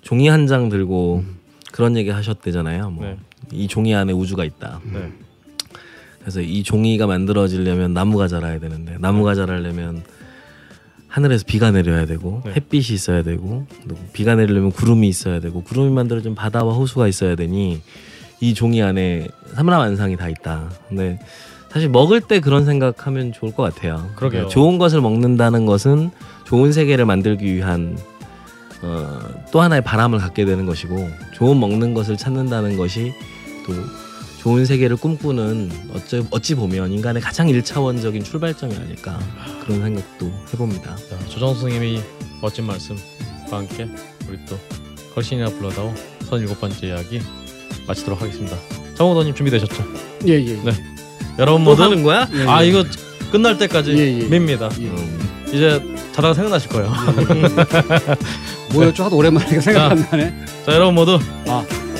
종이 0.05 0.29
한 0.29 0.47
장 0.47 0.69
들고 0.69 1.25
그런 1.73 1.97
얘기 1.97 2.11
하셨대잖아요. 2.11 2.91
뭐 2.91 3.05
네. 3.05 3.17
이 3.53 3.67
종이 3.67 3.95
안에 3.95 4.13
우주가 4.13 4.45
있다. 4.45 4.81
네. 4.93 5.11
그래서 6.21 6.41
이 6.41 6.63
종이가 6.63 7.07
만들어지려면 7.07 7.93
나무가 7.93 8.29
자라야 8.29 8.59
되는데 8.61 8.97
나무가 9.01 9.35
자라려면 9.35 10.03
하늘에서 11.09 11.45
비가 11.47 11.71
내려야 11.71 12.07
되고 12.07 12.43
네. 12.45 12.53
햇빛이 12.57 12.95
있어야 12.95 13.23
되고 13.23 13.67
또 13.89 13.97
비가 14.13 14.35
내리려면 14.35 14.71
구름이 14.71 15.09
있어야 15.09 15.41
되고 15.41 15.63
구름이 15.63 15.91
만들어진 15.93 16.35
바다와 16.35 16.75
호수가 16.75 17.09
있어야 17.09 17.35
되니 17.35 17.81
이 18.41 18.55
종이 18.55 18.83
안에 18.83 19.29
삼라만상이 19.55 20.17
다 20.17 20.29
있다. 20.29 20.71
근데 20.89 21.19
사실 21.71 21.89
먹을 21.89 22.21
때 22.21 22.41
그런 22.41 22.65
생각하면 22.65 23.33
좋을 23.33 23.53
것 23.53 23.63
같아요. 23.63 24.11
그러게요. 24.17 24.49
좋은 24.49 24.79
것을 24.79 25.01
먹는다는 25.01 25.67
것은 25.67 26.11
좋은 26.47 26.73
세계를 26.73 27.05
만들기 27.05 27.53
위한 27.55 27.99
어, 28.83 29.19
또 29.51 29.61
하나의 29.61 29.83
바람을 29.83 30.19
갖게 30.19 30.45
되는 30.45 30.67
것이고 30.67 31.11
좋은 31.33 31.59
먹는 31.59 31.95
것을 31.95 32.17
찾는다는 32.17 32.77
것이 32.77 33.13
또 33.67 33.73
좋은 34.39 34.67
세계를 34.67 34.97
꿈꾸는 34.97 35.71
어찌, 35.95 36.23
어찌 36.31 36.55
보면 36.55 36.93
인간의 36.93 37.23
가장 37.23 37.49
일차원적인 37.49 38.23
출발점이 38.23 38.77
아닐까 38.77 39.19
그런 39.65 39.81
생각도 39.81 40.31
해봅니다. 40.53 40.97
자, 40.97 41.19
조정 41.29 41.55
선생님이 41.55 42.03
멋진 42.43 42.67
말씀과 42.67 43.57
함께 43.57 43.89
우리 44.29 44.39
또 44.47 44.59
걸신이나 45.15 45.49
불러다오 45.49 45.95
37번째 46.29 46.85
이야기 46.85 47.23
마치도록 47.87 48.21
하겠습니다. 48.21 48.57
정호도님 48.97 49.35
준비되셨죠? 49.35 49.83
예 50.27 50.33
예. 50.33 50.63
네. 50.63 50.73
여러분 51.39 51.65
또 51.65 51.71
모두 51.71 51.83
하는 51.83 52.03
거야? 52.03 52.29
예, 52.35 52.47
아 52.47 52.63
예. 52.63 52.69
이거 52.69 52.85
끝날 53.33 53.57
때까지 53.57 53.93
예, 53.93 54.21
예. 54.21 54.29
밉니다. 54.29 54.69
예. 54.79 54.85
음, 54.85 55.45
이제 55.49 55.81
자다가 56.13 56.35
생각나실 56.35 56.69
거예요. 56.71 56.93
뭐였죠? 58.75 59.05
하도 59.05 59.17
오랜만에 59.17 59.61
생각 59.61 59.91
안 59.93 60.07
나네. 60.11 60.33
자 60.67 60.73
여러분 60.75 60.95
모두 60.95 61.19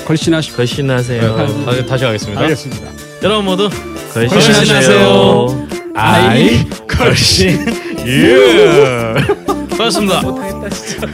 걸신하시고 0.05 0.57
걸신하세요. 0.57 1.37
네, 1.37 1.65
다시, 1.65 1.85
다시 1.85 2.03
가겠습니다. 2.03 2.41
알겠습니다. 2.41 2.91
여러분 3.23 3.45
모두 3.45 3.69
걸신하세요. 4.13 5.67
아이 5.95 6.67
걸신 6.87 7.65
예. 8.05 9.15
고맙습니다. 9.71 10.21
못하겠다 10.21 10.69
진짜. 10.69 11.07